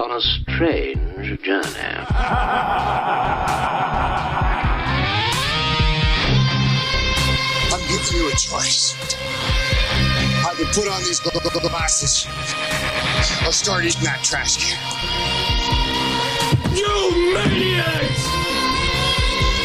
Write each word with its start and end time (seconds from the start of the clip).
on 0.00 0.12
a 0.12 0.20
strange 0.20 1.42
journey. 1.42 1.64
I'm 7.70 7.80
giving 7.88 8.16
you 8.16 8.28
a 8.28 8.32
choice. 8.32 8.94
I 10.44 10.52
either 10.52 10.66
put 10.72 10.88
on 10.88 11.02
these 11.02 11.20
glasses 11.20 12.26
or 13.46 13.52
start 13.52 13.84
eating 13.84 14.02
that 14.04 14.22
trash 14.22 14.56
can. 14.58 14.78
You 16.76 17.34
maniacs! 17.34 18.26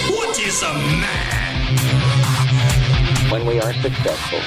What 0.09 0.39
is 0.39 0.63
a 0.63 0.73
man? 0.73 1.77
When 3.29 3.45
we 3.45 3.59
are 3.59 3.73
successful, 3.73 4.39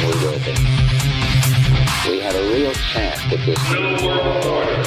we 0.00 0.12
will 0.24 0.38
be, 0.38 0.95
we 2.08 2.20
have 2.20 2.34
a 2.36 2.52
real 2.52 2.72
chance 2.72 3.20
at 3.32 3.44
this. 3.44 3.58
No 3.72 4.06
world 4.06 4.44
order. 4.46 4.82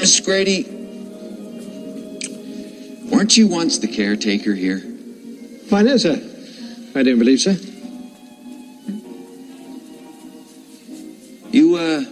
Mr. 0.00 0.24
Grady, 0.24 0.64
weren't 3.10 3.36
you 3.36 3.48
once 3.48 3.78
the 3.78 3.88
caretaker 3.88 4.54
here? 4.54 4.78
Why, 5.68 5.82
no, 5.82 5.96
sir. 5.96 6.20
I 6.94 7.02
don't 7.02 7.18
believe 7.18 7.40
so. 7.40 7.69
You, 11.52 11.74
uh, 11.74 12.04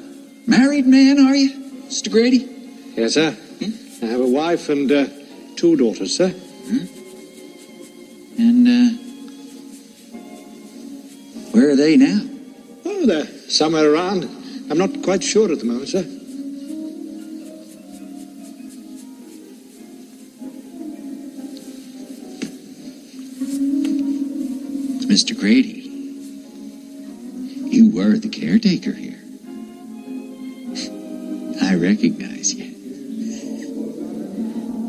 married 0.48 0.86
man, 0.86 1.20
are 1.20 1.36
you, 1.36 1.50
Mr. 1.86 2.10
Grady? 2.10 2.38
Yes, 2.96 3.14
sir. 3.14 3.36
I 4.02 4.06
have 4.06 4.20
a 4.20 4.26
wife 4.26 4.68
and 4.68 4.90
uh, 4.90 5.06
two 5.54 5.76
daughters, 5.76 6.16
sir. 6.16 6.34
And, 8.36 8.66
uh, 8.66 8.90
where 11.52 11.70
are 11.70 11.76
they 11.76 11.96
now? 11.96 12.20
Oh, 12.84 13.06
they're 13.06 13.26
somewhere 13.48 13.92
around. 13.92 14.24
I'm 14.70 14.78
not 14.78 15.02
quite 15.04 15.22
sure 15.22 15.52
at 15.52 15.60
the 15.60 15.64
moment, 15.64 15.88
sir. 15.88 16.02
Mr. 25.06 25.38
Grady, 25.38 25.88
you 27.70 27.90
were 27.90 28.18
the 28.18 28.28
caretaker 28.28 28.92
here. 28.92 29.17
I 31.68 31.74
recognize 31.74 32.54
you. 32.54 32.64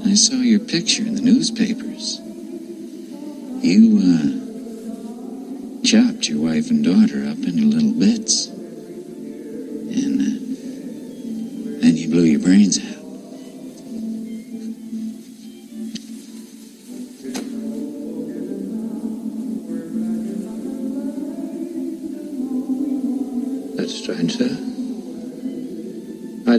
I 0.06 0.14
saw 0.14 0.36
your 0.36 0.62
picture 0.62 1.02
in 1.04 1.14
the 1.14 1.22
newspapers. 1.22 2.22
You, 3.62 4.00
uh, 4.00 5.84
chopped 5.84 6.30
your 6.30 6.40
wife 6.42 6.70
and 6.70 6.82
daughter 6.82 7.26
up 7.26 7.38
into 7.46 7.66
little 7.66 7.92
bits. 7.92 8.48
And, 8.48 10.22
uh, 10.22 10.40
then 11.82 11.98
you 11.98 12.08
blew 12.08 12.24
your 12.24 12.40
brains 12.40 12.80
out. 12.80 12.99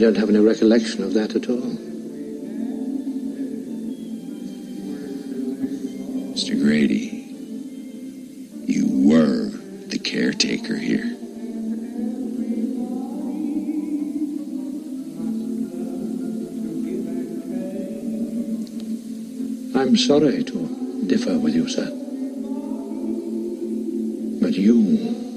Don't 0.01 0.17
have 0.17 0.31
any 0.31 0.39
recollection 0.39 1.05
of 1.05 1.13
that 1.13 1.37
at 1.37 1.47
all. 1.51 1.77
Mr. 6.33 6.59
Grady, 6.59 7.27
you 8.65 8.87
were 9.07 9.51
the 9.89 9.99
caretaker 9.99 10.77
here. 10.77 11.05
I'm 19.79 19.99
sorry 19.99 20.43
to 20.45 21.05
differ 21.09 21.39
with 21.39 21.55
you, 21.55 21.69
sir. 21.69 21.91
But 24.41 24.55
you 24.55 25.30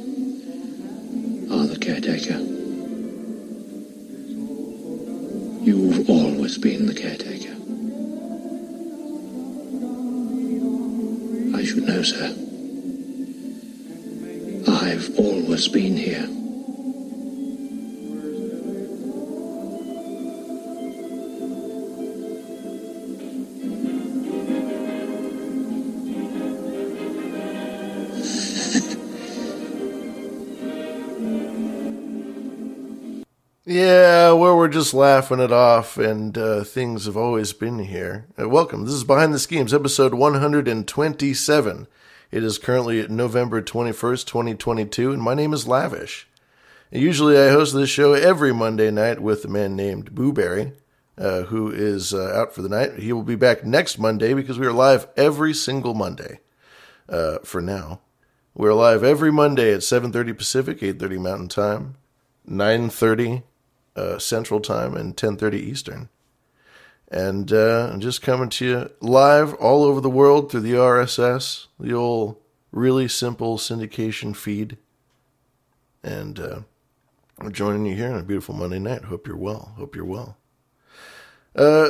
we're 34.63 34.69
just 34.69 34.94
laughing 34.94 35.41
it 35.41 35.51
off 35.51 35.97
and 35.97 36.38
uh, 36.38 36.63
things 36.63 37.03
have 37.03 37.18
always 37.18 37.51
been 37.51 37.79
here. 37.79 38.25
Uh, 38.40 38.47
welcome. 38.47 38.85
This 38.85 38.94
is 38.94 39.03
Behind 39.03 39.34
the 39.34 39.40
Schemes, 39.40 39.74
episode 39.74 40.13
127. 40.13 41.88
It 42.31 42.44
is 42.46 42.57
currently 42.57 43.06
November 43.09 43.62
21st, 43.62 44.25
2022, 44.25 45.12
and 45.12 45.22
my 45.22 45.34
name 45.34 45.52
is 45.52 45.68
Lavish. 45.68 46.29
Usually 46.91 47.38
I 47.38 47.50
host 47.50 47.73
this 47.73 47.90
show 47.90 48.13
every 48.13 48.53
Monday 48.53 48.90
night 48.90 49.19
with 49.19 49.44
a 49.44 49.50
man 49.50 49.75
named 49.75 50.16
Booberry, 50.16 50.72
uh, 51.18 51.41
who 51.41 51.69
is 51.69 52.13
uh, 52.13 52.31
out 52.34 52.56
for 52.56 52.62
the 52.62 52.69
night. 52.69 53.00
He 53.00 53.12
will 53.12 53.23
be 53.23 53.35
back 53.35 53.66
next 53.66 54.00
Monday 54.00 54.34
because 54.34 54.57
we 54.57 54.66
are 54.66 54.72
live 54.72 55.07
every 55.18 55.53
single 55.53 55.94
Monday 55.94 56.40
uh, 57.09 57.40
for 57.44 57.62
now. 57.62 58.00
We're 58.56 58.73
live 58.73 59.03
every 59.03 59.29
Monday 59.29 59.73
at 59.73 59.81
7.30 59.81 60.38
Pacific, 60.38 60.79
8.30 60.79 61.19
Mountain 61.19 61.47
Time, 61.50 61.96
9.30 62.50 63.44
uh, 63.95 64.17
Central 64.19 64.59
Time 64.59 64.95
and 64.95 65.15
10:30 65.15 65.53
Eastern. 65.55 66.09
And 67.09 67.53
uh, 67.53 67.89
I'm 67.91 67.99
just 67.99 68.21
coming 68.23 68.49
to 68.49 68.65
you 68.65 68.91
live 68.99 69.53
all 69.55 69.83
over 69.83 70.01
the 70.01 70.09
world 70.09 70.51
through 70.51 70.61
the 70.61 70.73
RSS, 70.73 71.67
the 71.79 71.93
old 71.93 72.37
really 72.71 73.07
simple 73.07 73.57
syndication 73.57 74.35
feed. 74.35 74.77
And 76.03 76.39
uh, 76.39 76.59
I'm 77.39 77.51
joining 77.51 77.85
you 77.85 77.95
here 77.95 78.11
on 78.11 78.19
a 78.19 78.23
beautiful 78.23 78.55
Monday 78.55 78.79
night. 78.79 79.05
Hope 79.05 79.27
you're 79.27 79.37
well. 79.37 79.73
Hope 79.77 79.95
you're 79.95 80.05
well. 80.05 80.37
Uh, 81.55 81.89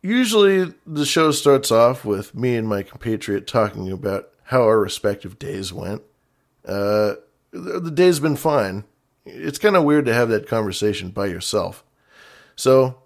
usually 0.00 0.72
the 0.86 1.04
show 1.04 1.32
starts 1.32 1.72
off 1.72 2.04
with 2.04 2.34
me 2.34 2.54
and 2.54 2.68
my 2.68 2.84
compatriot 2.84 3.48
talking 3.48 3.90
about 3.90 4.28
how 4.44 4.62
our 4.62 4.78
respective 4.78 5.40
days 5.40 5.72
went. 5.72 6.02
Uh, 6.64 7.14
the 7.50 7.80
the 7.80 7.90
day's 7.90 8.20
been 8.20 8.36
fine 8.36 8.84
it's 9.26 9.58
kind 9.58 9.76
of 9.76 9.84
weird 9.84 10.06
to 10.06 10.14
have 10.14 10.28
that 10.30 10.48
conversation 10.48 11.10
by 11.10 11.26
yourself. 11.26 11.84
So, 12.54 12.98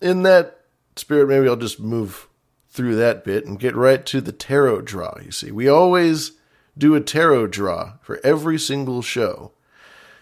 in 0.00 0.22
that 0.24 0.60
spirit, 0.96 1.28
maybe 1.28 1.48
I'll 1.48 1.56
just 1.56 1.78
move 1.78 2.28
through 2.68 2.96
that 2.96 3.24
bit 3.24 3.46
and 3.46 3.58
get 3.58 3.74
right 3.74 4.04
to 4.06 4.20
the 4.20 4.32
tarot 4.32 4.82
draw. 4.82 5.14
You 5.24 5.30
see, 5.30 5.50
we 5.50 5.68
always 5.68 6.32
do 6.76 6.94
a 6.94 7.00
tarot 7.00 7.48
draw 7.48 7.94
for 8.02 8.20
every 8.24 8.58
single 8.58 9.02
show. 9.02 9.52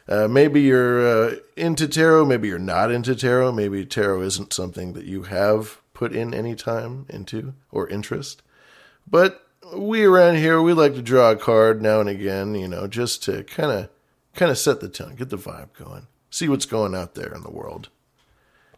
Uh, 0.06 0.28
maybe 0.28 0.60
you're 0.60 1.06
uh, 1.06 1.36
into 1.56 1.88
tarot, 1.88 2.26
maybe 2.26 2.48
you're 2.48 2.58
not 2.58 2.90
into 2.90 3.16
tarot, 3.16 3.52
maybe 3.52 3.86
tarot 3.86 4.22
isn't 4.22 4.52
something 4.52 4.92
that 4.92 5.06
you 5.06 5.22
have 5.24 5.80
put 5.94 6.14
in 6.14 6.34
any 6.34 6.54
time 6.54 7.06
into 7.08 7.54
or 7.72 7.88
interest. 7.88 8.42
But 9.10 9.46
we 9.74 10.04
around 10.04 10.36
here, 10.36 10.60
we 10.60 10.74
like 10.74 10.94
to 10.94 11.02
draw 11.02 11.30
a 11.30 11.36
card 11.36 11.80
now 11.80 12.00
and 12.00 12.08
again, 12.08 12.54
you 12.54 12.68
know, 12.68 12.86
just 12.86 13.22
to 13.24 13.44
kind 13.44 13.72
of 13.72 13.88
kind 14.34 14.50
of 14.50 14.58
set 14.58 14.80
the 14.80 14.88
tone, 14.88 15.14
get 15.14 15.30
the 15.30 15.36
vibe 15.38 15.72
going, 15.78 16.06
see 16.30 16.48
what's 16.48 16.66
going 16.66 16.94
out 16.94 17.14
there 17.14 17.32
in 17.34 17.42
the 17.42 17.50
world. 17.50 17.88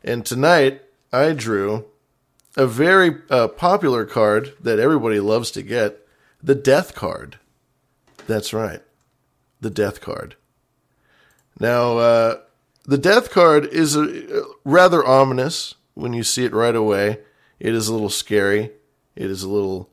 And 0.05 0.25
tonight 0.25 0.83
I 1.13 1.33
drew 1.33 1.87
a 2.57 2.67
very 2.67 3.17
uh, 3.31 3.49
popular 3.49 4.05
card 4.05 4.55
that 4.61 4.79
everybody 4.79 5.21
loves 5.21 5.51
to 5.53 5.63
get 5.63 6.07
the 6.43 6.55
Death 6.55 6.95
card. 6.95 7.39
That's 8.27 8.53
right, 8.53 8.83
the 9.61 9.71
Death 9.71 10.01
card. 10.01 10.37
Now, 11.59 11.99
uh, 11.99 12.41
the 12.85 12.99
Death 12.99 13.31
card 13.31 13.67
is 13.67 13.97
a, 13.97 14.45
rather 14.65 15.05
ominous 15.05 15.75
when 15.95 16.13
you 16.13 16.23
see 16.23 16.45
it 16.45 16.53
right 16.53 16.77
away. 16.77 17.21
It 17.59 17.75
is 17.75 17.89
a 17.89 17.93
little 17.93 18.11
scary. 18.11 18.73
It 19.15 19.31
is 19.31 19.43
a 19.43 19.49
little 19.49 19.91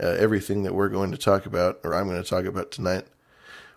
Uh, 0.02 0.08
everything 0.08 0.64
that 0.64 0.74
we're 0.74 0.88
going 0.88 1.12
to 1.12 1.18
talk 1.18 1.46
about, 1.46 1.82
or 1.84 1.94
I'm 1.94 2.08
going 2.08 2.24
to 2.24 2.30
talk 2.30 2.46
about 2.46 2.72
tonight, 2.72 3.08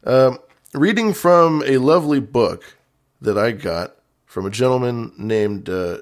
Um, 0.04 0.38
reading 0.74 1.14
from 1.14 1.62
a 1.66 1.78
lovely 1.78 2.20
book 2.20 2.76
that 3.18 3.38
I 3.38 3.52
got 3.52 3.96
from 4.26 4.44
a 4.44 4.50
gentleman 4.50 5.12
named 5.16 5.70
uh, 5.70 5.98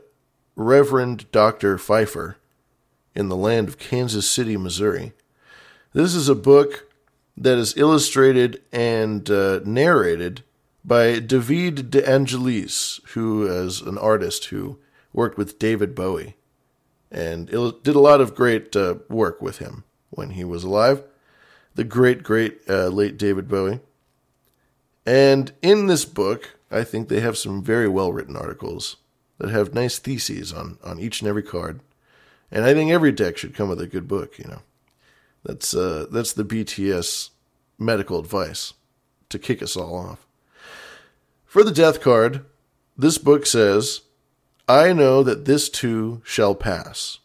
Reverend 0.56 1.30
Dr. 1.30 1.78
Pfeiffer 1.78 2.38
in 3.14 3.28
the 3.28 3.36
land 3.36 3.68
of 3.68 3.78
Kansas 3.78 4.28
City, 4.28 4.56
Missouri. 4.56 5.12
This 5.92 6.12
is 6.12 6.28
a 6.28 6.34
book 6.34 6.90
that 7.36 7.56
is 7.56 7.76
illustrated 7.76 8.62
and 8.72 9.30
uh, 9.30 9.60
narrated 9.64 10.42
by 10.84 11.20
David 11.20 11.90
De 11.92 12.08
Angelis, 12.08 13.00
who 13.10 13.46
is 13.46 13.80
an 13.80 13.96
artist 13.96 14.46
who 14.46 14.78
worked 15.12 15.38
with 15.38 15.60
David 15.60 15.94
Bowie 15.94 16.34
and 17.12 17.46
did 17.46 17.94
a 17.94 18.00
lot 18.00 18.20
of 18.20 18.34
great 18.34 18.74
uh, 18.74 18.96
work 19.08 19.40
with 19.40 19.58
him 19.58 19.84
when 20.10 20.30
he 20.30 20.44
was 20.44 20.64
alive. 20.64 21.02
The 21.74 21.84
great, 21.84 22.22
great 22.22 22.60
uh, 22.68 22.88
late 22.88 23.18
David 23.18 23.48
Bowie. 23.48 23.80
And 25.04 25.52
in 25.62 25.86
this 25.86 26.04
book, 26.04 26.58
I 26.70 26.84
think 26.84 27.08
they 27.08 27.20
have 27.20 27.38
some 27.38 27.62
very 27.62 27.88
well 27.88 28.12
written 28.12 28.36
articles 28.36 28.96
that 29.38 29.50
have 29.50 29.74
nice 29.74 29.98
theses 29.98 30.52
on, 30.52 30.78
on 30.82 30.98
each 30.98 31.20
and 31.20 31.28
every 31.28 31.42
card. 31.42 31.80
And 32.50 32.64
I 32.64 32.74
think 32.74 32.90
every 32.90 33.12
deck 33.12 33.36
should 33.36 33.54
come 33.54 33.68
with 33.68 33.80
a 33.80 33.86
good 33.86 34.08
book, 34.08 34.38
you 34.38 34.46
know. 34.46 34.62
That's 35.44 35.74
uh, 35.74 36.06
that's 36.10 36.32
the 36.32 36.44
BTS 36.44 37.30
medical 37.78 38.18
advice 38.18 38.72
to 39.28 39.38
kick 39.38 39.62
us 39.62 39.76
all 39.76 39.96
off. 39.96 40.26
For 41.44 41.62
the 41.62 41.70
death 41.70 42.00
card, 42.00 42.44
this 42.96 43.18
book 43.18 43.46
says, 43.46 44.02
I 44.68 44.92
know 44.92 45.22
that 45.22 45.44
this 45.44 45.68
too 45.68 46.20
shall 46.24 46.54
pass. 46.54 47.18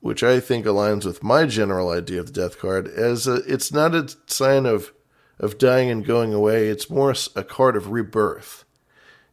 Which 0.00 0.22
I 0.22 0.40
think 0.40 0.64
aligns 0.64 1.04
with 1.04 1.22
my 1.22 1.44
general 1.44 1.90
idea 1.90 2.20
of 2.20 2.26
the 2.26 2.32
death 2.32 2.58
card, 2.58 2.88
as 2.88 3.26
a, 3.26 3.34
it's 3.46 3.70
not 3.70 3.94
a 3.94 4.08
sign 4.26 4.64
of, 4.64 4.92
of 5.38 5.58
dying 5.58 5.90
and 5.90 6.04
going 6.04 6.32
away, 6.32 6.68
it's 6.68 6.88
more 6.88 7.14
a 7.36 7.44
card 7.44 7.76
of 7.76 7.90
rebirth. 7.90 8.64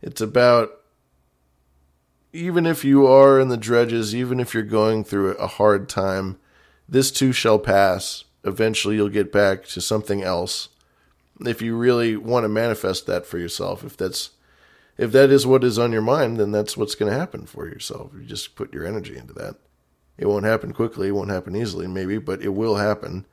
It's 0.01 0.21
about 0.21 0.71
even 2.33 2.65
if 2.65 2.83
you 2.83 3.07
are 3.07 3.39
in 3.39 3.47
the 3.47 3.57
dredges, 3.57 4.13
even 4.13 4.39
if 4.39 4.53
you're 4.53 4.63
going 4.63 5.03
through 5.03 5.31
a 5.35 5.47
hard 5.47 5.89
time, 5.89 6.37
this 6.87 7.11
too 7.11 7.31
shall 7.31 7.59
pass. 7.59 8.25
Eventually, 8.43 8.95
you'll 8.95 9.09
get 9.09 9.31
back 9.31 9.65
to 9.67 9.81
something 9.81 10.21
else. 10.21 10.69
If 11.41 11.61
you 11.61 11.75
really 11.75 12.15
want 12.15 12.43
to 12.43 12.49
manifest 12.49 13.07
that 13.07 13.25
for 13.25 13.37
yourself, 13.37 13.83
if 13.83 13.97
that's 13.97 14.31
if 14.97 15.11
that 15.11 15.29
is 15.29 15.45
what 15.45 15.63
is 15.63 15.77
on 15.77 15.91
your 15.91 16.01
mind, 16.01 16.37
then 16.37 16.51
that's 16.51 16.75
what's 16.75 16.95
going 16.95 17.11
to 17.11 17.17
happen 17.17 17.45
for 17.45 17.67
yourself. 17.67 18.11
You 18.15 18.23
just 18.23 18.55
put 18.55 18.73
your 18.73 18.85
energy 18.85 19.15
into 19.15 19.33
that. 19.33 19.55
It 20.17 20.27
won't 20.27 20.45
happen 20.45 20.73
quickly, 20.73 21.09
it 21.09 21.11
won't 21.11 21.29
happen 21.29 21.55
easily, 21.55 21.87
maybe, 21.87 22.17
but 22.17 22.41
it 22.41 22.49
will 22.49 22.75
happen. 22.75 23.25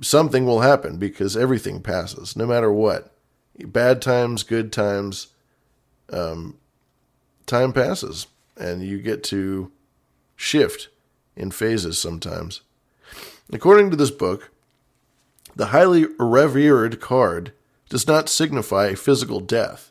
Something 0.00 0.44
will 0.44 0.60
happen 0.60 0.98
because 0.98 1.36
everything 1.36 1.82
passes, 1.82 2.36
no 2.36 2.46
matter 2.46 2.72
what. 2.72 3.14
Bad 3.58 4.02
times, 4.02 4.42
good 4.42 4.72
times, 4.72 5.28
um, 6.12 6.56
time 7.46 7.72
passes 7.72 8.26
and 8.56 8.82
you 8.82 8.98
get 8.98 9.24
to 9.24 9.72
shift 10.36 10.88
in 11.34 11.50
phases 11.50 11.98
sometimes. 11.98 12.60
According 13.52 13.90
to 13.90 13.96
this 13.96 14.10
book, 14.10 14.50
the 15.56 15.66
highly 15.66 16.06
revered 16.18 17.00
card 17.00 17.52
does 17.88 18.06
not 18.06 18.28
signify 18.28 18.88
a 18.88 18.96
physical 18.96 19.40
death. 19.40 19.90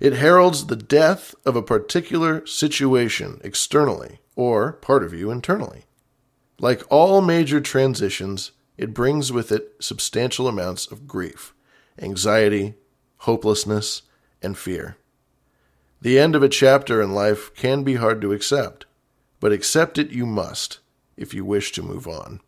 It 0.00 0.14
heralds 0.14 0.66
the 0.66 0.76
death 0.76 1.34
of 1.44 1.54
a 1.54 1.62
particular 1.62 2.44
situation 2.46 3.40
externally, 3.44 4.19
or 4.36 4.72
part 4.72 5.02
of 5.02 5.12
you 5.12 5.30
internally. 5.30 5.84
Like 6.58 6.82
all 6.90 7.20
major 7.20 7.60
transitions, 7.60 8.52
it 8.76 8.94
brings 8.94 9.32
with 9.32 9.52
it 9.52 9.74
substantial 9.80 10.48
amounts 10.48 10.90
of 10.90 11.06
grief, 11.06 11.54
anxiety, 11.98 12.74
hopelessness, 13.18 14.02
and 14.42 14.56
fear. 14.56 14.96
The 16.00 16.18
end 16.18 16.34
of 16.34 16.42
a 16.42 16.48
chapter 16.48 17.02
in 17.02 17.12
life 17.12 17.54
can 17.54 17.82
be 17.82 17.96
hard 17.96 18.20
to 18.22 18.32
accept, 18.32 18.86
but 19.38 19.52
accept 19.52 19.98
it 19.98 20.10
you 20.10 20.24
must 20.24 20.78
if 21.16 21.34
you 21.34 21.44
wish 21.44 21.72
to 21.72 21.82
move 21.82 22.08
on. 22.08 22.40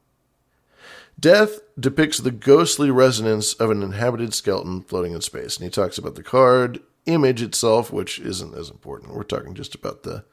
Death 1.20 1.60
depicts 1.78 2.18
the 2.18 2.30
ghostly 2.30 2.90
resonance 2.90 3.52
of 3.54 3.70
an 3.70 3.82
inhabited 3.82 4.32
skeleton 4.32 4.80
floating 4.82 5.12
in 5.12 5.20
space, 5.20 5.56
and 5.56 5.64
he 5.64 5.70
talks 5.70 5.98
about 5.98 6.14
the 6.14 6.22
card 6.22 6.80
image 7.04 7.42
itself, 7.42 7.92
which 7.92 8.18
isn't 8.18 8.54
as 8.54 8.70
important. 8.70 9.14
We're 9.14 9.22
talking 9.22 9.54
just 9.54 9.74
about 9.74 10.02
the, 10.02 10.24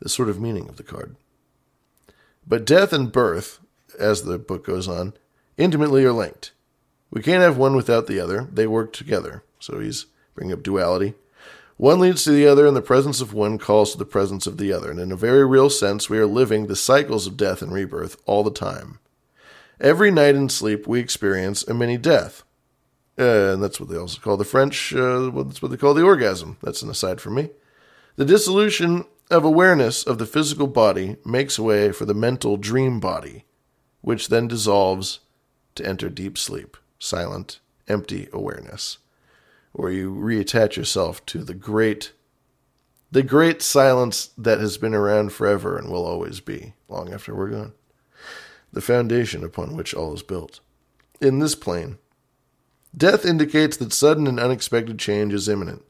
the 0.00 0.08
sort 0.08 0.28
of 0.28 0.40
meaning 0.40 0.68
of 0.68 0.76
the 0.76 0.82
card. 0.82 1.16
But 2.46 2.64
death 2.64 2.92
and 2.92 3.12
birth, 3.12 3.58
as 3.98 4.22
the 4.22 4.38
book 4.38 4.64
goes 4.64 4.88
on, 4.88 5.14
intimately 5.56 6.04
are 6.04 6.12
linked. 6.12 6.52
We 7.10 7.22
can't 7.22 7.42
have 7.42 7.56
one 7.56 7.76
without 7.76 8.06
the 8.06 8.20
other. 8.20 8.48
They 8.52 8.66
work 8.66 8.92
together. 8.92 9.42
So 9.58 9.80
he's 9.80 10.06
bringing 10.34 10.52
up 10.52 10.62
duality. 10.62 11.14
One 11.76 12.00
leads 12.00 12.24
to 12.24 12.32
the 12.32 12.46
other, 12.46 12.66
and 12.66 12.76
the 12.76 12.82
presence 12.82 13.20
of 13.20 13.32
one 13.32 13.56
calls 13.56 13.92
to 13.92 13.98
the 13.98 14.04
presence 14.04 14.46
of 14.46 14.58
the 14.58 14.72
other. 14.72 14.90
And 14.90 14.98
in 14.98 15.12
a 15.12 15.16
very 15.16 15.46
real 15.46 15.70
sense, 15.70 16.10
we 16.10 16.18
are 16.18 16.26
living 16.26 16.66
the 16.66 16.76
cycles 16.76 17.26
of 17.26 17.36
death 17.36 17.62
and 17.62 17.72
rebirth 17.72 18.20
all 18.26 18.42
the 18.42 18.50
time. 18.50 18.98
Every 19.80 20.10
night 20.10 20.34
in 20.34 20.48
sleep, 20.48 20.88
we 20.88 20.98
experience 20.98 21.62
a 21.66 21.74
mini 21.74 21.96
death. 21.96 22.42
Uh, 23.16 23.52
and 23.52 23.62
that's 23.62 23.78
what 23.78 23.88
they 23.88 23.96
also 23.96 24.20
call 24.20 24.36
the 24.36 24.44
French, 24.44 24.92
uh, 24.94 25.30
that's 25.30 25.62
what 25.62 25.70
they 25.70 25.76
call 25.76 25.94
the 25.94 26.04
orgasm. 26.04 26.56
That's 26.62 26.82
an 26.82 26.90
aside 26.90 27.20
from 27.20 27.34
me. 27.34 27.50
The 28.16 28.24
dissolution 28.24 29.04
of 29.30 29.44
awareness 29.44 30.04
of 30.04 30.18
the 30.18 30.26
physical 30.26 30.66
body 30.66 31.16
makes 31.24 31.58
way 31.58 31.92
for 31.92 32.04
the 32.04 32.14
mental 32.14 32.56
dream 32.56 33.00
body, 33.00 33.44
which 34.00 34.28
then 34.28 34.48
dissolves 34.48 35.20
to 35.74 35.86
enter 35.86 36.08
deep 36.08 36.38
sleep, 36.38 36.76
silent, 36.98 37.60
empty 37.88 38.28
awareness 38.32 38.98
where 39.72 39.92
you 39.92 40.12
reattach 40.12 40.76
yourself 40.76 41.24
to 41.26 41.44
the 41.44 41.54
great 41.54 42.12
the 43.10 43.22
great 43.22 43.62
silence 43.62 44.30
that 44.36 44.60
has 44.60 44.76
been 44.76 44.94
around 44.94 45.32
forever 45.32 45.78
and 45.78 45.88
will 45.88 46.04
always 46.04 46.40
be 46.40 46.74
long 46.88 47.12
after 47.12 47.34
we're 47.34 47.50
gone 47.50 47.72
the 48.72 48.80
foundation 48.80 49.42
upon 49.42 49.74
which 49.74 49.94
all 49.94 50.12
is 50.12 50.22
built. 50.22 50.60
In 51.20 51.38
this 51.38 51.54
plane 51.54 51.98
death 52.96 53.24
indicates 53.24 53.76
that 53.76 53.92
sudden 53.92 54.26
and 54.26 54.40
unexpected 54.40 54.98
change 54.98 55.32
is 55.32 55.48
imminent 55.48 55.84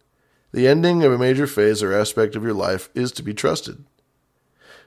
the 0.53 0.67
ending 0.67 1.03
of 1.03 1.13
a 1.13 1.19
major 1.19 1.47
phase 1.47 1.83
or 1.83 1.93
aspect 1.93 2.35
of 2.35 2.43
your 2.43 2.55
life 2.55 2.89
is 2.95 3.13
to 3.13 3.23
be 3.23 3.35
trusted 3.35 3.85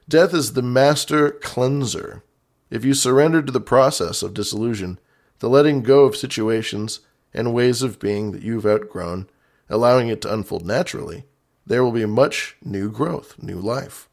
death 0.07 0.33
is 0.33 0.53
the 0.53 0.61
master 0.61 1.31
cleanser 1.31 2.23
if 2.69 2.85
you 2.85 2.93
surrender 2.93 3.41
to 3.41 3.51
the 3.51 3.61
process 3.61 4.23
of 4.23 4.33
disillusion 4.33 4.97
the 5.41 5.49
letting 5.49 5.81
go 5.81 6.05
of 6.05 6.15
situations 6.15 7.01
and 7.33 7.53
ways 7.53 7.81
of 7.81 7.99
being 7.99 8.31
that 8.31 8.43
you've 8.43 8.65
outgrown, 8.65 9.27
allowing 9.69 10.07
it 10.07 10.21
to 10.21 10.33
unfold 10.33 10.65
naturally, 10.65 11.25
there 11.65 11.83
will 11.83 11.91
be 11.91 12.05
much 12.05 12.55
new 12.63 12.91
growth, 12.91 13.35
new 13.41 13.59
life. 13.59 14.07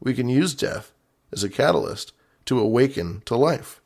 We 0.00 0.14
can 0.14 0.28
use 0.28 0.54
death 0.54 0.92
as 1.32 1.44
a 1.44 1.50
catalyst 1.50 2.12
to 2.46 2.58
awaken 2.58 3.22
to 3.26 3.36
life. 3.36 3.80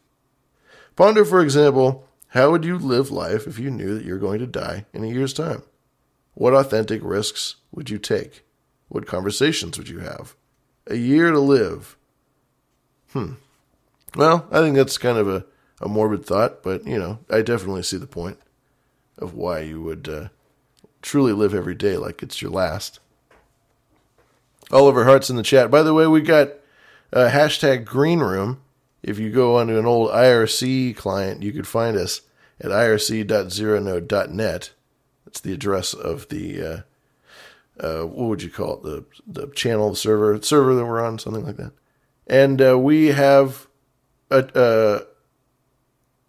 Ponder, 0.95 1.25
for 1.25 1.41
example, 1.41 2.07
how 2.29 2.51
would 2.51 2.65
you 2.65 2.79
live 2.79 3.11
life 3.11 3.47
if 3.47 3.59
you 3.59 3.71
knew 3.71 3.95
that 3.95 4.05
you're 4.05 4.19
going 4.19 4.39
to 4.39 4.47
die 4.47 4.87
in 4.93 5.03
a 5.03 5.09
year's 5.09 5.33
time? 5.33 5.63
What 6.41 6.55
authentic 6.55 7.03
risks 7.05 7.57
would 7.71 7.91
you 7.91 7.99
take? 7.99 8.47
What 8.89 9.07
conversations 9.07 9.77
would 9.77 9.91
you 9.91 9.99
have? 9.99 10.35
A 10.87 10.97
year 10.97 11.33
to 11.33 11.39
live. 11.39 11.99
Hmm. 13.13 13.35
Well, 14.17 14.49
I 14.51 14.61
think 14.61 14.75
that's 14.75 14.97
kind 14.97 15.19
of 15.19 15.29
a, 15.29 15.45
a 15.83 15.89
morbid 15.89 16.25
thought, 16.25 16.63
but, 16.63 16.87
you 16.87 16.99
know, 16.99 17.19
I 17.29 17.43
definitely 17.43 17.83
see 17.83 17.99
the 17.99 18.07
point 18.07 18.39
of 19.19 19.35
why 19.35 19.61
you 19.61 19.83
would 19.83 20.09
uh, 20.09 20.29
truly 21.03 21.35
live 21.35 21.53
every 21.53 21.75
day 21.75 21.99
like 21.99 22.23
it's 22.23 22.41
your 22.41 22.53
last. 22.53 23.01
Oliver 24.73 25.05
Hart's 25.05 25.29
in 25.29 25.37
the 25.37 25.43
chat. 25.43 25.71
By 25.71 25.83
the 25.83 25.93
way, 25.93 26.07
we 26.07 26.23
got 26.23 26.53
uh, 27.13 27.29
hashtag 27.29 27.85
green 27.85 28.21
room. 28.21 28.63
If 29.03 29.19
you 29.19 29.31
go 29.31 29.59
onto 29.59 29.79
an 29.79 29.85
old 29.85 30.09
IRC 30.09 30.97
client, 30.97 31.43
you 31.43 31.53
could 31.53 31.69
find 31.69 31.99
us 31.99 32.23
at 32.59 32.71
irc.zeronode.net. 32.71 34.71
That's 35.31 35.43
the 35.43 35.53
address 35.53 35.95
of 35.95 36.29
the, 36.29 36.61
uh, 36.61 36.81
uh, 37.79 38.05
what 38.05 38.29
would 38.29 38.43
you 38.43 38.51
call 38.51 38.79
it? 38.79 38.83
The, 38.83 39.05
the 39.29 39.47
channel, 39.55 39.91
the 39.91 39.97
server, 39.97 40.43
server 40.43 40.75
that 40.75 40.85
we're 40.85 41.01
on, 41.01 41.21
something 41.21 41.47
like 41.47 41.57
that. 41.57 41.71
And 42.27 42.61
uh, 42.61 42.77
we 42.77 43.09
have, 43.13 43.69
a, 44.29 44.59
uh, 44.59 45.05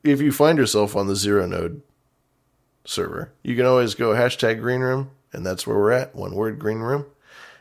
if 0.03 0.21
you 0.21 0.31
find 0.31 0.59
yourself 0.59 0.95
on 0.95 1.07
the 1.07 1.15
zero 1.15 1.47
node 1.47 1.81
server, 2.85 3.33
you 3.41 3.55
can 3.55 3.65
always 3.65 3.95
go 3.95 4.09
hashtag 4.09 4.59
green 4.59 4.81
room, 4.81 5.09
and 5.33 5.43
that's 5.43 5.65
where 5.65 5.77
we're 5.77 5.91
at. 5.91 6.15
One 6.15 6.35
word, 6.35 6.59
green 6.59 6.77
room. 6.77 7.07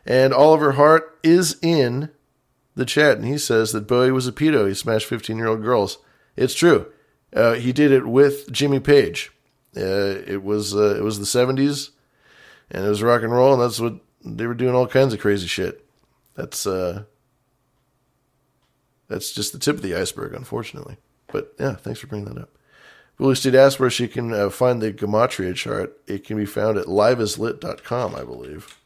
And 0.05 0.35
Oliver 0.35 0.73
Hart 0.73 1.19
is 1.23 1.57
in 1.63 2.11
the 2.75 2.85
chat, 2.85 3.17
and 3.17 3.27
he 3.27 3.39
says 3.39 3.73
that 3.73 3.87
Bowie 3.87 4.13
was 4.13 4.27
a 4.27 4.33
pedo. 4.33 4.69
He 4.69 4.75
smashed 4.75 5.07
15 5.07 5.39
year 5.39 5.47
old 5.47 5.63
girls. 5.63 5.97
It's 6.37 6.55
true. 6.55 6.93
Uh, 7.35 7.55
he 7.55 7.73
did 7.73 7.93
it 7.93 8.07
with 8.07 8.53
Jimmy 8.53 8.79
Page. 8.79 9.33
Uh, 9.77 10.23
it 10.27 10.43
was 10.43 10.75
uh, 10.75 10.97
it 10.97 11.03
was 11.03 11.19
the 11.19 11.25
70s, 11.25 11.91
and 12.71 12.85
it 12.85 12.89
was 12.89 13.03
rock 13.03 13.23
and 13.23 13.33
roll, 13.33 13.53
and 13.53 13.63
that's 13.63 13.81
what 13.81 13.97
they 14.25 14.47
were 14.47 14.55
doing 14.55 14.75
all 14.75 14.87
kinds 14.87 15.15
of 15.15 15.21
crazy 15.21 15.47
shit. 15.47 15.85
That's 16.35 16.67
uh, 16.67 17.05
that's 19.09 19.33
just 19.33 19.53
the 19.53 19.59
tip 19.59 19.77
of 19.77 19.83
the 19.83 19.95
iceberg, 19.95 20.35
unfortunately. 20.35 20.97
But 21.29 21.55
yeah, 21.59 21.75
thanks 21.77 22.01
for 22.01 22.07
bringing 22.07 22.33
that 22.33 22.43
up. 22.43 22.51
Blue 23.17 23.35
Steed 23.35 23.55
asked 23.55 23.79
where 23.79 23.91
she 23.91 24.09
can 24.09 24.33
uh, 24.33 24.49
find 24.49 24.81
the 24.81 24.93
Gematria 24.93 25.55
chart. 25.55 26.01
It 26.07 26.25
can 26.25 26.39
be 26.39 26.47
found 26.47 26.79
at 26.79 26.87
liveislit.com, 26.87 28.15
I 28.15 28.25
believe. 28.25 28.79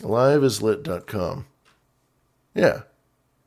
Liveislit.com. 0.00 1.46
Yeah. 2.52 2.80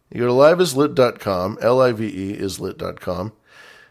You 0.09 0.21
go 0.21 0.27
to 0.27 0.33
liveislit.com, 0.33 1.57
L 1.61 1.81
I 1.81 1.91
V 1.91 2.05
E 2.05 2.31
is 2.31 2.59
lit.com, 2.59 3.33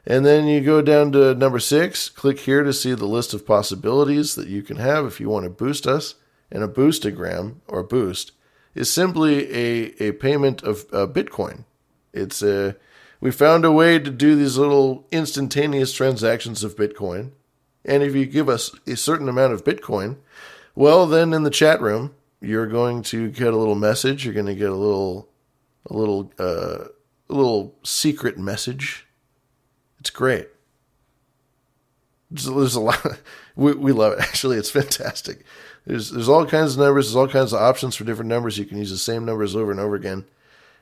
and 0.09 0.25
then 0.25 0.47
you 0.47 0.63
go 0.63 0.81
down 0.81 1.13
to 1.13 1.35
number 1.35 1.59
six. 1.59 2.09
Click 2.09 2.41
here 2.41 2.63
to 2.63 2.73
see 2.73 2.95
the 2.95 3.05
list 3.05 3.35
of 3.35 3.47
possibilities 3.47 4.35
that 4.37 4.49
you 4.49 4.63
can 4.63 4.79
have 4.79 5.05
if 5.05 5.21
you 5.21 5.29
want 5.29 5.45
to 5.45 5.51
boost 5.51 5.87
us. 5.87 6.15
And 6.51 6.65
a 6.65 6.67
boostagram 6.67 7.57
or 7.69 7.83
boost 7.83 8.33
is 8.75 8.91
simply 8.91 9.55
a, 9.55 10.09
a 10.09 10.13
payment 10.13 10.63
of 10.63 10.87
uh, 10.95 11.07
Bitcoin. 11.07 11.65
It's 12.15 12.43
a 12.43 12.77
we 13.21 13.31
found 13.31 13.67
a 13.67 13.73
way 13.73 13.99
to 13.99 14.11
do 14.11 14.35
these 14.35 14.57
little 14.57 15.07
instantaneous 15.13 15.93
transactions 15.93 16.65
of 16.65 16.77
Bitcoin. 16.77 17.33
And 17.85 18.03
if 18.03 18.15
you 18.15 18.25
give 18.25 18.49
us 18.49 18.71
a 18.87 18.97
certain 18.97 19.29
amount 19.29 19.53
of 19.53 19.65
Bitcoin, 19.65 20.17
well, 20.75 21.07
then 21.07 21.35
in 21.35 21.43
the 21.43 21.51
chat 21.51 21.83
room, 21.83 22.15
you're 22.41 22.67
going 22.67 23.03
to 23.03 23.31
get 23.31 23.53
a 23.53 23.57
little 23.57 23.75
message. 23.75 24.25
You're 24.25 24.35
going 24.35 24.47
to 24.47 24.55
get 24.55 24.71
a 24.71 24.75
little, 24.75 25.29
a 25.91 25.95
little, 25.95 26.33
uh, 26.39 26.85
a 27.29 27.35
little 27.35 27.77
secret 27.83 28.39
message. 28.39 29.05
It's 30.09 30.17
great. 30.17 30.49
There's, 32.31 32.75
a 32.75 32.81
lot. 32.81 32.99
We, 33.57 33.75
we 33.75 33.93
love 33.93 34.15
it. 34.15 34.21
Actually, 34.21 34.57
it's 34.57 34.71
fantastic. 34.71 35.45
There's 35.85 36.11
there's 36.11 36.29
all 36.31 36.47
kinds 36.47 36.75
of 36.75 36.79
numbers. 36.79 37.07
There's 37.09 37.17
all 37.17 37.29
kinds 37.29 37.53
of 37.53 37.61
options 37.61 37.95
for 37.95 38.05
different 38.05 38.31
numbers. 38.31 38.57
You 38.57 38.65
can 38.65 38.79
use 38.79 38.91
the 38.91 38.97
same 38.97 39.27
numbers 39.27 39.55
over 39.55 39.71
and 39.71 39.81
over 39.81 39.97
again. 39.97 40.25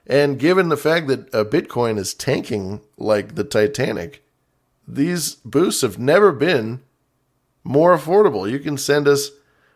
And 0.06 0.38
given 0.38 0.68
the 0.68 0.76
fact 0.76 1.09
that 1.09 1.35
uh, 1.35 1.42
Bitcoin 1.42 1.99
is 1.99 2.14
tanking 2.14 2.83
like 2.97 3.35
the 3.35 3.42
Titanic, 3.42 4.23
these 4.87 5.37
boosts 5.37 5.80
have 5.80 5.99
never 5.99 6.30
been 6.30 6.83
more 7.64 7.97
affordable. 7.97 8.49
You 8.49 8.61
can 8.61 8.78
send 8.78 9.09
us 9.09 9.30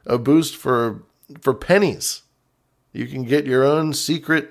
a 0.06 0.16
boost 0.16 0.54
for 0.54 1.02
for 1.40 1.54
pennies. 1.54 2.22
You 2.92 3.06
can 3.08 3.24
get 3.24 3.46
your 3.46 3.64
own 3.64 3.94
secret 3.94 4.50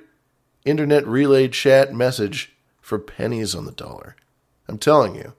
internet 0.65 1.07
relay 1.07 1.47
chat 1.47 1.93
message 1.93 2.53
for 2.81 2.99
pennies 2.99 3.55
on 3.55 3.63
the 3.65 3.71
dollar. 3.71 4.17
I'm 4.69 4.77
telling 4.77 5.15
you, 5.15 5.33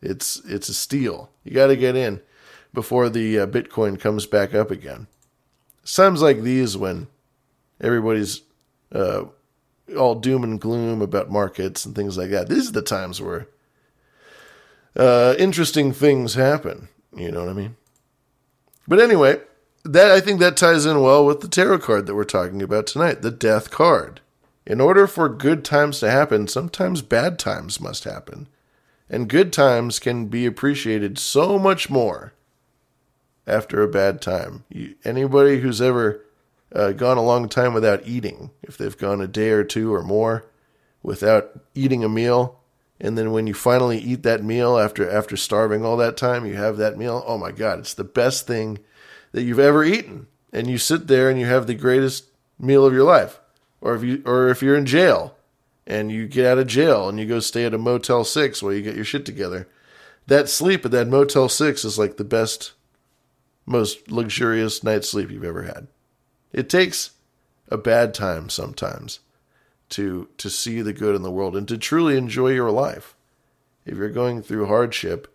it's 0.00 0.42
it's 0.44 0.68
a 0.68 0.74
steal. 0.74 1.30
You 1.44 1.52
got 1.52 1.68
to 1.68 1.76
get 1.76 1.96
in 1.96 2.20
before 2.72 3.08
the 3.08 3.40
uh, 3.40 3.46
Bitcoin 3.46 4.00
comes 4.00 4.26
back 4.26 4.54
up 4.54 4.70
again. 4.70 5.06
Times 5.84 6.22
like 6.22 6.42
these 6.42 6.76
when 6.76 7.08
everybody's 7.80 8.42
uh, 8.94 9.24
all 9.96 10.14
doom 10.14 10.44
and 10.44 10.60
gloom 10.60 11.00
about 11.00 11.30
markets 11.30 11.84
and 11.84 11.94
things 11.94 12.16
like 12.18 12.30
that. 12.30 12.48
These 12.48 12.68
are 12.68 12.72
the 12.72 12.82
times 12.82 13.20
where 13.20 13.48
uh, 14.96 15.34
interesting 15.38 15.92
things 15.92 16.34
happen. 16.34 16.88
You 17.16 17.30
know 17.30 17.40
what 17.40 17.50
I 17.50 17.54
mean? 17.54 17.76
But 18.86 19.00
anyway, 19.00 19.40
that 19.84 20.10
I 20.10 20.20
think 20.20 20.40
that 20.40 20.56
ties 20.56 20.86
in 20.86 21.00
well 21.00 21.24
with 21.24 21.40
the 21.40 21.48
tarot 21.48 21.80
card 21.80 22.06
that 22.06 22.14
we're 22.14 22.24
talking 22.24 22.62
about 22.62 22.86
tonight, 22.86 23.22
the 23.22 23.30
Death 23.30 23.70
card. 23.70 24.20
In 24.68 24.82
order 24.82 25.06
for 25.06 25.30
good 25.30 25.64
times 25.64 25.98
to 26.00 26.10
happen, 26.10 26.46
sometimes 26.46 27.00
bad 27.00 27.38
times 27.38 27.80
must 27.80 28.04
happen. 28.04 28.48
And 29.08 29.26
good 29.26 29.50
times 29.50 29.98
can 29.98 30.26
be 30.26 30.44
appreciated 30.44 31.18
so 31.18 31.58
much 31.58 31.88
more 31.88 32.34
after 33.46 33.82
a 33.82 33.88
bad 33.88 34.20
time. 34.20 34.64
You, 34.68 34.94
anybody 35.04 35.60
who's 35.60 35.80
ever 35.80 36.22
uh, 36.70 36.92
gone 36.92 37.16
a 37.16 37.24
long 37.24 37.48
time 37.48 37.72
without 37.72 38.06
eating, 38.06 38.50
if 38.62 38.76
they've 38.76 38.96
gone 38.96 39.22
a 39.22 39.26
day 39.26 39.48
or 39.48 39.64
two 39.64 39.94
or 39.94 40.02
more 40.02 40.44
without 41.02 41.58
eating 41.74 42.04
a 42.04 42.08
meal, 42.08 42.60
and 43.00 43.16
then 43.16 43.32
when 43.32 43.46
you 43.46 43.54
finally 43.54 43.96
eat 43.96 44.22
that 44.24 44.44
meal 44.44 44.78
after 44.78 45.08
after 45.08 45.34
starving 45.34 45.82
all 45.82 45.96
that 45.96 46.18
time, 46.18 46.44
you 46.44 46.56
have 46.56 46.76
that 46.76 46.98
meal. 46.98 47.24
Oh 47.26 47.38
my 47.38 47.52
God, 47.52 47.78
it's 47.78 47.94
the 47.94 48.04
best 48.04 48.46
thing 48.46 48.80
that 49.32 49.44
you've 49.44 49.58
ever 49.58 49.82
eaten, 49.82 50.26
and 50.52 50.66
you 50.66 50.76
sit 50.76 51.06
there 51.06 51.30
and 51.30 51.40
you 51.40 51.46
have 51.46 51.66
the 51.66 51.74
greatest 51.74 52.26
meal 52.58 52.84
of 52.84 52.92
your 52.92 53.04
life. 53.04 53.40
Or 53.80 53.94
if 53.94 54.02
you 54.02 54.22
or 54.24 54.48
if 54.48 54.62
you're 54.62 54.76
in 54.76 54.86
jail 54.86 55.36
and 55.86 56.10
you 56.10 56.26
get 56.26 56.46
out 56.46 56.58
of 56.58 56.66
jail 56.66 57.08
and 57.08 57.18
you 57.18 57.26
go 57.26 57.40
stay 57.40 57.64
at 57.64 57.74
a 57.74 57.78
Motel 57.78 58.24
Six 58.24 58.62
while 58.62 58.72
you 58.72 58.82
get 58.82 58.96
your 58.96 59.04
shit 59.04 59.24
together, 59.24 59.68
that 60.26 60.48
sleep 60.48 60.84
at 60.84 60.90
that 60.90 61.08
Motel 61.08 61.48
Six 61.48 61.84
is 61.84 61.98
like 61.98 62.16
the 62.16 62.24
best, 62.24 62.72
most 63.64 64.10
luxurious 64.10 64.82
night's 64.82 65.08
sleep 65.08 65.30
you've 65.30 65.44
ever 65.44 65.62
had. 65.62 65.88
It 66.52 66.68
takes 66.68 67.12
a 67.70 67.78
bad 67.78 68.14
time 68.14 68.48
sometimes 68.48 69.20
to 69.90 70.28
to 70.36 70.50
see 70.50 70.82
the 70.82 70.92
good 70.92 71.14
in 71.14 71.22
the 71.22 71.30
world 71.30 71.56
and 71.56 71.66
to 71.68 71.78
truly 71.78 72.16
enjoy 72.16 72.48
your 72.48 72.70
life. 72.70 73.16
If 73.86 73.96
you're 73.96 74.10
going 74.10 74.42
through 74.42 74.66
hardship, 74.66 75.34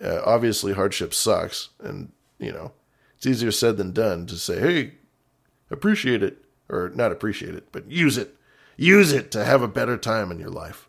uh, 0.00 0.20
obviously 0.24 0.72
hardship 0.72 1.12
sucks, 1.12 1.70
and 1.80 2.12
you 2.38 2.52
know 2.52 2.72
it's 3.16 3.26
easier 3.26 3.50
said 3.50 3.76
than 3.76 3.92
done 3.92 4.26
to 4.26 4.36
say, 4.36 4.60
"Hey, 4.60 4.94
appreciate 5.70 6.22
it," 6.22 6.45
or 6.68 6.90
not 6.94 7.12
appreciate 7.12 7.54
it, 7.54 7.68
but 7.72 7.90
use 7.90 8.16
it, 8.16 8.34
use 8.76 9.12
it 9.12 9.30
to 9.32 9.44
have 9.44 9.62
a 9.62 9.68
better 9.68 9.96
time 9.96 10.30
in 10.30 10.38
your 10.38 10.50
life. 10.50 10.88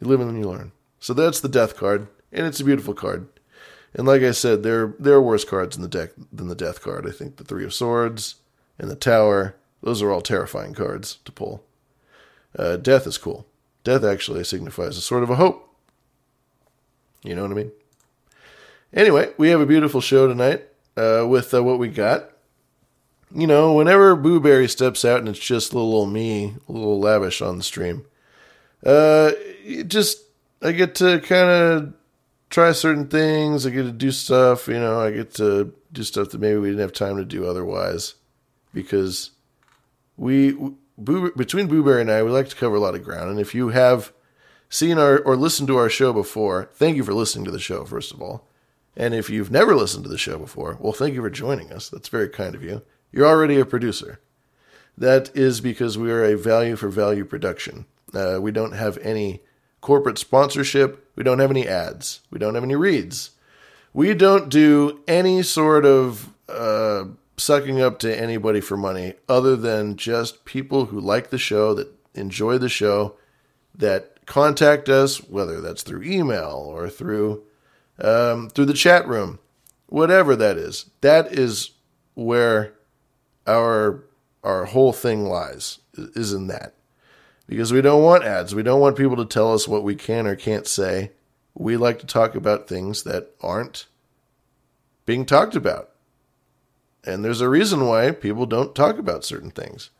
You 0.00 0.08
live 0.08 0.20
and 0.20 0.30
then 0.30 0.38
you 0.38 0.48
learn. 0.48 0.72
So 1.00 1.14
that's 1.14 1.40
the 1.40 1.48
death 1.48 1.76
card, 1.76 2.08
and 2.32 2.46
it's 2.46 2.60
a 2.60 2.64
beautiful 2.64 2.94
card. 2.94 3.28
And 3.94 4.06
like 4.06 4.22
I 4.22 4.32
said, 4.32 4.62
there 4.62 4.94
there 4.98 5.14
are 5.14 5.22
worse 5.22 5.44
cards 5.44 5.74
in 5.74 5.82
the 5.82 5.88
deck 5.88 6.10
than 6.30 6.48
the 6.48 6.54
Death 6.54 6.82
card. 6.82 7.06
I 7.06 7.10
think 7.10 7.36
the 7.36 7.44
Three 7.44 7.64
of 7.64 7.72
Swords 7.72 8.36
and 8.78 8.90
the 8.90 8.96
Tower; 8.96 9.56
those 9.82 10.02
are 10.02 10.12
all 10.12 10.20
terrifying 10.20 10.74
cards 10.74 11.18
to 11.24 11.32
pull. 11.32 11.64
Uh, 12.58 12.76
death 12.76 13.06
is 13.06 13.16
cool. 13.16 13.46
Death 13.84 14.04
actually 14.04 14.44
signifies 14.44 14.98
a 14.98 15.00
sort 15.00 15.22
of 15.22 15.30
a 15.30 15.36
hope. 15.36 15.74
You 17.22 17.34
know 17.34 17.42
what 17.42 17.52
I 17.52 17.54
mean? 17.54 17.72
Anyway, 18.92 19.32
we 19.38 19.48
have 19.48 19.60
a 19.60 19.66
beautiful 19.66 20.00
show 20.00 20.28
tonight 20.28 20.64
uh, 20.96 21.24
with 21.26 21.52
uh, 21.54 21.62
what 21.62 21.78
we 21.78 21.88
got. 21.88 22.30
You 23.34 23.46
know, 23.46 23.72
whenever 23.72 24.16
Booberry 24.16 24.70
steps 24.70 25.04
out 25.04 25.18
and 25.18 25.28
it's 25.28 25.38
just 25.38 25.74
little 25.74 25.94
old 25.94 26.12
me, 26.12 26.54
a 26.68 26.72
little 26.72 27.00
lavish 27.00 27.42
on 27.42 27.58
the 27.58 27.64
stream, 27.64 28.06
uh, 28.84 29.32
just 29.86 30.20
I 30.62 30.72
get 30.72 30.94
to 30.96 31.20
kind 31.20 31.50
of 31.50 31.94
try 32.50 32.72
certain 32.72 33.08
things. 33.08 33.66
I 33.66 33.70
get 33.70 33.82
to 33.82 33.92
do 33.92 34.10
stuff, 34.10 34.68
you 34.68 34.78
know, 34.78 35.00
I 35.00 35.10
get 35.10 35.34
to 35.34 35.74
do 35.92 36.02
stuff 36.02 36.30
that 36.30 36.40
maybe 36.40 36.58
we 36.58 36.68
didn't 36.68 36.80
have 36.80 36.92
time 36.92 37.16
to 37.16 37.24
do 37.24 37.46
otherwise 37.46 38.14
because 38.72 39.30
we, 40.16 40.56
Boo, 40.98 41.32
between 41.32 41.68
Booberry 41.68 42.00
and 42.00 42.10
I, 42.10 42.22
we 42.22 42.30
like 42.30 42.48
to 42.48 42.56
cover 42.56 42.76
a 42.76 42.80
lot 42.80 42.94
of 42.94 43.02
ground. 43.02 43.30
And 43.30 43.40
if 43.40 43.54
you 43.54 43.68
have 43.68 44.12
seen 44.68 44.98
our 44.98 45.18
or 45.18 45.36
listened 45.36 45.68
to 45.68 45.76
our 45.76 45.90
show 45.90 46.12
before, 46.12 46.70
thank 46.74 46.96
you 46.96 47.04
for 47.04 47.14
listening 47.14 47.44
to 47.46 47.50
the 47.50 47.58
show, 47.58 47.84
first 47.84 48.12
of 48.12 48.22
all. 48.22 48.46
And 48.96 49.14
if 49.14 49.28
you've 49.28 49.50
never 49.50 49.74
listened 49.74 50.04
to 50.04 50.10
the 50.10 50.16
show 50.16 50.38
before, 50.38 50.78
well, 50.80 50.92
thank 50.92 51.14
you 51.14 51.20
for 51.20 51.28
joining 51.28 51.70
us. 51.70 51.90
That's 51.90 52.08
very 52.08 52.28
kind 52.28 52.54
of 52.54 52.62
you. 52.62 52.82
You're 53.12 53.26
already 53.26 53.58
a 53.58 53.64
producer. 53.64 54.20
That 54.98 55.34
is 55.36 55.60
because 55.60 55.98
we 55.98 56.10
are 56.10 56.24
a 56.24 56.36
value 56.36 56.76
for 56.76 56.88
value 56.88 57.24
production. 57.24 57.86
Uh, 58.14 58.38
we 58.40 58.50
don't 58.50 58.72
have 58.72 58.98
any 58.98 59.42
corporate 59.80 60.18
sponsorship. 60.18 61.10
We 61.16 61.22
don't 61.22 61.38
have 61.38 61.50
any 61.50 61.68
ads. 61.68 62.20
We 62.30 62.38
don't 62.38 62.54
have 62.54 62.64
any 62.64 62.76
reads. 62.76 63.30
We 63.92 64.14
don't 64.14 64.48
do 64.48 65.00
any 65.06 65.42
sort 65.42 65.84
of 65.84 66.32
uh, 66.48 67.04
sucking 67.36 67.80
up 67.80 67.98
to 68.00 68.20
anybody 68.20 68.60
for 68.60 68.76
money 68.76 69.14
other 69.28 69.56
than 69.56 69.96
just 69.96 70.44
people 70.44 70.86
who 70.86 71.00
like 71.00 71.30
the 71.30 71.38
show, 71.38 71.74
that 71.74 71.88
enjoy 72.14 72.58
the 72.58 72.68
show, 72.68 73.16
that 73.74 74.24
contact 74.26 74.88
us, 74.88 75.18
whether 75.18 75.60
that's 75.60 75.82
through 75.82 76.02
email 76.02 76.66
or 76.68 76.88
through 76.88 77.42
um, 77.98 78.50
through 78.50 78.66
the 78.66 78.74
chat 78.74 79.08
room, 79.08 79.38
whatever 79.86 80.36
that 80.36 80.58
is. 80.58 80.90
That 81.00 81.32
is 81.32 81.70
where 82.14 82.74
our 83.46 84.04
our 84.42 84.66
whole 84.66 84.92
thing 84.92 85.24
lies 85.24 85.80
is 85.96 86.32
in 86.32 86.46
that 86.46 86.74
because 87.46 87.72
we 87.72 87.80
don't 87.80 88.02
want 88.02 88.24
ads. 88.24 88.54
We 88.54 88.62
don't 88.62 88.80
want 88.80 88.96
people 88.96 89.16
to 89.16 89.24
tell 89.24 89.52
us 89.52 89.68
what 89.68 89.82
we 89.82 89.94
can 89.94 90.26
or 90.26 90.36
can't 90.36 90.66
say. 90.66 91.12
We 91.54 91.76
like 91.76 91.98
to 92.00 92.06
talk 92.06 92.34
about 92.34 92.68
things 92.68 93.02
that 93.04 93.30
aren't 93.40 93.86
being 95.04 95.24
talked 95.24 95.56
about. 95.56 95.90
And 97.04 97.24
there's 97.24 97.40
a 97.40 97.48
reason 97.48 97.86
why 97.86 98.10
people 98.10 98.46
don't 98.46 98.74
talk 98.74 98.98
about 98.98 99.24
certain 99.24 99.52
things, 99.52 99.90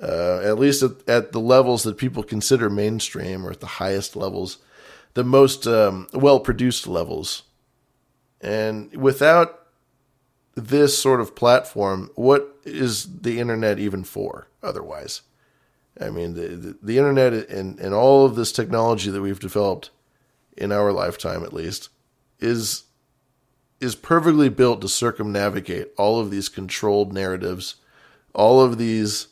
uh, 0.00 0.40
at 0.40 0.58
least 0.58 0.82
at, 0.82 1.08
at, 1.08 1.32
the 1.32 1.40
levels 1.40 1.84
that 1.84 1.96
people 1.96 2.24
consider 2.24 2.68
mainstream 2.68 3.46
or 3.46 3.52
at 3.52 3.60
the 3.60 3.66
highest 3.66 4.16
levels, 4.16 4.58
the 5.14 5.22
most 5.22 5.68
um, 5.68 6.08
well 6.12 6.40
produced 6.40 6.88
levels. 6.88 7.44
And 8.40 8.94
without 8.96 9.61
this 10.54 10.98
sort 10.98 11.20
of 11.20 11.34
platform, 11.34 12.10
what 12.14 12.56
is 12.64 13.20
the 13.20 13.40
internet 13.40 13.78
even 13.78 14.04
for 14.04 14.48
otherwise? 14.62 15.22
I 16.00 16.10
mean, 16.10 16.34
the, 16.34 16.48
the, 16.48 16.78
the 16.82 16.98
internet 16.98 17.32
and, 17.32 17.78
and 17.78 17.94
all 17.94 18.24
of 18.24 18.34
this 18.34 18.52
technology 18.52 19.10
that 19.10 19.20
we've 19.20 19.40
developed 19.40 19.90
in 20.56 20.72
our 20.72 20.92
lifetime, 20.92 21.42
at 21.44 21.52
least, 21.52 21.88
is 22.40 22.84
is 23.80 23.94
perfectly 23.96 24.48
built 24.48 24.80
to 24.80 24.88
circumnavigate 24.88 25.88
all 25.98 26.20
of 26.20 26.30
these 26.30 26.48
controlled 26.48 27.12
narratives, 27.12 27.76
all 28.32 28.60
of 28.60 28.78
these. 28.78 29.28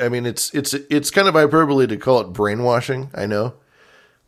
I 0.00 0.08
mean, 0.08 0.26
it's 0.26 0.52
it's 0.54 0.74
it's 0.74 1.10
kind 1.10 1.28
of 1.28 1.34
hyperbole 1.34 1.86
to 1.86 1.96
call 1.96 2.20
it 2.20 2.32
brainwashing. 2.32 3.10
I 3.14 3.26
know, 3.26 3.54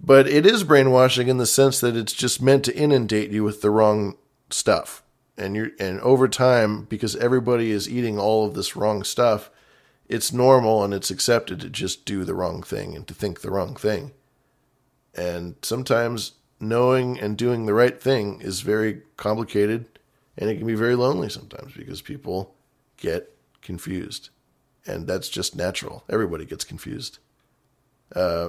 but 0.00 0.28
it 0.28 0.46
is 0.46 0.64
brainwashing 0.64 1.28
in 1.28 1.38
the 1.38 1.46
sense 1.46 1.80
that 1.80 1.96
it's 1.96 2.12
just 2.12 2.40
meant 2.40 2.64
to 2.66 2.76
inundate 2.76 3.30
you 3.30 3.42
with 3.42 3.60
the 3.60 3.70
wrong 3.70 4.16
stuff, 4.50 4.99
and 5.40 5.56
you 5.56 5.72
and 5.80 6.00
over 6.00 6.28
time, 6.28 6.82
because 6.84 7.16
everybody 7.16 7.70
is 7.70 7.88
eating 7.88 8.18
all 8.18 8.46
of 8.46 8.54
this 8.54 8.76
wrong 8.76 9.02
stuff, 9.02 9.50
it's 10.08 10.32
normal 10.32 10.84
and 10.84 10.92
it's 10.92 11.10
accepted 11.10 11.60
to 11.60 11.70
just 11.70 12.04
do 12.04 12.24
the 12.24 12.34
wrong 12.34 12.62
thing 12.62 12.94
and 12.94 13.06
to 13.08 13.14
think 13.14 13.40
the 13.40 13.50
wrong 13.50 13.74
thing. 13.74 14.12
And 15.14 15.56
sometimes 15.62 16.32
knowing 16.60 17.18
and 17.18 17.36
doing 17.36 17.66
the 17.66 17.74
right 17.74 18.00
thing 18.00 18.40
is 18.42 18.60
very 18.60 19.02
complicated 19.16 19.86
and 20.36 20.50
it 20.50 20.56
can 20.56 20.66
be 20.66 20.74
very 20.74 20.94
lonely 20.94 21.28
sometimes 21.28 21.72
because 21.72 22.02
people 22.02 22.54
get 22.96 23.34
confused. 23.62 24.30
And 24.86 25.06
that's 25.06 25.28
just 25.28 25.56
natural. 25.56 26.04
Everybody 26.08 26.44
gets 26.44 26.64
confused. 26.64 27.18
Uh, 28.14 28.48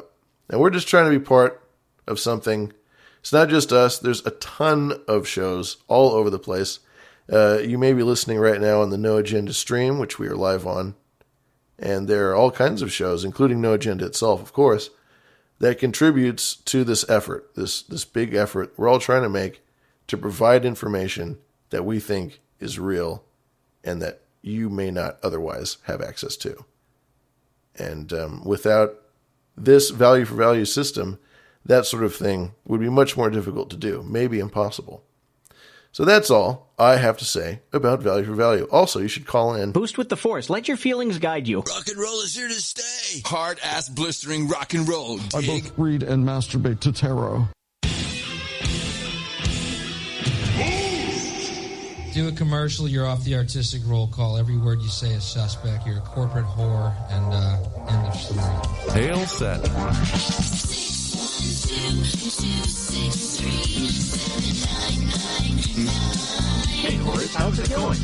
and 0.49 0.59
we're 0.59 0.69
just 0.69 0.87
trying 0.87 1.11
to 1.11 1.17
be 1.17 1.23
part 1.23 1.67
of 2.07 2.19
something. 2.19 2.73
It's 3.21 3.31
not 3.31 3.49
just 3.49 3.71
us, 3.71 3.97
there's 3.99 4.25
a 4.25 4.31
ton 4.31 4.99
of 5.07 5.27
shows 5.27 5.77
all 5.87 6.11
over 6.11 6.29
the 6.29 6.39
place. 6.39 6.79
Uh, 7.31 7.59
you 7.59 7.77
may 7.77 7.93
be 7.93 8.03
listening 8.03 8.39
right 8.39 8.59
now 8.59 8.81
on 8.81 8.89
the 8.89 8.97
No 8.97 9.17
Agenda 9.17 9.53
stream, 9.53 9.99
which 9.99 10.19
we 10.19 10.27
are 10.27 10.35
live 10.35 10.67
on. 10.67 10.95
And 11.77 12.07
there 12.07 12.29
are 12.29 12.35
all 12.35 12.51
kinds 12.51 12.81
of 12.81 12.91
shows, 12.91 13.23
including 13.23 13.61
No 13.61 13.73
Agenda 13.73 14.05
itself, 14.05 14.41
of 14.41 14.53
course, 14.53 14.89
that 15.59 15.79
contributes 15.79 16.55
to 16.55 16.83
this 16.83 17.07
effort, 17.07 17.53
this 17.55 17.83
this 17.83 18.03
big 18.03 18.33
effort 18.33 18.73
we're 18.75 18.89
all 18.89 18.99
trying 18.99 19.21
to 19.21 19.29
make 19.29 19.61
to 20.07 20.17
provide 20.17 20.65
information 20.65 21.37
that 21.69 21.85
we 21.85 21.99
think 21.99 22.41
is 22.59 22.79
real 22.79 23.23
and 23.83 24.01
that 24.01 24.21
you 24.41 24.69
may 24.69 24.89
not 24.89 25.19
otherwise 25.21 25.77
have 25.83 26.01
access 26.01 26.35
to. 26.37 26.65
And 27.77 28.11
um, 28.11 28.43
without 28.43 28.95
this 29.55 29.91
value 29.91 30.25
for 30.25 30.35
value 30.35 30.65
system, 30.65 31.19
that 31.65 31.85
sort 31.85 32.03
of 32.03 32.15
thing 32.15 32.53
would 32.65 32.79
be 32.79 32.89
much 32.89 33.17
more 33.17 33.29
difficult 33.29 33.69
to 33.71 33.77
do, 33.77 34.03
maybe 34.03 34.39
impossible. 34.39 35.03
So 35.93 36.05
that's 36.05 36.31
all 36.31 36.71
I 36.79 36.95
have 36.95 37.17
to 37.17 37.25
say 37.25 37.61
about 37.73 38.01
value 38.01 38.23
for 38.23 38.33
value. 38.33 38.65
Also, 38.71 38.99
you 38.99 39.09
should 39.09 39.27
call 39.27 39.55
in. 39.55 39.73
Boost 39.73 39.97
with 39.97 40.07
the 40.07 40.15
force. 40.15 40.49
Let 40.49 40.69
your 40.69 40.77
feelings 40.77 41.19
guide 41.19 41.49
you. 41.49 41.59
Rock 41.59 41.87
and 41.87 41.97
roll 41.97 42.21
is 42.21 42.33
here 42.33 42.47
to 42.47 42.53
stay. 42.53 43.21
Hard 43.25 43.59
ass 43.61 43.89
blistering 43.89 44.47
rock 44.47 44.73
and 44.73 44.87
roll. 44.87 45.17
Dig? 45.17 45.35
I 45.35 45.45
both 45.45 45.77
read 45.77 46.03
and 46.03 46.25
masturbate 46.25 46.79
to 46.81 46.93
tarot. 46.93 47.47
Do 52.13 52.27
a 52.27 52.31
commercial, 52.33 52.89
you're 52.89 53.05
off 53.05 53.23
the 53.23 53.35
artistic 53.35 53.81
roll 53.85 54.07
call. 54.07 54.37
Every 54.37 54.57
word 54.57 54.81
you 54.81 54.89
say 54.89 55.11
is 55.11 55.23
suspect. 55.23 55.87
You're 55.87 55.99
a 55.99 56.01
corporate 56.01 56.45
whore, 56.45 56.93
and 57.09 57.33
uh, 57.33 57.89
end 57.89 58.07
of 58.07 58.15
story. 58.15 59.01
Hail 59.01 59.25
set. 59.27 60.90
Hey, 66.81 66.95
Horace, 66.95 67.35
how's 67.35 67.59
it 67.59 67.69
going? 67.69 67.97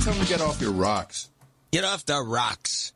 Tell 0.00 0.14
me 0.14 0.26
get 0.26 0.40
off 0.40 0.60
your 0.60 0.70
rocks. 0.70 1.30
Get 1.72 1.84
off 1.84 2.06
the 2.06 2.20
rocks. 2.20 2.92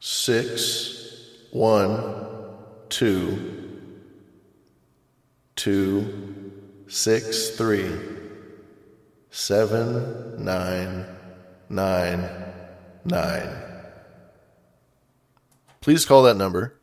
Six, 0.00 1.48
one, 1.50 2.20
two, 2.90 3.80
two, 5.56 6.52
six, 6.88 7.50
three, 7.56 7.88
seven, 9.32 10.44
nine, 10.44 11.06
nine, 11.68 12.28
nine. 13.04 13.48
Please 15.80 16.04
call 16.04 16.22
that 16.22 16.36
number 16.36 16.78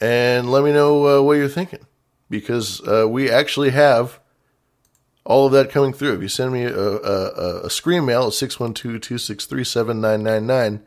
and 0.00 0.50
let 0.50 0.64
me 0.64 0.72
know 0.72 1.06
uh, 1.06 1.22
what 1.22 1.34
you're 1.34 1.48
thinking 1.48 1.86
because 2.28 2.80
uh, 2.88 3.06
we 3.08 3.30
actually 3.30 3.70
have 3.70 4.18
all 5.24 5.46
of 5.46 5.52
that 5.52 5.70
coming 5.70 5.92
through. 5.92 6.14
If 6.14 6.22
you 6.22 6.28
send 6.28 6.52
me 6.52 6.64
a, 6.64 6.74
a, 6.74 7.66
a 7.66 7.70
screen 7.70 8.06
mail 8.06 8.26
at 8.26 8.32
612 8.32 9.00
263 9.00 9.62
7999, 9.62 10.86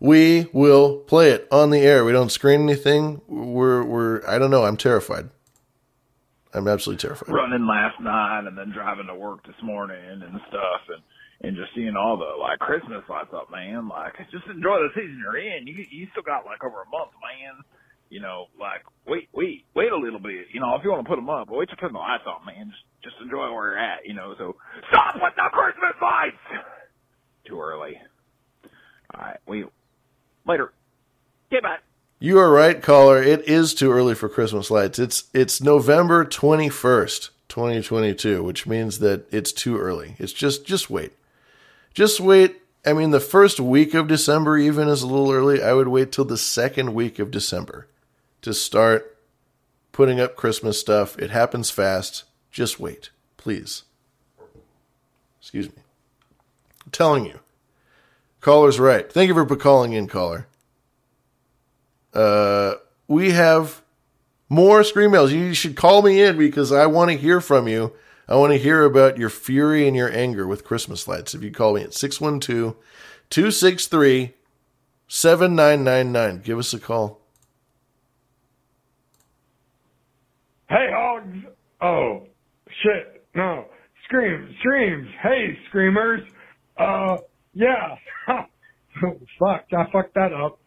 we 0.00 0.48
will 0.52 0.98
play 1.00 1.30
it 1.30 1.46
on 1.52 1.70
the 1.70 1.80
air. 1.80 2.04
We 2.04 2.12
don't 2.12 2.32
screen 2.32 2.62
anything. 2.62 3.20
We're, 3.28 3.84
we're, 3.84 4.26
I 4.26 4.38
don't 4.38 4.50
know. 4.50 4.64
I'm 4.64 4.76
terrified. 4.76 5.28
I'm 6.54 6.68
absolutely 6.68 7.00
terrified. 7.00 7.32
Running 7.32 7.66
last 7.66 8.00
night 8.00 8.44
and 8.46 8.56
then 8.56 8.72
driving 8.72 9.06
to 9.06 9.14
work 9.14 9.46
this 9.46 9.56
morning 9.62 9.96
and 10.22 10.40
stuff 10.48 10.82
and 10.88 11.02
and 11.42 11.56
just 11.56 11.74
seeing 11.74 11.96
all 11.96 12.16
the 12.16 12.38
like 12.40 12.58
Christmas 12.60 13.02
lights 13.08 13.34
up, 13.34 13.50
man. 13.50 13.88
Like 13.88 14.14
just 14.30 14.46
enjoy 14.46 14.78
the 14.84 14.90
season 14.94 15.18
you're 15.22 15.38
in. 15.38 15.66
You 15.66 15.84
you 15.90 16.06
still 16.12 16.22
got 16.22 16.44
like 16.44 16.62
over 16.62 16.82
a 16.82 16.88
month, 16.88 17.12
man. 17.20 17.64
You 18.10 18.20
know, 18.20 18.46
like 18.60 18.82
wait, 19.06 19.28
wait, 19.32 19.64
wait 19.74 19.90
a 19.90 19.96
little 19.96 20.20
bit. 20.20 20.52
You 20.52 20.60
know, 20.60 20.74
if 20.76 20.84
you 20.84 20.90
want 20.90 21.04
to 21.04 21.08
put 21.08 21.16
them 21.16 21.30
up, 21.30 21.48
wait 21.50 21.70
to 21.70 21.76
turn 21.76 21.92
the 21.92 21.98
lights 21.98 22.24
on, 22.26 22.44
man. 22.46 22.70
Just 22.70 22.84
just 23.02 23.16
enjoy 23.22 23.50
where 23.50 23.72
you're 23.72 23.78
at. 23.78 24.04
You 24.06 24.14
know, 24.14 24.34
so 24.38 24.56
stop 24.88 25.14
with 25.16 25.34
the 25.34 25.48
Christmas 25.50 25.96
lights. 26.00 26.44
Too 27.46 27.60
early. 27.60 27.96
All 29.14 29.20
right, 29.20 29.38
we 29.46 29.64
later. 30.46 30.72
Back. 31.50 31.82
You 32.22 32.38
are 32.38 32.52
right, 32.52 32.80
caller. 32.80 33.20
It 33.20 33.48
is 33.48 33.74
too 33.74 33.90
early 33.90 34.14
for 34.14 34.28
Christmas 34.28 34.70
lights. 34.70 35.00
It's 35.00 35.24
it's 35.34 35.60
November 35.60 36.24
twenty 36.24 36.68
first, 36.68 37.30
twenty 37.48 37.82
twenty 37.82 38.14
two, 38.14 38.44
which 38.44 38.64
means 38.64 39.00
that 39.00 39.26
it's 39.34 39.50
too 39.50 39.76
early. 39.76 40.14
It's 40.20 40.32
just 40.32 40.64
just 40.64 40.88
wait. 40.88 41.14
Just 41.94 42.20
wait. 42.20 42.62
I 42.86 42.92
mean, 42.92 43.10
the 43.10 43.18
first 43.18 43.58
week 43.58 43.92
of 43.92 44.06
December 44.06 44.56
even 44.56 44.86
is 44.86 45.02
a 45.02 45.08
little 45.08 45.32
early. 45.32 45.60
I 45.60 45.72
would 45.72 45.88
wait 45.88 46.12
till 46.12 46.24
the 46.24 46.38
second 46.38 46.94
week 46.94 47.18
of 47.18 47.32
December 47.32 47.88
to 48.42 48.54
start 48.54 49.18
putting 49.90 50.20
up 50.20 50.36
Christmas 50.36 50.78
stuff. 50.78 51.18
It 51.18 51.30
happens 51.30 51.70
fast. 51.70 52.22
Just 52.52 52.78
wait, 52.78 53.10
please. 53.36 53.82
Excuse 55.40 55.70
me. 55.70 55.82
I'm 56.84 56.92
telling 56.92 57.26
you. 57.26 57.40
Caller's 58.40 58.78
right. 58.78 59.12
Thank 59.12 59.26
you 59.26 59.34
for 59.34 59.56
calling 59.56 59.92
in, 59.92 60.06
caller. 60.06 60.46
Uh, 62.14 62.74
we 63.08 63.30
have 63.30 63.82
more 64.48 64.84
screen 64.84 65.10
mails. 65.10 65.32
You 65.32 65.54
should 65.54 65.76
call 65.76 66.02
me 66.02 66.22
in 66.22 66.36
because 66.36 66.72
I 66.72 66.86
want 66.86 67.10
to 67.10 67.16
hear 67.16 67.40
from 67.40 67.68
you 67.68 67.92
I 68.28 68.36
want 68.36 68.52
to 68.52 68.58
hear 68.58 68.84
about 68.84 69.18
your 69.18 69.28
fury 69.28 69.86
and 69.86 69.96
your 69.96 70.10
anger 70.10 70.46
with 70.46 70.64
Christmas 70.64 71.08
lights. 71.08 71.34
If 71.34 71.42
you 71.42 71.50
call 71.50 71.74
me 71.74 71.82
at 71.82 71.92
612 71.92 72.74
263 73.28 74.34
7999. 75.08 76.40
Give 76.42 76.58
us 76.58 76.72
a 76.72 76.78
call. 76.78 77.20
Hey, 80.70 80.88
hogs. 80.90 81.36
Oh, 81.82 82.22
shit. 82.82 83.26
No. 83.34 83.66
Scream, 84.04 84.54
screams. 84.60 85.08
Hey, 85.22 85.58
screamers. 85.68 86.22
Uh, 86.78 87.18
yeah. 87.52 87.96
Fuck, 88.98 89.66
I 89.76 89.90
fucked 89.92 90.14
that 90.14 90.32
up. 90.32 90.58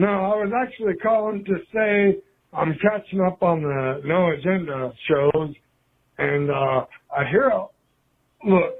No, 0.00 0.08
I 0.08 0.34
was 0.42 0.50
actually 0.64 0.94
calling 0.94 1.44
to 1.44 1.56
say 1.74 2.22
I'm 2.54 2.74
catching 2.80 3.20
up 3.20 3.42
on 3.42 3.60
the 3.60 4.00
No 4.06 4.30
Agenda 4.30 4.94
shows, 5.06 5.54
and 6.16 6.50
uh, 6.50 6.86
I 7.14 7.28
hear, 7.30 7.52
look, 8.46 8.76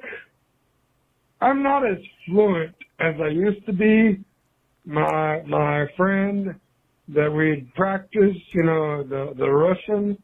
I'm 1.42 1.62
not 1.62 1.85
as 1.87 1.98
fluent 2.26 2.74
as 3.00 3.16
I 3.22 3.28
used 3.28 3.66
to 3.66 3.72
be. 3.74 4.24
My 4.87 5.42
my 5.46 5.85
friend 5.94 6.54
that 7.09 7.30
we'd 7.30 7.70
practice, 7.74 8.38
you 8.54 8.62
know, 8.62 9.02
the 9.02 9.35
the 9.37 9.50
Russian, 9.50 10.16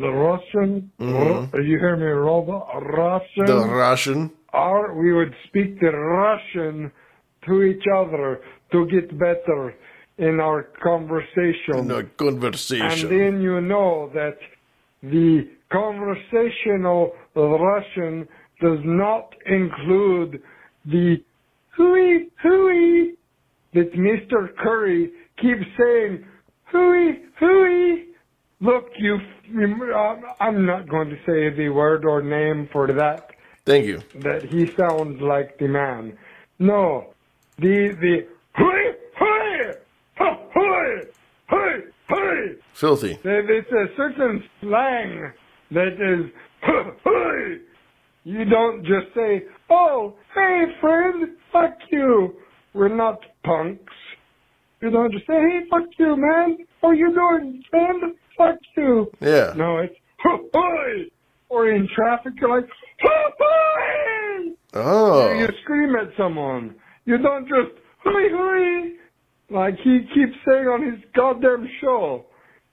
the 0.00 0.08
Russian. 0.08 0.90
Mhm. 0.98 1.52
You 1.62 1.78
hear 1.78 1.96
me, 1.96 2.06
Robo? 2.06 2.66
Russian. 2.80 3.44
The 3.44 3.66
Russian. 3.68 4.30
Or 4.54 4.94
we 4.94 5.12
would 5.12 5.34
speak 5.48 5.78
the 5.78 5.92
Russian 5.92 6.90
to 7.44 7.62
each 7.64 7.84
other 7.94 8.40
to 8.72 8.86
get 8.86 9.10
better 9.18 9.74
in 10.18 10.40
our 10.40 10.62
conversation. 10.82 11.86
No 11.86 11.98
And 11.98 12.16
conversation. 12.16 13.10
And 13.10 13.10
then 13.10 13.40
you 13.40 13.60
know 13.60 14.10
that 14.14 14.38
the 15.02 15.48
conversational 15.70 17.12
Russian 17.34 18.28
does 18.60 18.78
not 18.84 19.34
include 19.44 20.42
the 20.86 21.22
hooey 21.76 22.30
hooey 22.42 23.14
that 23.74 23.92
Mr. 23.92 24.54
Curry 24.56 25.12
keeps 25.36 25.66
saying 25.78 26.24
hooey 26.72 27.22
hooey. 27.38 28.06
Look, 28.60 28.86
you, 28.96 29.18
I'm 30.40 30.64
not 30.64 30.88
going 30.88 31.10
to 31.10 31.16
say 31.26 31.54
the 31.54 31.68
word 31.68 32.06
or 32.06 32.22
name 32.22 32.70
for 32.72 32.86
that. 32.90 33.32
Thank 33.66 33.84
you. 33.84 34.00
That 34.20 34.44
he 34.44 34.66
sounds 34.74 35.20
like 35.20 35.58
the 35.58 35.68
man. 35.68 36.16
No, 36.58 37.12
the 37.58 37.94
the 38.00 38.26
hooey 38.56 38.92
hooey 39.18 39.74
ha, 40.14 40.38
hooey 40.54 41.02
hooey 41.50 41.82
hooey. 42.08 42.56
Filthy. 42.76 43.18
It's 43.24 43.72
a 43.72 43.86
certain 43.96 44.44
slang 44.60 45.32
that 45.70 45.94
is, 45.94 46.30
you 48.24 48.44
don't 48.44 48.82
just 48.84 49.14
say, 49.14 49.44
oh, 49.70 50.14
hey 50.34 50.64
friend, 50.80 51.36
fuck 51.50 51.72
you. 51.90 52.34
We're 52.74 52.94
not 52.94 53.20
punks. 53.44 53.94
You 54.82 54.90
don't 54.90 55.10
just 55.10 55.26
say, 55.26 55.32
hey, 55.32 55.60
fuck 55.70 55.88
you, 55.98 56.16
man. 56.18 56.58
Oh, 56.82 56.88
How 56.88 56.90
you 56.90 57.14
doing, 57.14 57.62
friend? 57.70 58.14
Fuck 58.36 58.58
you. 58.76 59.10
Yeah. 59.22 59.54
No, 59.56 59.78
it's, 59.78 59.94
hey. 60.22 61.10
Or 61.48 61.70
in 61.70 61.88
traffic, 61.94 62.34
you're 62.40 62.60
like. 62.60 62.68
Oh. 64.74 65.32
You, 65.32 65.40
you 65.40 65.48
scream 65.62 65.94
at 65.96 66.10
someone. 66.18 66.74
You 67.06 67.16
don't 67.16 67.44
just, 67.48 67.80
hey, 68.04 68.28
hey. 68.30 68.92
Like 69.48 69.76
he 69.82 70.00
keeps 70.12 70.36
saying 70.46 70.66
on 70.66 70.82
his 70.92 71.00
goddamn 71.14 71.66
show. 71.80 72.26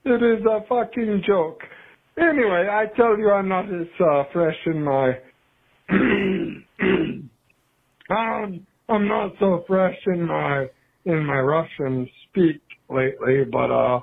It 0.04 0.22
is 0.22 0.44
a 0.44 0.60
fucking 0.68 1.22
joke. 1.26 1.60
Anyway, 2.18 2.68
I 2.70 2.86
tell 2.96 3.18
you 3.18 3.30
I'm 3.30 3.48
not 3.48 3.66
as 3.66 3.88
uh, 4.00 4.24
fresh 4.32 4.56
in 4.66 4.82
my... 4.84 5.18
um, 8.10 8.66
I'm 8.88 9.08
not 9.08 9.32
so 9.40 9.64
fresh 9.66 9.96
in 10.06 10.26
my 10.26 10.66
in 11.06 11.24
my 11.24 11.40
Russian 11.40 12.08
speak 12.28 12.60
lately, 12.88 13.44
but 13.50 13.70
uh, 13.70 14.00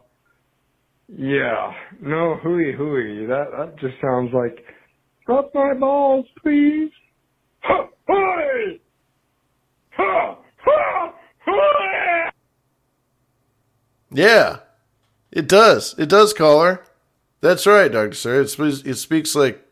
yeah, 1.08 1.72
no 2.02 2.36
hooey 2.42 2.74
hooey. 2.76 3.26
That 3.28 3.46
that 3.58 3.80
just 3.80 3.96
sounds 4.02 4.32
like 4.34 4.64
drop 5.26 5.52
my 5.54 5.74
balls, 5.74 6.26
please. 6.42 6.92
Ha, 7.62 7.88
hooey! 8.08 8.82
Ha, 9.98 10.38
ha, 10.66 11.14
hooey! 11.46 12.32
Yeah, 14.14 14.58
it 15.32 15.48
does. 15.48 15.96
It 15.98 16.10
does, 16.10 16.34
caller. 16.34 16.84
That's 17.42 17.66
right, 17.66 17.92
Doctor 17.92 18.14
Sir. 18.16 18.42
It 18.42 18.50
speaks, 18.50 18.82
it 18.82 18.96
speaks 18.96 19.36
like 19.36 19.66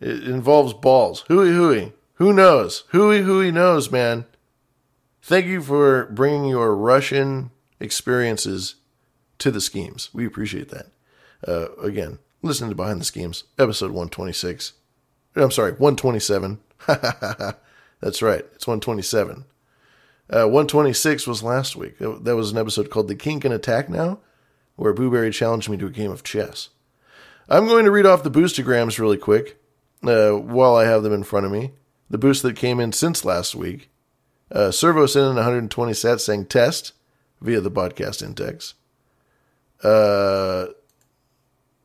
it 0.00 0.24
involves 0.24 0.74
balls. 0.74 1.24
Hooey 1.28 1.50
hooey. 1.50 1.92
Who 2.14 2.32
knows? 2.32 2.84
Hooey 2.88 3.22
hooey 3.22 3.52
knows, 3.52 3.90
man. 3.90 4.24
Thank 5.22 5.46
you 5.46 5.62
for 5.62 6.06
bringing 6.06 6.46
your 6.46 6.74
Russian 6.74 7.50
experiences 7.80 8.76
to 9.38 9.50
the 9.50 9.60
schemes. 9.60 10.10
We 10.12 10.26
appreciate 10.26 10.70
that. 10.70 10.86
Uh, 11.46 11.74
again, 11.76 12.18
listen 12.42 12.68
to 12.68 12.74
Behind 12.74 13.00
the 13.00 13.04
Schemes, 13.04 13.44
episode 13.58 13.90
126. 13.90 14.72
I'm 15.36 15.50
sorry, 15.50 15.72
127. 15.72 16.58
That's 18.00 18.22
right. 18.22 18.44
It's 18.54 18.66
127. 18.66 19.44
Uh, 20.30 20.44
126 20.44 21.26
was 21.26 21.42
last 21.42 21.74
week. 21.74 21.98
That 21.98 22.36
was 22.36 22.52
an 22.52 22.58
episode 22.58 22.90
called 22.90 23.08
The 23.08 23.14
King 23.14 23.40
Can 23.40 23.52
Attack 23.52 23.88
Now, 23.88 24.18
where 24.76 24.94
Booberry 24.94 25.32
challenged 25.32 25.70
me 25.70 25.78
to 25.78 25.86
a 25.86 25.90
game 25.90 26.10
of 26.10 26.22
chess. 26.22 26.68
I'm 27.48 27.66
going 27.66 27.86
to 27.86 27.90
read 27.90 28.04
off 28.04 28.22
the 28.22 28.30
boostagrams 28.30 28.98
really 28.98 29.16
quick 29.16 29.58
uh, 30.02 30.32
while 30.32 30.76
I 30.76 30.84
have 30.84 31.02
them 31.02 31.14
in 31.14 31.22
front 31.22 31.46
of 31.46 31.52
me. 31.52 31.72
The 32.10 32.18
boost 32.18 32.42
that 32.42 32.56
came 32.56 32.78
in 32.78 32.92
since 32.92 33.24
last 33.24 33.54
week. 33.54 33.90
Uh, 34.52 34.70
Servo 34.70 35.06
sent 35.06 35.30
in 35.30 35.34
120 35.36 35.92
sats 35.92 36.20
saying 36.20 36.46
test 36.46 36.92
via 37.40 37.60
the 37.60 37.70
podcast 37.70 38.22
index. 38.22 38.74
Uh, 39.82 40.66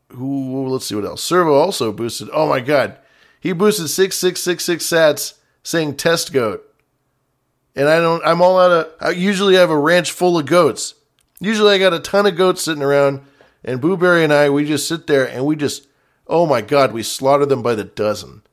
who, 0.09 0.67
let's 0.67 0.85
see 0.85 0.95
what 0.95 1.05
else. 1.05 1.23
Servo 1.23 1.53
also 1.53 1.91
boosted, 1.91 2.29
oh 2.33 2.47
my 2.47 2.59
god, 2.59 2.97
he 3.39 3.53
boosted 3.53 3.89
6666 3.89 4.85
sats 4.85 5.37
saying 5.63 5.95
test 5.95 6.33
goat 6.33 6.72
and 7.75 7.87
I 7.87 7.99
don't. 7.99 8.23
I'm 8.25 8.41
all 8.41 8.59
out 8.59 8.71
of. 8.71 8.93
I 8.99 9.11
usually 9.11 9.55
have 9.55 9.69
a 9.69 9.77
ranch 9.77 10.11
full 10.11 10.37
of 10.37 10.45
goats. 10.45 10.95
Usually 11.39 11.73
I 11.73 11.79
got 11.79 11.93
a 11.93 11.99
ton 11.99 12.25
of 12.25 12.35
goats 12.35 12.63
sitting 12.63 12.83
around, 12.83 13.21
and 13.63 13.81
Booberry 13.81 14.23
and 14.23 14.33
I 14.33 14.49
we 14.49 14.65
just 14.65 14.87
sit 14.87 15.07
there 15.07 15.27
and 15.27 15.45
we 15.45 15.55
just, 15.55 15.87
oh 16.27 16.45
my 16.45 16.61
god, 16.61 16.93
we 16.93 17.03
slaughter 17.03 17.45
them 17.45 17.61
by 17.61 17.75
the 17.75 17.83
dozen, 17.83 18.43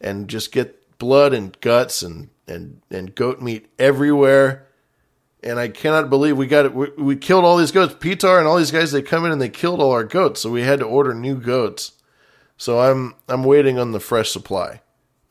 and 0.00 0.28
just 0.28 0.52
get 0.52 0.98
blood 0.98 1.32
and 1.32 1.58
guts 1.60 2.02
and 2.02 2.28
and 2.46 2.82
and 2.90 3.14
goat 3.14 3.40
meat 3.40 3.70
everywhere. 3.78 4.66
And 5.42 5.58
I 5.58 5.68
cannot 5.68 6.10
believe 6.10 6.36
we 6.36 6.46
got 6.46 6.66
it. 6.66 6.74
We, 6.74 6.88
we 6.98 7.16
killed 7.16 7.46
all 7.46 7.56
these 7.56 7.72
goats. 7.72 7.94
Pitar 7.94 8.38
and 8.38 8.46
all 8.46 8.58
these 8.58 8.70
guys 8.70 8.92
they 8.92 9.00
come 9.00 9.24
in 9.24 9.32
and 9.32 9.40
they 9.40 9.48
killed 9.48 9.80
all 9.80 9.90
our 9.90 10.04
goats, 10.04 10.42
so 10.42 10.50
we 10.50 10.62
had 10.62 10.80
to 10.80 10.84
order 10.84 11.14
new 11.14 11.36
goats. 11.36 11.92
So 12.58 12.80
I'm 12.80 13.14
I'm 13.26 13.42
waiting 13.42 13.78
on 13.78 13.92
the 13.92 14.00
fresh 14.00 14.30
supply. 14.30 14.82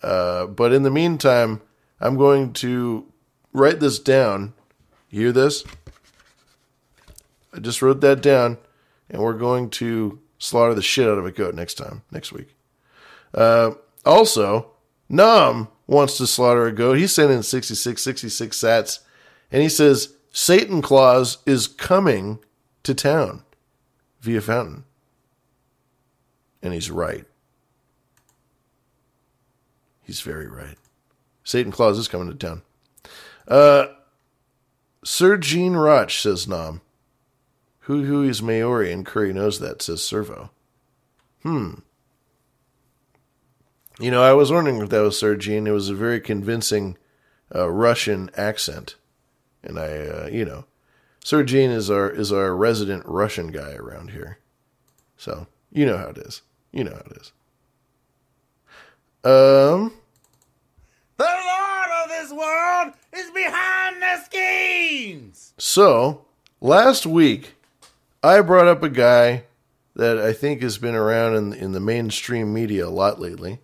Uh, 0.02 0.48
but 0.48 0.74
in 0.74 0.84
the 0.84 0.90
meantime, 0.90 1.62
I'm 2.00 2.16
going 2.16 2.54
to 2.54 3.06
write 3.54 3.80
this 3.80 4.00
down. 4.00 4.54
You 5.10 5.22
hear 5.22 5.32
this? 5.32 5.64
I 7.54 7.60
just 7.60 7.82
wrote 7.82 8.02
that 8.02 8.22
down, 8.22 8.58
and 9.10 9.22
we're 9.22 9.34
going 9.34 9.70
to 9.72 10.20
slaughter 10.38 10.74
the 10.74 10.82
shit 10.82 11.08
out 11.08 11.18
of 11.18 11.26
a 11.26 11.32
goat 11.32 11.56
next 11.56 11.76
time, 11.76 12.04
next 12.12 12.32
week. 12.32 12.56
Uh, 13.34 13.72
also, 14.06 14.72
Nam 15.08 15.68
wants 15.88 16.18
to 16.18 16.28
slaughter 16.28 16.68
a 16.68 16.72
goat. 16.72 16.98
He 16.98 17.08
sent 17.08 17.32
in 17.32 17.44
66, 17.44 18.02
66 18.02 18.58
sats, 18.58 19.00
and 19.52 19.62
he 19.62 19.70
says 19.70 20.14
Satan 20.32 20.82
Claus 20.82 21.40
is 21.46 21.68
coming 21.68 22.40
to 22.84 22.94
town 22.94 23.44
via 24.22 24.42
Fountain. 24.42 24.84
And 26.62 26.74
he's 26.74 26.92
right. 26.92 27.26
He's 30.04 30.22
very 30.22 30.48
right. 30.48 30.76
Satan 31.44 31.72
Claus 31.72 31.98
is 31.98 32.08
coming 32.08 32.30
to 32.30 32.36
town. 32.36 32.62
Uh, 33.50 33.88
Sir 35.04 35.38
Gene 35.38 35.74
Roch, 35.74 36.12
says 36.12 36.48
Nom. 36.48 36.82
Who 37.82 38.04
who 38.06 38.24
is 38.24 38.42
Maori 38.42 38.92
and 38.92 39.04
Curry 39.06 39.34
knows 39.34 39.60
that, 39.60 39.82
says 39.82 40.04
Servo. 40.04 40.52
Hmm. 41.42 41.76
You 44.00 44.12
know, 44.12 44.22
I 44.22 44.34
was 44.34 44.52
wondering 44.52 44.78
if 44.78 44.90
that 44.90 45.02
was 45.02 45.18
Sir 45.18 45.36
Gene. 45.36 45.66
It 45.68 45.72
was 45.72 45.90
a 45.90 45.96
very 45.96 46.22
convincing 46.22 46.98
uh, 47.54 47.70
Russian 47.70 48.30
accent. 48.38 48.96
And 49.64 49.78
I, 49.80 49.98
uh, 49.98 50.30
you 50.32 50.46
know, 50.46 50.66
Sir 51.24 51.44
Gene 51.44 51.72
is 51.72 51.90
our 51.90 52.10
is 52.10 52.32
our 52.32 52.56
resident 52.56 53.04
Russian 53.06 53.48
guy 53.48 53.74
around 53.74 54.12
here. 54.12 54.38
So, 55.18 55.48
you 55.72 55.86
know 55.86 55.98
how 55.98 56.10
it 56.10 56.18
is. 56.20 56.44
You 56.72 56.84
know 56.84 56.92
how 56.92 57.12
it 57.12 57.18
is. 57.18 57.32
Um, 59.24 59.94
The 61.18 61.26
Lord 61.26 61.90
of 62.04 62.10
this 62.10 62.29
world 62.40 62.94
is 63.14 63.30
behind 63.32 64.02
the. 64.02 65.54
So, 65.58 66.26
last 66.62 67.06
week, 67.06 67.56
I 68.24 68.42
brought 68.42 68.68
up 68.68 68.82
a 68.82 68.90
guy 68.90 69.44
that 69.96 70.18
I 70.18 70.32
think 70.32 70.62
has 70.62 70.78
been 70.78 70.96
around 70.96 71.36
in, 71.36 71.54
in 71.54 71.72
the 71.74 71.80
mainstream 71.82 72.54
media 72.54 72.88
a 72.88 72.90
lot 72.90 73.20
lately, 73.20 73.60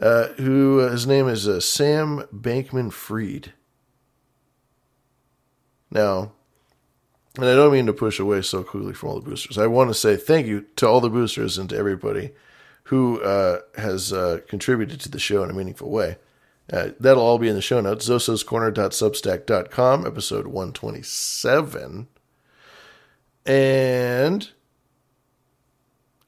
uh, 0.00 0.28
who 0.38 0.80
uh, 0.80 0.90
his 0.90 1.06
name 1.06 1.28
is 1.28 1.46
uh, 1.46 1.60
Sam 1.60 2.24
Bankman 2.34 2.90
Fried. 2.90 3.52
Now, 5.90 6.32
and 7.36 7.44
I 7.44 7.54
don't 7.54 7.72
mean 7.72 7.86
to 7.86 7.92
push 7.92 8.18
away 8.18 8.42
so 8.42 8.62
quickly 8.62 8.94
from 8.94 9.10
all 9.10 9.20
the 9.20 9.28
boosters. 9.28 9.58
I 9.58 9.66
want 9.66 9.90
to 9.90 9.94
say 9.94 10.16
thank 10.16 10.46
you 10.46 10.64
to 10.76 10.88
all 10.88 11.00
the 11.00 11.10
boosters 11.10 11.58
and 11.58 11.68
to 11.68 11.76
everybody 11.76 12.30
who 12.84 13.20
uh, 13.22 13.60
has 13.76 14.12
uh, 14.12 14.40
contributed 14.48 15.00
to 15.00 15.10
the 15.10 15.18
show 15.18 15.44
in 15.44 15.50
a 15.50 15.54
meaningful 15.54 15.90
way. 15.90 16.16
Uh, 16.72 16.90
that'll 17.00 17.22
all 17.22 17.38
be 17.38 17.48
in 17.48 17.56
the 17.56 17.62
show 17.62 17.80
notes. 17.80 18.08
zososcorner.substack.com, 18.08 20.06
episode 20.06 20.46
127. 20.46 22.08
And 23.46 24.50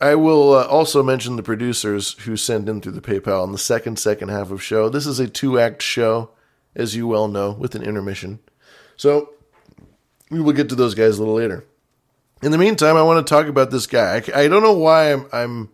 I 0.01 0.17
will 0.17 0.55
uh, 0.55 0.67
also 0.67 1.03
mention 1.03 1.37
the 1.37 1.43
producers 1.45 2.15
who 2.21 2.37
send 2.37 2.69
in 2.69 2.81
through 2.81 2.93
the 2.93 3.01
PayPal 3.01 3.45
in 3.45 3.53
the 3.53 3.59
second, 3.59 4.01
second 4.01 4.31
half 4.31 4.51
of 4.51 4.61
show. 4.63 4.89
This 4.89 5.07
is 5.07 5.21
a 5.21 5.29
two 5.29 5.61
act 5.61 5.81
show, 5.81 6.31
as 6.75 6.97
you 6.97 7.07
well 7.07 7.29
know, 7.29 7.53
with 7.53 7.77
an 7.77 7.83
intermission. 7.83 8.41
So 8.97 9.31
we 10.29 10.41
will 10.41 10.55
get 10.55 10.69
to 10.71 10.75
those 10.75 10.97
guys 10.97 11.19
a 11.19 11.21
little 11.21 11.35
later. 11.35 11.65
In 12.43 12.51
the 12.51 12.59
meantime, 12.59 12.97
I 12.97 13.03
want 13.03 13.25
to 13.25 13.31
talk 13.31 13.47
about 13.47 13.71
this 13.71 13.87
guy. 13.87 14.17
I, 14.17 14.43
I 14.43 14.49
don't 14.49 14.65
know 14.65 14.73
why 14.73 15.13
I'm, 15.13 15.29
I'm. 15.33 15.71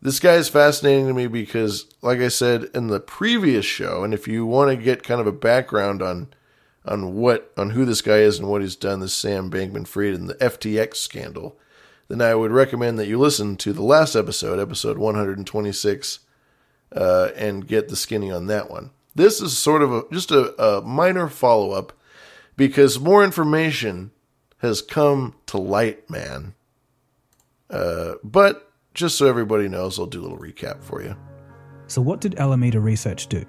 This 0.00 0.20
guy 0.20 0.34
is 0.34 0.48
fascinating 0.48 1.08
to 1.08 1.14
me 1.14 1.26
because, 1.26 1.86
like 2.02 2.20
I 2.20 2.28
said 2.28 2.70
in 2.72 2.86
the 2.86 3.00
previous 3.00 3.64
show, 3.64 4.04
and 4.04 4.14
if 4.14 4.28
you 4.28 4.46
want 4.46 4.70
to 4.70 4.76
get 4.82 5.02
kind 5.02 5.20
of 5.20 5.26
a 5.26 5.32
background 5.32 6.02
on 6.02 6.28
on 6.84 7.14
what 7.14 7.52
on 7.56 7.70
who 7.70 7.84
this 7.84 8.00
guy 8.00 8.18
is 8.18 8.38
and 8.38 8.48
what 8.48 8.62
he's 8.62 8.76
done, 8.76 9.00
this 9.00 9.12
Sam 9.12 9.50
Bankman-Fried 9.50 10.14
and 10.14 10.28
the 10.28 10.34
FTX 10.36 10.96
scandal, 10.96 11.58
then 12.06 12.22
I 12.22 12.34
would 12.34 12.52
recommend 12.52 12.98
that 12.98 13.08
you 13.08 13.18
listen 13.18 13.56
to 13.56 13.72
the 13.72 13.82
last 13.82 14.14
episode, 14.14 14.60
episode 14.60 14.98
126, 14.98 16.20
uh, 16.92 17.30
and 17.36 17.66
get 17.66 17.88
the 17.88 17.96
skinny 17.96 18.30
on 18.30 18.46
that 18.46 18.70
one. 18.70 18.90
This 19.14 19.40
is 19.40 19.58
sort 19.58 19.82
of 19.82 19.92
a, 19.92 20.02
just 20.12 20.30
a, 20.30 20.60
a 20.62 20.80
minor 20.82 21.28
follow 21.28 21.72
up 21.72 21.92
because 22.56 23.00
more 23.00 23.24
information 23.24 24.12
has 24.58 24.80
come 24.80 25.34
to 25.46 25.58
light, 25.58 26.08
man. 26.08 26.54
Uh, 27.68 28.14
but 28.22 28.67
just 28.98 29.16
so 29.16 29.28
everybody 29.28 29.68
knows, 29.68 29.96
I'll 29.96 30.06
do 30.06 30.20
a 30.20 30.24
little 30.24 30.38
recap 30.38 30.82
for 30.82 31.00
you. 31.00 31.14
So, 31.86 32.02
what 32.02 32.20
did 32.20 32.34
Alameda 32.34 32.80
Research 32.80 33.28
do? 33.28 33.44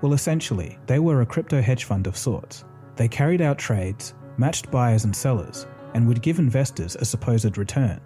Well, 0.00 0.12
essentially, 0.12 0.78
they 0.86 1.00
were 1.00 1.20
a 1.20 1.26
crypto 1.26 1.60
hedge 1.60 1.84
fund 1.84 2.06
of 2.06 2.16
sorts. 2.16 2.64
They 2.94 3.08
carried 3.08 3.42
out 3.42 3.58
trades, 3.58 4.14
matched 4.38 4.70
buyers 4.70 5.04
and 5.04 5.14
sellers, 5.14 5.66
and 5.94 6.06
would 6.06 6.22
give 6.22 6.38
investors 6.38 6.94
a 6.94 7.04
supposed 7.04 7.58
return. 7.58 8.00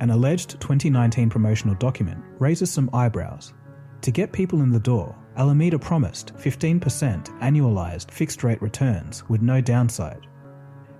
An 0.00 0.10
alleged 0.10 0.60
2019 0.60 1.28
promotional 1.28 1.74
document 1.74 2.22
raises 2.38 2.70
some 2.70 2.88
eyebrows. 2.92 3.52
To 4.02 4.12
get 4.12 4.30
people 4.30 4.62
in 4.62 4.70
the 4.70 4.78
door, 4.78 5.16
Alameda 5.36 5.78
promised 5.78 6.36
15% 6.36 6.78
annualized 7.40 8.12
fixed 8.12 8.44
rate 8.44 8.62
returns 8.62 9.28
with 9.28 9.42
no 9.42 9.60
downside. 9.60 10.28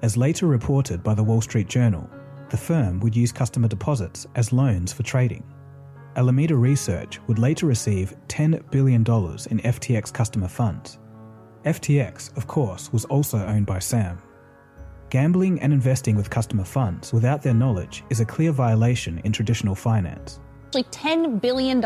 As 0.03 0.16
later 0.16 0.47
reported 0.47 1.05
by 1.05 1.14
the 1.14 1.23
Wall 1.23 1.40
Street 1.40 1.68
Journal, 1.68 2.11
the 2.51 2.57
firm 2.57 3.01
would 3.01 3.17
use 3.17 3.33
customer 3.33 3.69
deposits 3.69 4.27
as 4.35 4.53
loans 4.53 4.93
for 4.93 5.03
trading. 5.03 5.45
Alameda 6.17 6.57
Research 6.57 7.21
would 7.27 7.39
later 7.39 7.67
receive 7.67 8.17
$10 8.29 8.71
billion 8.71 9.03
in 9.03 9.05
FTX 9.05 10.13
customer 10.13 10.49
funds. 10.49 10.99
FTX, 11.65 12.37
of 12.37 12.47
course, 12.47 12.93
was 12.93 13.05
also 13.07 13.39
owned 13.39 13.67
by 13.67 13.79
Sam. 13.79 14.21
Gambling 15.11 15.61
and 15.61 15.73
investing 15.73 16.17
with 16.17 16.29
customer 16.29 16.65
funds 16.65 17.13
without 17.13 17.43
their 17.43 17.55
knowledge 17.55 18.05
is 18.11 18.21
a 18.21 18.25
clear 18.25 18.53
violation 18.53 19.21
in 19.25 19.33
traditional 19.33 19.75
finance. 19.75 20.41
Actually, 20.68 20.85
$10 20.85 21.40
billion 21.40 21.83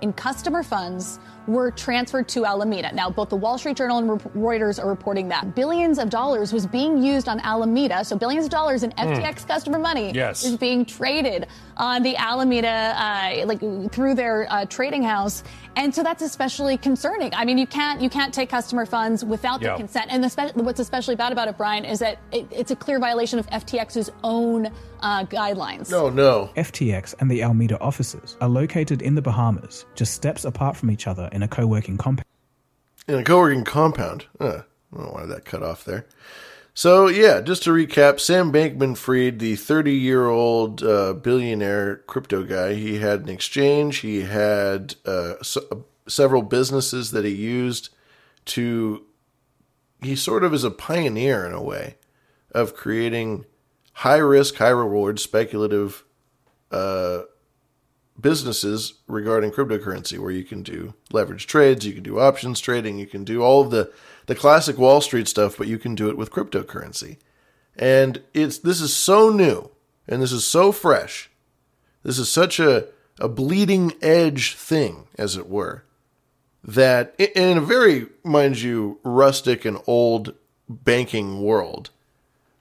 in 0.00 0.12
customer 0.12 0.62
funds 0.62 1.18
were 1.48 1.72
transferred 1.72 2.28
to 2.28 2.46
Alameda. 2.46 2.94
Now, 2.94 3.10
both 3.10 3.28
the 3.28 3.36
Wall 3.36 3.58
Street 3.58 3.76
Journal 3.76 3.98
and 3.98 4.08
Reuters 4.08 4.82
are 4.82 4.88
reporting 4.88 5.26
that 5.28 5.56
billions 5.56 5.98
of 5.98 6.10
dollars 6.10 6.52
was 6.52 6.64
being 6.64 7.02
used 7.02 7.28
on 7.28 7.40
Alameda. 7.40 8.04
So, 8.04 8.16
billions 8.16 8.44
of 8.44 8.52
dollars 8.52 8.84
in 8.84 8.92
FTX 8.92 9.40
mm. 9.40 9.48
customer 9.48 9.80
money 9.80 10.12
yes. 10.12 10.44
is 10.44 10.56
being 10.56 10.84
traded 10.84 11.48
on 11.76 12.04
the 12.04 12.16
Alameda, 12.16 12.94
uh, 12.96 13.46
like 13.46 13.58
through 13.90 14.14
their 14.14 14.46
uh, 14.48 14.64
trading 14.66 15.02
house. 15.02 15.42
And 15.76 15.94
so 15.94 16.02
that's 16.02 16.22
especially 16.22 16.76
concerning. 16.76 17.34
I 17.34 17.44
mean, 17.44 17.58
you 17.58 17.66
can't 17.66 18.00
you 18.00 18.08
can't 18.08 18.32
take 18.32 18.48
customer 18.48 18.86
funds 18.86 19.24
without 19.24 19.60
their 19.60 19.76
consent. 19.76 20.06
And 20.10 20.22
the, 20.22 20.52
what's 20.62 20.80
especially 20.80 21.16
bad 21.16 21.32
about 21.32 21.48
it, 21.48 21.56
Brian, 21.56 21.84
is 21.84 21.98
that 21.98 22.18
it, 22.32 22.46
it's 22.50 22.70
a 22.70 22.76
clear 22.76 22.98
violation 22.98 23.38
of 23.38 23.46
FTX's 23.48 24.10
own 24.22 24.70
uh, 25.00 25.24
guidelines. 25.24 25.90
No, 25.90 26.08
no. 26.08 26.50
FTX 26.56 27.14
and 27.20 27.30
the 27.30 27.42
Alameda 27.42 27.78
offices 27.80 28.36
are 28.40 28.48
located 28.48 29.02
in 29.02 29.14
the 29.14 29.22
Bahamas, 29.22 29.84
just 29.94 30.14
steps 30.14 30.44
apart 30.44 30.76
from 30.76 30.90
each 30.90 31.06
other 31.06 31.28
in 31.32 31.42
a 31.42 31.48
co-working 31.48 31.98
compound. 31.98 32.26
In 33.08 33.16
a 33.16 33.24
co-working 33.24 33.64
compound. 33.64 34.26
Uh, 34.40 34.62
I 34.92 34.96
don't 34.96 35.06
know 35.06 35.12
why 35.12 35.26
that 35.26 35.44
cut 35.44 35.62
off 35.62 35.84
there. 35.84 36.06
So 36.76 37.06
yeah, 37.06 37.40
just 37.40 37.62
to 37.62 37.70
recap, 37.70 38.18
Sam 38.18 38.52
Bankman-Fried, 38.52 39.38
the 39.38 39.54
30-year-old 39.54 40.82
uh, 40.82 41.12
billionaire 41.12 41.98
crypto 41.98 42.42
guy, 42.42 42.74
he 42.74 42.98
had 42.98 43.20
an 43.20 43.28
exchange. 43.28 43.98
He 43.98 44.22
had 44.22 44.96
uh, 45.06 45.34
so, 45.40 45.86
several 46.08 46.42
businesses 46.42 47.12
that 47.12 47.24
he 47.24 47.32
used 47.32 47.90
to. 48.46 49.04
He 50.02 50.16
sort 50.16 50.42
of 50.42 50.52
is 50.52 50.64
a 50.64 50.70
pioneer 50.70 51.46
in 51.46 51.52
a 51.52 51.62
way 51.62 51.94
of 52.50 52.74
creating 52.74 53.44
high 53.92 54.18
risk, 54.18 54.56
high 54.56 54.68
reward, 54.68 55.20
speculative 55.20 56.04
uh, 56.72 57.22
businesses 58.20 58.94
regarding 59.06 59.52
cryptocurrency, 59.52 60.18
where 60.18 60.32
you 60.32 60.44
can 60.44 60.64
do 60.64 60.94
leverage 61.12 61.46
trades, 61.46 61.86
you 61.86 61.92
can 61.92 62.02
do 62.02 62.18
options 62.18 62.60
trading, 62.60 62.98
you 62.98 63.06
can 63.06 63.24
do 63.24 63.42
all 63.42 63.60
of 63.62 63.70
the 63.70 63.92
the 64.26 64.34
classic 64.34 64.78
Wall 64.78 65.00
Street 65.00 65.28
stuff, 65.28 65.56
but 65.56 65.66
you 65.66 65.78
can 65.78 65.94
do 65.94 66.08
it 66.08 66.16
with 66.16 66.30
cryptocurrency. 66.30 67.18
And 67.76 68.22
it's 68.32 68.58
this 68.58 68.80
is 68.80 68.94
so 68.94 69.30
new 69.30 69.70
and 70.06 70.22
this 70.22 70.32
is 70.32 70.46
so 70.46 70.72
fresh. 70.72 71.30
This 72.02 72.18
is 72.18 72.28
such 72.28 72.60
a 72.60 72.88
a 73.20 73.28
bleeding 73.28 73.94
edge 74.02 74.54
thing, 74.54 75.06
as 75.16 75.36
it 75.36 75.48
were, 75.48 75.84
that 76.62 77.14
in 77.18 77.58
a 77.58 77.60
very, 77.60 78.06
mind 78.24 78.60
you, 78.60 78.98
rustic 79.04 79.64
and 79.64 79.80
old 79.86 80.34
banking 80.68 81.42
world, 81.42 81.90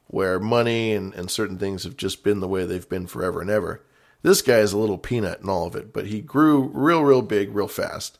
where 0.07 0.39
money 0.39 0.93
and, 0.93 1.13
and 1.15 1.31
certain 1.31 1.57
things 1.57 1.83
have 1.83 1.97
just 1.97 2.23
been 2.23 2.39
the 2.39 2.47
way 2.47 2.65
they've 2.65 2.89
been 2.89 3.07
forever 3.07 3.41
and 3.41 3.49
ever. 3.49 3.83
This 4.21 4.41
guy 4.41 4.59
is 4.59 4.73
a 4.73 4.77
little 4.77 4.97
peanut 4.97 5.41
in 5.41 5.49
all 5.49 5.65
of 5.65 5.75
it, 5.75 5.91
but 5.91 6.07
he 6.07 6.21
grew 6.21 6.69
real, 6.73 7.03
real 7.03 7.21
big, 7.21 7.53
real 7.53 7.67
fast. 7.67 8.19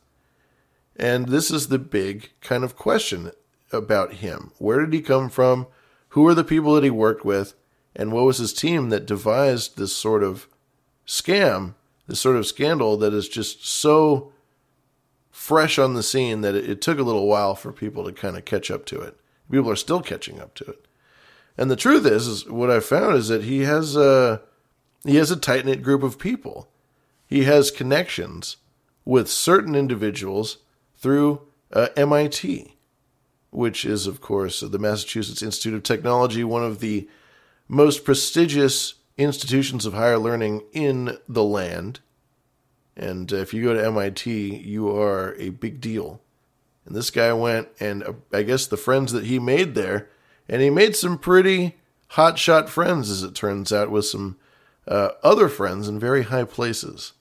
And 0.95 1.29
this 1.29 1.49
is 1.49 1.67
the 1.67 1.79
big 1.79 2.31
kind 2.41 2.63
of 2.63 2.75
question 2.75 3.31
about 3.71 4.15
him. 4.15 4.51
Where 4.57 4.81
did 4.81 4.93
he 4.93 5.01
come 5.01 5.29
from? 5.29 5.67
Who 6.09 6.27
are 6.27 6.35
the 6.35 6.43
people 6.43 6.75
that 6.75 6.83
he 6.83 6.89
worked 6.89 7.25
with? 7.25 7.55
And 7.95 8.11
what 8.11 8.25
was 8.25 8.37
his 8.37 8.53
team 8.53 8.89
that 8.89 9.05
devised 9.05 9.77
this 9.77 9.95
sort 9.95 10.23
of 10.23 10.47
scam, 11.07 11.75
this 12.07 12.19
sort 12.19 12.35
of 12.35 12.45
scandal 12.45 12.97
that 12.97 13.13
is 13.13 13.27
just 13.27 13.65
so 13.65 14.31
fresh 15.31 15.79
on 15.79 15.93
the 15.93 16.03
scene 16.03 16.41
that 16.41 16.55
it, 16.55 16.69
it 16.69 16.81
took 16.81 16.99
a 16.99 17.03
little 17.03 17.27
while 17.27 17.55
for 17.55 17.71
people 17.71 18.05
to 18.05 18.11
kind 18.11 18.37
of 18.37 18.45
catch 18.45 18.69
up 18.71 18.85
to 18.85 19.01
it. 19.01 19.17
People 19.51 19.69
are 19.69 19.75
still 19.75 20.01
catching 20.01 20.39
up 20.39 20.53
to 20.55 20.65
it. 20.65 20.85
And 21.57 21.69
the 21.69 21.75
truth 21.75 22.05
is, 22.05 22.27
is 22.27 22.49
what 22.49 22.71
I 22.71 22.79
found 22.79 23.15
is 23.15 23.27
that 23.27 23.43
he 23.43 23.61
has 23.61 23.95
a 23.95 24.41
he 25.03 25.17
has 25.17 25.31
a 25.31 25.35
tight 25.35 25.65
knit 25.65 25.83
group 25.83 26.01
of 26.01 26.17
people. 26.17 26.69
He 27.27 27.43
has 27.43 27.71
connections 27.71 28.57
with 29.05 29.29
certain 29.29 29.75
individuals 29.75 30.59
through 31.03 31.41
uh, 31.73 31.89
MIT, 31.97 32.77
which 33.51 33.83
is, 33.83 34.07
of 34.07 34.21
course, 34.21 34.61
the 34.61 34.79
Massachusetts 34.79 35.43
Institute 35.43 35.73
of 35.73 35.83
Technology, 35.83 36.45
one 36.45 36.63
of 36.63 36.79
the 36.79 37.09
most 37.67 38.05
prestigious 38.05 38.93
institutions 39.17 39.85
of 39.85 39.93
higher 39.93 40.17
learning 40.17 40.63
in 40.71 41.17
the 41.27 41.43
land. 41.43 41.99
And 42.95 43.29
if 43.33 43.53
you 43.53 43.63
go 43.63 43.73
to 43.73 43.85
MIT, 43.85 44.31
you 44.65 44.89
are 44.95 45.35
a 45.35 45.49
big 45.49 45.81
deal. 45.81 46.21
And 46.85 46.95
this 46.95 47.09
guy 47.09 47.33
went, 47.33 47.67
and 47.81 48.03
uh, 48.03 48.13
I 48.31 48.43
guess 48.43 48.65
the 48.65 48.77
friends 48.77 49.11
that 49.11 49.25
he 49.25 49.39
made 49.39 49.75
there 49.75 50.07
and 50.47 50.61
he 50.61 50.69
made 50.69 50.95
some 50.95 51.17
pretty 51.17 51.75
hotshot 52.11 52.69
friends, 52.69 53.09
as 53.09 53.23
it 53.23 53.35
turns 53.35 53.73
out, 53.73 53.91
with 53.91 54.05
some 54.05 54.37
uh, 54.87 55.09
other 55.21 55.49
friends 55.49 55.89
in 55.89 55.99
very 55.99 56.23
high 56.23 56.45
places. 56.45 57.11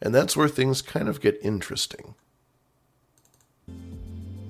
And 0.00 0.14
that's 0.14 0.36
where 0.36 0.48
things 0.48 0.80
kind 0.80 1.08
of 1.08 1.20
get 1.20 1.38
interesting. 1.42 2.14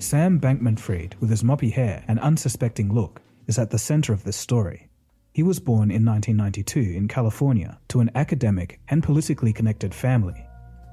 Sam 0.00 0.40
Bankman 0.40 0.78
Fried, 0.78 1.14
with 1.20 1.30
his 1.30 1.44
moppy 1.44 1.70
hair 1.70 2.04
and 2.08 2.18
unsuspecting 2.20 2.92
look, 2.92 3.20
is 3.46 3.58
at 3.58 3.70
the 3.70 3.78
center 3.78 4.12
of 4.12 4.24
this 4.24 4.36
story. 4.36 4.88
He 5.32 5.42
was 5.42 5.60
born 5.60 5.90
in 5.90 6.04
1992 6.04 6.96
in 6.96 7.06
California 7.06 7.78
to 7.88 8.00
an 8.00 8.10
academic 8.14 8.80
and 8.88 9.02
politically 9.02 9.52
connected 9.52 9.94
family. 9.94 10.44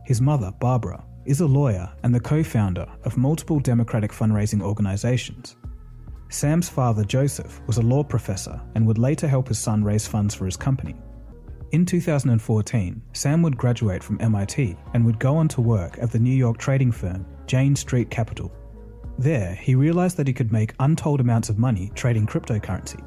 His 0.05 0.21
mother, 0.21 0.53
Barbara, 0.59 1.03
is 1.25 1.41
a 1.41 1.47
lawyer 1.47 1.91
and 2.03 2.13
the 2.13 2.19
co 2.19 2.43
founder 2.43 2.85
of 3.03 3.17
multiple 3.17 3.59
Democratic 3.59 4.11
fundraising 4.11 4.61
organizations, 4.61 5.55
Sam's 6.29 6.67
father, 6.67 7.05
Joseph, 7.05 7.61
was 7.67 7.77
a 7.77 7.81
law 7.81 8.03
professor 8.03 8.59
and 8.75 8.85
would 8.85 8.97
later 8.97 9.27
help 9.27 9.47
his 9.47 9.59
son 9.59 9.83
raise 9.83 10.05
funds 10.05 10.35
for 10.35 10.45
his 10.45 10.57
company. 10.57 10.95
In 11.71 11.85
2014, 11.85 13.01
Sam 13.13 13.41
would 13.41 13.57
graduate 13.57 14.03
from 14.03 14.19
MIT 14.19 14.75
and 14.93 15.05
would 15.05 15.19
go 15.19 15.37
on 15.37 15.47
to 15.49 15.61
work 15.61 15.97
at 15.99 16.11
the 16.11 16.19
New 16.19 16.35
York 16.35 16.57
trading 16.57 16.91
firm 16.91 17.25
Jane 17.45 17.75
Street 17.75 18.09
Capital. 18.09 18.51
There, 19.17 19.55
he 19.55 19.75
realized 19.75 20.17
that 20.17 20.27
he 20.27 20.33
could 20.33 20.51
make 20.51 20.73
untold 20.79 21.19
amounts 21.19 21.49
of 21.49 21.57
money 21.57 21.91
trading 21.95 22.27
cryptocurrency. 22.27 23.03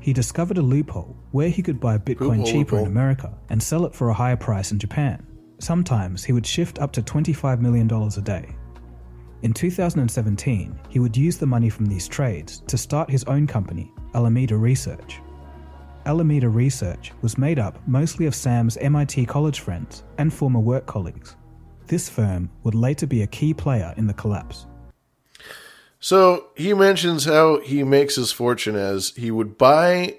He 0.00 0.12
discovered 0.12 0.58
a 0.58 0.62
loophole 0.62 1.16
where 1.30 1.48
he 1.48 1.62
could 1.62 1.80
buy 1.80 1.96
Bitcoin 1.96 2.38
Loophole, 2.38 2.46
cheaper 2.46 2.78
in. 2.80 2.86
America 2.86 3.32
and 3.48 3.62
sell 3.62 3.86
it 3.86 3.94
for 3.94 4.08
a 4.08 4.14
higher 4.14 4.36
price 4.36 4.72
in 4.72 4.78
Japan. 4.78 5.26
Sometimes 5.58 6.24
he 6.24 6.32
would 6.32 6.44
shift 6.44 6.80
up 6.80 6.92
to 6.92 7.02
$25 7.02 7.60
million 7.60 7.90
a 7.90 8.20
day. 8.20 8.56
In 9.42 9.52
2017, 9.52 10.78
he 10.88 10.98
would 10.98 11.16
use 11.16 11.38
the 11.38 11.46
money 11.46 11.68
from 11.68 11.86
these 11.86 12.08
trades 12.08 12.62
to 12.66 12.76
start 12.76 13.10
his 13.10 13.24
own 13.24 13.46
company, 13.46 13.92
Alameda 14.14 14.56
Research. 14.56 15.20
Alameda 16.04 16.48
Research 16.48 17.12
was 17.22 17.38
made 17.38 17.60
up 17.60 17.78
mostly 17.86 18.26
of 18.26 18.34
Sam's 18.34 18.76
MIT 18.78 19.26
college 19.26 19.60
friends 19.60 20.02
and 20.18 20.32
former 20.32 20.60
work 20.60 20.86
colleagues. 20.86 21.36
This 21.86 22.08
firm 22.08 22.50
would 22.64 22.74
later 22.74 23.06
be 23.06 23.22
a 23.22 23.26
key 23.28 23.54
player 23.54 23.94
in 23.96 24.06
the 24.06 24.14
collapse. 24.14 24.66
So 26.02 26.48
he 26.56 26.74
mentions 26.74 27.26
how 27.26 27.60
he 27.60 27.84
makes 27.84 28.16
his 28.16 28.32
fortune 28.32 28.74
as 28.74 29.10
he 29.10 29.30
would 29.30 29.56
buy 29.56 30.18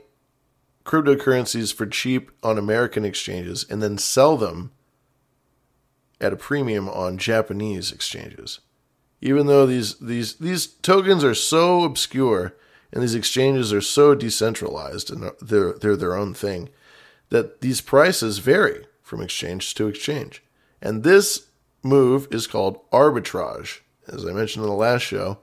cryptocurrencies 0.86 1.74
for 1.74 1.86
cheap 1.86 2.32
on 2.42 2.58
American 2.58 3.04
exchanges 3.04 3.66
and 3.70 3.84
then 3.84 3.98
sell 3.98 4.38
them 4.38 4.72
at 6.22 6.32
a 6.32 6.38
premium 6.38 6.88
on 6.88 7.18
Japanese 7.18 7.92
exchanges. 7.92 8.62
Even 9.20 9.48
though 9.48 9.66
these 9.66 9.96
these 10.00 10.36
these 10.36 10.68
tokens 10.68 11.22
are 11.22 11.36
so 11.36 11.84
obscure 11.84 12.56
and 12.94 13.04
these 13.04 13.14
exchanges 13.14 13.74
are 13.74 13.82
so 13.82 14.16
decentralized 14.16 15.12
and 15.12 15.32
they're 15.42 15.74
they're 15.74 15.98
their 15.98 16.16
own 16.16 16.34
thing 16.34 16.70
that 17.28 17.60
these 17.60 17.82
prices 17.82 18.38
vary 18.38 18.86
from 19.02 19.22
exchange 19.22 19.76
to 19.76 19.90
exchange. 19.90 20.42
And 20.82 21.04
this 21.04 21.48
move 21.84 22.30
is 22.32 22.48
called 22.48 22.90
arbitrage, 22.92 23.82
as 24.08 24.26
I 24.26 24.32
mentioned 24.32 24.64
in 24.64 24.70
the 24.70 24.78
last 24.78 25.02
show 25.02 25.40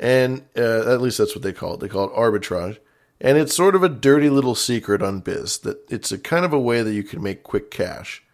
and 0.00 0.46
uh, 0.56 0.92
at 0.92 1.00
least 1.00 1.18
that's 1.18 1.36
what 1.36 1.42
they 1.42 1.52
call 1.52 1.74
it. 1.74 1.80
They 1.80 1.88
call 1.88 2.06
it 2.06 2.14
arbitrage, 2.14 2.78
and 3.20 3.38
it's 3.38 3.54
sort 3.54 3.76
of 3.76 3.84
a 3.84 3.88
dirty 3.88 4.30
little 4.30 4.56
secret 4.56 5.02
on 5.02 5.20
Biz 5.20 5.58
that 5.58 5.84
it's 5.88 6.10
a 6.10 6.18
kind 6.18 6.44
of 6.44 6.52
a 6.52 6.58
way 6.58 6.82
that 6.82 6.94
you 6.94 7.04
can 7.04 7.22
make 7.22 7.44
quick 7.44 7.70
cash. 7.70 8.24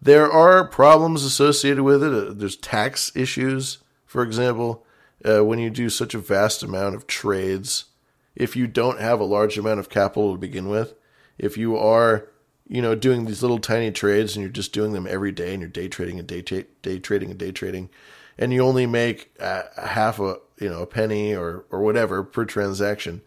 There 0.00 0.30
are 0.30 0.66
problems 0.66 1.24
associated 1.24 1.82
with 1.82 2.02
it. 2.02 2.12
Uh, 2.12 2.32
There's 2.32 2.56
tax 2.56 3.12
issues, 3.14 3.78
for 4.06 4.22
example, 4.22 4.84
uh, 5.24 5.44
when 5.44 5.58
you 5.58 5.70
do 5.70 5.90
such 5.90 6.14
a 6.14 6.18
vast 6.18 6.62
amount 6.62 6.94
of 6.94 7.06
trades. 7.06 7.86
If 8.34 8.56
you 8.56 8.66
don't 8.66 9.00
have 9.00 9.20
a 9.20 9.24
large 9.24 9.58
amount 9.58 9.80
of 9.80 9.90
capital 9.90 10.32
to 10.32 10.38
begin 10.38 10.68
with, 10.68 10.94
if 11.36 11.58
you 11.58 11.76
are, 11.76 12.28
you 12.66 12.80
know, 12.80 12.94
doing 12.94 13.26
these 13.26 13.42
little 13.42 13.58
tiny 13.58 13.90
trades 13.90 14.34
and 14.34 14.42
you're 14.42 14.50
just 14.50 14.72
doing 14.72 14.92
them 14.92 15.06
every 15.06 15.32
day 15.32 15.52
and 15.52 15.60
you're 15.60 15.68
day 15.68 15.88
trading 15.88 16.18
and 16.18 16.26
day, 16.26 16.42
tra- 16.42 16.64
day 16.80 16.98
trading 16.98 17.30
and 17.30 17.38
day 17.38 17.52
trading, 17.52 17.90
and 18.38 18.52
you 18.52 18.62
only 18.62 18.86
make 18.86 19.34
a 19.38 19.88
half 19.88 20.18
a 20.18 20.38
you 20.62 20.70
know 20.70 20.82
a 20.82 20.86
penny 20.86 21.34
or 21.34 21.64
or 21.70 21.80
whatever 21.80 22.22
per 22.22 22.44
transaction, 22.44 23.20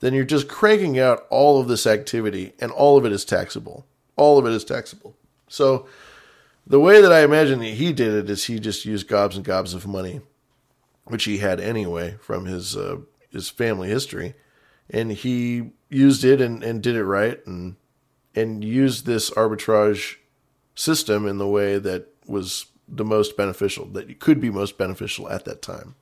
then 0.00 0.14
you're 0.14 0.24
just 0.24 0.48
cranking 0.48 0.98
out 0.98 1.26
all 1.30 1.60
of 1.60 1.68
this 1.68 1.86
activity, 1.86 2.52
and 2.60 2.70
all 2.70 2.96
of 2.96 3.04
it 3.04 3.12
is 3.12 3.24
taxable. 3.24 3.86
All 4.16 4.38
of 4.38 4.46
it 4.46 4.52
is 4.52 4.64
taxable. 4.64 5.16
So 5.48 5.86
the 6.66 6.80
way 6.80 7.00
that 7.00 7.12
I 7.12 7.22
imagine 7.22 7.58
that 7.60 7.66
he 7.66 7.92
did 7.92 8.12
it 8.12 8.30
is 8.30 8.44
he 8.44 8.58
just 8.58 8.84
used 8.84 9.08
gobs 9.08 9.36
and 9.36 9.44
gobs 9.44 9.74
of 9.74 9.86
money, 9.86 10.20
which 11.04 11.24
he 11.24 11.38
had 11.38 11.60
anyway 11.60 12.16
from 12.20 12.46
his 12.46 12.76
uh, 12.76 12.98
his 13.30 13.48
family 13.48 13.88
history, 13.88 14.34
and 14.88 15.10
he 15.12 15.72
used 15.88 16.24
it 16.24 16.40
and, 16.40 16.62
and 16.62 16.82
did 16.82 16.96
it 16.96 17.04
right 17.04 17.44
and 17.46 17.76
and 18.34 18.64
used 18.64 19.06
this 19.06 19.30
arbitrage 19.30 20.16
system 20.74 21.26
in 21.26 21.38
the 21.38 21.46
way 21.46 21.78
that 21.78 22.08
was 22.26 22.66
the 22.88 23.04
most 23.04 23.36
beneficial, 23.36 23.86
that 23.86 24.18
could 24.20 24.40
be 24.40 24.50
most 24.50 24.76
beneficial 24.76 25.28
at 25.28 25.44
that 25.44 25.62
time. 25.62 25.94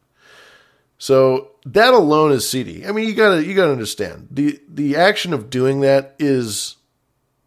So 1.03 1.51
that 1.65 1.95
alone 1.95 2.31
is 2.31 2.49
seedy. 2.49 2.87
I 2.87 2.93
mean, 2.93 3.09
you 3.09 3.17
gotta 3.17 3.45
you 3.45 3.57
gotta 3.57 3.73
understand 3.73 4.29
the 4.31 4.61
the 4.69 4.95
action 4.95 5.33
of 5.33 5.51
doing 5.51 5.81
that 5.81 6.15
is 6.21 6.77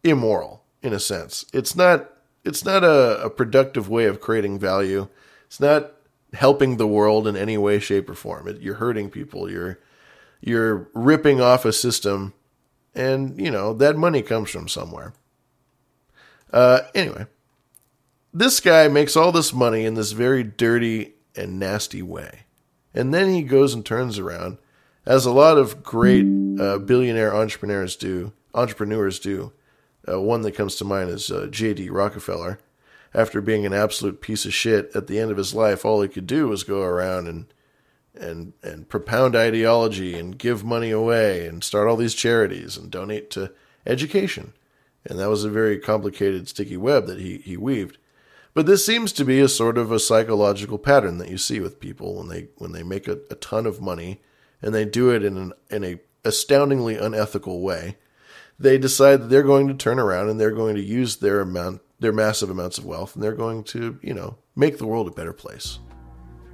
immoral 0.04 0.62
in 0.82 0.92
a 0.92 1.00
sense. 1.00 1.46
It's 1.54 1.74
not 1.74 2.06
it's 2.44 2.66
not 2.66 2.84
a, 2.84 3.18
a 3.22 3.30
productive 3.30 3.88
way 3.88 4.04
of 4.04 4.20
creating 4.20 4.58
value. 4.58 5.08
It's 5.46 5.58
not 5.58 5.92
helping 6.34 6.76
the 6.76 6.86
world 6.86 7.26
in 7.26 7.34
any 7.34 7.56
way, 7.56 7.78
shape, 7.78 8.10
or 8.10 8.14
form. 8.14 8.46
It, 8.46 8.60
you're 8.60 8.74
hurting 8.74 9.08
people. 9.08 9.50
You're 9.50 9.80
you're 10.42 10.90
ripping 10.92 11.40
off 11.40 11.64
a 11.64 11.72
system, 11.72 12.34
and 12.94 13.40
you 13.40 13.50
know 13.50 13.72
that 13.72 13.96
money 13.96 14.20
comes 14.20 14.50
from 14.50 14.68
somewhere. 14.68 15.14
Uh, 16.52 16.80
anyway, 16.94 17.24
this 18.34 18.60
guy 18.60 18.88
makes 18.88 19.16
all 19.16 19.32
this 19.32 19.54
money 19.54 19.86
in 19.86 19.94
this 19.94 20.12
very 20.12 20.42
dirty 20.42 21.14
and 21.34 21.58
nasty 21.58 22.02
way. 22.02 22.42
And 22.96 23.12
then 23.12 23.32
he 23.32 23.42
goes 23.42 23.74
and 23.74 23.84
turns 23.84 24.18
around, 24.18 24.58
as 25.04 25.26
a 25.26 25.30
lot 25.30 25.58
of 25.58 25.82
great 25.82 26.26
uh, 26.58 26.78
billionaire 26.78 27.34
entrepreneurs 27.34 27.94
do. 27.94 28.32
Entrepreneurs 28.54 29.18
do. 29.20 29.52
Uh, 30.08 30.20
one 30.20 30.42
that 30.42 30.56
comes 30.56 30.76
to 30.76 30.84
mind 30.84 31.10
is 31.10 31.30
uh, 31.30 31.46
J.D. 31.50 31.90
Rockefeller. 31.90 32.58
After 33.14 33.40
being 33.40 33.66
an 33.66 33.72
absolute 33.72 34.20
piece 34.20 34.46
of 34.46 34.54
shit 34.54 34.90
at 34.94 35.06
the 35.06 35.18
end 35.18 35.30
of 35.30 35.36
his 35.36 35.54
life, 35.54 35.84
all 35.84 36.02
he 36.02 36.08
could 36.08 36.26
do 36.26 36.48
was 36.48 36.64
go 36.64 36.82
around 36.82 37.28
and 37.28 37.46
and 38.14 38.54
and 38.62 38.88
propound 38.88 39.36
ideology 39.36 40.14
and 40.14 40.38
give 40.38 40.64
money 40.64 40.90
away 40.90 41.46
and 41.46 41.62
start 41.62 41.86
all 41.86 41.96
these 41.96 42.14
charities 42.14 42.76
and 42.76 42.90
donate 42.90 43.30
to 43.30 43.52
education. 43.86 44.54
And 45.04 45.18
that 45.18 45.28
was 45.28 45.44
a 45.44 45.50
very 45.50 45.78
complicated, 45.78 46.48
sticky 46.48 46.76
web 46.78 47.06
that 47.06 47.18
he, 47.18 47.38
he 47.38 47.56
weaved. 47.56 47.98
But 48.56 48.64
this 48.64 48.86
seems 48.86 49.12
to 49.12 49.24
be 49.26 49.38
a 49.40 49.48
sort 49.48 49.76
of 49.76 49.92
a 49.92 50.00
psychological 50.00 50.78
pattern 50.78 51.18
that 51.18 51.28
you 51.28 51.36
see 51.36 51.60
with 51.60 51.78
people 51.78 52.14
when 52.14 52.28
they 52.28 52.48
when 52.56 52.72
they 52.72 52.82
make 52.82 53.06
a, 53.06 53.18
a 53.30 53.34
ton 53.34 53.66
of 53.66 53.82
money 53.82 54.22
and 54.62 54.74
they 54.74 54.86
do 54.86 55.10
it 55.10 55.22
in 55.22 55.36
an 55.36 55.52
in 55.68 55.84
a 55.84 56.00
astoundingly 56.24 56.96
unethical 56.96 57.60
way. 57.60 57.98
They 58.58 58.78
decide 58.78 59.20
that 59.20 59.28
they're 59.28 59.42
going 59.42 59.68
to 59.68 59.74
turn 59.74 59.98
around 59.98 60.30
and 60.30 60.40
they're 60.40 60.52
going 60.52 60.74
to 60.74 60.82
use 60.82 61.16
their 61.16 61.42
amount 61.42 61.82
their 62.00 62.14
massive 62.14 62.48
amounts 62.48 62.78
of 62.78 62.86
wealth 62.86 63.14
and 63.14 63.22
they're 63.22 63.34
going 63.34 63.62
to, 63.64 63.98
you 64.00 64.14
know, 64.14 64.38
make 64.54 64.78
the 64.78 64.86
world 64.86 65.06
a 65.06 65.10
better 65.10 65.34
place. 65.34 65.78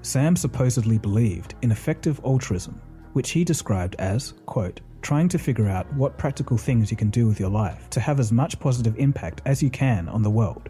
Sam 0.02 0.34
supposedly 0.34 0.98
believed 0.98 1.54
in 1.62 1.70
effective 1.70 2.20
altruism, 2.24 2.82
which 3.12 3.30
he 3.30 3.44
described 3.44 3.94
as, 4.00 4.34
quote, 4.46 4.80
trying 5.02 5.28
to 5.28 5.38
figure 5.38 5.68
out 5.68 5.86
what 5.94 6.18
practical 6.18 6.58
things 6.58 6.90
you 6.90 6.96
can 6.96 7.10
do 7.10 7.28
with 7.28 7.38
your 7.38 7.50
life 7.50 7.88
to 7.90 8.00
have 8.00 8.18
as 8.18 8.32
much 8.32 8.58
positive 8.58 8.98
impact 8.98 9.40
as 9.46 9.62
you 9.62 9.70
can 9.70 10.08
on 10.08 10.22
the 10.22 10.30
world. 10.30 10.68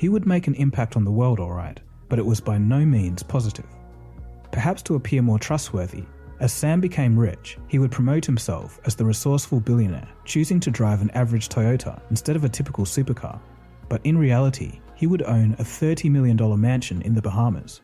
He 0.00 0.08
would 0.08 0.26
make 0.26 0.46
an 0.46 0.54
impact 0.54 0.96
on 0.96 1.04
the 1.04 1.10
world, 1.10 1.38
all 1.38 1.52
right, 1.52 1.78
but 2.08 2.18
it 2.18 2.24
was 2.24 2.40
by 2.40 2.56
no 2.56 2.86
means 2.86 3.22
positive. 3.22 3.66
Perhaps 4.50 4.80
to 4.84 4.94
appear 4.94 5.20
more 5.20 5.38
trustworthy, 5.38 6.04
as 6.40 6.54
Sam 6.54 6.80
became 6.80 7.18
rich, 7.18 7.58
he 7.68 7.78
would 7.78 7.90
promote 7.90 8.24
himself 8.24 8.80
as 8.86 8.94
the 8.94 9.04
resourceful 9.04 9.60
billionaire, 9.60 10.08
choosing 10.24 10.58
to 10.60 10.70
drive 10.70 11.02
an 11.02 11.10
average 11.10 11.50
Toyota 11.50 12.00
instead 12.08 12.34
of 12.34 12.44
a 12.44 12.48
typical 12.48 12.86
supercar. 12.86 13.38
But 13.90 14.00
in 14.04 14.16
reality, 14.16 14.80
he 14.94 15.06
would 15.06 15.20
own 15.24 15.52
a 15.58 15.64
$30 15.64 16.10
million 16.10 16.58
mansion 16.58 17.02
in 17.02 17.14
the 17.14 17.20
Bahamas. 17.20 17.82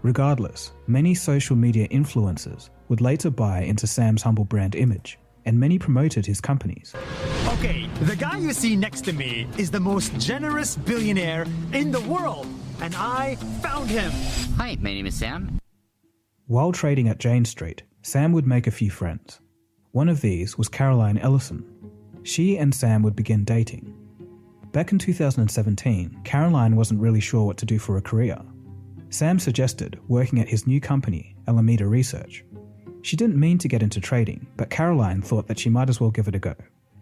Regardless, 0.00 0.72
many 0.86 1.14
social 1.14 1.54
media 1.54 1.86
influencers 1.88 2.70
would 2.88 3.02
later 3.02 3.28
buy 3.28 3.60
into 3.60 3.86
Sam's 3.86 4.22
humble 4.22 4.46
brand 4.46 4.74
image, 4.74 5.18
and 5.46 5.58
many 5.58 5.78
promoted 5.78 6.26
his 6.26 6.40
companies. 6.40 6.94
Okay, 7.54 7.88
the 8.02 8.16
guy 8.16 8.36
you 8.36 8.52
see 8.52 8.76
next 8.76 9.02
to 9.06 9.12
me 9.12 9.46
is 9.56 9.70
the 9.70 9.80
most 9.80 10.12
generous 10.18 10.76
billionaire 10.76 11.46
in 11.72 11.90
the 11.90 12.00
world, 12.02 12.46
and 12.82 12.94
I 12.96 13.36
found 13.62 13.88
him. 13.88 14.10
Hi, 14.56 14.76
my 14.80 14.92
name 14.92 15.06
is 15.06 15.14
Sam. 15.14 15.58
While 16.46 16.72
trading 16.72 17.08
at 17.08 17.18
Jane 17.18 17.44
Street, 17.44 17.82
Sam 18.02 18.32
would 18.32 18.46
make 18.46 18.66
a 18.66 18.70
few 18.70 18.90
friends. 18.90 19.40
One 19.92 20.08
of 20.08 20.20
these 20.20 20.58
was 20.58 20.68
Caroline 20.68 21.18
Ellison. 21.18 21.64
She 22.22 22.58
and 22.58 22.74
Sam 22.74 23.02
would 23.02 23.16
begin 23.16 23.44
dating. 23.44 23.94
Back 24.72 24.92
in 24.92 24.98
2017, 24.98 26.20
Caroline 26.24 26.76
wasn't 26.76 27.00
really 27.00 27.20
sure 27.20 27.44
what 27.46 27.56
to 27.56 27.66
do 27.66 27.78
for 27.78 27.96
a 27.96 28.02
career. 28.02 28.38
Sam 29.08 29.38
suggested 29.38 29.98
working 30.08 30.40
at 30.40 30.48
his 30.48 30.66
new 30.66 30.80
company, 30.80 31.34
Alameda 31.48 31.86
Research. 31.86 32.44
She 33.02 33.16
didn't 33.16 33.38
mean 33.38 33.58
to 33.58 33.68
get 33.68 33.82
into 33.82 34.00
trading, 34.00 34.46
but 34.56 34.70
Caroline 34.70 35.22
thought 35.22 35.46
that 35.46 35.58
she 35.58 35.70
might 35.70 35.88
as 35.88 36.00
well 36.00 36.10
give 36.10 36.28
it 36.28 36.34
a 36.34 36.38
go. 36.38 36.54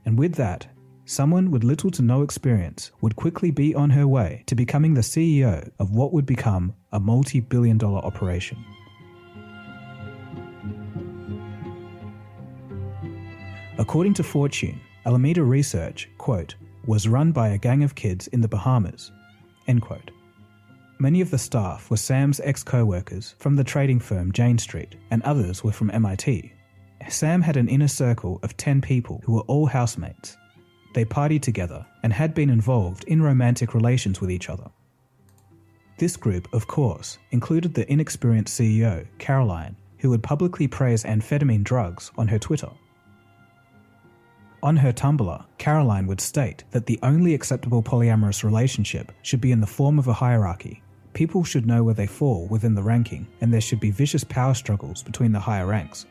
And 0.05 0.18
with 0.18 0.34
that, 0.34 0.66
someone 1.07 1.51
with 1.51 1.64
little 1.64 1.90
to 1.92 2.03
no 2.03 2.22
experience 2.22 2.90
would 3.01 3.16
quickly 3.16 3.51
be 3.51 3.74
on 3.74 3.90
her 3.90 4.07
way 4.07 4.42
to 4.47 4.55
becoming 4.55 4.95
the 4.95 5.01
CEO 5.01 5.70
of 5.78 5.90
what 5.90 6.12
would 6.12 6.26
become 6.26 6.74
a 6.92 7.01
multi 7.01 7.40
billion 7.40 7.78
dollar 7.78 8.01
operation. 8.01 8.62
According 13.78 14.14
to 14.14 14.22
Fortune, 14.22 14.80
Alameda 15.05 15.42
Research, 15.42 16.09
quote, 16.16 16.55
was 16.86 17.09
run 17.09 17.32
by 17.32 17.49
a 17.49 17.59
gang 17.59 17.82
of 17.82 17.95
kids 17.95 18.26
in 18.28 18.40
the 18.40 18.49
Bahamas, 18.49 19.11
end 19.66 19.82
quote. 19.82 20.11
Many 20.99 21.20
of 21.20 21.30
the 21.30 21.38
staff 21.38 21.90
were 21.90 21.97
Sam's 21.97 22.40
ex 22.40 22.62
co 22.62 22.84
workers 22.84 23.34
from 23.38 23.57
the 23.57 23.64
trading 23.64 23.99
firm 23.99 24.30
Jane 24.30 24.59
Street, 24.59 24.95
and 25.11 25.22
others 25.22 25.64
were 25.64 25.72
from 25.72 25.90
MIT. 25.90 26.53
Sam 27.09 27.42
had 27.42 27.57
an 27.57 27.68
inner 27.68 27.88
circle 27.88 28.38
of 28.42 28.57
10 28.57 28.80
people 28.80 29.20
who 29.24 29.32
were 29.32 29.42
all 29.42 29.66
housemates. 29.66 30.36
They 30.95 31.05
partied 31.05 31.42
together 31.42 31.84
and 32.03 32.12
had 32.12 32.32
been 32.32 32.49
involved 32.49 33.05
in 33.05 33.20
romantic 33.20 33.74
relations 33.74 34.20
with 34.20 34.30
each 34.30 34.49
other. 34.49 34.70
This 35.99 36.16
group, 36.16 36.49
of 36.53 36.68
course, 36.68 37.18
included 37.32 37.74
the 37.74 37.90
inexperienced 37.92 38.59
CEO, 38.59 39.07
Caroline, 39.18 39.76
who 39.99 40.11
would 40.11 40.22
publicly 40.22 40.68
praise 40.68 41.03
amphetamine 41.05 41.64
drugs 41.64 42.12
on 42.16 42.28
her 42.28 42.38
Twitter. 42.38 42.70
On 44.62 44.76
her 44.76 44.92
Tumblr, 44.92 45.45
Caroline 45.59 46.07
would 46.07 46.20
state 46.20 46.64
that 46.70 46.86
the 46.86 46.99
only 47.03 47.34
acceptable 47.34 47.82
polyamorous 47.82 48.45
relationship 48.45 49.12
should 49.22 49.40
be 49.40 49.53
in 49.53 49.61
the 49.61 49.66
form 49.66 49.99
of 49.99 50.09
a 50.09 50.12
hierarchy. 50.14 50.82
People 51.15 51.45
should 51.45 51.65
know 51.65 51.85
where 51.85 51.95
they 51.95 52.09
fall 52.09 52.47
within 52.49 52.75
the 52.75 52.83
ranking, 52.83 53.29
and 53.41 53.53
there 53.53 53.61
should 53.61 53.79
be 53.81 53.93
vicious 53.93 54.25
power 54.25 54.53
struggles 54.53 55.03
between 55.03 55.31
the 55.31 55.39
higher 55.39 55.67
ranks. 55.67 56.07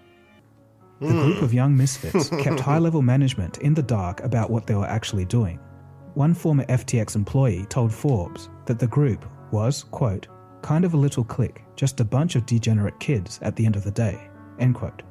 The 1.01 1.09
hmm. 1.09 1.19
group 1.19 1.41
of 1.41 1.53
young 1.53 1.75
misfits 1.75 2.29
kept 2.41 2.61
high 2.61 2.77
level 2.77 3.01
management 3.01 3.57
in 3.57 3.73
the 3.73 3.83
dark 3.83 4.21
about 4.21 4.49
what 4.49 4.65
they 4.65 4.75
were 4.75 4.87
actually 4.87 5.25
doing. 5.25 5.59
One 6.13 6.33
former 6.33 6.63
FTX 6.65 7.15
employee 7.15 7.65
told 7.65 7.93
Forbes 7.93 8.49
that 8.65 8.79
the 8.79 8.87
group 8.87 9.25
was, 9.51 9.83
quote, 9.83 10.27
kind 10.61 10.85
of 10.85 10.93
a 10.93 10.97
little 10.97 11.25
clique, 11.25 11.63
just 11.75 11.99
a 11.99 12.05
bunch 12.05 12.35
of 12.35 12.45
degenerate 12.45 12.99
kids 13.01 13.39
at 13.41 13.57
the 13.57 13.65
end 13.65 13.75
of 13.75 13.83
the 13.83 13.91
day, 13.91 14.29
end 14.59 14.75
quote. 14.75 15.03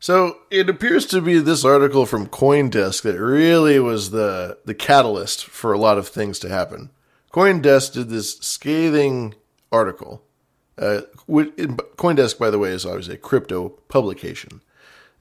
So 0.00 0.38
it 0.50 0.68
appears 0.68 1.06
to 1.06 1.20
be 1.20 1.38
this 1.38 1.64
article 1.64 2.04
from 2.04 2.26
CoinDesk 2.26 3.02
that 3.02 3.18
really 3.18 3.78
was 3.78 4.10
the 4.10 4.58
the 4.64 4.74
catalyst 4.74 5.46
for 5.46 5.72
a 5.72 5.78
lot 5.78 5.98
of 5.98 6.08
things 6.08 6.40
to 6.40 6.48
happen. 6.48 6.90
CoinDesk 7.34 7.94
did 7.94 8.10
this 8.10 8.38
scathing 8.38 9.34
article. 9.72 10.22
Uh, 10.78 11.00
CoinDesk, 11.26 12.38
by 12.38 12.48
the 12.48 12.60
way, 12.60 12.70
is 12.70 12.86
always 12.86 13.08
a 13.08 13.16
crypto 13.16 13.70
publication, 13.88 14.60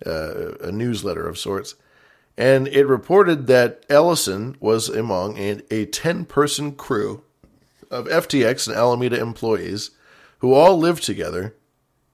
uh, 0.06 0.54
a 0.58 0.72
newsletter 0.72 1.28
of 1.28 1.40
sorts, 1.40 1.74
and 2.38 2.68
it 2.68 2.86
reported 2.86 3.48
that 3.48 3.84
Ellison 3.90 4.56
was 4.60 4.90
among 4.90 5.40
a 5.40 5.86
10 5.88 6.26
person 6.26 6.74
crew 6.74 7.24
of 7.90 8.06
FTX 8.06 8.68
and 8.68 8.78
Alameda 8.78 9.20
employees 9.20 9.90
who 10.38 10.54
all 10.54 10.78
lived 10.78 11.02
together 11.02 11.56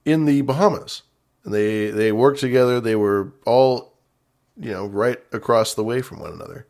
in 0.06 0.24
the 0.24 0.40
Bahamas. 0.40 1.02
And 1.44 1.54
they 1.54 1.92
they 1.92 2.14
worked 2.14 2.40
together. 2.40 2.80
They 2.80 2.96
were 2.96 3.34
all, 3.46 3.98
you 4.58 4.72
know, 4.72 4.86
right 4.86 5.20
across 5.34 5.74
the 5.74 5.84
way 5.84 6.02
from 6.02 6.20
one 6.20 6.32
another. 6.32 6.68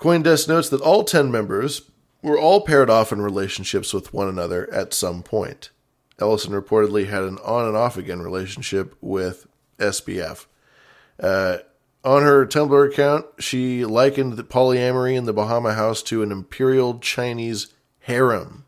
CoinDesk 0.00 0.48
notes 0.48 0.68
that 0.70 0.80
all 0.80 1.04
10 1.04 1.30
members 1.30 1.89
were 2.22 2.38
all 2.38 2.60
paired 2.60 2.90
off 2.90 3.12
in 3.12 3.22
relationships 3.22 3.94
with 3.94 4.12
one 4.12 4.28
another 4.28 4.72
at 4.72 4.92
some 4.92 5.22
point. 5.22 5.70
Ellison 6.18 6.52
reportedly 6.52 7.08
had 7.08 7.22
an 7.22 7.38
on 7.38 7.66
and 7.66 7.76
off 7.76 7.96
again 7.96 8.20
relationship 8.20 8.94
with 9.00 9.46
SBF. 9.78 10.46
Uh, 11.18 11.58
on 12.04 12.22
her 12.22 12.46
Tumblr 12.46 12.90
account, 12.90 13.26
she 13.38 13.84
likened 13.84 14.34
the 14.34 14.44
polyamory 14.44 15.16
in 15.16 15.24
the 15.24 15.32
Bahama 15.32 15.74
house 15.74 16.02
to 16.04 16.22
an 16.22 16.32
imperial 16.32 16.98
Chinese 16.98 17.72
harem. 18.00 18.64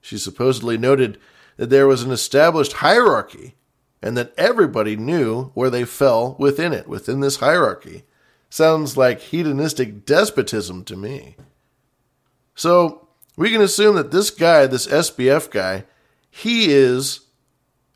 She 0.00 0.18
supposedly 0.18 0.76
noted 0.76 1.18
that 1.56 1.70
there 1.70 1.86
was 1.86 2.02
an 2.02 2.10
established 2.10 2.74
hierarchy 2.74 3.54
and 4.02 4.16
that 4.16 4.32
everybody 4.36 4.96
knew 4.96 5.52
where 5.54 5.70
they 5.70 5.84
fell 5.84 6.34
within 6.38 6.72
it, 6.72 6.88
within 6.88 7.20
this 7.20 7.36
hierarchy. 7.36 8.02
Sounds 8.50 8.96
like 8.96 9.20
hedonistic 9.20 10.04
despotism 10.04 10.84
to 10.84 10.96
me. 10.96 11.36
So 12.54 13.08
we 13.36 13.50
can 13.50 13.62
assume 13.62 13.96
that 13.96 14.10
this 14.10 14.30
guy, 14.30 14.66
this 14.66 14.86
SBF 14.86 15.50
guy, 15.50 15.84
he 16.30 16.70
is 16.70 17.20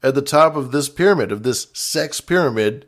at 0.03 0.15
the 0.15 0.23
top 0.23 0.57
of 0.57 0.73
this 0.73 0.89
pyramid, 0.89 1.33
of 1.33 1.43
this 1.43 1.69
sex 1.73 2.21
pyramid 2.21 2.87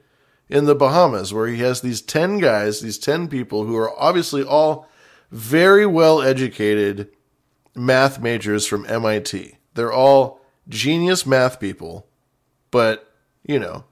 in 0.49 0.65
the 0.65 0.75
Bahamas, 0.75 1.33
where 1.35 1.47
he 1.47 1.59
has 1.59 1.81
these 1.81 2.01
10 2.01 2.39
guys, 2.39 2.81
these 2.81 2.99
10 2.99 3.29
people 3.29 3.65
who 3.65 3.77
are 3.77 3.99
obviously 3.99 4.43
all 4.43 4.89
very 5.31 5.85
well 5.85 6.23
educated 6.23 7.11
math 7.75 8.21
majors 8.21 8.67
from 8.67 8.87
MIT. 8.87 9.59
They're 9.75 9.93
all 9.93 10.41
genius 10.69 11.27
math 11.27 11.61
people, 11.61 12.09
but, 12.71 13.13
you 13.43 13.59
know, 13.59 13.85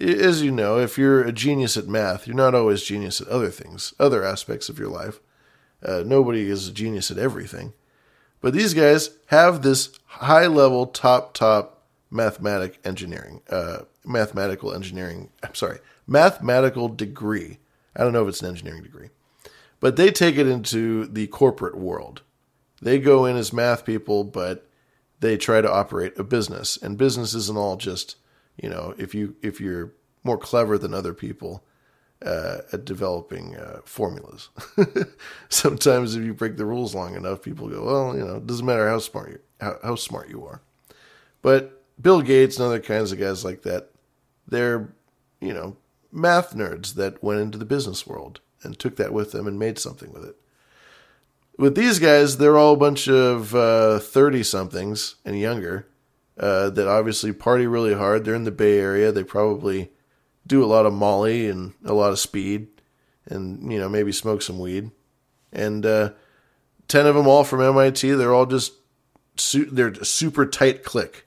as 0.00 0.42
you 0.42 0.50
know, 0.50 0.78
if 0.78 0.96
you're 0.96 1.22
a 1.22 1.32
genius 1.32 1.76
at 1.76 1.88
math, 1.88 2.26
you're 2.26 2.36
not 2.36 2.54
always 2.54 2.82
genius 2.82 3.20
at 3.20 3.28
other 3.28 3.50
things, 3.50 3.94
other 3.98 4.22
aspects 4.22 4.68
of 4.68 4.78
your 4.78 4.88
life. 4.88 5.20
Uh, 5.82 6.02
nobody 6.04 6.48
is 6.48 6.68
a 6.68 6.72
genius 6.72 7.10
at 7.10 7.18
everything. 7.18 7.72
But 8.40 8.52
these 8.52 8.74
guys 8.74 9.10
have 9.26 9.62
this 9.62 9.90
high 10.06 10.46
level, 10.46 10.86
top, 10.86 11.34
top 11.34 11.82
mathematic 12.10 12.78
engineering, 12.84 13.42
uh, 13.50 13.80
mathematical 14.04 14.72
engineering, 14.72 15.30
I'm 15.42 15.54
sorry, 15.54 15.78
mathematical 16.06 16.88
degree. 16.88 17.58
I 17.94 18.02
don't 18.02 18.12
know 18.12 18.22
if 18.22 18.28
it's 18.28 18.42
an 18.42 18.48
engineering 18.48 18.82
degree, 18.82 19.10
but 19.80 19.96
they 19.96 20.10
take 20.10 20.36
it 20.36 20.46
into 20.46 21.06
the 21.06 21.26
corporate 21.26 21.76
world. 21.76 22.22
They 22.80 22.98
go 22.98 23.24
in 23.26 23.36
as 23.36 23.52
math 23.52 23.84
people, 23.84 24.24
but 24.24 24.68
they 25.20 25.36
try 25.36 25.60
to 25.60 25.70
operate 25.70 26.18
a 26.18 26.24
business. 26.24 26.76
And 26.76 26.96
business 26.96 27.34
isn't 27.34 27.58
all 27.58 27.76
just, 27.76 28.16
you 28.56 28.70
know, 28.70 28.94
if 28.98 29.14
you 29.14 29.34
if 29.42 29.60
you're 29.60 29.92
more 30.22 30.38
clever 30.38 30.78
than 30.78 30.94
other 30.94 31.12
people 31.12 31.64
uh, 32.24 32.58
at 32.72 32.84
developing 32.84 33.56
uh, 33.56 33.80
formulas. 33.84 34.48
Sometimes 35.48 36.16
if 36.16 36.24
you 36.24 36.34
break 36.34 36.56
the 36.56 36.66
rules 36.66 36.94
long 36.94 37.14
enough, 37.14 37.42
people 37.42 37.68
go, 37.68 37.84
well, 37.84 38.16
you 38.16 38.24
know, 38.24 38.36
it 38.36 38.46
doesn't 38.46 38.66
matter 38.66 38.88
how 38.88 38.98
smart 38.98 39.30
you 39.30 39.38
how, 39.60 39.76
how 39.82 39.94
smart 39.94 40.28
you 40.28 40.44
are. 40.44 40.62
But 41.42 41.82
Bill 42.00 42.22
Gates 42.22 42.56
and 42.56 42.66
other 42.66 42.80
kinds 42.80 43.12
of 43.12 43.18
guys 43.18 43.44
like 43.44 43.62
that, 43.62 43.90
they're, 44.46 44.92
you 45.40 45.52
know, 45.52 45.76
math 46.12 46.54
nerds 46.54 46.94
that 46.94 47.22
went 47.22 47.40
into 47.40 47.58
the 47.58 47.64
business 47.64 48.06
world 48.06 48.40
and 48.62 48.78
took 48.78 48.96
that 48.96 49.12
with 49.12 49.32
them 49.32 49.46
and 49.46 49.58
made 49.58 49.78
something 49.78 50.12
with 50.12 50.24
it. 50.24 50.36
With 51.56 51.74
these 51.74 51.98
guys, 51.98 52.38
they're 52.38 52.56
all 52.56 52.74
a 52.74 52.78
bunch 52.78 53.08
of 53.08 53.48
30 54.02 54.40
uh, 54.40 54.42
somethings 54.44 55.16
and 55.24 55.38
younger 55.38 55.88
uh, 56.38 56.70
that 56.70 56.86
obviously 56.86 57.32
party 57.32 57.66
really 57.66 57.94
hard. 57.94 58.24
They're 58.24 58.34
in 58.34 58.44
the 58.44 58.52
Bay 58.52 58.78
Area. 58.78 59.10
They 59.10 59.24
probably 59.24 59.90
do 60.48 60.64
a 60.64 60.66
lot 60.66 60.86
of 60.86 60.92
Molly 60.92 61.48
and 61.48 61.74
a 61.84 61.94
lot 61.94 62.10
of 62.10 62.18
speed 62.18 62.66
and, 63.26 63.70
you 63.70 63.78
know, 63.78 63.88
maybe 63.88 64.10
smoke 64.10 64.42
some 64.42 64.58
weed. 64.58 64.90
And 65.52 65.86
uh, 65.86 66.10
10 66.88 67.06
of 67.06 67.14
them 67.14 67.28
all 67.28 67.44
from 67.44 67.60
MIT, 67.60 68.10
they're 68.12 68.34
all 68.34 68.46
just, 68.46 68.72
su- 69.36 69.70
they're 69.70 69.88
a 69.88 70.04
super 70.04 70.46
tight 70.46 70.82
clique 70.82 71.26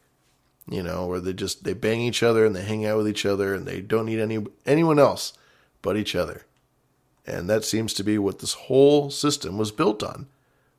you 0.71 0.83
know, 0.83 1.05
where 1.07 1.19
they 1.19 1.33
just 1.33 1.63
they 1.63 1.73
bang 1.73 2.01
each 2.01 2.23
other 2.23 2.45
and 2.45 2.55
they 2.55 2.63
hang 2.63 2.85
out 2.85 2.97
with 2.97 3.07
each 3.07 3.25
other 3.25 3.53
and 3.53 3.65
they 3.65 3.81
don't 3.81 4.05
need 4.05 4.19
any 4.19 4.39
anyone 4.65 4.99
else 4.99 5.33
but 5.81 5.97
each 5.97 6.15
other. 6.15 6.45
And 7.25 7.49
that 7.49 7.65
seems 7.65 7.93
to 7.95 8.03
be 8.03 8.17
what 8.17 8.39
this 8.39 8.53
whole 8.53 9.09
system 9.09 9.57
was 9.57 9.71
built 9.71 10.01
on, 10.01 10.27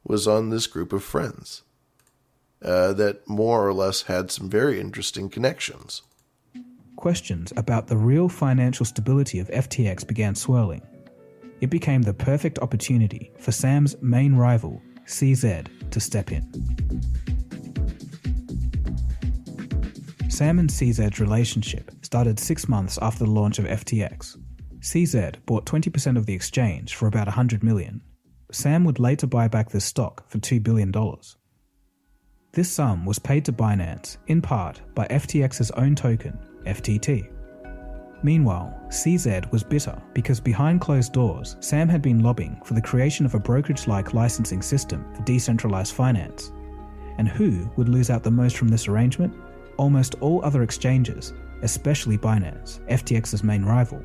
was 0.05 0.27
on 0.27 0.51
this 0.51 0.67
group 0.67 0.93
of 0.93 1.05
friends 1.05 1.63
uh, 2.63 2.93
that 2.95 3.29
more 3.29 3.67
or 3.67 3.73
less 3.73 4.03
had 4.03 4.31
some 4.31 4.49
very 4.49 4.81
interesting 4.81 5.29
connections. 5.29 6.03
Questions 7.03 7.53
about 7.57 7.89
the 7.89 7.97
real 7.97 8.29
financial 8.29 8.87
stability 8.87 9.41
of 9.41 9.49
FTX 9.49 10.07
began 10.07 10.37
swirling. 10.37 10.83
It 11.61 11.69
became 11.69 12.01
the 12.01 12.15
perfect 12.15 12.61
opportunity 12.61 13.33
for 13.41 13.51
Sam's 13.51 14.01
main 14.01 14.37
rival, 14.37 14.81
CZ, 15.09 15.91
to 15.91 15.99
step 15.99 16.31
in. 16.31 16.43
Sam 20.31 20.61
and 20.61 20.71
CZ's 20.71 21.19
relationship 21.19 21.91
started 22.03 22.39
six 22.39 22.69
months 22.69 23.01
after 23.03 23.25
the 23.25 23.33
launch 23.33 23.59
of 23.59 23.65
FTX. 23.65 24.39
CZ 24.79 25.45
bought 25.45 25.67
20% 25.67 26.17
of 26.17 26.27
the 26.27 26.35
exchange 26.35 26.95
for 26.95 27.09
about 27.09 27.27
100 27.27 27.65
million. 27.65 28.01
Sam 28.53 28.85
would 28.85 29.01
later 29.01 29.27
buy 29.27 29.49
back 29.49 29.71
this 29.71 29.85
stock 29.85 30.31
for 30.31 30.39
$2 30.39 30.63
billion. 30.63 30.93
This 32.53 32.71
sum 32.71 33.05
was 33.05 33.19
paid 33.19 33.45
to 33.47 33.53
Binance, 33.53 34.19
in 34.29 34.41
part, 34.41 34.83
by 34.95 35.09
FTX's 35.09 35.73
own 35.73 35.97
token, 35.97 36.39
FTT. 36.65 37.31
Meanwhile, 38.23 38.79
CZ 38.89 39.51
was 39.51 39.65
bitter 39.65 40.01
because 40.15 40.41
behind 40.41 40.81
closed 40.81 41.13
doors, 41.13 41.57
Sam 41.61 41.89
had 41.89 42.03
been 42.03 42.23
lobbying 42.23 42.61
for 42.65 42.75
the 42.75 42.83
creation 42.83 43.27
of 43.27 43.35
a 43.35 43.41
brokerage 43.41 43.89
like 43.89 44.15
licensing 44.15 44.63
system 44.63 45.05
for 45.15 45.23
decentralized 45.23 45.95
finance. 45.95 46.53
And 47.19 47.29
who 47.29 47.71
would 47.77 47.89
lose 47.89 48.11
out 48.11 48.23
the 48.23 48.31
most 48.31 48.57
from 48.57 48.69
this 48.69 48.89
arrangement? 48.89 49.35
almost 49.77 50.17
all 50.21 50.45
other 50.45 50.63
exchanges, 50.63 51.33
especially 51.63 52.19
Binance, 52.19 52.81
FTX's 52.89 53.45
main 53.45 53.65
rival. 53.65 54.03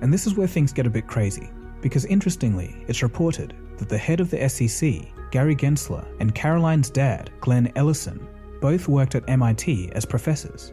And 0.00 0.12
this 0.12 0.26
is 0.26 0.34
where 0.34 0.46
things 0.46 0.72
get 0.72 0.86
a 0.86 0.90
bit 0.90 1.06
crazy, 1.06 1.50
because 1.80 2.04
interestingly, 2.06 2.84
it's 2.88 3.02
reported 3.02 3.54
that 3.78 3.88
the 3.88 3.98
head 3.98 4.20
of 4.20 4.30
the 4.30 4.48
SEC, 4.48 5.02
Gary 5.30 5.54
Gensler, 5.54 6.06
and 6.20 6.34
Caroline's 6.34 6.90
dad, 6.90 7.30
Glenn 7.40 7.72
Ellison, 7.76 8.26
both 8.60 8.88
worked 8.88 9.14
at 9.14 9.28
MIT 9.28 9.92
as 9.92 10.04
professors. 10.04 10.72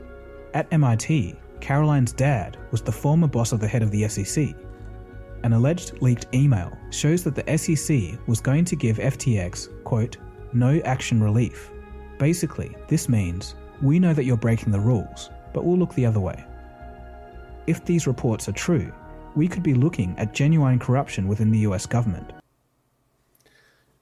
At 0.55 0.71
MIT, 0.71 1.35
Caroline's 1.59 2.13
dad 2.13 2.55
was 2.71 2.81
the 2.81 2.89
former 2.89 3.27
boss 3.27 3.51
of 3.51 3.59
the 3.59 3.67
head 3.67 3.83
of 3.83 3.91
the 3.91 4.07
SEC. 4.07 4.55
An 5.43 5.51
alleged 5.51 6.01
leaked 6.01 6.33
email 6.33 6.71
shows 6.91 7.25
that 7.25 7.35
the 7.35 7.57
SEC 7.57 8.17
was 8.25 8.39
going 8.39 8.63
to 8.63 8.77
give 8.77 8.95
FTX, 8.95 9.67
quote, 9.83 10.15
no 10.53 10.79
action 10.85 11.21
relief. 11.21 11.71
Basically, 12.19 12.73
this 12.87 13.09
means 13.09 13.55
we 13.81 13.99
know 13.99 14.13
that 14.13 14.23
you're 14.23 14.37
breaking 14.37 14.71
the 14.71 14.79
rules, 14.79 15.29
but 15.53 15.65
we'll 15.65 15.77
look 15.77 15.93
the 15.93 16.05
other 16.05 16.21
way. 16.21 16.41
If 17.67 17.83
these 17.83 18.07
reports 18.07 18.47
are 18.47 18.53
true, 18.53 18.93
we 19.35 19.49
could 19.49 19.61
be 19.61 19.73
looking 19.73 20.17
at 20.17 20.33
genuine 20.33 20.79
corruption 20.79 21.27
within 21.27 21.51
the 21.51 21.59
US 21.67 21.85
government. 21.85 22.31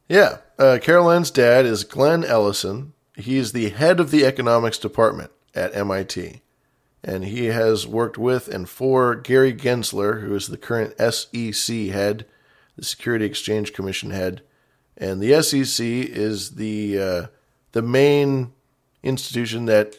Yeah. 0.08 0.38
Uh, 0.60 0.78
Caroline's 0.80 1.32
dad 1.32 1.66
is 1.66 1.84
Glenn 1.84 2.24
Ellison. 2.24 2.94
He's 3.16 3.54
the 3.54 3.70
head 3.70 4.00
of 4.00 4.12
the 4.12 4.24
economics 4.24 4.78
department 4.78 5.32
at 5.56 5.76
MIT. 5.76 6.43
And 7.04 7.26
he 7.26 7.46
has 7.46 7.86
worked 7.86 8.18
with 8.18 8.48
and 8.48 8.70
for 8.70 9.16
Gary 9.16 9.54
Gensler, 9.54 10.22
who 10.22 10.34
is 10.36 10.48
the 10.48 10.58
current 10.58 10.96
SEC 10.98 11.76
head, 11.88 12.26
the 12.78 12.86
Security 12.86 13.26
Exchange 13.26 13.74
Commission 13.74 14.12
head. 14.12 14.42
And 14.98 15.22
the 15.22 15.42
SEC 15.42 15.86
is 15.86 16.52
the 16.52 17.00
uh, 17.00 17.28
the 17.74 17.82
main 17.82 18.54
institution 19.02 19.66
that 19.66 19.98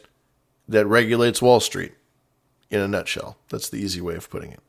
that 0.66 0.86
regulates 0.86 1.42
Wall 1.42 1.60
Street 1.60 1.92
in 2.70 2.80
a 2.80 2.88
nutshell. 2.88 3.36
That's 3.50 3.68
the 3.68 3.78
easy 3.78 4.00
way 4.00 4.14
of 4.14 4.30
putting 4.30 4.52
it. 4.52 4.60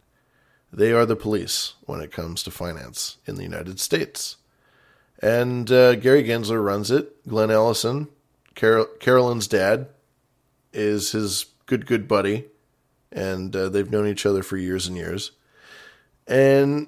They 0.73 0.91
are 0.91 1.05
the 1.05 1.15
police 1.15 1.75
when 1.85 2.01
it 2.01 2.11
comes 2.11 2.43
to 2.43 2.51
finance 2.51 3.17
in 3.25 3.35
the 3.35 3.43
United 3.43 3.79
States. 3.79 4.37
And 5.21 5.71
uh, 5.71 5.95
Gary 5.95 6.23
Gensler 6.23 6.63
runs 6.63 6.91
it. 6.91 7.25
Glenn 7.27 7.49
Ellison, 7.49 8.09
Carol- 8.55 8.89
Caroline's 8.99 9.47
dad, 9.47 9.87
is 10.73 11.13
his 11.13 11.45
good, 11.65 11.85
good 11.85 12.07
buddy. 12.07 12.45
And 13.11 13.55
uh, 13.55 13.69
they've 13.69 13.89
known 13.89 14.07
each 14.07 14.25
other 14.25 14.43
for 14.43 14.57
years 14.57 14.87
and 14.87 14.97
years. 14.97 15.31
And 16.27 16.87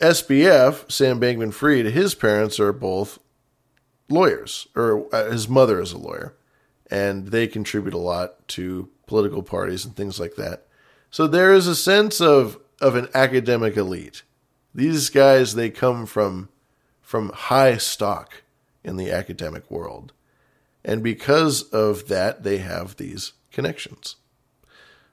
SBF, 0.00 0.90
Sam 0.90 1.20
Bankman 1.20 1.54
Fried, 1.54 1.86
his 1.86 2.14
parents 2.14 2.58
are 2.60 2.72
both 2.72 3.18
lawyers, 4.08 4.66
or 4.74 5.06
uh, 5.14 5.30
his 5.30 5.48
mother 5.48 5.80
is 5.80 5.92
a 5.92 5.98
lawyer. 5.98 6.34
And 6.90 7.28
they 7.28 7.46
contribute 7.46 7.94
a 7.94 7.98
lot 7.98 8.46
to 8.48 8.90
political 9.06 9.42
parties 9.42 9.84
and 9.84 9.96
things 9.96 10.20
like 10.20 10.34
that. 10.36 10.66
So 11.10 11.26
there 11.26 11.52
is 11.52 11.66
a 11.66 11.76
sense 11.76 12.20
of, 12.20 12.58
of 12.80 12.94
an 12.96 13.08
academic 13.14 13.76
elite. 13.76 14.22
These 14.74 15.08
guys, 15.10 15.54
they 15.54 15.70
come 15.70 16.06
from 16.06 16.48
from 17.12 17.28
high 17.28 17.76
stock 17.76 18.42
in 18.82 18.96
the 18.96 19.10
academic 19.10 19.70
world. 19.70 20.14
And 20.82 21.02
because 21.02 21.62
of 21.64 22.08
that, 22.08 22.42
they 22.42 22.56
have 22.56 22.96
these 22.96 23.34
connections. 23.52 24.16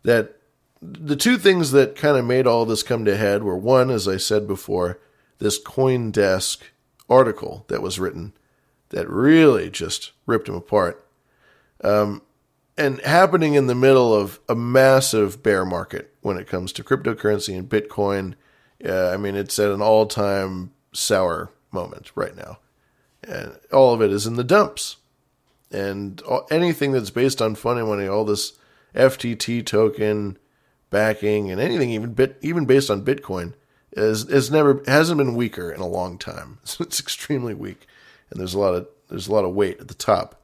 that 0.03 0.37
the 0.81 1.15
two 1.15 1.37
things 1.37 1.71
that 1.71 1.95
kind 1.95 2.17
of 2.17 2.25
made 2.25 2.47
all 2.47 2.65
this 2.65 2.81
come 2.81 3.05
to 3.05 3.15
head 3.15 3.43
were 3.43 3.57
one, 3.57 3.91
as 3.91 4.07
I 4.07 4.17
said 4.17 4.47
before, 4.47 4.99
this 5.37 5.61
CoinDesk 5.61 6.61
article 7.07 7.65
that 7.67 7.83
was 7.83 7.99
written 7.99 8.33
that 8.91 9.09
really 9.09 9.69
just 9.69 10.11
ripped 10.25 10.47
him 10.47 10.55
apart. 10.55 11.05
Um, 11.83 12.21
and 12.77 13.01
happening 13.01 13.55
in 13.55 13.67
the 13.67 13.75
middle 13.75 14.13
of 14.13 14.39
a 14.47 14.55
massive 14.55 15.43
bear 15.43 15.65
market 15.65 16.13
when 16.21 16.37
it 16.37 16.47
comes 16.47 16.71
to 16.73 16.83
cryptocurrency 16.83 17.57
and 17.57 17.67
Bitcoin. 17.69 18.35
Uh, 18.83 19.09
I 19.09 19.17
mean, 19.17 19.35
it's 19.35 19.59
at 19.59 19.71
an 19.71 19.81
all 19.81 20.05
time 20.05 20.71
sour 20.93 21.51
moment 21.71 22.11
right 22.15 22.35
now. 22.35 22.59
And 23.23 23.59
all 23.71 23.93
of 23.93 24.01
it 24.01 24.11
is 24.11 24.25
in 24.25 24.35
the 24.35 24.43
dumps. 24.43 24.97
And 25.71 26.21
anything 26.49 26.91
that's 26.91 27.11
based 27.11 27.41
on 27.41 27.55
funny 27.55 27.83
money, 27.83 28.07
all 28.07 28.25
this 28.25 28.53
FTT 28.95 29.65
token, 29.65 30.37
backing 30.91 31.49
and 31.49 31.59
anything 31.59 31.89
even 31.89 32.13
bit 32.13 32.37
even 32.41 32.65
based 32.65 32.91
on 32.91 33.03
Bitcoin 33.03 33.53
is 33.93 34.25
is 34.25 34.51
never 34.51 34.83
hasn't 34.85 35.17
been 35.17 35.35
weaker 35.35 35.71
in 35.71 35.81
a 35.81 35.87
long 35.87 36.19
time. 36.19 36.59
So 36.63 36.83
it's 36.83 36.99
extremely 36.99 37.55
weak, 37.55 37.87
and 38.31 38.39
there's 38.39 38.53
a 38.53 38.59
lot 38.59 38.73
of 38.73 38.87
there's 39.09 39.27
a 39.27 39.33
lot 39.33 39.45
of 39.45 39.53
weight 39.53 39.79
at 39.79 39.87
the 39.87 39.93
top 39.93 40.41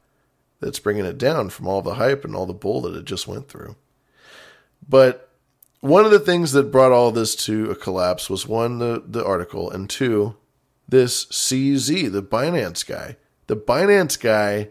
that's 0.60 0.78
bringing 0.78 1.04
it 1.04 1.18
down 1.18 1.48
from 1.48 1.66
all 1.66 1.82
the 1.82 1.94
hype 1.94 2.24
and 2.24 2.34
all 2.34 2.46
the 2.46 2.52
bull 2.52 2.80
that 2.82 2.94
it 2.94 3.04
just 3.04 3.26
went 3.26 3.48
through. 3.48 3.76
But 4.86 5.30
one 5.80 6.04
of 6.04 6.10
the 6.10 6.18
things 6.18 6.52
that 6.52 6.72
brought 6.72 6.92
all 6.92 7.10
this 7.10 7.34
to 7.46 7.70
a 7.70 7.76
collapse 7.76 8.28
was 8.28 8.46
one 8.46 8.78
the 8.78 9.02
the 9.06 9.24
article 9.24 9.70
and 9.70 9.88
two 9.88 10.36
this 10.88 11.26
CZ 11.26 12.10
the 12.12 12.22
Binance 12.22 12.86
guy. 12.86 13.16
The 13.46 13.56
Binance 13.56 14.18
guy 14.18 14.68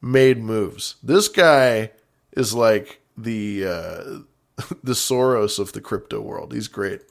made 0.00 0.38
moves. 0.38 0.96
This 1.02 1.28
guy 1.28 1.90
is 2.32 2.54
like 2.54 3.00
the 3.16 3.64
uh, 3.64 4.04
the 4.82 4.92
Soros 4.92 5.58
of 5.58 5.72
the 5.72 5.80
crypto 5.80 6.20
world. 6.20 6.52
He's 6.52 6.68
great. 6.68 7.02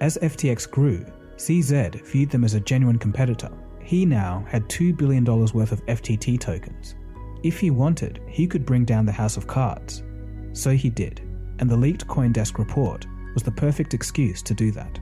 As 0.00 0.18
FTX 0.18 0.70
grew, 0.70 1.06
CZ 1.36 2.02
viewed 2.04 2.30
them 2.30 2.44
as 2.44 2.54
a 2.54 2.60
genuine 2.60 2.98
competitor. 2.98 3.50
He 3.86 4.04
now 4.04 4.44
had 4.48 4.68
$2 4.68 4.96
billion 4.96 5.24
worth 5.24 5.70
of 5.70 5.86
FTT 5.86 6.40
tokens. 6.40 6.96
If 7.44 7.60
he 7.60 7.70
wanted, 7.70 8.20
he 8.26 8.44
could 8.44 8.66
bring 8.66 8.84
down 8.84 9.06
the 9.06 9.12
House 9.12 9.36
of 9.36 9.46
Cards. 9.46 10.02
So 10.54 10.72
he 10.72 10.90
did, 10.90 11.20
and 11.60 11.70
the 11.70 11.76
leaked 11.76 12.04
Coindesk 12.08 12.58
report 12.58 13.06
was 13.32 13.44
the 13.44 13.52
perfect 13.52 13.94
excuse 13.94 14.42
to 14.42 14.54
do 14.54 14.72
that. 14.72 14.98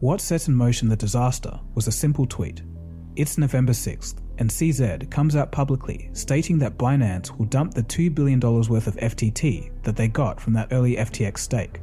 What 0.00 0.20
set 0.20 0.46
in 0.46 0.54
motion 0.54 0.90
the 0.90 0.96
disaster 0.96 1.58
was 1.74 1.86
a 1.86 1.92
simple 1.92 2.26
tweet. 2.26 2.62
It's 3.16 3.38
November 3.38 3.72
6th, 3.72 4.20
and 4.36 4.50
CZ 4.50 5.10
comes 5.10 5.36
out 5.36 5.50
publicly 5.50 6.10
stating 6.12 6.58
that 6.58 6.76
Binance 6.76 7.36
will 7.38 7.46
dump 7.46 7.72
the 7.72 7.82
$2 7.82 8.14
billion 8.14 8.38
worth 8.40 8.88
of 8.88 8.96
FTT 8.96 9.82
that 9.84 9.96
they 9.96 10.08
got 10.08 10.38
from 10.38 10.52
that 10.52 10.68
early 10.70 10.96
FTX 10.96 11.38
stake. 11.38 11.80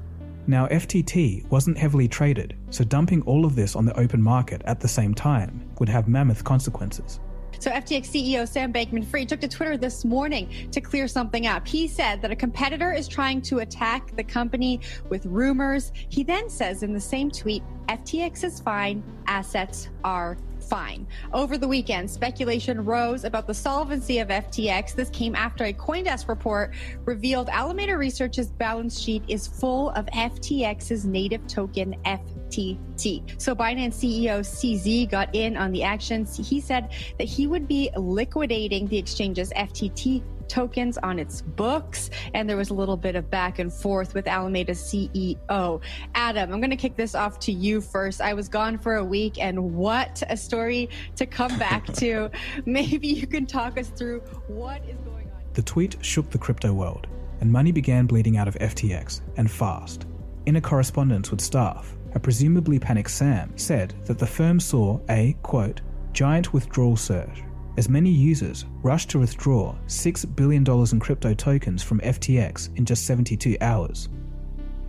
Now, 0.47 0.67
FTT 0.67 1.49
wasn't 1.49 1.77
heavily 1.77 2.07
traded, 2.07 2.55
so 2.69 2.83
dumping 2.83 3.23
all 3.23 3.45
of 3.45 3.55
this 3.55 3.75
on 3.75 3.85
the 3.85 3.99
open 3.99 4.21
market 4.21 4.61
at 4.65 4.79
the 4.79 4.87
same 4.87 5.15
time 5.15 5.67
would 5.79 5.89
have 5.89 6.07
mammoth 6.07 6.43
consequences. 6.43 7.19
So, 7.57 7.71
FTX 7.71 8.07
CEO 8.09 8.47
Sam 8.47 8.71
Bankman 8.71 9.03
Fried 9.03 9.27
took 9.27 9.39
to 9.39 9.47
Twitter 9.47 9.75
this 9.75 10.05
morning 10.05 10.69
to 10.71 10.79
clear 10.79 11.07
something 11.07 11.47
up. 11.47 11.67
He 11.67 11.87
said 11.87 12.21
that 12.21 12.29
a 12.29 12.35
competitor 12.35 12.93
is 12.93 13.07
trying 13.07 13.41
to 13.43 13.59
attack 13.59 14.15
the 14.15 14.23
company 14.23 14.81
with 15.09 15.25
rumors. 15.25 15.91
He 16.09 16.21
then 16.21 16.47
says 16.49 16.83
in 16.83 16.93
the 16.93 16.99
same 16.99 17.31
tweet 17.31 17.63
FTX 17.87 18.43
is 18.43 18.59
fine, 18.59 19.03
assets 19.25 19.89
are 20.03 20.37
fine. 20.69 21.07
Over 21.33 21.57
the 21.57 21.67
weekend, 21.67 22.09
speculation 22.09 22.83
rose 22.83 23.23
about 23.23 23.47
the 23.47 23.53
solvency 23.53 24.19
of 24.19 24.29
FTX. 24.29 24.95
This 24.95 25.09
came 25.09 25.35
after 25.35 25.65
a 25.65 25.73
Coindesk 25.73 26.27
report 26.27 26.73
revealed 27.05 27.49
Alameda 27.49 27.97
Research's 27.97 28.47
balance 28.47 28.99
sheet 28.99 29.23
is 29.27 29.47
full 29.47 29.89
of 29.91 30.05
FTX's 30.07 31.05
native 31.05 31.45
token 31.47 31.95
FTT. 32.05 33.41
So 33.41 33.55
Binance 33.55 33.95
CEO 33.95 34.39
CZ 34.39 35.09
got 35.09 35.33
in 35.33 35.57
on 35.57 35.71
the 35.71 35.83
actions. 35.83 36.35
He 36.37 36.59
said 36.59 36.91
that 37.17 37.27
he 37.27 37.47
would 37.47 37.67
be 37.67 37.89
liquidating 37.95 38.87
the 38.87 38.97
exchange's 38.97 39.51
FTT 39.53 40.23
tokens 40.47 40.97
on 40.99 41.19
its 41.19 41.41
books. 41.41 42.09
And 42.33 42.49
there 42.49 42.57
was 42.57 42.69
a 42.69 42.73
little 42.73 42.97
bit 42.97 43.15
of 43.15 43.29
back 43.29 43.59
and 43.59 43.71
forth 43.71 44.13
with 44.13 44.27
Alameda's 44.27 44.81
CEO. 44.81 45.81
Adam, 46.13 46.53
I'm 46.53 46.59
going 46.59 46.69
to 46.69 46.75
kick 46.75 46.95
this 46.95 47.15
off 47.15 47.39
to 47.39 47.51
you 47.51 47.81
first. 47.81 48.21
I 48.21 48.33
was 48.33 48.47
gone 48.49 48.77
for 48.77 48.95
a 48.95 49.03
week, 49.03 49.37
and 49.39 49.75
what 49.75 50.21
a 50.29 50.37
story 50.37 50.89
to 51.15 51.25
come 51.25 51.57
back 51.57 51.85
to. 51.95 52.29
Maybe 52.65 53.07
you 53.07 53.27
can 53.27 53.45
talk 53.45 53.79
us 53.79 53.89
through 53.89 54.21
what 54.47 54.83
is 54.87 54.97
going 54.99 55.25
on. 55.25 55.41
The 55.53 55.61
tweet 55.61 55.97
shook 56.01 56.29
the 56.29 56.37
crypto 56.37 56.73
world, 56.73 57.07
and 57.41 57.51
money 57.51 57.71
began 57.71 58.05
bleeding 58.05 58.37
out 58.37 58.47
of 58.47 58.55
FTX, 58.55 59.21
and 59.37 59.49
fast. 59.49 60.05
In 60.45 60.57
a 60.57 60.61
correspondence 60.61 61.31
with 61.31 61.41
staff, 61.41 61.95
a 62.13 62.19
presumably 62.19 62.79
panicked 62.79 63.11
Sam 63.11 63.57
said 63.57 63.93
that 64.05 64.19
the 64.19 64.27
firm 64.27 64.59
saw 64.59 64.99
a, 65.09 65.35
quote, 65.43 65.81
giant 66.13 66.53
withdrawal 66.53 66.95
surge 66.95 67.44
as 67.77 67.89
many 67.89 68.09
users 68.09 68.65
rushed 68.81 69.09
to 69.09 69.19
withdraw 69.19 69.75
$6 69.87 70.35
billion 70.35 70.65
in 70.65 70.99
crypto 70.99 71.33
tokens 71.33 71.83
from 71.83 71.99
FTX 71.99 72.75
in 72.77 72.85
just 72.85 73.05
72 73.05 73.57
hours. 73.61 74.09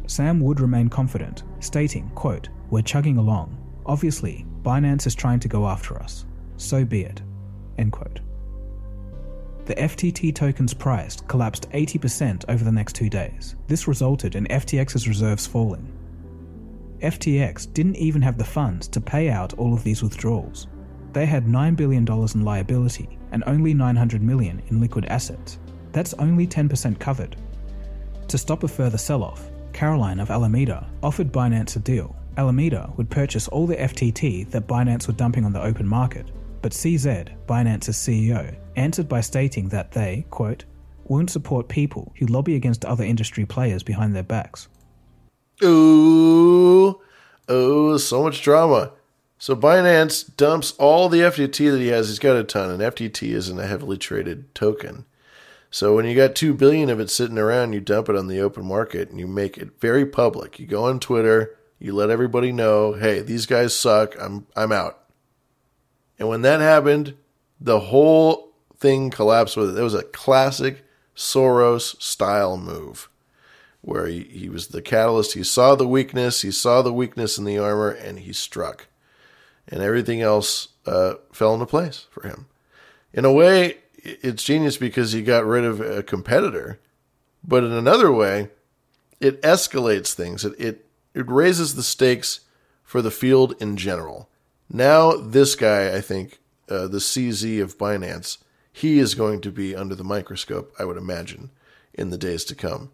Sam 0.06 0.40
would 0.40 0.60
remain 0.60 0.88
confident, 0.88 1.42
stating, 1.60 2.08
quote, 2.14 2.48
We're 2.70 2.82
chugging 2.82 3.18
along. 3.18 3.58
Obviously, 3.84 4.46
Binance 4.62 5.06
is 5.06 5.14
trying 5.14 5.40
to 5.40 5.48
go 5.48 5.66
after 5.66 6.00
us. 6.00 6.26
So 6.56 6.84
be 6.84 7.02
it. 7.02 7.22
End 7.78 7.92
quote. 7.92 8.20
The 9.64 9.74
FTT 9.74 10.32
token's 10.32 10.74
price 10.74 11.20
collapsed 11.26 11.68
80% 11.70 12.44
over 12.48 12.62
the 12.62 12.70
next 12.70 12.94
two 12.94 13.10
days. 13.10 13.56
This 13.66 13.88
resulted 13.88 14.36
in 14.36 14.46
FTX's 14.46 15.08
reserves 15.08 15.46
falling. 15.46 15.92
FTX 17.00 17.72
didn't 17.74 17.96
even 17.96 18.22
have 18.22 18.38
the 18.38 18.44
funds 18.44 18.86
to 18.88 19.00
pay 19.00 19.28
out 19.28 19.54
all 19.54 19.74
of 19.74 19.82
these 19.82 20.04
withdrawals 20.04 20.68
they 21.16 21.24
had 21.24 21.46
$9 21.46 21.76
billion 21.76 22.06
in 22.06 22.44
liability 22.44 23.18
and 23.32 23.42
only 23.46 23.72
900 23.72 24.20
million 24.20 24.62
in 24.68 24.82
liquid 24.82 25.06
assets. 25.06 25.58
That's 25.92 26.12
only 26.18 26.46
10% 26.46 26.98
covered. 26.98 27.36
To 28.28 28.36
stop 28.36 28.64
a 28.64 28.68
further 28.68 28.98
sell 28.98 29.24
off, 29.24 29.48
Caroline 29.72 30.20
of 30.20 30.30
Alameda 30.30 30.86
offered 31.02 31.32
Binance 31.32 31.76
a 31.76 31.78
deal. 31.78 32.14
Alameda 32.36 32.92
would 32.98 33.08
purchase 33.08 33.48
all 33.48 33.66
the 33.66 33.76
FTT 33.76 34.50
that 34.50 34.66
Binance 34.66 35.06
were 35.06 35.14
dumping 35.14 35.46
on 35.46 35.54
the 35.54 35.62
open 35.62 35.86
market, 35.86 36.26
but 36.60 36.72
CZ, 36.72 37.34
Binance's 37.46 37.96
CEO, 37.96 38.54
answered 38.76 39.08
by 39.08 39.22
stating 39.22 39.70
that 39.70 39.92
they, 39.92 40.26
quote, 40.28 40.66
won't 41.04 41.30
support 41.30 41.66
people 41.66 42.12
who 42.18 42.26
lobby 42.26 42.56
against 42.56 42.84
other 42.84 43.04
industry 43.04 43.46
players 43.46 43.82
behind 43.82 44.14
their 44.14 44.22
backs. 44.22 44.68
Ooh, 45.64 47.00
oh, 47.48 47.96
so 47.96 48.22
much 48.22 48.42
drama. 48.42 48.92
So 49.38 49.54
Binance 49.54 50.34
dumps 50.36 50.72
all 50.78 51.08
the 51.08 51.20
FTT 51.20 51.70
that 51.70 51.78
he 51.80 51.88
has. 51.88 52.08
He's 52.08 52.18
got 52.18 52.36
a 52.36 52.44
ton, 52.44 52.70
and 52.70 52.80
FTT 52.80 53.32
isn't 53.32 53.58
a 53.58 53.66
heavily 53.66 53.98
traded 53.98 54.54
token. 54.54 55.04
So 55.70 55.94
when 55.94 56.06
you 56.06 56.14
got 56.14 56.34
two 56.34 56.54
billion 56.54 56.88
of 56.88 57.00
it 57.00 57.10
sitting 57.10 57.38
around, 57.38 57.72
you 57.72 57.80
dump 57.80 58.08
it 58.08 58.16
on 58.16 58.28
the 58.28 58.40
open 58.40 58.64
market 58.64 59.10
and 59.10 59.20
you 59.20 59.26
make 59.26 59.58
it 59.58 59.80
very 59.80 60.06
public. 60.06 60.58
You 60.58 60.66
go 60.66 60.84
on 60.84 61.00
Twitter, 61.00 61.58
you 61.78 61.92
let 61.92 62.08
everybody 62.08 62.52
know, 62.52 62.94
hey, 62.94 63.20
these 63.20 63.46
guys 63.46 63.74
suck. 63.74 64.14
I'm 64.18 64.46
I'm 64.56 64.72
out. 64.72 65.00
And 66.18 66.28
when 66.28 66.42
that 66.42 66.60
happened, 66.60 67.14
the 67.60 67.80
whole 67.80 68.54
thing 68.78 69.10
collapsed 69.10 69.56
with 69.56 69.76
it. 69.76 69.78
It 69.78 69.84
was 69.84 69.92
a 69.92 70.02
classic 70.02 70.84
Soros 71.14 72.00
style 72.00 72.56
move 72.56 73.10
where 73.82 74.06
he, 74.06 74.24
he 74.24 74.48
was 74.48 74.68
the 74.68 74.82
catalyst. 74.82 75.34
He 75.34 75.44
saw 75.44 75.74
the 75.74 75.86
weakness, 75.86 76.42
he 76.42 76.50
saw 76.50 76.82
the 76.82 76.92
weakness 76.92 77.38
in 77.38 77.44
the 77.44 77.58
armor, 77.58 77.90
and 77.90 78.20
he 78.20 78.32
struck. 78.32 78.88
And 79.68 79.82
everything 79.82 80.22
else 80.22 80.68
uh, 80.86 81.14
fell 81.32 81.54
into 81.54 81.66
place 81.66 82.06
for 82.10 82.26
him. 82.26 82.46
In 83.12 83.24
a 83.24 83.32
way, 83.32 83.78
it's 83.96 84.44
genius 84.44 84.76
because 84.76 85.12
he 85.12 85.22
got 85.22 85.44
rid 85.44 85.64
of 85.64 85.80
a 85.80 86.02
competitor, 86.02 86.80
but 87.42 87.64
in 87.64 87.72
another 87.72 88.12
way, 88.12 88.50
it 89.20 89.40
escalates 89.42 90.12
things. 90.12 90.44
It, 90.44 90.54
it, 90.58 90.86
it 91.14 91.28
raises 91.28 91.74
the 91.74 91.82
stakes 91.82 92.40
for 92.84 93.02
the 93.02 93.10
field 93.10 93.54
in 93.60 93.76
general. 93.76 94.28
Now, 94.68 95.16
this 95.16 95.54
guy, 95.54 95.94
I 95.96 96.00
think, 96.00 96.38
uh, 96.68 96.88
the 96.88 96.98
CZ 96.98 97.62
of 97.62 97.78
Binance, 97.78 98.38
he 98.72 98.98
is 98.98 99.14
going 99.14 99.40
to 99.40 99.50
be 99.50 99.74
under 99.74 99.94
the 99.94 100.04
microscope, 100.04 100.74
I 100.78 100.84
would 100.84 100.96
imagine, 100.96 101.50
in 101.94 102.10
the 102.10 102.18
days 102.18 102.44
to 102.44 102.54
come. 102.54 102.90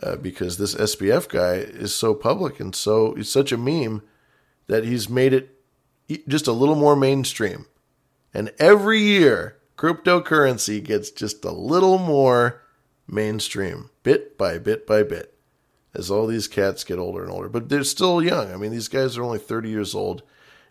Uh, 0.00 0.14
because 0.14 0.58
this 0.58 0.76
SBF 0.76 1.28
guy 1.28 1.54
is 1.54 1.92
so 1.92 2.14
public 2.14 2.60
and 2.60 2.72
so 2.72 3.14
he's 3.14 3.28
such 3.28 3.50
a 3.50 3.56
meme 3.56 4.00
that 4.68 4.84
he's 4.84 5.08
made 5.08 5.32
it 5.32 5.57
just 6.26 6.46
a 6.46 6.52
little 6.52 6.74
more 6.74 6.96
mainstream. 6.96 7.66
And 8.34 8.52
every 8.58 9.00
year, 9.00 9.56
cryptocurrency 9.76 10.82
gets 10.82 11.10
just 11.10 11.44
a 11.44 11.52
little 11.52 11.98
more 11.98 12.62
mainstream, 13.06 13.90
bit 14.02 14.36
by 14.36 14.58
bit 14.58 14.86
by 14.86 15.02
bit, 15.02 15.34
as 15.94 16.10
all 16.10 16.26
these 16.26 16.48
cats 16.48 16.84
get 16.84 16.98
older 16.98 17.22
and 17.22 17.32
older. 17.32 17.48
But 17.48 17.68
they're 17.68 17.84
still 17.84 18.22
young. 18.22 18.52
I 18.52 18.56
mean, 18.56 18.70
these 18.70 18.88
guys 18.88 19.16
are 19.16 19.24
only 19.24 19.38
30 19.38 19.70
years 19.70 19.94
old 19.94 20.22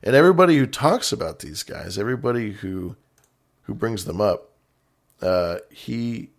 and 0.04 0.16
everybody 0.16 0.58
who 0.58 0.68
talks 0.68 1.12
about 1.12 1.40
these 1.40 1.64
guys, 1.64 1.98
everybody 1.98 2.52
who 2.52 2.96
who 3.64 3.74
brings 3.74 4.06
them 4.06 4.22
up, 4.22 4.52
uh, 5.22 5.58
he 5.70 6.30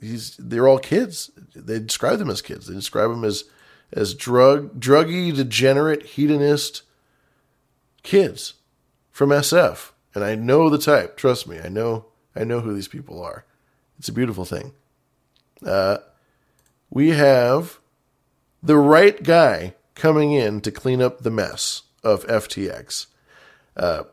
he's 0.00 0.36
they're 0.38 0.68
all 0.68 0.78
kids. 0.78 1.30
They 1.54 1.78
describe 1.78 2.18
them 2.18 2.30
as 2.30 2.42
kids. 2.42 2.66
They 2.66 2.74
describe 2.74 3.10
them 3.10 3.24
as 3.24 3.44
as 3.92 4.14
drug 4.14 4.80
druggy, 4.80 5.34
degenerate, 5.34 6.02
hedonist 6.04 6.82
kids 8.08 8.54
from 9.10 9.28
SF. 9.28 9.90
And 10.14 10.24
I 10.24 10.34
know 10.34 10.70
the 10.70 10.78
type. 10.78 11.18
Trust 11.18 11.46
me, 11.46 11.60
I 11.62 11.68
know 11.68 12.06
I 12.34 12.44
know 12.44 12.60
who 12.60 12.74
these 12.74 12.88
people 12.88 13.22
are. 13.22 13.44
It's 13.98 14.08
a 14.08 14.12
beautiful 14.12 14.44
thing. 14.44 14.72
Uh, 15.64 15.98
we 16.88 17.10
have 17.10 17.78
the 18.62 18.78
right 18.78 19.22
guy 19.22 19.74
coming 19.94 20.32
in 20.32 20.60
to 20.62 20.70
clean 20.70 21.02
up 21.02 21.20
the 21.20 21.30
mess 21.30 21.82
of 22.02 22.26
FTX. 22.26 23.06
Uh, 23.76 24.04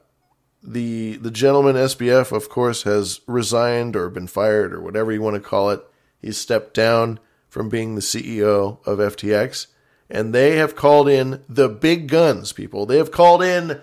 the 0.62 1.16
the 1.18 1.32
gentleman 1.32 1.76
SBF, 1.78 2.34
of 2.34 2.50
course, 2.50 2.84
has 2.84 3.22
resigned 3.28 3.96
or 3.96 4.10
been 4.10 4.28
fired 4.28 4.74
or 4.74 4.82
whatever 4.82 5.14
you 5.14 5.22
want 5.22 5.36
to 5.36 5.50
call 5.50 5.70
it. 5.70 5.82
He's 6.20 6.38
stepped 6.38 6.74
down 6.74 7.20
from 7.48 7.70
being 7.70 7.96
the 7.96 8.02
CEO 8.02 8.86
of 8.86 9.00
FTX, 9.00 9.68
and 10.10 10.34
they 10.34 10.58
have 10.58 10.76
called 10.76 11.10
in 11.10 11.44
the 11.48 11.70
big 11.70 12.08
guns. 12.08 12.54
People, 12.54 12.86
they 12.86 12.98
have 12.98 13.12
called 13.12 13.42
in 13.44 13.82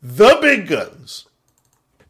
the 0.00 0.38
big 0.40 0.66
guns 0.68 1.26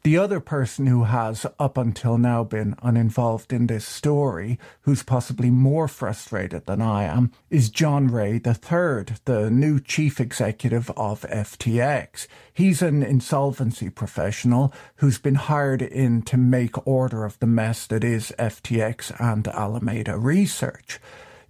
the 0.02 0.18
other 0.18 0.40
person 0.40 0.86
who 0.86 1.04
has, 1.04 1.46
up 1.60 1.78
until 1.78 2.18
now, 2.18 2.42
been 2.42 2.74
uninvolved 2.82 3.52
in 3.52 3.68
this 3.68 3.86
story, 3.86 4.58
who's 4.82 5.04
possibly 5.04 5.48
more 5.48 5.86
frustrated 5.86 6.66
than 6.66 6.82
I 6.82 7.04
am, 7.04 7.30
is 7.50 7.70
John 7.70 8.08
Ray 8.08 8.32
III, 8.34 9.16
the 9.24 9.48
new 9.50 9.78
chief 9.78 10.18
executive 10.18 10.90
of 10.96 11.22
FTX. 11.22 12.26
He's 12.52 12.82
an 12.82 13.04
insolvency 13.04 13.90
professional 13.90 14.72
who's 14.96 15.18
been 15.18 15.36
hired 15.36 15.82
in 15.82 16.22
to 16.22 16.36
make 16.36 16.84
order 16.86 17.24
of 17.24 17.38
the 17.38 17.46
mess 17.46 17.86
that 17.86 18.02
is 18.02 18.34
FTX 18.38 19.14
and 19.20 19.46
Alameda 19.46 20.18
Research. 20.18 20.98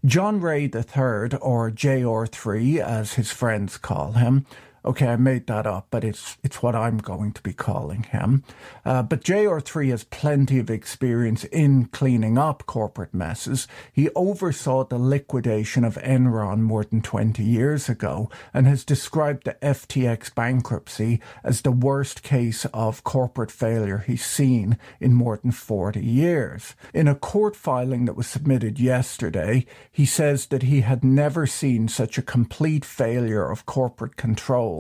John 0.05 0.41
Ray 0.41 0.63
III, 0.65 1.39
or 1.41 1.71
JR3 1.71 2.79
as 2.81 3.13
his 3.13 3.31
friends 3.31 3.79
call 3.79 4.13
him, 4.13 4.45
Okay, 4.85 5.07
I 5.07 5.15
made 5.15 5.47
that 5.47 5.65
up, 5.65 5.87
but 5.93 6.03
it's 6.03 6.39
it's 6.43 6.61
what 6.61 6.75
I'm 6.75 6.99
going 6.99 7.31
to 7.33 7.43
be 7.43 7.53
calling 7.53 8.03
him. 8.03 8.43
Uh, 8.85 9.05
but 9.05 9.23
JR3 9.23 9.91
has 9.91 10.03
plenty 10.03 10.59
of 10.59 10.71
experience 10.71 11.45
in 11.45 11.85
cleaning 11.87 12.37
up 12.37 12.67
corporate 12.67 13.15
messes. 13.15 13.69
He 13.93 14.11
oversaw 14.17 14.85
the 14.85 14.99
liquidation 14.99 15.85
of 15.85 15.95
Enron 15.99 16.63
more 16.63 16.83
than 16.83 17.01
20 17.01 17.45
years 17.45 17.89
ago 17.89 18.29
and 18.53 18.67
has 18.67 18.85
described 18.85 19.45
the 19.45 19.57
FTX 19.63 20.35
bankruptcy 20.35 21.21
as 21.45 21.63
the 21.63 21.71
worst 21.71 22.25
case 22.25 22.65
of 22.75 23.05
corporate 23.05 23.53
failure 23.53 23.99
he's 23.99 24.27
seen 24.27 24.79
in 24.99 25.15
more 25.15 25.37
than 25.37 25.53
40 25.53 26.05
years. 26.05 26.75
In 26.93 27.07
a 27.07 27.15
court 27.15 27.55
filing 27.55 28.07
that 28.07 28.17
was 28.17 28.27
submitted 28.27 28.81
yesterday, 28.81 29.65
he 29.93 30.07
says 30.07 30.47
that 30.47 30.65
he 30.65 30.81
had 30.81 31.05
never 31.05 31.47
seen 31.47 31.87
such 31.87 32.19
a 32.19 32.23
complete 32.23 32.85
failure 32.85 33.49
of 33.49 33.65
corporate 33.65 34.17
control 34.17 34.72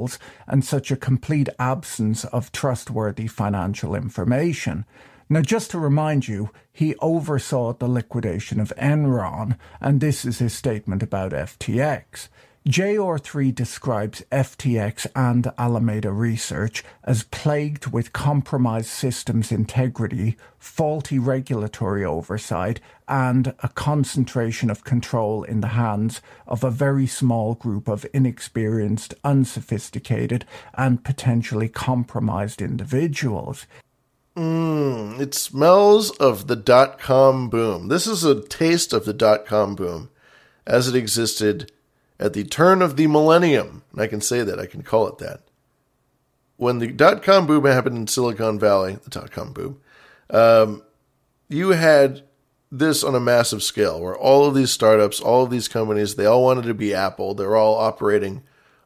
and 0.46 0.64
such 0.64 0.90
a 0.90 0.96
complete 0.96 1.48
absence 1.58 2.24
of 2.26 2.52
trustworthy 2.52 3.26
financial 3.26 3.94
information. 3.94 4.84
Now, 5.28 5.40
just 5.40 5.70
to 5.70 5.78
remind 5.78 6.28
you, 6.28 6.50
he 6.72 6.94
oversaw 6.96 7.72
the 7.72 7.88
liquidation 7.88 8.60
of 8.60 8.72
Enron, 8.76 9.56
and 9.80 10.00
this 10.00 10.24
is 10.24 10.38
his 10.38 10.52
statement 10.52 11.02
about 11.02 11.32
FTX. 11.32 12.28
JR3 12.68 13.52
describes 13.52 14.22
FTX 14.30 15.08
and 15.16 15.50
Alameda 15.58 16.12
Research 16.12 16.84
as 17.02 17.24
plagued 17.24 17.88
with 17.88 18.12
compromised 18.12 18.86
systems 18.86 19.50
integrity, 19.50 20.36
faulty 20.60 21.18
regulatory 21.18 22.04
oversight, 22.04 22.78
and 23.08 23.52
a 23.64 23.68
concentration 23.68 24.70
of 24.70 24.84
control 24.84 25.42
in 25.42 25.60
the 25.60 25.68
hands 25.68 26.22
of 26.46 26.62
a 26.62 26.70
very 26.70 27.08
small 27.08 27.56
group 27.56 27.88
of 27.88 28.06
inexperienced, 28.14 29.12
unsophisticated, 29.24 30.44
and 30.74 31.02
potentially 31.02 31.68
compromised 31.68 32.62
individuals. 32.62 33.66
Mmm, 34.36 35.18
it 35.18 35.34
smells 35.34 36.12
of 36.12 36.46
the 36.46 36.56
dot 36.56 37.00
com 37.00 37.50
boom. 37.50 37.88
This 37.88 38.06
is 38.06 38.22
a 38.22 38.40
taste 38.40 38.92
of 38.92 39.04
the 39.04 39.12
dot 39.12 39.46
com 39.46 39.74
boom 39.74 40.10
as 40.64 40.86
it 40.86 40.94
existed 40.94 41.72
at 42.22 42.32
the 42.32 42.44
turn 42.44 42.82
of 42.82 42.96
the 42.96 43.08
millennium, 43.08 43.82
and 43.90 44.00
I 44.00 44.06
can 44.06 44.20
say 44.20 44.44
that, 44.44 44.60
I 44.60 44.66
can 44.66 44.82
call 44.82 45.08
it 45.08 45.18
that. 45.18 45.40
When 46.56 46.78
the 46.78 46.86
dot 46.86 47.22
com 47.24 47.46
boom 47.46 47.64
happened 47.64 47.96
in 47.96 48.06
Silicon 48.06 48.60
Valley, 48.60 48.96
the 49.02 49.10
dot 49.10 49.32
com 49.32 49.52
boom, 49.52 49.80
um, 50.30 50.82
you 51.48 51.70
had 51.70 52.22
this 52.70 53.02
on 53.02 53.16
a 53.16 53.20
massive 53.20 53.62
scale 53.62 54.00
where 54.00 54.16
all 54.16 54.46
of 54.46 54.54
these 54.54 54.70
startups, 54.70 55.20
all 55.20 55.42
of 55.42 55.50
these 55.50 55.66
companies, 55.68 56.14
they 56.14 56.24
all 56.24 56.44
wanted 56.44 56.64
to 56.64 56.74
be 56.74 56.94
Apple. 56.94 57.34
They're 57.34 57.56
all 57.56 57.74
operating 57.74 58.44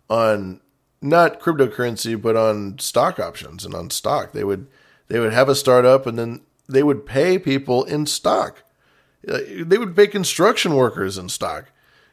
on 0.08 0.60
not 1.02 1.38
cryptocurrency, 1.38 2.20
but 2.20 2.36
on 2.36 2.78
stock 2.78 3.20
options 3.20 3.64
and 3.66 3.74
on 3.74 3.90
stock. 3.90 4.32
They 4.32 4.44
would 4.44 4.66
they 5.08 5.20
would 5.20 5.34
have 5.34 5.50
a 5.50 5.54
startup 5.54 6.06
and 6.06 6.18
then 6.18 6.40
they 6.68 6.82
would 6.82 7.04
pay 7.04 7.38
people 7.38 7.84
in 7.84 8.06
stock. 8.06 8.64
Uh, 9.28 9.40
they 9.58 9.78
would 9.78 9.94
pay 9.94 10.06
construction 10.06 10.74
workers 10.74 11.18
in 11.18 11.28
stock. 11.28 11.66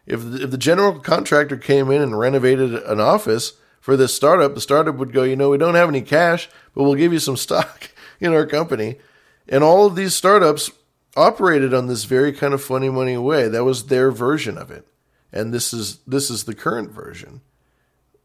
If 0.05 0.21
the, 0.21 0.43
if 0.43 0.51
the 0.51 0.57
general 0.57 0.99
contractor 0.99 1.57
came 1.57 1.89
in 1.89 2.01
and 2.01 2.17
renovated 2.17 2.73
an 2.73 2.99
office 2.99 3.53
for 3.79 3.95
this 3.95 4.13
startup, 4.13 4.55
the 4.55 4.61
startup 4.61 4.95
would 4.95 5.13
go, 5.13 5.23
you 5.23 5.35
know, 5.35 5.49
we 5.49 5.57
don't 5.57 5.75
have 5.75 5.89
any 5.89 6.01
cash, 6.01 6.49
but 6.73 6.83
we'll 6.83 6.95
give 6.95 7.13
you 7.13 7.19
some 7.19 7.37
stock 7.37 7.91
in 8.19 8.33
our 8.33 8.45
company. 8.45 8.97
And 9.47 9.63
all 9.63 9.85
of 9.85 9.95
these 9.95 10.15
startups 10.15 10.71
operated 11.15 11.73
on 11.73 11.87
this 11.87 12.05
very 12.05 12.33
kind 12.33 12.53
of 12.53 12.63
funny 12.63 12.89
money 12.89 13.17
way. 13.17 13.47
That 13.47 13.63
was 13.63 13.87
their 13.87 14.11
version 14.11 14.57
of 14.57 14.71
it. 14.71 14.87
And 15.31 15.53
this 15.53 15.73
is 15.73 15.97
this 16.05 16.29
is 16.29 16.43
the 16.43 16.55
current 16.55 16.91
version. 16.91 17.41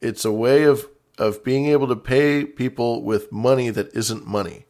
It's 0.00 0.24
a 0.24 0.32
way 0.32 0.64
of 0.64 0.86
of 1.16 1.42
being 1.42 1.66
able 1.66 1.88
to 1.88 1.96
pay 1.96 2.44
people 2.44 3.02
with 3.02 3.32
money 3.32 3.70
that 3.70 3.94
isn't 3.94 4.26
money. 4.26 4.66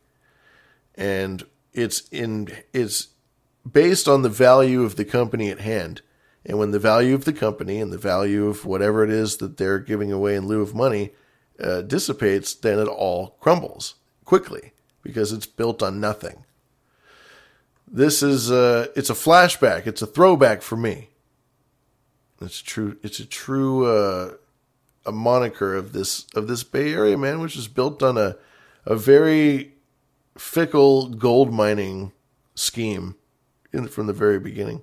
And 0.95 1.45
it's 1.73 2.09
in 2.09 2.49
it's 2.73 3.09
based 3.71 4.09
on 4.09 4.23
the 4.23 4.29
value 4.29 4.83
of 4.83 4.97
the 4.97 5.05
company 5.05 5.51
at 5.51 5.61
hand. 5.61 6.03
And 6.49 6.59
when 6.59 6.71
the 6.71 6.79
value 6.79 7.15
of 7.15 7.27
the 7.27 7.33
company 7.35 7.79
and 7.79 7.93
the 7.93 7.99
value 7.99 8.47
of 8.47 8.65
whatever 8.65 9.05
it 9.05 9.11
is 9.11 9.37
that 9.37 9.59
they're 9.59 9.79
giving 9.79 10.11
away 10.11 10.35
in 10.35 10.47
lieu 10.47 10.63
of 10.63 10.75
money 10.75 11.11
uh, 11.63 11.83
dissipates, 11.83 12.55
then 12.55 12.79
it 12.79 12.89
all 12.89 13.37
crumbles 13.39 13.97
quickly 14.25 14.73
because 15.03 15.31
it's 15.31 15.47
built 15.47 15.83
on 15.83 16.01
nothing. 16.01 16.47
This 17.87 18.23
is 18.23 18.51
a, 18.51 18.57
uh, 18.57 18.87
it's 18.97 19.11
a 19.11 19.15
flashback. 19.15 19.87
It's 19.87 20.03
a 20.03 20.07
throwback 20.07 20.63
for 20.63 20.77
me. 20.77 21.11
It's 22.41 22.63
true. 22.63 22.97
It's 23.03 23.21
a 23.21 23.27
true 23.27 23.87
uh, 23.87 24.35
a 25.05 25.13
moniker 25.13 25.75
of 25.75 25.93
this 25.93 26.27
of 26.35 26.47
this 26.47 26.63
Bay 26.63 26.93
Area, 26.93 27.19
man, 27.19 27.41
which 27.41 27.57
is 27.57 27.67
built 27.67 28.03
on 28.03 28.17
a 28.17 28.37
a 28.87 28.95
very 28.95 29.75
fickle 30.37 31.09
gold 31.09 31.53
mining 31.53 32.13
scheme 32.55 33.17
in, 33.73 33.89
from 33.89 34.07
the 34.07 34.13
very 34.13 34.39
beginning. 34.39 34.83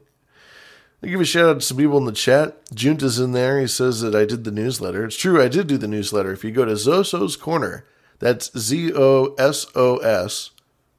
I 1.04 1.08
give 1.08 1.22
a 1.22 1.26
shout 1.26 1.50
out 1.50 1.60
to 1.60 1.62
some 1.62 1.78
people 1.78 1.98
in 1.98 2.06
the 2.06 2.12
chat. 2.12 2.66
Junta's 2.74 3.20
in 3.20 3.32
there. 3.32 3.60
He 3.60 3.68
says 3.68 4.02
that 4.02 4.16
I 4.16 4.26
did 4.26 4.44
the 4.44 4.52
newsletter. 4.52 5.06
It's 5.06 5.18
true, 5.18 5.42
I 5.42 5.48
did 5.48 5.68
do 5.68 5.78
the 5.78 5.88
newsletter. 5.88 6.32
If 6.32 6.44
you 6.44 6.52
go 6.52 6.66
to 6.66 6.74
Zoso's 6.74 7.36
Corner, 7.36 7.86
that's 8.20 8.58
Z 8.58 8.92
O 8.96 9.36
S 9.38 9.68
O 9.76 9.98
S 9.98 10.52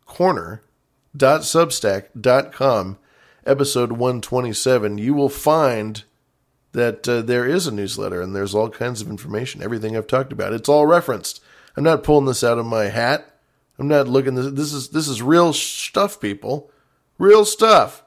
Corner 0.05 0.62
dot 1.16 1.40
substack 1.40 2.09
dot 2.18 2.53
com, 2.53 2.99
episode 3.44 3.92
127, 3.92 4.99
you 4.99 5.14
will 5.14 5.28
find 5.28 6.05
that 6.72 7.09
uh, 7.09 7.22
there 7.22 7.47
is 7.47 7.66
a 7.66 7.72
newsletter 7.72 8.20
and 8.20 8.36
there's 8.36 8.55
all 8.55 8.68
kinds 8.68 9.01
of 9.01 9.09
information, 9.09 9.62
everything 9.62 9.97
I've 9.97 10.07
talked 10.07 10.32
about. 10.32 10.53
It's 10.53 10.68
all 10.68 10.86
referenced. 10.86 11.42
I'm 11.76 11.84
not 11.84 12.05
pulling 12.05 12.26
this 12.26 12.44
out 12.44 12.59
of 12.59 12.66
my 12.66 12.84
hat. 12.84 13.34
I'm 13.78 13.88
not 13.88 14.09
looking 14.09 14.34
this 14.34 14.53
this 14.53 14.72
is 14.72 14.88
this 14.90 15.09
is 15.09 15.22
real 15.22 15.53
stuff, 15.53 16.20
people. 16.20 16.70
Real 17.18 17.44
stuff. 17.44 18.03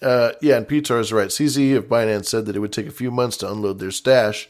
Uh, 0.00 0.32
yeah, 0.40 0.56
and 0.56 0.68
Pitar 0.68 1.00
is 1.00 1.12
right. 1.12 1.28
CZ 1.28 1.76
of 1.76 1.88
Binance 1.88 2.26
said 2.26 2.46
that 2.46 2.56
it 2.56 2.60
would 2.60 2.72
take 2.72 2.86
a 2.86 2.92
few 2.92 3.10
months 3.10 3.36
to 3.38 3.50
unload 3.50 3.78
their 3.78 3.90
stash 3.90 4.48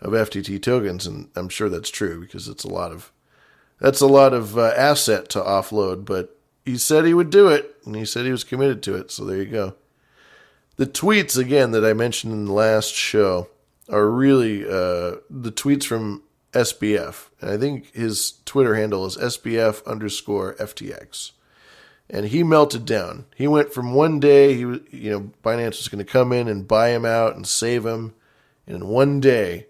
of 0.00 0.12
FTT 0.12 0.60
tokens, 0.62 1.06
and 1.06 1.28
I'm 1.36 1.48
sure 1.48 1.68
that's 1.68 1.90
true 1.90 2.20
because 2.20 2.48
it's 2.48 2.64
a 2.64 2.68
lot 2.68 2.92
of 2.92 3.12
that's 3.80 4.00
a 4.00 4.06
lot 4.06 4.34
of 4.34 4.58
uh, 4.58 4.72
asset 4.76 5.28
to 5.30 5.40
offload. 5.40 6.04
But 6.04 6.36
he 6.64 6.76
said 6.76 7.04
he 7.04 7.14
would 7.14 7.30
do 7.30 7.48
it, 7.48 7.76
and 7.84 7.94
he 7.94 8.04
said 8.04 8.24
he 8.24 8.32
was 8.32 8.44
committed 8.44 8.82
to 8.84 8.96
it. 8.96 9.10
So 9.10 9.24
there 9.24 9.38
you 9.38 9.46
go. 9.46 9.74
The 10.76 10.86
tweets 10.86 11.36
again 11.36 11.72
that 11.72 11.84
I 11.84 11.92
mentioned 11.92 12.32
in 12.32 12.44
the 12.44 12.52
last 12.52 12.94
show 12.94 13.48
are 13.88 14.08
really 14.08 14.64
uh, 14.64 15.16
the 15.30 15.52
tweets 15.52 15.84
from 15.84 16.22
SBF, 16.52 17.28
and 17.40 17.50
I 17.50 17.56
think 17.56 17.92
his 17.94 18.34
Twitter 18.44 18.74
handle 18.74 19.06
is 19.06 19.16
SBF 19.16 19.84
underscore 19.86 20.54
FTX. 20.54 21.32
And 22.10 22.26
he 22.26 22.42
melted 22.42 22.86
down. 22.86 23.26
He 23.36 23.46
went 23.46 23.72
from 23.72 23.92
one 23.92 24.18
day, 24.18 24.54
he 24.54 24.64
was, 24.64 24.80
you 24.90 25.10
know, 25.10 25.30
Binance 25.44 25.78
was 25.78 25.88
going 25.88 26.04
to 26.04 26.10
come 26.10 26.32
in 26.32 26.48
and 26.48 26.66
buy 26.66 26.88
him 26.88 27.04
out 27.04 27.36
and 27.36 27.46
save 27.46 27.84
him, 27.84 28.14
and 28.66 28.76
in 28.76 28.88
one 28.88 29.20
day, 29.20 29.66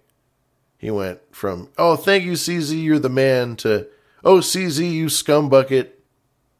he 0.76 0.91
went 0.91 1.20
from 1.34 1.68
"Oh, 1.76 1.97
thank 1.97 2.22
you, 2.22 2.32
CZ, 2.32 2.80
you're 2.80 3.01
the 3.01 3.09
man" 3.09 3.57
to 3.57 3.89
"Oh, 4.22 4.39
CZ, 4.39 4.93
you 4.93 5.07
scumbucket, 5.07 5.91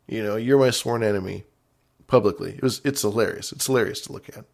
you 0.09 0.23
know, 0.23 0.35
you're 0.35 0.59
my 0.59 0.71
sworn 0.71 1.05
enemy." 1.05 1.45
publicly. 2.09 2.55
It 2.55 2.63
was 2.63 2.81
it's 2.85 3.03
hilarious. 3.03 3.53
It's 3.53 3.67
hilarious 3.67 4.01
to 4.03 4.13
look 4.13 4.29
at. 4.31 4.45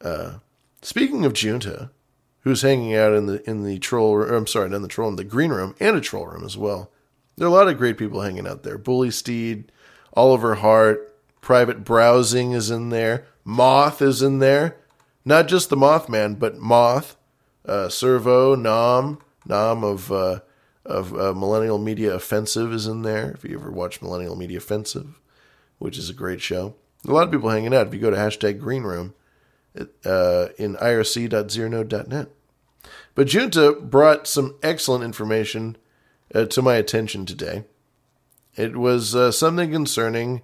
Uh, 0.00 0.38
speaking 0.80 1.26
of 1.26 1.34
Junta, 1.34 1.90
who's 2.40 2.62
hanging 2.62 2.94
out 2.94 3.12
in 3.12 3.26
the 3.26 3.48
in 3.50 3.64
the 3.64 3.78
troll 3.78 4.16
room, 4.16 4.32
I'm 4.32 4.46
sorry, 4.46 4.70
not 4.70 4.76
in 4.76 4.82
the 4.82 4.88
troll 4.88 5.10
in 5.10 5.16
the 5.16 5.24
green 5.24 5.50
room 5.50 5.74
and 5.78 5.96
a 5.96 6.00
troll 6.00 6.26
room 6.26 6.44
as 6.44 6.56
well. 6.56 6.90
There 7.36 7.46
are 7.46 7.50
a 7.50 7.52
lot 7.52 7.68
of 7.68 7.76
great 7.76 7.98
people 7.98 8.22
hanging 8.22 8.46
out 8.46 8.62
there. 8.62 8.78
Bully 8.78 9.10
Steed, 9.10 9.70
Oliver 10.14 10.56
Hart, 10.56 11.14
Private 11.40 11.84
Browsing 11.84 12.52
is 12.52 12.70
in 12.70 12.90
there. 12.90 13.26
Moth 13.44 14.02
is 14.02 14.22
in 14.22 14.38
there. 14.38 14.76
Not 15.24 15.48
just 15.48 15.70
the 15.70 15.76
Mothman, 15.76 16.38
but 16.38 16.58
Moth, 16.58 17.16
uh, 17.66 17.88
Servo, 17.88 18.54
Nam, 18.54 19.18
Nam 19.46 19.84
of 19.84 20.10
uh, 20.10 20.40
of 20.84 21.14
uh, 21.14 21.34
Millennial 21.34 21.78
Media 21.78 22.14
Offensive 22.14 22.72
is 22.72 22.86
in 22.86 23.02
there. 23.02 23.30
If 23.32 23.44
you 23.44 23.58
ever 23.58 23.70
watch 23.70 24.02
Millennial 24.02 24.36
Media 24.36 24.58
Offensive, 24.58 25.20
which 25.78 25.98
is 25.98 26.10
a 26.10 26.14
great 26.14 26.40
show. 26.40 26.74
A 27.06 27.12
lot 27.12 27.24
of 27.24 27.30
people 27.30 27.50
hanging 27.50 27.74
out. 27.74 27.86
If 27.86 27.94
you 27.94 28.00
go 28.00 28.10
to 28.10 28.16
hashtag 28.16 28.58
Green 28.58 28.82
Room 28.82 29.14
uh, 30.04 30.48
in 30.58 30.76
irc.zeronode.net. 30.76 32.28
But 33.14 33.28
Junta 33.28 33.72
brought 33.72 34.26
some 34.26 34.56
excellent 34.62 35.04
information 35.04 35.76
uh, 36.34 36.46
to 36.46 36.62
my 36.62 36.76
attention 36.76 37.26
today. 37.26 37.64
It 38.56 38.76
was 38.76 39.14
uh, 39.14 39.30
something 39.32 39.70
concerning 39.70 40.42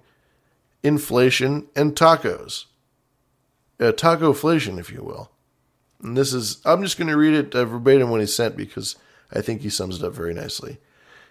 inflation 0.83 1.67
and 1.75 1.95
tacos. 1.95 2.65
Uh, 3.79 3.91
tacoflation, 3.91 4.79
if 4.79 4.91
you 4.91 5.03
will. 5.03 5.31
And 6.01 6.17
this 6.17 6.33
is, 6.33 6.61
I'm 6.65 6.81
just 6.81 6.97
going 6.97 7.09
to 7.09 7.17
read 7.17 7.33
it 7.33 7.55
uh, 7.55 7.65
verbatim 7.65 8.09
when 8.09 8.21
he 8.21 8.27
sent 8.27 8.55
because 8.55 8.95
I 9.31 9.41
think 9.41 9.61
he 9.61 9.69
sums 9.69 9.97
it 9.97 10.05
up 10.05 10.13
very 10.13 10.33
nicely. 10.33 10.77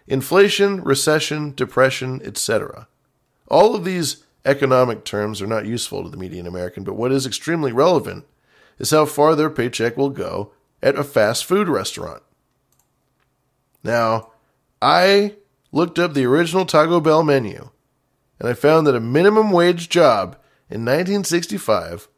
Inflation, 0.07 0.83
recession, 0.83 1.55
depression, 1.55 2.21
etc. 2.25 2.87
All 3.49 3.75
of 3.75 3.85
these 3.85 4.25
economic 4.45 5.05
terms 5.05 5.43
are 5.43 5.47
not 5.47 5.67
useful 5.67 6.05
to 6.05 6.09
the 6.09 6.17
median 6.17 6.47
American, 6.47 6.85
but 6.85 6.95
what 6.95 7.13
is 7.13 7.27
extremely 7.27 7.73
relevant 7.73 8.25
is 8.79 8.91
how 8.91 9.07
far 9.07 9.35
their 9.35 9.51
paycheck 9.51 9.97
will 9.97 10.11
go 10.11 10.53
at 10.83 10.99
a 10.99 11.05
fast 11.05 11.45
food 11.45 11.69
restaurant. 11.69 12.23
Now, 13.83 14.31
I 14.81 15.35
looked 15.77 15.99
up 15.99 16.15
the 16.15 16.25
original 16.25 16.65
Taco 16.65 17.01
Bell 17.01 17.23
menu, 17.23 17.69
and 18.41 18.49
I 18.49 18.55
found 18.55 18.87
that 18.87 18.95
a 18.95 19.01
minimum 19.01 19.51
wage 19.51 19.91
job 19.91 20.37
in 20.71 20.87
1965 20.87 22.09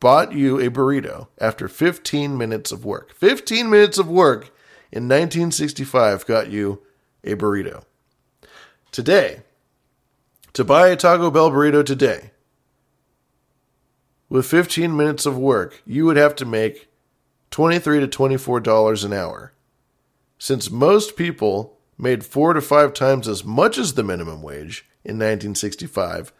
bought 0.00 0.32
you 0.32 0.58
a 0.58 0.68
burrito 0.68 1.28
after 1.38 1.68
15 1.68 2.36
minutes 2.36 2.72
of 2.72 2.84
work. 2.84 3.14
15 3.14 3.70
minutes 3.70 3.98
of 3.98 4.08
work 4.08 4.52
in 4.90 5.04
1965 5.04 6.26
got 6.26 6.50
you 6.50 6.82
a 7.22 7.36
burrito. 7.36 7.84
Today, 8.90 9.42
to 10.52 10.64
buy 10.64 10.88
a 10.88 10.96
Taco 10.96 11.30
Bell 11.30 11.52
burrito 11.52 11.86
today, 11.86 12.32
with 14.28 14.44
15 14.44 14.96
minutes 14.96 15.24
of 15.24 15.38
work, 15.38 15.82
you 15.86 16.04
would 16.04 16.16
have 16.16 16.34
to 16.34 16.44
make 16.44 16.88
23 17.52 18.00
to 18.00 18.08
$24 18.08 19.04
an 19.04 19.12
hour. 19.12 19.52
Since 20.36 20.72
most 20.72 21.14
people 21.14 21.73
made 21.96 22.24
four 22.24 22.52
to 22.52 22.60
five 22.60 22.92
times 22.94 23.28
as 23.28 23.44
much 23.44 23.78
as 23.78 23.94
the 23.94 24.02
minimum 24.02 24.42
wage 24.42 24.86
in 25.04 25.16
1965, 25.16 26.32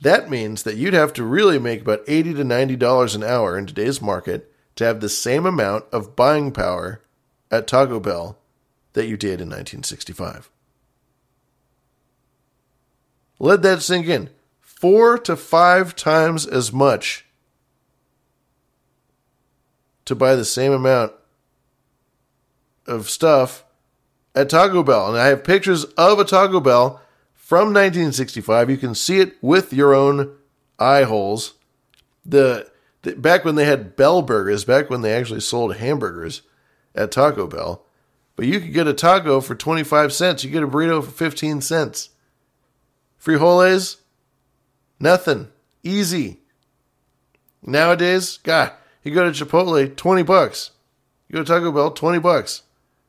that 0.00 0.30
means 0.30 0.62
that 0.62 0.76
you'd 0.76 0.94
have 0.94 1.12
to 1.14 1.24
really 1.24 1.58
make 1.58 1.82
about 1.82 2.02
80 2.06 2.34
to 2.34 2.44
$90 2.44 3.14
an 3.14 3.22
hour 3.22 3.56
in 3.56 3.66
today's 3.66 4.00
market 4.02 4.52
to 4.76 4.84
have 4.84 5.00
the 5.00 5.08
same 5.08 5.46
amount 5.46 5.84
of 5.92 6.16
buying 6.16 6.50
power 6.50 7.02
at 7.50 7.66
Taco 7.66 8.00
Bell 8.00 8.38
that 8.94 9.06
you 9.06 9.16
did 9.16 9.40
in 9.40 9.48
1965. 9.48 10.50
Let 13.38 13.62
that 13.62 13.82
sink 13.82 14.06
in. 14.06 14.30
Four 14.60 15.18
to 15.18 15.36
five 15.36 15.94
times 15.94 16.46
as 16.46 16.72
much 16.72 17.26
to 20.04 20.14
buy 20.14 20.34
the 20.34 20.44
same 20.44 20.72
amount 20.72 21.12
of 22.86 23.08
stuff 23.08 23.63
at 24.34 24.48
Taco 24.48 24.82
Bell. 24.82 25.08
And 25.08 25.18
I 25.18 25.26
have 25.26 25.44
pictures 25.44 25.84
of 25.96 26.18
a 26.18 26.24
Taco 26.24 26.60
Bell 26.60 27.00
from 27.32 27.68
1965. 27.68 28.70
You 28.70 28.76
can 28.76 28.94
see 28.94 29.20
it 29.20 29.36
with 29.42 29.72
your 29.72 29.94
own 29.94 30.34
eye 30.78 31.04
holes. 31.04 31.54
The, 32.24 32.70
the 33.02 33.14
back 33.14 33.44
when 33.44 33.54
they 33.54 33.64
had 33.64 33.96
Bell 33.96 34.22
Burgers, 34.22 34.64
back 34.64 34.90
when 34.90 35.02
they 35.02 35.14
actually 35.14 35.40
sold 35.40 35.76
hamburgers 35.76 36.42
at 36.94 37.12
Taco 37.12 37.46
Bell. 37.46 37.84
But 38.36 38.46
you 38.46 38.60
could 38.60 38.72
get 38.72 38.88
a 38.88 38.94
taco 38.94 39.40
for 39.40 39.54
25 39.54 40.12
cents. 40.12 40.42
You 40.42 40.50
get 40.50 40.62
a 40.62 40.68
burrito 40.68 41.04
for 41.04 41.10
15 41.10 41.60
cents. 41.60 42.10
Frijoles, 43.22 43.98
nothing. 44.98 45.48
Easy. 45.82 46.40
Nowadays, 47.62 48.38
God, 48.42 48.72
you 49.02 49.14
go 49.14 49.30
to 49.30 49.44
Chipotle, 49.44 49.94
20 49.94 50.22
bucks. 50.22 50.72
You 51.28 51.34
go 51.34 51.44
to 51.44 51.46
Taco 51.46 51.72
Bell, 51.72 51.90
20 51.90 52.18
bucks. 52.18 52.62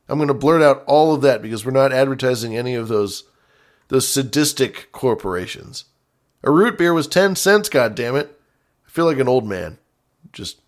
I'm 0.08 0.18
going 0.18 0.28
to 0.28 0.34
blurt 0.34 0.62
out 0.62 0.84
all 0.86 1.14
of 1.14 1.22
that 1.22 1.42
because 1.42 1.64
we're 1.64 1.72
not 1.72 1.92
advertising 1.92 2.56
any 2.56 2.74
of 2.74 2.88
those 2.88 3.24
those 3.88 4.08
sadistic 4.08 4.90
corporations. 4.92 5.84
A 6.42 6.50
root 6.50 6.76
beer 6.76 6.92
was 6.92 7.06
10 7.06 7.36
cents, 7.36 7.68
god 7.68 7.94
damn 7.94 8.16
it. 8.16 8.40
I 8.86 8.90
feel 8.90 9.04
like 9.04 9.18
an 9.18 9.28
old 9.28 9.46
man 9.46 9.78
just 10.32 10.60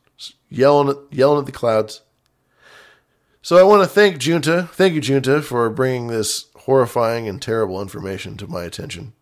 yelling 0.48 0.88
at, 0.88 0.96
yelling 1.10 1.40
at 1.40 1.46
the 1.46 1.52
clouds. 1.52 2.02
So 3.42 3.56
I 3.56 3.62
want 3.62 3.82
to 3.82 3.88
thank 3.88 4.24
Junta, 4.24 4.68
thank 4.72 4.94
you 4.94 5.00
Junta 5.00 5.42
for 5.42 5.68
bringing 5.70 6.08
this 6.08 6.46
horrifying 6.56 7.28
and 7.28 7.40
terrible 7.40 7.80
information 7.80 8.36
to 8.36 8.46
my 8.46 8.64
attention. 8.64 9.14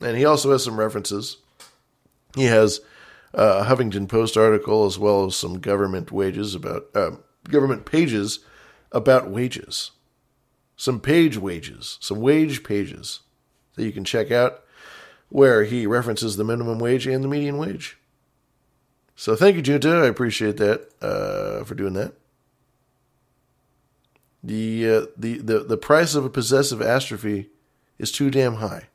And 0.00 0.16
he 0.16 0.24
also 0.24 0.52
has 0.52 0.64
some 0.64 0.78
references. 0.78 1.38
He 2.34 2.44
has 2.44 2.80
a 3.34 3.64
Huffington 3.64 4.08
Post 4.08 4.36
article 4.36 4.86
as 4.86 4.98
well 4.98 5.26
as 5.26 5.36
some 5.36 5.58
government 5.58 6.12
wages 6.12 6.54
about 6.54 6.86
uh, 6.94 7.12
government 7.48 7.84
pages 7.86 8.40
about 8.92 9.30
wages. 9.30 9.92
Some 10.76 11.00
page 11.00 11.36
wages, 11.36 11.98
some 12.00 12.20
wage 12.20 12.64
pages 12.64 13.20
that 13.74 13.84
you 13.84 13.92
can 13.92 14.04
check 14.04 14.30
out 14.30 14.62
where 15.28 15.64
he 15.64 15.86
references 15.86 16.36
the 16.36 16.44
minimum 16.44 16.78
wage 16.78 17.06
and 17.06 17.22
the 17.22 17.28
median 17.28 17.56
wage. 17.56 17.98
So 19.14 19.36
thank 19.36 19.56
you, 19.56 19.62
Junta. 19.62 20.02
I 20.02 20.06
appreciate 20.06 20.56
that 20.56 20.88
uh, 21.00 21.64
for 21.64 21.74
doing 21.74 21.94
that. 21.94 22.14
The, 24.42 24.90
uh, 24.90 25.06
the 25.16 25.38
the 25.38 25.58
the 25.60 25.76
price 25.76 26.16
of 26.16 26.24
a 26.24 26.30
possessive 26.30 26.80
astrophy 26.80 27.46
is 27.98 28.10
too 28.10 28.28
damn 28.28 28.56
high 28.56 28.88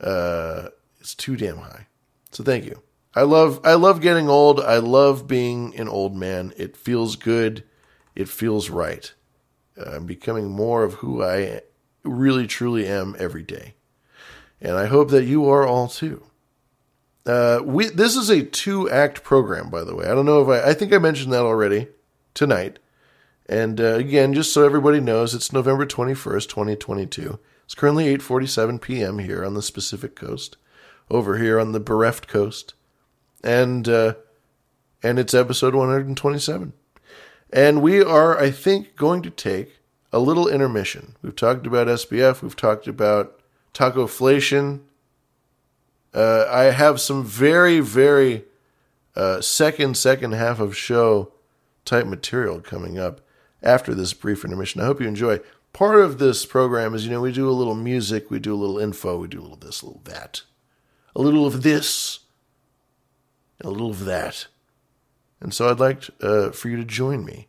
uh, 0.00 0.68
it's 1.00 1.14
too 1.14 1.36
damn 1.36 1.58
high. 1.58 1.86
So 2.30 2.42
thank 2.44 2.64
you. 2.64 2.82
I 3.14 3.22
love 3.22 3.60
I 3.64 3.74
love 3.74 4.00
getting 4.00 4.28
old. 4.28 4.60
I 4.60 4.78
love 4.78 5.26
being 5.26 5.74
an 5.76 5.88
old 5.88 6.16
man. 6.16 6.52
It 6.56 6.76
feels 6.76 7.16
good. 7.16 7.64
It 8.14 8.28
feels 8.28 8.70
right. 8.70 9.12
I'm 9.76 10.06
becoming 10.06 10.50
more 10.50 10.84
of 10.84 10.94
who 10.94 11.22
I 11.22 11.62
really 12.04 12.46
truly 12.46 12.86
am 12.86 13.16
every 13.18 13.42
day. 13.42 13.74
And 14.60 14.76
I 14.76 14.86
hope 14.86 15.10
that 15.10 15.24
you 15.24 15.48
are 15.48 15.66
all 15.66 15.88
too. 15.88 16.24
Uh, 17.26 17.60
we 17.64 17.86
this 17.86 18.16
is 18.16 18.30
a 18.30 18.44
two 18.44 18.88
act 18.90 19.22
program, 19.22 19.70
by 19.70 19.82
the 19.82 19.94
way. 19.94 20.04
I 20.04 20.14
don't 20.14 20.26
know 20.26 20.42
if 20.42 20.48
I 20.48 20.70
I 20.70 20.74
think 20.74 20.92
I 20.92 20.98
mentioned 20.98 21.32
that 21.32 21.40
already 21.40 21.88
tonight. 22.34 22.78
And 23.46 23.80
uh, 23.80 23.94
again, 23.94 24.32
just 24.32 24.52
so 24.52 24.64
everybody 24.64 25.00
knows, 25.00 25.34
it's 25.34 25.52
November 25.52 25.86
twenty 25.86 26.14
first, 26.14 26.50
twenty 26.50 26.76
twenty 26.76 27.06
two. 27.06 27.38
It's 27.64 27.74
currently 27.74 28.08
eight 28.08 28.22
forty 28.22 28.46
seven 28.46 28.78
p.m. 28.78 29.18
here 29.18 29.44
on 29.44 29.54
the 29.54 29.70
Pacific 29.72 30.14
Coast, 30.14 30.56
over 31.10 31.38
here 31.38 31.58
on 31.58 31.72
the 31.72 31.80
bereft 31.80 32.28
coast, 32.28 32.74
and 33.42 33.88
uh, 33.88 34.14
and 35.02 35.18
it's 35.18 35.34
episode 35.34 35.74
one 35.74 35.88
hundred 35.88 36.16
and 37.54 37.80
we 37.80 38.02
are, 38.02 38.36
I 38.36 38.50
think, 38.50 38.96
going 38.96 39.22
to 39.22 39.30
take 39.30 39.78
a 40.12 40.18
little 40.18 40.48
intermission. 40.48 41.14
We've 41.22 41.36
talked 41.36 41.68
about 41.68 41.86
SBF. 41.86 42.42
We've 42.42 42.56
talked 42.56 42.88
about 42.88 43.40
tacoflation. 43.72 44.80
Uh, 46.12 46.46
I 46.50 46.64
have 46.64 47.00
some 47.00 47.24
very, 47.24 47.78
very 47.78 48.44
uh, 49.14 49.40
second, 49.40 49.96
second 49.96 50.32
half 50.32 50.58
of 50.58 50.76
show 50.76 51.32
type 51.84 52.06
material 52.06 52.60
coming 52.60 52.98
up 52.98 53.20
after 53.62 53.94
this 53.94 54.14
brief 54.14 54.44
intermission. 54.44 54.80
I 54.80 54.86
hope 54.86 55.00
you 55.00 55.06
enjoy. 55.06 55.38
Part 55.72 56.00
of 56.00 56.18
this 56.18 56.44
program 56.44 56.92
is, 56.92 57.04
you 57.04 57.12
know, 57.12 57.20
we 57.20 57.32
do 57.32 57.48
a 57.48 57.52
little 57.52 57.76
music, 57.76 58.32
we 58.32 58.40
do 58.40 58.52
a 58.52 58.56
little 58.56 58.78
info, 58.78 59.16
we 59.18 59.28
do 59.28 59.40
a 59.40 59.42
little 59.42 59.56
this, 59.56 59.80
a 59.80 59.86
little 59.86 60.02
that, 60.04 60.42
a 61.14 61.22
little 61.22 61.46
of 61.46 61.62
this, 61.62 62.20
a 63.60 63.70
little 63.70 63.90
of 63.90 64.04
that. 64.06 64.48
And 65.40 65.52
so 65.52 65.68
I'd 65.68 65.80
like 65.80 66.04
uh, 66.22 66.50
for 66.50 66.68
you 66.68 66.76
to 66.76 66.84
join 66.84 67.24
me 67.24 67.48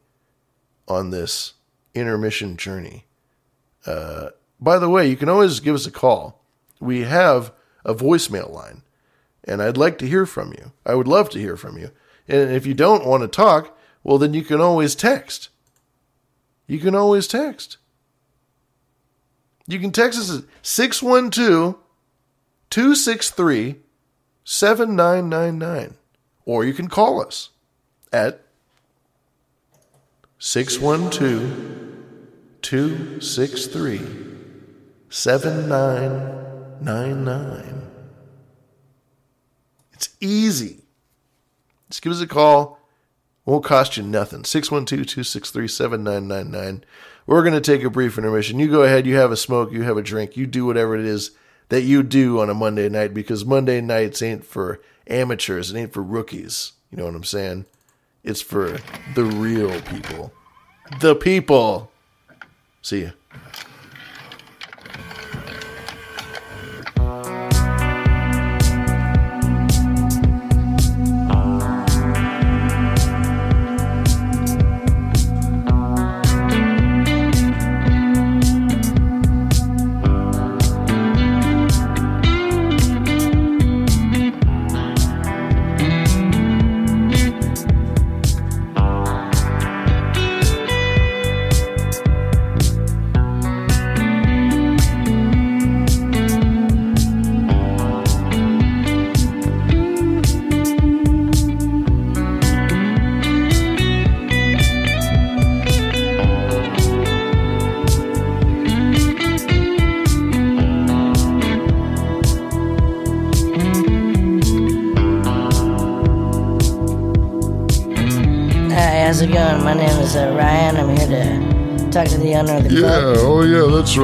on 0.88 1.10
this 1.10 1.54
intermission 1.94 2.58
journey. 2.58 3.06
Uh, 3.86 4.30
by 4.60 4.80
the 4.80 4.90
way, 4.90 5.08
you 5.08 5.16
can 5.16 5.30
always 5.30 5.60
give 5.60 5.76
us 5.76 5.86
a 5.86 5.92
call. 5.92 6.44
We 6.80 7.02
have 7.02 7.52
a 7.84 7.94
voicemail 7.94 8.52
line, 8.52 8.84
and 9.44 9.62
I'd 9.62 9.78
like 9.78 9.98
to 10.00 10.08
hear 10.08 10.26
from 10.26 10.52
you. 10.54 10.72
I 10.86 10.96
would 10.96 11.08
love 11.08 11.30
to 11.32 11.40
hear 11.40 11.56
from 11.56 11.78
you. 11.78 11.92
And 12.28 12.52
if 12.52 12.66
you 12.66 12.74
don't 12.74 13.06
want 13.06 13.22
to 13.22 13.28
talk, 13.28 13.78
well, 14.04 14.18
then 14.18 14.34
you 14.34 14.44
can 14.44 14.60
always 14.60 14.96
text. 14.96 15.50
You 16.68 16.80
can 16.80 16.96
always 16.96 17.28
text. 17.28 17.78
You 19.68 19.80
can 19.80 19.92
text 19.92 20.20
us 20.20 20.40
at 20.40 20.46
612 20.62 21.76
263 22.70 23.76
7999. 24.44 25.96
Or 26.46 26.66
you 26.66 26.74
can 26.74 26.88
call 26.88 27.26
us 27.26 27.50
at 28.16 28.42
612 30.40 31.92
263 32.62 34.02
7999. 35.10 37.92
It's 39.94 40.16
easy. 40.22 40.86
Just 41.90 42.02
give 42.02 42.14
us 42.14 42.22
a 42.22 42.28
call. 42.28 42.80
Won't 43.46 43.66
cost 43.66 43.98
you 43.98 44.04
nothing. 44.04 44.46
612 44.46 45.08
263 45.08 45.68
7999. 45.68 46.86
We're 47.28 47.44
going 47.44 47.54
to 47.54 47.62
take 47.62 47.84
a 47.84 47.90
brief 47.90 48.18
intermission. 48.18 48.60
You 48.60 48.70
go 48.70 48.84
ahead, 48.84 49.06
you 49.06 49.18
have 49.18 49.32
a 49.32 49.38
smoke, 49.38 49.72
you 49.72 49.84
have 49.84 49.98
a 49.98 50.02
drink, 50.02 50.38
you 50.38 50.48
do 50.48 50.66
whatever 50.66 50.96
it 50.96 51.06
is 51.06 51.32
that 51.70 51.82
you 51.82 52.04
do 52.04 52.40
on 52.40 52.50
a 52.50 52.54
Monday 52.54 52.88
night 52.88 53.14
because 53.14 53.46
Monday 53.46 53.82
nights 53.82 54.22
ain't 54.22 54.46
for 54.46 54.80
amateurs, 55.08 55.72
it 55.72 55.78
ain't 55.78 55.94
for 55.94 56.02
rookies. 56.02 56.72
You 56.92 56.98
know 56.98 57.06
what 57.06 57.16
I'm 57.16 57.24
saying? 57.24 57.66
It's 58.26 58.42
for 58.42 58.80
the 59.14 59.24
real 59.24 59.80
people. 59.82 60.34
The 61.00 61.14
people. 61.14 61.92
See 62.82 63.04
ya. 63.04 63.12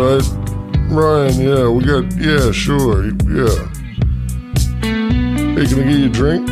Right. 0.01 0.23
Ryan, 0.89 1.41
yeah, 1.41 1.69
we 1.69 1.85
got, 1.85 2.11
yeah, 2.17 2.51
sure, 2.51 3.05
yeah. 3.05 3.71
Hey, 5.55 5.65
can 5.67 5.79
I 5.79 5.83
get 5.83 5.99
you 5.99 6.05
a 6.05 6.09
drink? 6.09 6.47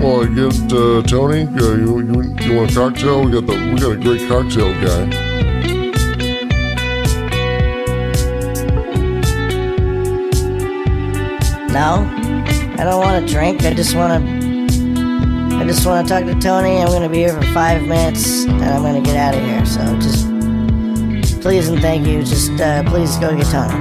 Well, 0.00 0.22
I 0.22 0.26
get 0.26 0.72
uh, 0.72 1.02
Tony. 1.02 1.46
Uh, 1.46 1.74
you, 1.74 1.98
you 2.00 2.36
you 2.40 2.56
want 2.56 2.70
a 2.70 2.74
cocktail? 2.74 3.24
We 3.24 3.32
got 3.32 3.46
the 3.46 3.72
we 3.72 3.80
got 3.80 3.92
a 3.92 3.96
great 3.96 4.28
cocktail 4.28 4.72
guy. 4.74 5.06
No, 11.72 12.06
I 12.78 12.84
don't 12.84 13.00
want 13.00 13.24
a 13.24 13.26
drink. 13.26 13.64
I 13.64 13.74
just 13.74 13.96
want 13.96 14.22
to 14.22 15.56
I 15.56 15.64
just 15.64 15.84
want 15.84 16.06
to 16.06 16.14
talk 16.14 16.24
to 16.24 16.38
Tony. 16.38 16.78
I'm 16.78 16.88
going 16.88 17.02
to 17.02 17.08
be 17.08 17.18
here 17.18 17.34
for 17.34 17.46
five 17.52 17.82
minutes, 17.82 18.44
and 18.44 18.64
I'm 18.64 18.82
going 18.82 19.02
to 19.02 19.10
get 19.10 19.16
out 19.16 19.34
of 19.34 19.42
here. 19.42 19.66
So 19.66 19.80
just 19.98 20.37
please 21.48 21.68
and 21.68 21.80
thank 21.80 22.06
you. 22.06 22.22
Just 22.22 22.60
uh, 22.60 22.82
please 22.90 23.16
go 23.16 23.34
get 23.34 23.46
Tony. 23.46 23.72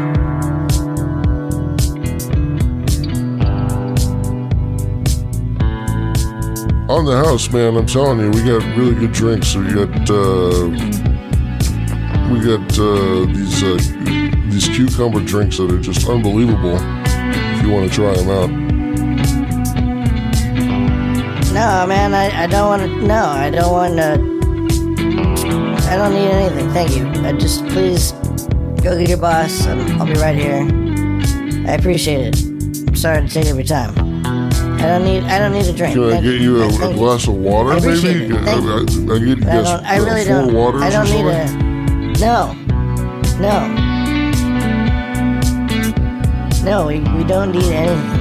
On 6.87 7.03
the 7.03 7.21
house, 7.25 7.51
man. 7.51 7.75
I'm 7.75 7.85
telling 7.85 8.19
you, 8.19 8.29
we 8.31 8.41
got 8.41 8.63
really 8.77 8.95
good 8.95 9.11
drinks. 9.11 9.53
We 9.53 9.65
got 9.73 10.09
uh, 10.09 10.69
we 12.31 12.39
got 12.39 12.79
uh, 12.79 13.25
these 13.35 13.61
uh, 13.61 13.77
these 14.49 14.69
cucumber 14.69 15.19
drinks 15.19 15.57
that 15.57 15.69
are 15.69 15.81
just 15.81 16.07
unbelievable. 16.07 16.77
If 16.79 17.63
you 17.63 17.71
want 17.73 17.91
to 17.91 17.93
try 17.93 18.13
them 18.15 18.29
out. 18.29 18.49
No, 21.51 21.85
man, 21.85 22.13
I, 22.13 22.43
I 22.43 22.47
don't 22.47 22.69
want 22.69 22.81
to. 22.83 23.05
No, 23.05 23.25
I 23.25 23.49
don't 23.49 23.71
want 23.73 23.97
to. 23.97 24.37
I 25.89 25.95
don't 25.95 26.13
need 26.13 26.27
anything. 26.27 26.69
Thank 26.71 26.97
you. 26.97 27.07
I 27.25 27.31
just 27.31 27.56
please 27.77 28.11
go 28.81 28.97
get 28.97 29.07
your 29.07 29.19
boss. 29.19 29.67
I'll 29.67 30.05
be 30.07 30.13
right 30.13 30.35
here. 30.35 30.67
I 31.69 31.73
appreciate 31.73 32.33
it. 32.33 32.87
I'm 32.87 32.95
sorry 32.95 33.27
to 33.27 33.31
take 33.31 33.45
up 33.45 33.55
your 33.55 33.63
time. 33.63 33.93
I 34.25 34.81
don't 34.81 35.03
need. 35.03 35.23
I 35.25 35.37
don't 35.37 35.51
need 35.51 35.67
a 35.67 35.73
drink. 35.73 35.93
Can 35.93 36.05
I 36.05 36.11
Thank 36.13 36.23
get 36.23 36.41
you 36.41 36.63
a, 36.63 36.67
a 36.67 36.93
glass 36.95 37.27
you. 37.27 37.33
of 37.33 37.39
water, 37.39 37.73
I 37.73 37.79
maybe? 37.79 38.35
I, 38.35 38.39
I. 38.39 38.51
I, 38.51 39.15
you 39.17 39.33
I, 39.33 39.61
don't, 39.61 39.85
I 39.85 39.97
really 39.97 40.25
four 40.25 40.41
don't. 40.41 40.53
waters 40.55 40.81
I 40.81 40.89
don't 40.89 41.05
need 41.05 41.25
something? 41.45 42.15
a. 42.15 42.19
No. 42.19 42.53
No. 43.45 43.55
No, 46.63 46.87
we, 46.87 46.99
we 46.99 47.23
don't 47.25 47.51
need 47.51 47.71
anything. 47.71 48.16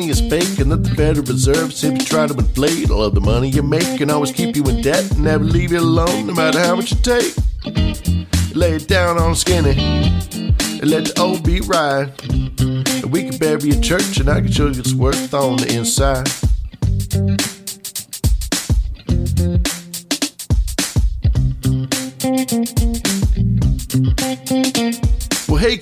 Money 0.00 0.10
is 0.10 0.20
fake 0.20 0.58
and 0.60 0.72
that 0.72 0.82
the 0.82 0.94
Federal 0.94 1.26
Reserve 1.26 1.74
simply 1.74 2.04
try 2.04 2.26
to 2.26 2.32
inflate 2.32 2.90
all 2.90 3.02
of 3.02 3.14
the 3.14 3.20
money 3.20 3.50
you 3.50 3.62
make 3.62 4.00
and 4.00 4.10
always 4.10 4.32
keep 4.32 4.56
you 4.56 4.64
in 4.64 4.80
debt 4.80 5.10
and 5.10 5.24
never 5.24 5.44
leave 5.44 5.72
you 5.72 5.78
alone 5.78 6.26
no 6.26 6.32
matter 6.32 6.58
how 6.58 6.74
much 6.74 6.90
you 6.90 6.96
take? 7.02 7.34
Lay 8.54 8.72
it 8.76 8.88
down 8.88 9.18
on 9.18 9.34
skinny 9.34 9.76
and 10.80 10.90
let 10.90 11.04
the 11.04 11.14
old 11.20 11.44
beat 11.44 11.66
ride. 11.66 12.12
And 12.22 13.12
we 13.12 13.24
can 13.24 13.36
bury 13.36 13.70
a 13.70 13.80
church 13.80 14.18
and 14.20 14.30
I 14.30 14.40
can 14.40 14.50
show 14.50 14.68
you 14.68 14.80
its 14.80 14.94
worth 14.94 15.34
on 15.34 15.58
the 15.58 15.70
inside. 15.76 16.28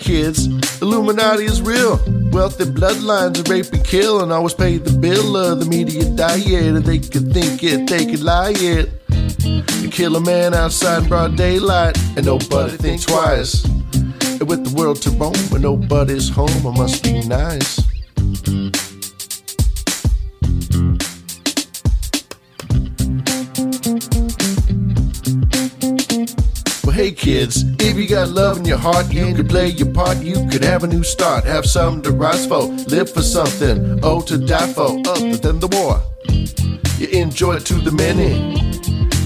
Kids, 0.08 0.46
Illuminati 0.80 1.44
is 1.44 1.60
real. 1.60 2.00
Wealthy 2.32 2.64
bloodlines 2.64 3.46
are 3.46 3.52
rape 3.52 3.70
and 3.74 3.84
kill 3.84 4.22
and 4.22 4.32
always 4.32 4.54
pay 4.54 4.78
the 4.78 4.98
bill 4.98 5.36
of 5.36 5.60
the 5.60 5.66
media 5.66 6.02
diet. 6.16 6.82
They 6.82 6.98
could 6.98 7.30
think 7.30 7.62
it, 7.62 7.86
they 7.86 8.06
could 8.06 8.22
lie 8.22 8.54
it. 8.56 8.88
You 9.82 9.90
kill 9.90 10.16
a 10.16 10.20
man 10.22 10.54
outside 10.54 11.02
in 11.02 11.10
broad 11.10 11.36
daylight 11.36 11.98
and 12.16 12.24
nobody 12.24 12.78
thinks 12.78 13.04
twice. 13.04 13.62
And 13.66 14.48
with 14.48 14.64
the 14.64 14.74
world 14.74 15.02
to 15.02 15.10
roam 15.10 15.34
and 15.52 15.60
nobody's 15.60 16.30
home, 16.30 16.66
I 16.66 16.70
must 16.74 17.02
be 17.02 17.20
nice. 17.28 17.78
Hey 26.98 27.12
kids, 27.12 27.62
if 27.78 27.96
you 27.96 28.08
got 28.08 28.28
love 28.30 28.58
in 28.58 28.64
your 28.64 28.76
heart, 28.76 29.12
you 29.12 29.32
could 29.32 29.48
play 29.48 29.68
your 29.68 29.88
part. 29.92 30.18
You 30.18 30.48
could 30.48 30.64
have 30.64 30.82
a 30.82 30.88
new 30.88 31.04
start, 31.04 31.44
have 31.44 31.64
something 31.64 32.02
to 32.02 32.10
rise 32.10 32.44
for, 32.44 32.62
live 32.90 33.08
for 33.08 33.22
something, 33.22 34.00
oh, 34.02 34.20
to 34.22 34.36
die 34.36 34.72
for, 34.72 34.98
other 35.06 35.36
than 35.36 35.60
the 35.60 35.68
war. 35.68 36.02
You 36.98 37.06
enjoy 37.22 37.58
it 37.58 37.66
to 37.66 37.74
the 37.74 37.92
many. 37.92 38.32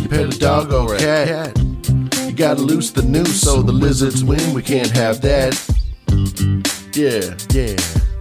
You 0.02 0.08
pet 0.10 0.34
a 0.34 0.38
dog 0.38 0.70
or 0.70 0.96
a 0.96 0.98
cat. 0.98 1.58
You 2.26 2.32
gotta 2.32 2.60
loose 2.60 2.90
the 2.90 3.04
noose 3.04 3.40
so 3.40 3.62
the 3.62 3.72
lizards 3.72 4.22
win. 4.22 4.52
We 4.52 4.60
can't 4.60 4.90
have 4.90 5.22
that. 5.22 5.54
Yeah, 6.92 7.34
yeah. 7.54 8.11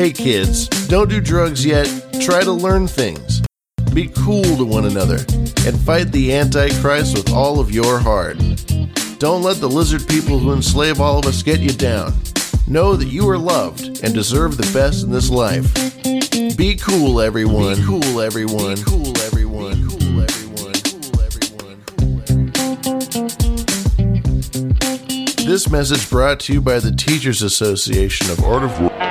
Hey 0.00 0.12
kids, 0.12 0.66
don't 0.86 1.10
do 1.10 1.20
drugs 1.20 1.62
yet. 1.62 1.86
Try 2.22 2.42
to 2.42 2.52
learn 2.52 2.86
things. 2.86 3.42
Be 3.92 4.08
cool 4.08 4.56
to 4.56 4.64
one 4.64 4.86
another 4.86 5.16
and 5.66 5.78
fight 5.78 6.10
the 6.10 6.32
Antichrist 6.32 7.14
with 7.14 7.30
all 7.30 7.60
of 7.60 7.70
your 7.70 7.98
heart. 7.98 8.38
Don't 9.18 9.42
let 9.42 9.58
the 9.58 9.68
lizard 9.68 10.08
people 10.08 10.38
who 10.38 10.54
enslave 10.54 11.02
all 11.02 11.18
of 11.18 11.26
us 11.26 11.42
get 11.42 11.60
you 11.60 11.72
down. 11.72 12.14
Know 12.66 12.96
that 12.96 13.08
you 13.08 13.28
are 13.28 13.36
loved 13.36 14.00
and 14.02 14.14
deserve 14.14 14.56
the 14.56 14.72
best 14.72 15.04
in 15.04 15.10
this 15.10 15.28
life. 15.28 15.70
Be 16.56 16.76
cool, 16.76 17.20
everyone. 17.20 17.76
Be 17.76 17.84
cool, 17.84 18.22
everyone. 18.22 18.76
Be 18.76 18.82
cool, 18.84 19.18
everyone. 19.18 19.74
Be 19.74 19.82
cool, 19.84 20.22
everyone. 20.22 20.70
Cool 20.80 21.20
everyone. 21.20 21.82
This 25.46 25.68
message 25.68 26.08
brought 26.08 26.40
to 26.40 26.54
you 26.54 26.62
by 26.62 26.78
the 26.78 26.90
Teachers 26.90 27.42
Association 27.42 28.30
of 28.30 28.42
Art 28.42 28.62
of 28.62 28.80
War. 28.80 29.09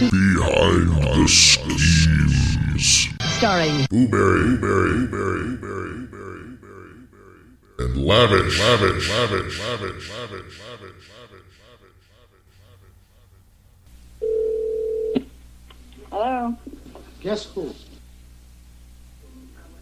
Behind 0.00 0.88
the 0.88 1.28
Schemes. 1.28 3.08
starring 3.36 3.84
Booberry, 3.88 4.58
berry, 4.58 5.06
berry, 5.06 5.56
berry, 5.58 6.06
berry, 6.06 6.56
berry, 6.56 7.04
berry, 7.12 7.44
and 7.80 8.02
lavish, 8.06 8.58
lavish, 8.58 9.10
lavish, 9.10 9.60
lavish, 9.60 10.08
lavish, 10.08 10.08
lavish, 10.08 11.50
Hello. 16.10 16.56
Guess 17.20 17.44
who? 17.54 17.74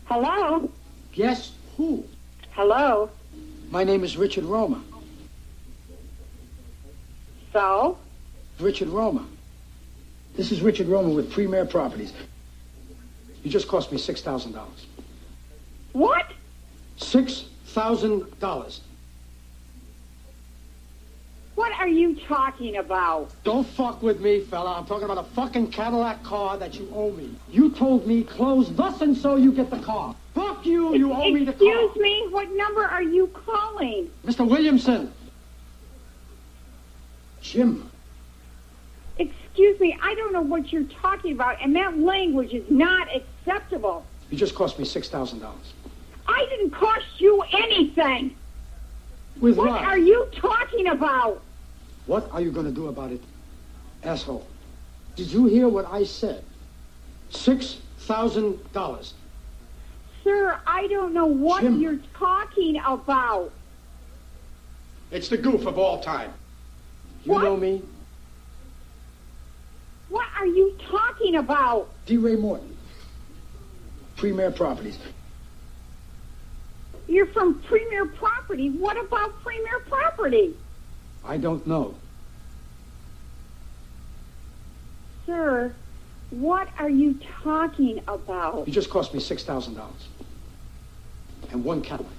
Hello. 0.06 0.68
Guess 1.12 1.52
who? 1.76 2.02
Hello. 2.50 3.08
My 3.70 3.84
name 3.84 4.02
is 4.02 4.16
Richard 4.16 4.46
Roma. 4.46 4.82
So? 7.52 7.98
Richard 8.58 8.88
Roma. 8.88 9.27
This 10.48 10.56
is 10.56 10.64
Richard 10.64 10.88
Roma 10.88 11.10
with 11.10 11.30
Premier 11.30 11.66
Properties. 11.66 12.10
You 13.44 13.50
just 13.50 13.68
cost 13.68 13.92
me 13.92 13.98
six 13.98 14.22
thousand 14.22 14.52
dollars. 14.52 14.86
What? 15.92 16.24
Six 16.96 17.44
thousand 17.66 18.24
dollars. 18.40 18.80
What 21.54 21.72
are 21.72 21.86
you 21.86 22.16
talking 22.20 22.78
about? 22.78 23.30
Don't 23.44 23.66
fuck 23.66 24.02
with 24.02 24.22
me, 24.22 24.40
fella. 24.40 24.78
I'm 24.78 24.86
talking 24.86 25.04
about 25.04 25.18
a 25.18 25.28
fucking 25.34 25.70
Cadillac 25.70 26.22
car 26.22 26.56
that 26.56 26.76
you 26.76 26.90
owe 26.94 27.10
me. 27.10 27.28
You 27.50 27.70
told 27.70 28.06
me 28.06 28.22
close 28.24 28.74
thus 28.74 29.02
and 29.02 29.14
so 29.14 29.36
you 29.36 29.52
get 29.52 29.68
the 29.68 29.80
car. 29.80 30.16
Fuck 30.34 30.64
you, 30.64 30.96
you 30.96 31.12
owe 31.12 31.30
me 31.30 31.44
the 31.44 31.52
car. 31.52 31.84
Excuse 31.84 31.96
me, 31.96 32.26
what 32.30 32.50
number 32.52 32.84
are 32.86 33.02
you 33.02 33.26
calling? 33.26 34.10
Mr. 34.24 34.48
Williamson. 34.48 35.12
Jim. 37.42 37.87
Excuse 39.58 39.80
me, 39.80 39.98
I 40.00 40.14
don't 40.14 40.32
know 40.32 40.40
what 40.40 40.72
you're 40.72 40.84
talking 40.84 41.32
about, 41.32 41.60
and 41.60 41.74
that 41.74 41.98
language 41.98 42.52
is 42.54 42.70
not 42.70 43.08
acceptable. 43.12 44.06
You 44.30 44.38
just 44.38 44.54
cost 44.54 44.78
me 44.78 44.84
six 44.84 45.08
thousand 45.08 45.40
dollars. 45.40 45.72
I 46.28 46.46
didn't 46.48 46.70
cost 46.70 47.06
you 47.18 47.42
anything. 47.52 48.36
With 49.40 49.56
what 49.56 49.66
what? 49.70 49.82
are 49.82 49.98
you 49.98 50.28
talking 50.36 50.86
about? 50.86 51.42
What 52.06 52.30
are 52.30 52.40
you 52.40 52.52
going 52.52 52.66
to 52.66 52.72
do 52.72 52.86
about 52.86 53.10
it, 53.10 53.20
asshole? 54.04 54.46
Did 55.16 55.32
you 55.32 55.46
hear 55.46 55.68
what 55.68 55.86
I 55.90 56.04
said? 56.04 56.44
Six 57.30 57.78
thousand 57.98 58.60
dollars. 58.72 59.14
Sir, 60.22 60.56
I 60.68 60.86
don't 60.86 61.12
know 61.12 61.26
what 61.26 61.62
Jim. 61.62 61.80
you're 61.80 61.98
talking 62.16 62.80
about. 62.86 63.50
It's 65.10 65.28
the 65.28 65.36
goof 65.36 65.66
of 65.66 65.78
all 65.80 66.00
time. 66.00 66.32
You 67.24 67.32
What? 67.32 67.42
know 67.42 67.56
me, 67.56 67.82
What 70.08 70.26
are 70.38 70.46
you 70.46 70.74
talking 70.90 71.36
about? 71.36 71.88
D. 72.06 72.16
Ray 72.16 72.36
Morton, 72.36 72.76
Premier 74.16 74.50
Properties. 74.50 74.98
You're 77.06 77.26
from 77.26 77.60
Premier 77.62 78.06
Property. 78.06 78.70
What 78.70 78.96
about 79.02 79.42
Premier 79.42 79.78
Property? 79.88 80.54
I 81.24 81.36
don't 81.36 81.66
know. 81.66 81.94
Sir, 85.26 85.74
what 86.30 86.68
are 86.78 86.88
you 86.90 87.18
talking 87.42 88.00
about? 88.08 88.66
You 88.66 88.72
just 88.72 88.90
cost 88.90 89.12
me 89.12 89.20
six 89.20 89.42
thousand 89.42 89.74
dollars 89.74 90.08
and 91.50 91.64
one 91.64 91.82
Cadillac. 91.82 92.12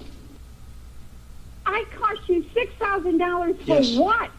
I 1.66 1.84
cost 1.96 2.28
you 2.28 2.44
$6,000 2.56 3.58
for 3.58 3.64
Yes. 3.64 3.96
what? 3.96 4.30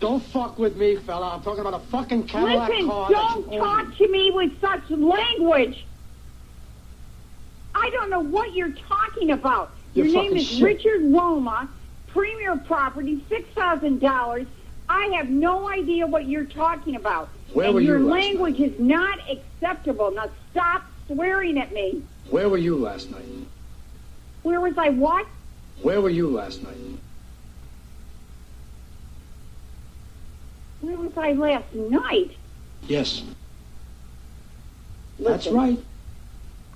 Don't 0.00 0.22
fuck 0.22 0.58
with 0.58 0.76
me, 0.76 0.96
fella. 0.96 1.34
I'm 1.34 1.42
talking 1.42 1.60
about 1.60 1.74
a 1.74 1.84
fucking 1.86 2.24
Cadillac 2.24 2.70
Listen, 2.70 2.88
car 2.88 3.08
that 3.10 3.14
don't 3.14 3.52
you 3.52 3.58
talk 3.58 3.88
me. 3.88 3.96
to 3.96 4.08
me 4.08 4.30
with 4.30 4.60
such 4.60 4.90
language. 4.90 5.84
I 7.74 7.90
don't 7.90 8.08
know 8.08 8.20
what 8.20 8.54
you're 8.54 8.72
talking 8.72 9.30
about. 9.30 9.72
You're 9.92 10.06
Your 10.06 10.22
name 10.22 10.36
is 10.36 10.46
shit. 10.46 10.62
Richard 10.62 11.02
Roma, 11.12 11.68
Premier 12.08 12.56
Property, 12.56 13.22
$6,000. 13.30 14.46
I 14.88 15.04
have 15.16 15.28
no 15.28 15.68
idea 15.68 16.06
what 16.06 16.26
you're 16.26 16.44
talking 16.46 16.96
about. 16.96 17.28
Where 17.52 17.66
and 17.66 17.74
were 17.74 17.80
you 17.80 17.88
your 17.88 18.00
last 18.00 18.10
language 18.10 18.58
is 18.58 18.80
not 18.80 19.18
acceptable. 19.30 20.10
Now 20.12 20.30
stop 20.50 20.82
swearing 21.08 21.58
at 21.58 21.72
me. 21.72 22.02
Where 22.30 22.48
were 22.48 22.58
you 22.58 22.78
last 22.78 23.10
night? 23.10 23.24
Where 24.42 24.60
was 24.60 24.78
I 24.78 24.88
what? 24.88 25.26
Where 25.82 26.00
were 26.00 26.10
you 26.10 26.30
last 26.30 26.62
night? 26.62 26.76
Where 30.80 30.96
was 30.96 31.16
I 31.16 31.32
last 31.32 31.74
night? 31.74 32.32
Yes. 32.86 33.22
That's 35.18 35.46
right. 35.48 35.78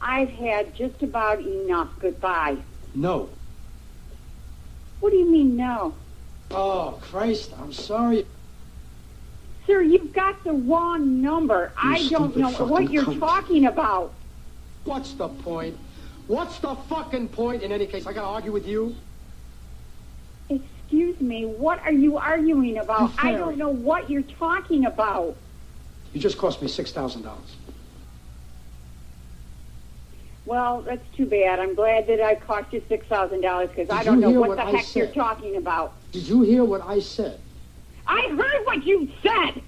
I've 0.01 0.29
had 0.29 0.75
just 0.75 1.03
about 1.03 1.41
enough. 1.41 1.89
Goodbye. 1.99 2.59
No. 2.95 3.31
What 5.01 5.11
do 5.11 5.17
you 5.17 5.31
mean 5.31 5.57
no? 5.57 5.95
Oh, 6.51 6.99
Christ, 7.01 7.53
I'm 7.59 7.73
sorry. 7.73 8.27
Sir, 9.67 9.81
you've 9.81 10.13
got 10.13 10.45
the 10.45 10.53
wrong 10.53 11.23
number. 11.23 11.73
I 11.77 12.07
don't 12.11 12.37
know 12.37 12.51
what 12.51 12.91
you're 12.91 13.05
cunt. 13.05 13.21
talking 13.21 13.67
about. 13.67 14.13
What's 14.85 15.15
the 15.15 15.29
point? 15.29 15.77
What's 16.27 16.59
the 16.59 16.75
fucking 16.75 17.29
point? 17.29 17.63
In 17.63 17.73
any 17.73 17.87
case, 17.87 18.07
I 18.07 18.13
gotta 18.13 18.27
argue 18.27 18.53
with 18.53 18.67
you. 18.67 18.95
Excuse 20.95 21.21
me, 21.21 21.45
what 21.45 21.81
are 21.81 21.91
you 21.91 22.19
arguing 22.19 22.79
about? 22.79 23.11
You 23.11 23.17
I 23.19 23.33
don't 23.33 23.59
know 23.59 23.69
what 23.69 24.09
you're 24.09 24.23
talking 24.23 24.85
about. 24.85 25.37
You 26.13 26.21
just 26.21 26.39
cost 26.39 26.63
me 26.63 26.69
six 26.69 26.93
thousand 26.93 27.23
dollars. 27.23 27.57
Well, 30.47 30.83
that's 30.83 31.05
too 31.17 31.27
bad. 31.27 31.59
I'm 31.59 31.75
glad 31.75 32.07
that 32.07 32.21
I 32.21 32.37
cost 32.37 32.73
you 32.73 32.81
six 32.89 33.09
thousand 33.09 33.41
dollars 33.41 33.71
because 33.75 33.91
I 33.91 34.05
don't 34.05 34.17
you 34.17 34.21
know 34.21 34.29
hear 34.29 34.41
what, 34.41 34.51
what 34.51 34.59
the 34.59 34.63
I 34.63 34.71
heck 34.71 34.95
you're 34.95 35.09
talking 35.09 35.57
about. 35.57 35.95
Did 36.13 36.29
you 36.29 36.43
hear 36.43 36.63
what 36.63 36.83
I 36.87 37.01
said? 37.01 37.41
I 38.07 38.29
heard 38.29 38.65
what 38.65 38.87
you 38.87 39.11
said. 39.21 39.63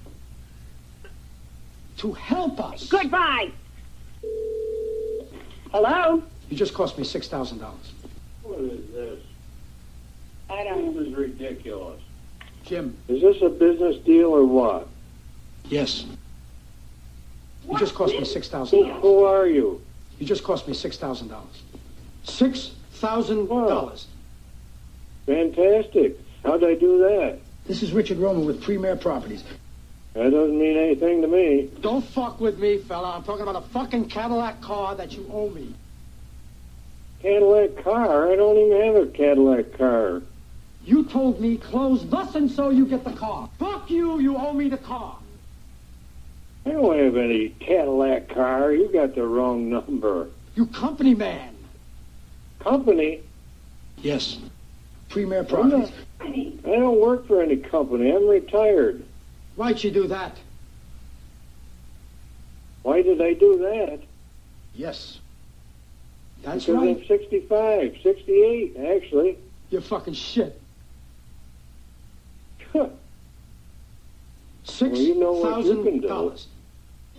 To 1.97 2.13
help 2.13 2.61
us. 2.61 2.87
Goodbye. 2.87 3.51
Hello. 5.73 6.23
You 6.47 6.55
just 6.55 6.73
cost 6.73 6.97
me 6.97 7.03
six 7.03 7.27
thousand 7.27 7.57
dollars. 7.57 7.91
What 8.43 8.61
is 8.61 8.89
this? 8.93 9.26
I 10.49 10.63
don't. 10.63 10.95
This 10.95 11.07
is 11.07 11.13
ridiculous. 11.15 12.01
Jim. 12.63 12.97
Is 13.07 13.21
this 13.21 13.41
a 13.41 13.49
business 13.49 13.97
deal 14.03 14.27
or 14.27 14.45
what? 14.45 14.87
Yes. 15.65 16.05
You 17.69 17.77
just 17.77 17.95
cost 17.95 18.13
me 18.13 18.23
six 18.25 18.47
thousand 18.49 18.79
Who, 18.79 18.85
dollars. 18.87 19.01
who 19.01 19.23
are 19.23 19.47
you? 19.47 19.81
You 20.19 20.25
just 20.25 20.43
cost 20.43 20.67
me 20.67 20.73
six 20.73 20.97
thousand 20.97 21.27
dollars. 21.29 21.61
Six 22.23 22.71
thousand 22.93 23.47
dollars. 23.47 24.07
Fantastic. 25.25 26.17
How'd 26.43 26.63
I 26.63 26.75
do 26.75 26.99
that? 26.99 27.39
This 27.65 27.83
is 27.83 27.91
Richard 27.91 28.17
Roman 28.17 28.45
with 28.45 28.61
Premier 28.61 28.95
Properties. 28.95 29.43
That 30.13 30.31
doesn't 30.31 30.57
mean 30.57 30.77
anything 30.77 31.21
to 31.21 31.27
me. 31.27 31.69
Don't 31.81 32.03
fuck 32.03 32.39
with 32.39 32.57
me, 32.57 32.77
fella. 32.79 33.15
I'm 33.17 33.23
talking 33.23 33.43
about 33.43 33.57
a 33.61 33.67
fucking 33.67 34.07
Cadillac 34.07 34.61
car 34.61 34.95
that 34.95 35.11
you 35.11 35.29
owe 35.31 35.49
me. 35.49 35.75
Cadillac 37.21 37.83
car? 37.83 38.31
I 38.31 38.35
don't 38.35 38.57
even 38.57 38.81
have 38.81 38.95
a 38.95 39.05
Cadillac 39.07 39.77
car. 39.77 40.21
You 40.87 41.03
told 41.03 41.41
me 41.41 41.57
close 41.57 42.05
thus 42.05 42.33
and 42.35 42.49
so 42.49 42.69
you 42.69 42.85
get 42.85 43.03
the 43.03 43.11
car. 43.11 43.49
Fuck 43.59 43.91
you, 43.91 44.19
you 44.21 44.37
owe 44.37 44.53
me 44.53 44.69
the 44.69 44.77
car. 44.77 45.17
I 46.65 46.69
don't 46.71 46.97
have 46.97 47.17
any 47.17 47.49
Cadillac 47.49 48.29
car. 48.29 48.71
You 48.71 48.87
got 48.87 49.13
the 49.13 49.27
wrong 49.27 49.69
number. 49.69 50.29
You 50.55 50.65
company 50.67 51.13
man. 51.13 51.53
Company? 52.59 53.19
Yes. 53.97 54.37
Premier 55.09 55.43
Properties. 55.43 55.91
I 56.21 56.55
don't 56.63 57.01
work 57.01 57.27
for 57.27 57.41
any 57.41 57.57
company. 57.57 58.09
I'm 58.15 58.25
retired. 58.25 59.03
Why'd 59.57 59.83
you 59.83 59.91
do 59.91 60.07
that? 60.07 60.37
Why 62.83 63.01
did 63.01 63.21
I 63.21 63.33
do 63.33 63.57
that? 63.57 63.99
Yes. 64.73 65.19
That's 66.43 66.65
because 66.65 66.81
right. 66.81 66.97
I'm 66.97 67.05
65, 67.05 67.97
68, 68.01 68.77
actually. 68.77 69.37
You're 69.69 69.81
fucking 69.81 70.13
shit. 70.13 70.61
Six 74.77 74.91
Well, 74.91 75.01
you 75.01 75.15
know 75.19 75.31
what 75.31 75.65
you 75.65 75.73
can 75.73 75.83
thousand 75.85 76.01
do. 76.01 76.07
dollars. 76.07 76.47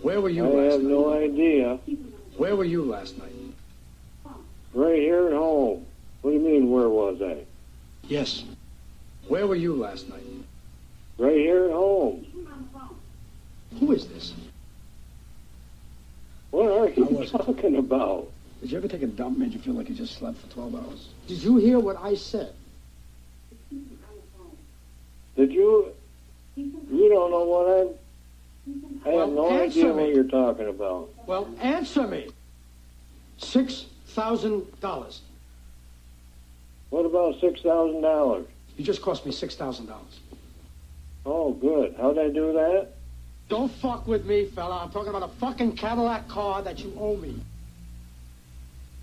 Where 0.01 0.21
were 0.21 0.29
you 0.29 0.45
I 0.45 0.47
last 0.47 0.55
night? 0.55 0.69
I 0.69 0.71
have 0.71 0.81
no 0.83 1.13
idea. 1.13 1.79
Where 2.37 2.55
were 2.55 2.63
you 2.63 2.85
last 2.85 3.17
night? 3.17 3.33
Right 4.73 4.99
here 5.01 5.27
at 5.27 5.33
home. 5.33 5.85
What 6.21 6.31
do 6.31 6.37
you 6.37 6.41
mean, 6.41 6.71
where 6.71 6.87
was 6.87 7.21
I? 7.21 7.43
Yes. 8.03 8.45
Where 9.27 9.45
were 9.45 9.57
you 9.57 9.75
last 9.75 10.07
night? 10.07 10.23
Right 11.17 11.35
here 11.35 11.65
at 11.65 11.71
home. 11.71 12.25
Who 13.81 13.91
is 13.91 14.07
this? 14.07 14.33
What 16.51 16.71
are 16.71 16.89
you 16.89 17.25
talking 17.25 17.75
about? 17.75 18.31
Did 18.61 18.71
you 18.71 18.77
ever 18.77 18.87
take 18.87 19.01
a 19.01 19.07
dump 19.07 19.37
made 19.37 19.51
you 19.51 19.59
feel 19.59 19.73
like 19.73 19.89
you 19.89 19.95
just 19.95 20.17
slept 20.17 20.37
for 20.37 20.47
12 20.47 20.75
hours? 20.75 21.09
Did 21.27 21.43
you 21.43 21.57
hear 21.57 21.77
what 21.77 21.97
I 22.01 22.15
said? 22.15 22.53
Did 25.35 25.51
you? 25.51 25.93
You 26.59 27.09
don't 27.09 27.31
know 27.31 27.43
what 27.43 27.67
I'm. 27.67 27.89
I 29.05 29.09
Well, 29.15 29.25
have 29.27 29.35
no 29.35 29.59
idea 29.61 29.85
me. 29.85 29.91
what 30.03 30.13
you're 30.13 30.23
talking 30.25 30.67
about. 30.67 31.09
Well, 31.25 31.47
answer 31.61 32.05
me. 32.05 32.29
Six 33.37 33.85
thousand 34.07 34.65
dollars. 34.81 35.21
What 36.89 37.05
about 37.05 37.39
six 37.39 37.61
thousand 37.61 38.01
dollars? 38.01 38.45
You 38.77 38.83
just 38.83 39.01
cost 39.01 39.25
me 39.25 39.31
six 39.31 39.55
thousand 39.55 39.85
dollars. 39.87 40.19
Oh, 41.25 41.53
good. 41.53 41.95
How'd 41.99 42.17
I 42.17 42.29
do 42.29 42.53
that? 42.53 42.89
Don't 43.49 43.71
fuck 43.71 44.07
with 44.07 44.25
me, 44.25 44.45
fella. 44.45 44.81
I'm 44.83 44.91
talking 44.91 45.09
about 45.09 45.23
a 45.23 45.33
fucking 45.35 45.75
Cadillac 45.75 46.27
car 46.27 46.61
that 46.61 46.79
you 46.79 46.93
owe 46.99 47.15
me. 47.17 47.39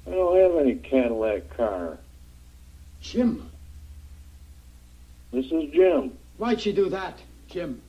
I 0.06 0.10
don't 0.10 0.36
have 0.38 0.60
any 0.64 0.76
Cadillac 0.76 1.56
car. 1.56 1.98
Jim. 3.00 3.48
This 5.32 5.46
is 5.46 5.70
Jim. 5.72 6.12
Why'd 6.38 6.64
you 6.64 6.72
do 6.72 6.88
that, 6.90 7.18
Jim? 7.48 7.80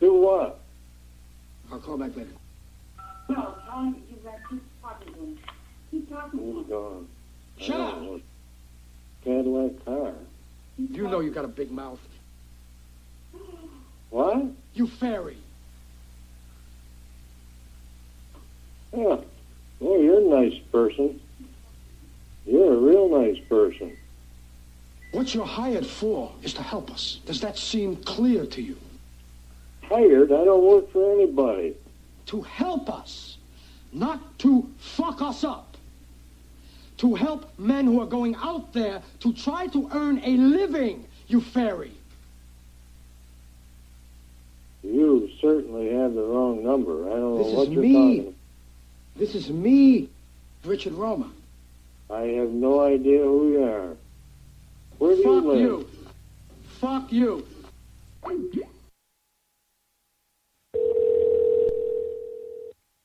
Do 0.00 0.14
what? 0.14 0.60
I'll 1.70 1.78
call 1.80 1.98
back 1.98 2.16
later. 2.16 2.30
No, 3.28 3.54
tell 3.66 3.80
him 3.82 4.02
you 4.10 4.16
got 4.24 4.34
keep 4.48 4.62
talking 4.80 5.12
to 5.14 5.20
him. 5.20 5.38
Keep 5.90 6.10
talking 6.10 6.38
to 6.38 6.44
Who's 6.44 6.64
him. 6.64 6.70
gone? 6.70 7.08
Shut 7.58 7.80
I 7.80 7.84
up. 7.84 7.94
don't 7.96 8.04
know. 8.06 8.20
Cadillac 9.24 9.84
car. 9.84 10.12
You 10.78 11.08
know 11.08 11.20
you 11.20 11.30
got 11.30 11.44
a 11.44 11.48
big 11.48 11.70
mouth. 11.70 12.00
What? 14.10 14.42
You 14.72 14.86
fairy. 14.86 15.36
Yeah. 18.96 19.18
Oh, 19.82 20.00
you're 20.00 20.20
a 20.20 20.42
nice 20.44 20.58
person. 20.72 21.20
You're 22.46 22.72
a 22.72 22.76
real 22.78 23.10
nice 23.10 23.38
person. 23.50 23.94
What 25.12 25.34
you're 25.34 25.46
hired 25.46 25.86
for 25.86 26.32
is 26.42 26.52
to 26.54 26.62
help 26.62 26.90
us. 26.90 27.20
Does 27.24 27.40
that 27.40 27.56
seem 27.56 27.96
clear 27.96 28.44
to 28.46 28.62
you? 28.62 28.76
Hired? 29.82 30.32
I 30.32 30.44
don't 30.44 30.64
work 30.64 30.92
for 30.92 31.12
anybody. 31.14 31.74
To 32.26 32.42
help 32.42 32.90
us, 32.90 33.38
not 33.92 34.38
to 34.40 34.68
fuck 34.78 35.22
us 35.22 35.44
up. 35.44 35.76
To 36.98 37.14
help 37.14 37.58
men 37.58 37.86
who 37.86 38.00
are 38.02 38.06
going 38.06 38.34
out 38.36 38.72
there 38.74 39.00
to 39.20 39.32
try 39.32 39.68
to 39.68 39.88
earn 39.92 40.20
a 40.24 40.30
living, 40.36 41.06
you 41.26 41.40
fairy. 41.40 41.92
You 44.82 45.30
certainly 45.40 45.90
have 45.92 46.14
the 46.14 46.22
wrong 46.22 46.62
number. 46.64 47.08
I 47.10 47.14
don't 47.14 47.38
This 47.38 47.46
know 47.46 47.58
what 47.58 47.70
you're 47.70 47.82
me. 47.82 48.16
talking 48.16 48.34
This 49.16 49.34
is 49.34 49.50
me, 49.50 50.08
Richard 50.64 50.92
Roma. 50.92 51.30
I 52.10 52.22
have 52.22 52.50
no 52.50 52.80
idea 52.80 53.22
who 53.22 53.52
you 53.52 53.64
are. 53.64 53.96
Where 54.98 55.14
do 55.14 55.18
you 55.18 55.22
Fuck 55.22 55.44
live? 55.44 55.60
you. 55.60 55.88
Fuck 56.80 57.12
you. 57.12 57.46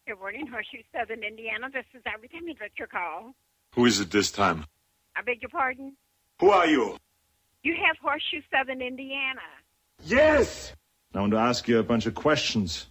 Good 0.07 0.20
morning, 0.20 0.48
Horseshoe 0.48 0.84
Southern 0.94 1.24
Indiana. 1.24 1.68
This 1.72 1.86
is 1.94 2.02
every 2.14 2.28
time 2.28 2.48
you 2.48 2.53
direct 2.53 2.78
your 2.78 2.88
call. 2.88 3.34
Who 3.76 3.86
is 3.86 3.99
it 3.99 4.11
this 4.11 4.32
time? 4.32 4.65
I 5.15 5.22
beg 5.22 5.41
your 5.41 5.49
pardon? 5.49 5.94
Who 6.40 6.49
are 6.49 6.68
you? 6.68 6.98
You 7.64 7.76
have 7.86 7.95
Horseshoe 8.02 8.41
Southern 8.52 8.82
Indiana. 8.82 9.41
Yes! 10.03 10.74
I 11.15 11.20
want 11.22 11.32
to 11.32 11.38
ask 11.38 11.68
you 11.68 11.80
a 11.80 11.84
bunch 11.84 12.06
of 12.06 12.15
questions. 12.15 12.88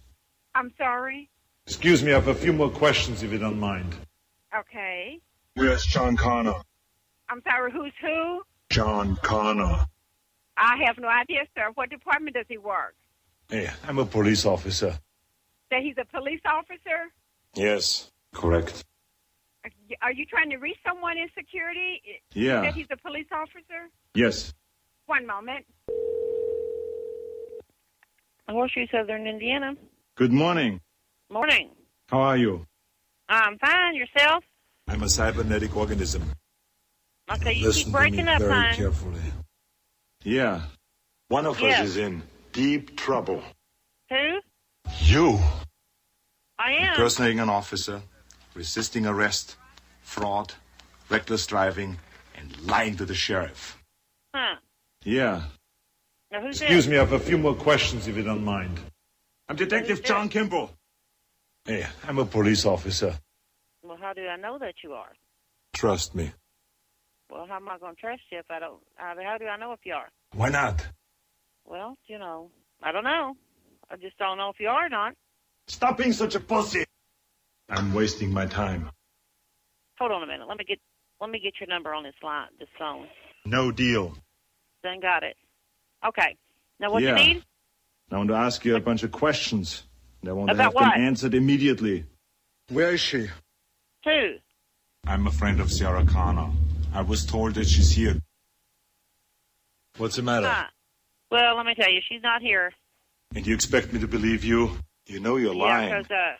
I'm 0.55 0.71
sorry. 0.77 1.29
Excuse 1.67 2.03
me, 2.03 2.11
I 2.11 2.15
have 2.15 2.27
a 2.29 2.35
few 2.35 2.53
more 2.53 2.69
questions 2.69 3.21
if 3.23 3.31
you 3.31 3.37
don't 3.37 3.59
mind. 3.59 3.95
Okay. 4.57 5.19
Where's 5.55 5.85
John 5.85 6.17
Connor? 6.17 6.55
I'm 7.29 7.41
sorry, 7.43 7.71
who's 7.71 7.93
who? 8.01 8.41
John 8.73 9.15
Connor. 9.21 9.85
I 10.57 10.77
have 10.87 10.97
no 10.97 11.07
idea, 11.07 11.41
sir. 11.55 11.69
What 11.75 11.91
department 11.91 12.35
does 12.35 12.47
he 12.49 12.57
work? 12.57 12.95
Hey, 13.47 13.69
I'm 13.87 13.99
a 13.99 14.05
police 14.05 14.47
officer. 14.47 14.97
That 15.69 15.83
he's 15.83 15.93
a 15.99 16.05
police 16.05 16.41
officer? 16.43 17.11
Yes. 17.53 18.09
Correct. 18.33 18.83
Are 20.01 20.11
you 20.11 20.25
trying 20.25 20.49
to 20.49 20.57
reach 20.57 20.77
someone 20.87 21.19
in 21.19 21.27
security? 21.37 22.01
Yeah. 22.33 22.61
That 22.61 22.73
he's 22.73 22.87
a 22.91 22.97
police 22.97 23.27
officer? 23.31 23.91
Yes. 24.15 24.55
One 25.05 25.27
moment. 25.27 25.67
Horseshoe 28.49 28.87
Southern 28.91 29.27
Indiana. 29.27 29.75
Good 30.15 30.33
morning. 30.33 30.81
Morning. 31.29 31.69
How 32.07 32.21
are 32.21 32.37
you? 32.37 32.65
I'm 33.29 33.59
fine. 33.59 33.93
Yourself? 33.93 34.43
I'm 34.87 35.03
a 35.03 35.09
cybernetic 35.09 35.77
organism. 35.77 36.23
Okay, 37.31 37.53
you 37.53 37.67
Listen 37.67 37.83
keep 37.85 37.93
breaking 37.93 38.17
to 38.17 38.23
me 38.25 38.31
up, 38.31 38.39
very 38.39 38.51
hon. 38.53 38.73
carefully. 38.75 39.21
Yeah. 40.23 40.63
One 41.29 41.45
of 41.45 41.59
Yes. 41.59 41.79
us 41.81 41.85
is 41.89 41.97
in 41.97 42.23
deep 42.51 42.97
trouble. 42.97 43.43
Who? 44.09 44.41
You. 44.99 45.39
I 46.59 46.73
am. 46.73 46.89
Impersonating 46.93 47.39
an 47.39 47.49
officer, 47.49 48.01
resisting 48.53 49.05
arrest, 49.05 49.55
fraud, 50.01 50.53
reckless 51.09 51.47
driving, 51.47 51.97
and 52.35 52.55
lying 52.61 52.95
to 52.97 53.05
the 53.05 53.15
sheriff. 53.15 53.77
Huh. 54.33 54.57
Yeah. 55.03 55.43
Now 56.31 56.41
who's 56.41 56.61
Excuse 56.61 56.85
this? 56.85 56.91
me, 56.91 56.97
I 56.97 57.01
have 57.01 57.13
a 57.13 57.19
few 57.19 57.37
more 57.37 57.55
questions 57.55 58.07
if 58.07 58.15
you 58.17 58.23
don't 58.23 58.43
mind. 58.43 58.79
I'm 59.47 59.55
Detective 59.55 60.03
John 60.03 60.29
Kimble. 60.29 60.71
Hey, 61.65 61.85
I'm 62.07 62.19
a 62.19 62.25
police 62.25 62.65
officer. 62.65 63.19
Well, 63.81 63.97
how 63.97 64.13
do 64.13 64.27
I 64.27 64.35
know 64.35 64.57
that 64.59 64.75
you 64.83 64.93
are? 64.93 65.13
Trust 65.73 66.15
me. 66.15 66.31
Well, 67.33 67.47
how 67.47 67.55
am 67.55 67.67
I 67.67 67.79
going 67.79 67.95
to 67.95 67.99
trust 68.01 68.21
you 68.31 68.37
if 68.37 68.45
I 68.51 68.59
don't? 68.59 68.79
How, 68.95 69.15
how 69.23 69.37
do 69.39 69.45
I 69.45 69.57
know 69.57 69.71
if 69.73 69.79
you 69.85 69.93
are? 69.93 70.09
Why 70.35 70.49
not? 70.49 70.85
Well, 71.65 71.97
you 72.05 72.19
know, 72.19 72.51
I 72.83 72.91
don't 72.91 73.03
know. 73.03 73.35
I 73.89 73.95
just 73.95 74.17
don't 74.19 74.37
know 74.37 74.49
if 74.49 74.59
you 74.59 74.67
are 74.67 74.85
or 74.85 74.89
not. 74.89 75.13
Stop 75.67 75.97
being 75.97 76.13
such 76.13 76.35
a 76.35 76.39
pussy. 76.39 76.83
I'm 77.69 77.91
wasting 77.93 78.31
my 78.31 78.45
time. 78.45 78.89
Hold 79.97 80.11
on 80.11 80.21
a 80.21 80.27
minute. 80.27 80.47
Let 80.47 80.57
me 80.57 80.63
get 80.63 80.79
let 81.19 81.29
me 81.31 81.39
get 81.39 81.53
your 81.59 81.67
number 81.67 81.93
on 81.93 82.03
this 82.03 82.13
line, 82.21 82.49
this 82.59 82.67
phone. 82.77 83.07
No 83.45 83.71
deal. 83.71 84.15
Then 84.83 84.99
got 84.99 85.23
it. 85.23 85.35
Okay. 86.05 86.35
Now 86.79 86.91
what 86.91 87.01
Yeah. 87.01 87.17
you 87.17 87.33
need? 87.33 87.43
I 88.11 88.17
want 88.17 88.29
to 88.29 88.35
ask 88.35 88.63
you 88.63 88.75
a 88.75 88.79
bunch 88.81 89.03
of 89.03 89.11
questions. 89.11 89.83
And 90.21 90.29
I 90.29 90.33
want 90.33 90.51
to 90.51 90.57
have 90.57 90.73
what? 90.75 90.93
them 90.93 91.01
answered 91.01 91.33
immediately. 91.33 92.05
Where 92.69 92.93
is 92.93 92.99
she? 92.99 93.27
Who? 94.05 94.35
I'm 95.07 95.25
a 95.25 95.31
friend 95.31 95.59
of 95.59 95.71
Sarah 95.71 96.05
Connor. 96.05 96.51
I 96.93 97.01
was 97.01 97.25
told 97.25 97.55
that 97.55 97.67
she's 97.67 97.91
here. 97.91 98.21
What's 99.97 100.15
the 100.15 100.21
matter? 100.21 100.47
Huh. 100.47 100.65
Well, 101.31 101.57
let 101.57 101.65
me 101.65 101.73
tell 101.75 101.91
you, 101.91 102.01
she's 102.07 102.21
not 102.21 102.41
here. 102.41 102.71
And 103.35 103.45
you 103.47 103.55
expect 103.55 103.91
me 103.91 103.99
to 103.99 104.07
believe 104.07 104.43
you? 104.43 104.77
You 105.07 105.19
know 105.19 105.37
you're 105.37 105.55
Yeah, 105.55 105.63
lying. 105.63 105.91
'cause 105.91 106.11
uh, 106.11 106.35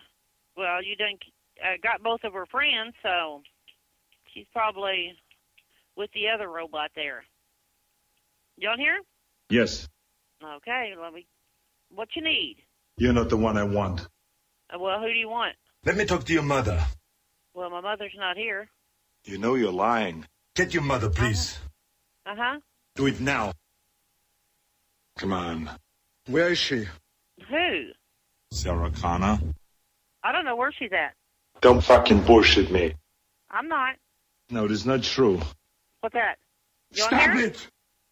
well, 0.55 0.83
you 0.83 0.95
done 0.95 1.17
uh, 1.63 1.77
got 1.81 2.03
both 2.03 2.23
of 2.23 2.33
her 2.33 2.45
friends, 2.45 2.93
so 3.01 3.41
she's 4.33 4.45
probably 4.53 5.17
with 5.97 6.11
the 6.13 6.29
other 6.29 6.47
robot 6.49 6.91
there. 6.95 7.23
You 8.57 8.69
on 8.69 8.79
here? 8.79 8.99
Yes. 9.49 9.89
Okay. 10.43 10.93
Let 11.01 11.13
me. 11.13 11.25
What 11.89 12.09
you 12.15 12.23
need? 12.23 12.57
You're 12.97 13.13
not 13.13 13.29
the 13.29 13.37
one 13.37 13.57
I 13.57 13.63
want. 13.63 14.01
Uh, 14.73 14.77
well, 14.79 14.99
who 14.99 15.07
do 15.07 15.13
you 15.17 15.29
want? 15.29 15.55
Let 15.85 15.97
me 15.97 16.05
talk 16.05 16.23
to 16.25 16.33
your 16.33 16.43
mother. 16.43 16.83
Well, 17.55 17.69
my 17.71 17.81
mother's 17.81 18.15
not 18.17 18.37
here. 18.37 18.69
You 19.25 19.37
know 19.39 19.55
you're 19.55 19.71
lying. 19.71 20.25
Get 20.55 20.73
your 20.73 20.83
mother, 20.83 21.09
please. 21.09 21.57
Uh 22.25 22.35
huh. 22.37 22.59
Do 22.95 23.07
it 23.07 23.19
now. 23.19 23.53
Come 25.17 25.33
on. 25.33 25.69
Where 26.27 26.49
is 26.51 26.57
she? 26.59 26.85
Who? 27.49 27.89
Sarah 28.51 28.91
Connor. 28.91 29.39
I 30.23 30.31
don't 30.31 30.45
know 30.45 30.55
where 30.55 30.71
she's 30.71 30.91
at. 30.93 31.13
Don't 31.61 31.81
fucking 31.83 32.21
bullshit 32.23 32.71
me. 32.71 32.93
I'm 33.49 33.67
not. 33.67 33.95
No, 34.49 34.65
it 34.65 34.71
is 34.71 34.85
not 34.85 35.03
true. 35.03 35.41
What's 36.01 36.13
that? 36.13 36.37
You 36.91 37.03
Stop 37.03 37.21
here? 37.33 37.45
it! 37.47 37.67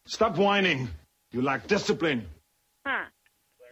Stop 0.06 0.36
whining. 0.36 0.88
You 1.30 1.42
lack 1.42 1.66
discipline. 1.68 2.26
Huh? 2.84 3.04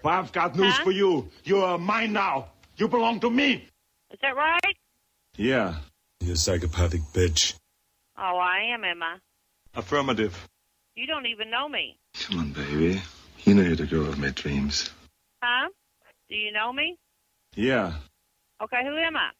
Well, 0.04 0.14
I've 0.14 0.32
got 0.32 0.56
news 0.56 0.74
Huh? 0.76 0.84
for 0.84 0.92
you. 0.92 1.28
You 1.44 1.58
are 1.62 1.76
mine 1.78 2.12
now. 2.12 2.46
You 2.76 2.88
belong 2.88 3.20
to 3.20 3.30
me. 3.30 3.68
Is 4.12 4.18
that 4.22 4.36
right? 4.36 4.76
Yeah. 5.36 5.74
You 6.20 6.36
psychopathic 6.36 7.00
bitch. 7.12 7.54
Oh, 8.22 8.36
I 8.36 8.74
am, 8.74 8.84
am 8.84 9.02
I? 9.02 9.16
Affirmative. 9.74 10.48
You 10.94 11.06
don't 11.06 11.26
even 11.26 11.50
know 11.50 11.68
me, 11.68 11.96
Come 12.22 12.38
on, 12.40 12.52
baby. 12.52 13.00
You 13.44 13.54
know 13.54 13.62
you're 13.62 13.76
the 13.76 13.86
girl 13.86 14.08
of 14.08 14.18
my 14.18 14.30
dreams. 14.30 14.90
huh? 15.42 15.68
Do 16.28 16.36
you 16.36 16.52
know 16.52 16.72
me? 16.72 16.96
Yeah. 17.54 17.94
Okay, 18.62 18.80
who 18.84 18.96
am 18.96 19.16
I? 19.16 19.30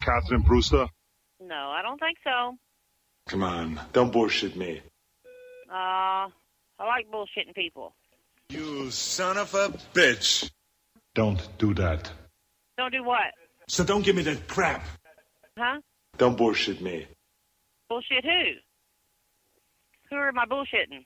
Katherine 0.00 0.42
Brewster. 0.42 0.86
No, 1.40 1.54
I 1.54 1.82
don't 1.82 1.98
think 1.98 2.18
so. 2.22 2.56
Come 3.28 3.42
on. 3.42 3.80
Don't 3.92 4.12
bullshit 4.12 4.56
me. 4.56 4.80
Uh, 5.68 6.28
I 6.28 6.30
like 6.78 7.10
bullshitting 7.10 7.54
people. 7.54 7.94
You 8.50 8.90
son 8.90 9.36
of 9.38 9.52
a 9.54 9.68
bitch. 9.94 10.50
Don't 11.14 11.40
do 11.58 11.74
that. 11.74 12.10
Don't 12.78 12.92
do 12.92 13.02
what? 13.04 13.32
So 13.68 13.84
don't 13.84 14.02
give 14.04 14.16
me 14.16 14.22
that 14.22 14.46
crap. 14.48 14.84
Huh? 15.58 15.80
Don't 16.18 16.36
bullshit 16.36 16.80
me. 16.80 17.06
Bullshit 17.90 18.24
who? 18.24 18.52
Who 20.10 20.16
am 20.16 20.38
I 20.38 20.46
bullshitting? 20.46 21.04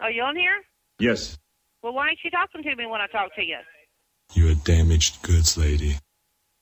Are 0.00 0.10
you 0.10 0.22
on 0.22 0.34
here? 0.34 0.62
Yes. 0.98 1.36
Well, 1.82 1.92
why 1.92 2.08
ain't 2.08 2.18
you 2.24 2.30
talking 2.30 2.62
to 2.62 2.74
me 2.74 2.86
when 2.86 3.02
I 3.02 3.06
talk 3.06 3.34
to 3.36 3.42
you? 3.42 3.58
You're 4.32 4.52
a 4.52 4.54
damaged 4.54 5.22
goods 5.22 5.58
lady. 5.58 5.96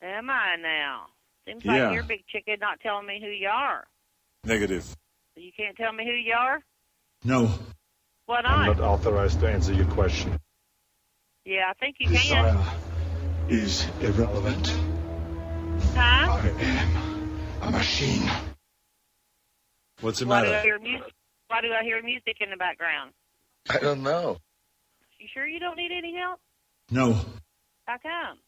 Am 0.02 0.28
I 0.28 0.56
now? 0.60 1.06
Seems 1.46 1.64
like 1.64 1.92
you're 1.92 2.02
big 2.02 2.24
chicken 2.26 2.56
not 2.60 2.80
telling 2.80 3.06
me 3.06 3.20
who 3.22 3.28
you 3.28 3.48
are. 3.48 3.84
Negative. 4.44 4.84
You 5.36 5.52
can't 5.56 5.76
tell 5.76 5.92
me 5.92 6.04
who 6.04 6.10
you 6.10 6.34
are? 6.34 6.60
No. 7.22 7.50
Why 8.26 8.40
not? 8.40 8.52
I'm 8.52 8.66
not? 8.66 8.78
not 8.78 8.86
authorized 8.86 9.40
to 9.40 9.48
answer 9.48 9.72
your 9.72 9.86
question. 9.86 10.38
Yeah, 11.44 11.70
I 11.70 11.74
think 11.74 11.96
you 12.00 12.08
can. 12.08 12.14
Desire 12.14 12.58
is 13.48 13.86
irrelevant. 14.00 14.68
Huh? 15.94 16.38
I 16.40 16.48
am 17.62 17.68
a 17.68 17.70
machine. 17.70 18.28
What's 20.04 20.18
the 20.18 20.26
Why 20.26 20.44
do 20.44 20.52
I 20.52 20.60
hear 20.60 20.78
music? 20.78 21.14
Why 21.48 21.62
do 21.62 21.68
I 21.72 21.82
hear 21.82 22.02
music 22.02 22.36
in 22.40 22.50
the 22.50 22.58
background? 22.58 23.12
I 23.70 23.78
don't 23.78 24.02
know. 24.02 24.36
You 25.18 25.26
sure 25.32 25.46
you 25.46 25.58
don't 25.58 25.78
need 25.78 25.92
any 25.96 26.14
help? 26.14 26.40
No. 26.90 27.18
How 27.86 27.96
come? 27.96 28.38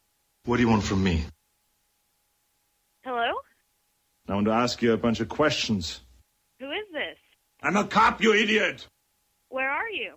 What 0.45 0.59
do 0.59 0.63
you 0.63 0.69
want 0.69 0.83
from 0.83 1.03
me? 1.03 1.25
Hello? 3.05 3.33
I 4.29 4.35
want 4.35 4.45
to 4.45 4.53
ask 4.53 4.83
you 4.83 4.93
a 4.93 4.99
bunch 4.99 5.21
of 5.21 5.31
questions. 5.31 6.03
Who 6.61 6.71
is 6.71 6.85
this? 6.93 7.17
I'm 7.63 7.77
a 7.77 7.85
cop, 7.85 8.23
you 8.23 8.35
idiot! 8.35 8.87
Where 9.49 9.71
are 9.71 9.89
you? 9.89 10.13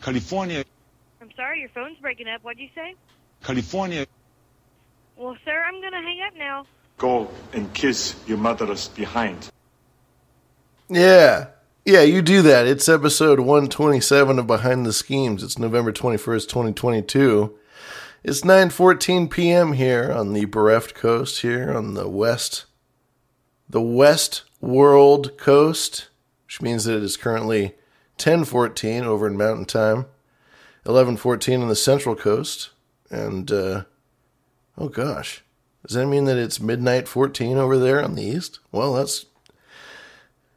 California. 0.00 0.64
I'm 1.20 1.30
sorry, 1.36 1.60
your 1.60 1.68
phone's 1.74 1.98
breaking 1.98 2.28
up. 2.28 2.42
What'd 2.42 2.58
you 2.58 2.70
say? 2.74 2.94
California. 3.42 4.06
Well, 5.18 5.36
sir, 5.44 5.62
I'm 5.62 5.82
gonna 5.82 6.00
hang 6.00 6.22
up 6.26 6.38
now. 6.38 6.64
Go 6.96 7.28
and 7.52 7.70
kiss 7.74 8.16
your 8.26 8.38
mother's 8.38 8.88
behind. 8.88 9.50
Yeah. 10.88 11.48
Yeah, 11.86 12.02
you 12.02 12.22
do 12.22 12.42
that. 12.42 12.66
It's 12.66 12.88
episode 12.88 13.40
127 13.40 14.38
of 14.38 14.46
Behind 14.46 14.84
the 14.84 14.92
Schemes. 14.92 15.42
It's 15.42 15.58
November 15.58 15.92
21st, 15.92 16.48
2022. 16.48 17.54
It's 18.22 18.40
9:14 18.40 19.30
p.m. 19.30 19.74
here 19.74 20.10
on 20.10 20.32
the 20.32 20.46
bereft 20.46 20.94
coast 20.94 21.42
here 21.42 21.74
on 21.74 21.92
the 21.94 22.08
west 22.08 22.64
the 23.68 23.82
west 23.82 24.44
world 24.60 25.36
coast, 25.36 26.08
which 26.46 26.62
means 26.62 26.84
that 26.84 26.96
it 26.96 27.02
is 27.02 27.18
currently 27.18 27.74
10:14 28.18 29.02
over 29.04 29.26
in 29.26 29.36
mountain 29.36 29.66
time, 29.66 30.06
11:14 30.86 31.62
on 31.62 31.68
the 31.68 31.76
central 31.76 32.14
coast, 32.14 32.70
and 33.10 33.50
uh 33.52 33.84
oh 34.78 34.88
gosh. 34.88 35.42
Does 35.86 35.96
that 35.96 36.06
mean 36.06 36.24
that 36.24 36.38
it's 36.38 36.60
midnight 36.60 37.08
14 37.08 37.58
over 37.58 37.78
there 37.78 38.02
on 38.02 38.14
the 38.14 38.22
east? 38.22 38.60
Well, 38.72 38.94
that's 38.94 39.26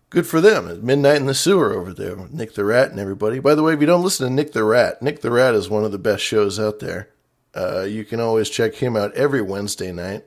Good 0.09 0.25
for 0.25 0.39
them. 0.39 0.69
It's 0.69 0.81
midnight 0.81 1.17
in 1.17 1.25
the 1.25 1.34
sewer 1.34 1.73
over 1.73 1.93
there 1.93 2.15
with 2.15 2.31
Nick 2.31 2.53
the 2.53 2.63
Rat 2.63 2.91
and 2.91 2.99
everybody. 2.99 3.39
By 3.39 3.55
the 3.55 3.63
way, 3.63 3.73
if 3.73 3.81
you 3.81 3.88
don't 3.88 4.03
listen 4.03 4.27
to 4.27 4.34
Nick 4.34 4.53
the 4.53 4.63
Rat, 4.63 5.01
Nick 5.01 5.19
the 5.19 5.31
Rat 5.31 5.53
is 5.53 5.69
one 5.69 5.84
of 5.84 5.91
the 5.91 5.97
best 5.97 6.23
shows 6.23 6.59
out 6.59 6.79
there. 6.79 7.09
Uh, 7.53 7.81
you 7.81 8.05
can 8.05 8.21
always 8.21 8.49
check 8.49 8.75
him 8.75 8.95
out 8.95 9.13
every 9.15 9.41
Wednesday 9.41 9.91
night 9.91 10.23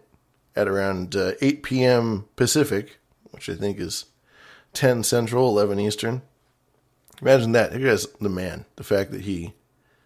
at 0.54 0.68
around 0.68 1.16
uh, 1.16 1.32
8 1.40 1.62
p.m. 1.62 2.28
Pacific, 2.36 2.98
which 3.30 3.48
I 3.48 3.54
think 3.54 3.78
is 3.78 4.06
10 4.74 5.02
Central, 5.02 5.48
11 5.48 5.80
Eastern. 5.80 6.22
Imagine 7.22 7.52
that. 7.52 7.72
That 7.72 7.78
guy's 7.78 8.06
the 8.20 8.28
man. 8.28 8.66
The 8.76 8.84
fact 8.84 9.12
that 9.12 9.22
he 9.22 9.54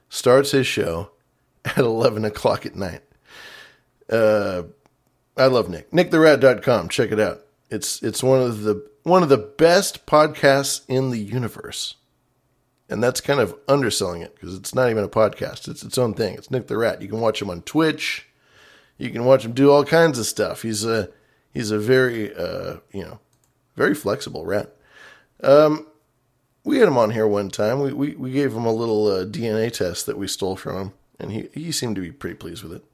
starts 0.08 0.52
his 0.52 0.68
show 0.68 1.10
at 1.64 1.78
11 1.78 2.24
o'clock 2.24 2.64
at 2.64 2.76
night. 2.76 3.02
Uh, 4.08 4.64
I 5.36 5.46
love 5.46 5.68
Nick. 5.68 5.90
NickTheRat.com. 5.90 6.90
Check 6.90 7.10
it 7.10 7.18
out. 7.18 7.40
It's 7.70 8.02
it's 8.02 8.22
one 8.22 8.40
of 8.40 8.62
the 8.62 8.88
one 9.04 9.22
of 9.22 9.28
the 9.28 9.38
best 9.38 10.06
podcasts 10.06 10.82
in 10.88 11.10
the 11.10 11.18
universe. 11.18 11.96
And 12.88 13.02
that's 13.02 13.20
kind 13.20 13.40
of 13.40 13.54
underselling 13.68 14.22
it 14.22 14.34
because 14.34 14.56
it's 14.56 14.74
not 14.74 14.90
even 14.90 15.04
a 15.04 15.08
podcast. 15.08 15.68
It's 15.68 15.82
its 15.82 15.96
own 15.96 16.14
thing. 16.14 16.34
It's 16.34 16.50
Nick 16.50 16.66
the 16.66 16.76
Rat. 16.76 17.00
You 17.00 17.08
can 17.08 17.20
watch 17.20 17.40
him 17.40 17.48
on 17.48 17.62
Twitch. 17.62 18.26
You 18.98 19.10
can 19.10 19.24
watch 19.24 19.44
him 19.44 19.52
do 19.52 19.70
all 19.70 19.84
kinds 19.84 20.18
of 20.18 20.26
stuff. 20.26 20.62
He's 20.62 20.84
a 20.84 21.10
he's 21.52 21.70
a 21.70 21.78
very 21.78 22.34
uh, 22.34 22.76
you 22.92 23.02
know 23.02 23.20
very 23.74 23.94
flexible 23.94 24.44
rat. 24.44 24.74
Um, 25.42 25.86
we 26.62 26.78
had 26.78 26.88
him 26.88 26.98
on 26.98 27.10
here 27.10 27.26
one 27.26 27.50
time. 27.50 27.80
We 27.80 27.92
we, 27.92 28.14
we 28.14 28.32
gave 28.32 28.52
him 28.52 28.66
a 28.66 28.72
little 28.72 29.06
uh, 29.06 29.24
DNA 29.24 29.72
test 29.72 30.06
that 30.06 30.18
we 30.18 30.28
stole 30.28 30.56
from 30.56 30.76
him, 30.76 30.92
and 31.18 31.32
he 31.32 31.48
he 31.54 31.72
seemed 31.72 31.96
to 31.96 32.02
be 32.02 32.12
pretty 32.12 32.36
pleased 32.36 32.62
with 32.62 32.72
it. 32.72 32.84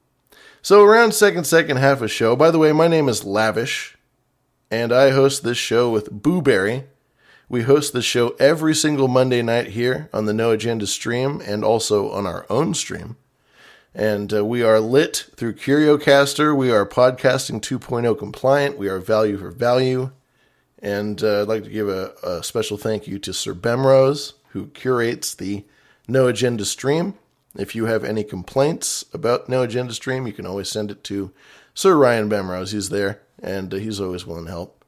So 0.61 0.83
around 0.83 1.13
second 1.13 1.43
second 1.45 1.77
half 1.77 2.01
of 2.01 2.11
show. 2.11 2.35
By 2.35 2.49
the 2.49 2.59
way, 2.59 2.71
my 2.71 2.87
name 2.87 3.09
is 3.09 3.23
Lavish, 3.23 3.97
and 4.71 4.93
I 4.93 5.11
host 5.11 5.43
this 5.43 5.57
show 5.57 5.91
with 5.91 6.23
Booberry. 6.23 6.85
We 7.49 7.63
host 7.63 7.91
the 7.91 8.01
show 8.01 8.29
every 8.39 8.73
single 8.73 9.09
Monday 9.09 9.41
night 9.41 9.67
here 9.67 10.09
on 10.13 10.25
the 10.25 10.33
No 10.33 10.51
Agenda 10.51 10.87
stream 10.87 11.41
and 11.45 11.65
also 11.65 12.09
on 12.09 12.25
our 12.25 12.45
own 12.49 12.73
stream. 12.73 13.17
And 13.93 14.33
uh, 14.33 14.45
we 14.45 14.63
are 14.63 14.79
lit 14.79 15.27
through 15.35 15.55
CurioCaster. 15.55 16.55
We 16.55 16.71
are 16.71 16.85
podcasting 16.85 17.59
2.0 17.59 18.17
compliant. 18.17 18.77
We 18.77 18.87
are 18.87 18.99
value 18.99 19.37
for 19.37 19.51
value. 19.51 20.11
And 20.79 21.21
uh, 21.21 21.41
I'd 21.41 21.49
like 21.49 21.65
to 21.65 21.69
give 21.69 21.89
a, 21.89 22.13
a 22.23 22.41
special 22.41 22.77
thank 22.77 23.05
you 23.05 23.19
to 23.19 23.33
Sir 23.33 23.53
Bemrose, 23.53 24.33
who 24.51 24.67
curates 24.67 25.35
the 25.35 25.65
No 26.07 26.27
Agenda 26.27 26.63
stream. 26.63 27.15
If 27.57 27.75
you 27.75 27.85
have 27.85 28.05
any 28.05 28.23
complaints 28.23 29.03
about 29.13 29.49
No 29.49 29.63
Agenda 29.63 29.93
stream, 29.93 30.25
you 30.25 30.31
can 30.31 30.45
always 30.45 30.69
send 30.69 30.89
it 30.89 31.03
to 31.05 31.33
Sir 31.73 31.97
Ryan 31.97 32.29
Bemrose. 32.29 32.71
He's 32.71 32.89
there, 32.89 33.21
and 33.41 33.73
uh, 33.73 33.77
he's 33.77 33.99
always 33.99 34.25
willing 34.25 34.45
to 34.45 34.51
help. 34.51 34.85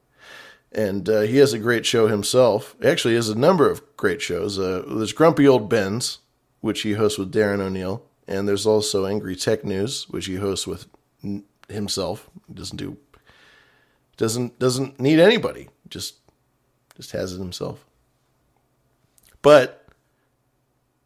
And 0.72 1.08
uh, 1.08 1.20
he 1.20 1.36
has 1.38 1.52
a 1.52 1.58
great 1.58 1.86
show 1.86 2.08
himself. 2.08 2.74
Actually, 2.84 3.12
he 3.12 3.16
has 3.16 3.28
a 3.28 3.38
number 3.38 3.70
of 3.70 3.82
great 3.96 4.20
shows. 4.20 4.58
Uh, 4.58 4.84
there's 4.88 5.12
Grumpy 5.12 5.46
Old 5.46 5.68
Ben's, 5.68 6.18
which 6.60 6.82
he 6.82 6.94
hosts 6.94 7.18
with 7.18 7.32
Darren 7.32 7.60
O'Neill, 7.60 8.02
and 8.26 8.48
there's 8.48 8.66
also 8.66 9.06
Angry 9.06 9.36
Tech 9.36 9.64
News, 9.64 10.08
which 10.08 10.26
he 10.26 10.36
hosts 10.36 10.66
with 10.66 10.86
himself. 11.68 12.28
He 12.48 12.54
doesn't 12.54 12.76
do 12.76 12.96
doesn't 14.16 14.58
doesn't 14.58 15.00
need 15.00 15.18
anybody. 15.18 15.68
Just 15.88 16.16
just 16.96 17.12
has 17.12 17.32
it 17.32 17.38
himself. 17.38 17.84
But 19.42 19.86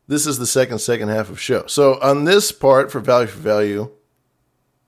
this 0.07 0.27
is 0.27 0.39
the 0.39 0.47
second 0.47 0.79
second 0.79 1.09
half 1.09 1.31
of 1.31 1.41
show. 1.41 1.67
So 1.67 1.99
on 2.01 2.25
this 2.25 2.53
part 2.53 2.91
for 2.91 3.01
value 3.01 3.27
for 3.27 3.39
value, 3.39 3.91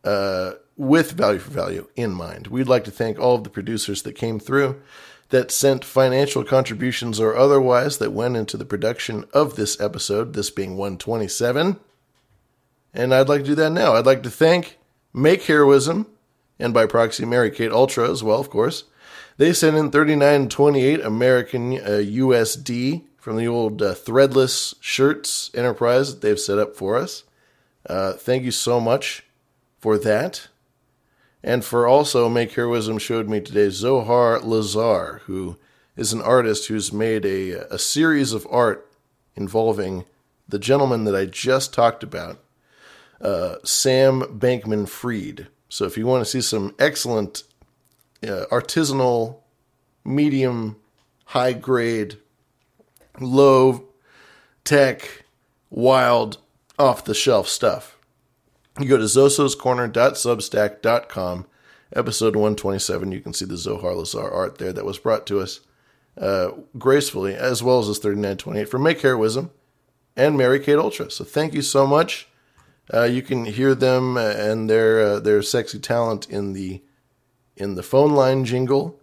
uh, 0.05 0.53
with 0.81 1.13
value 1.13 1.39
for 1.39 1.51
value 1.51 1.87
in 1.95 2.11
mind, 2.11 2.47
we'd 2.47 2.67
like 2.67 2.85
to 2.85 2.91
thank 2.91 3.19
all 3.19 3.35
of 3.35 3.45
the 3.45 3.51
producers 3.51 4.01
that 4.03 4.15
came 4.15 4.41
through, 4.41 4.81
that 5.29 5.51
sent 5.51 5.85
financial 5.85 6.43
contributions 6.43 7.21
or 7.21 7.37
otherwise 7.37 7.99
that 7.99 8.13
went 8.13 8.35
into 8.35 8.57
the 8.57 8.65
production 8.65 9.27
of 9.35 9.57
this 9.57 9.79
episode. 9.79 10.33
This 10.33 10.49
being 10.51 10.79
127, 10.79 11.79
and 12.95 13.15
I'd 13.15 13.29
like 13.29 13.43
to 13.43 13.49
do 13.49 13.55
that 13.57 13.73
now. 13.73 13.93
I'd 13.93 14.07
like 14.07 14.23
to 14.23 14.31
thank 14.31 14.79
Make 15.13 15.43
Heroism, 15.43 16.07
and 16.59 16.73
by 16.73 16.87
proxy 16.87 17.27
Mary 17.27 17.51
Kate 17.51 17.71
Ultra 17.71 18.11
as 18.11 18.23
well, 18.23 18.41
of 18.41 18.49
course. 18.49 18.85
They 19.37 19.53
sent 19.53 19.77
in 19.77 19.91
3928 19.91 21.01
American 21.01 21.75
uh, 21.75 22.01
USD 22.01 23.05
from 23.19 23.37
the 23.37 23.47
old 23.47 23.83
uh, 23.83 23.95
threadless 23.95 24.75
shirts 24.81 25.51
enterprise 25.55 26.15
that 26.15 26.23
they've 26.23 26.41
set 26.41 26.59
up 26.59 26.75
for 26.75 26.97
us. 26.97 27.25
Uh, 27.87 28.15
thank 28.15 28.45
you 28.45 28.51
so 28.51 28.81
much 28.81 29.25
for 29.79 29.99
that. 29.99 30.49
And 31.43 31.65
for 31.65 31.87
also 31.87 32.29
Make 32.29 32.53
Heroism 32.53 32.99
showed 32.99 33.29
me 33.29 33.41
today 33.41 33.71
Zohar 33.71 34.41
Lazar, 34.41 35.23
who 35.25 35.57
is 35.97 36.13
an 36.13 36.21
artist 36.21 36.69
who's 36.69 36.93
made 36.93 37.25
a, 37.25 37.73
a 37.73 37.79
series 37.79 38.33
of 38.33 38.47
art 38.51 38.91
involving 39.37 40.05
the 40.49 40.59
gentleman 40.59 41.05
that 41.05 41.15
I 41.15 41.25
just 41.25 41.73
talked 41.73 42.03
about, 42.03 42.39
uh, 43.21 43.57
Sam 43.65 44.23
Bankman 44.39 44.89
Fried. 44.89 45.47
So 45.69 45.85
if 45.85 45.97
you 45.97 46.07
want 46.07 46.25
to 46.25 46.31
see 46.31 46.41
some 46.41 46.75
excellent 46.79 47.45
uh, 48.23 48.45
artisanal, 48.51 49.37
medium, 50.05 50.77
high 51.27 51.53
grade, 51.53 52.19
low 53.21 53.85
tech, 54.65 55.25
wild, 55.71 56.39
off 56.79 57.05
the 57.05 57.15
shelf 57.15 57.47
stuff, 57.47 57.97
you 58.83 58.89
go 58.89 58.97
to 58.97 59.05
zososcorner.substack.com, 59.05 61.47
episode 61.95 62.37
127. 62.37 63.13
You 63.13 63.21
can 63.21 63.33
see 63.33 63.45
the 63.45 63.57
Zohar 63.57 63.95
Lazar 63.95 64.29
art 64.31 64.59
there 64.59 64.73
that 64.73 64.85
was 64.85 64.99
brought 64.99 65.27
to 65.27 65.41
us 65.41 65.61
uh, 66.19 66.51
gracefully, 66.79 67.35
as 67.35 67.63
well 67.63 67.79
as 67.79 67.89
this 67.89 67.99
3928 67.99 68.69
for 68.69 68.79
Make 68.79 69.01
Heroism 69.01 69.51
and 70.17 70.37
Mary 70.37 70.61
Kate 70.61 70.77
Ultra. 70.77 71.11
So 71.11 71.25
thank 71.25 71.55
you 71.55 71.63
so 71.63 71.87
much. 71.87 72.29
Uh, 72.93 73.05
you 73.05 73.23
can 73.23 73.45
hear 73.45 73.73
them 73.75 74.17
and 74.17 74.69
their 74.69 75.01
uh, 75.01 75.21
their 75.21 75.41
sexy 75.43 75.79
talent 75.79 76.29
in 76.29 76.53
the 76.53 76.83
in 77.57 77.77
the 77.77 77.83
phone 77.83 78.13
line 78.13 78.45
jingle, 78.45 79.01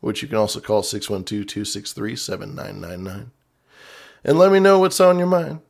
which 0.00 0.22
you 0.22 0.28
can 0.28 0.38
also 0.38 0.60
call 0.60 0.82
612-263-7999. 0.82 3.26
And 4.24 4.38
let 4.38 4.52
me 4.52 4.60
know 4.60 4.78
what's 4.78 5.00
on 5.00 5.18
your 5.18 5.26
mind. 5.26 5.60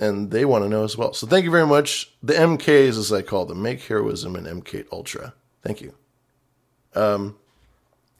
And 0.00 0.30
they 0.30 0.44
want 0.44 0.64
to 0.64 0.68
know 0.68 0.82
as 0.82 0.96
well. 0.96 1.12
So 1.12 1.26
thank 1.26 1.44
you 1.44 1.50
very 1.50 1.66
much. 1.66 2.10
The 2.22 2.32
MKs, 2.32 2.98
as 2.98 3.12
I 3.12 3.20
call 3.22 3.44
them, 3.44 3.62
Make 3.62 3.82
Heroism 3.82 4.34
and 4.34 4.46
MK 4.46 4.86
Ultra. 4.90 5.34
Thank 5.62 5.82
you. 5.82 5.94
Um, 6.94 7.36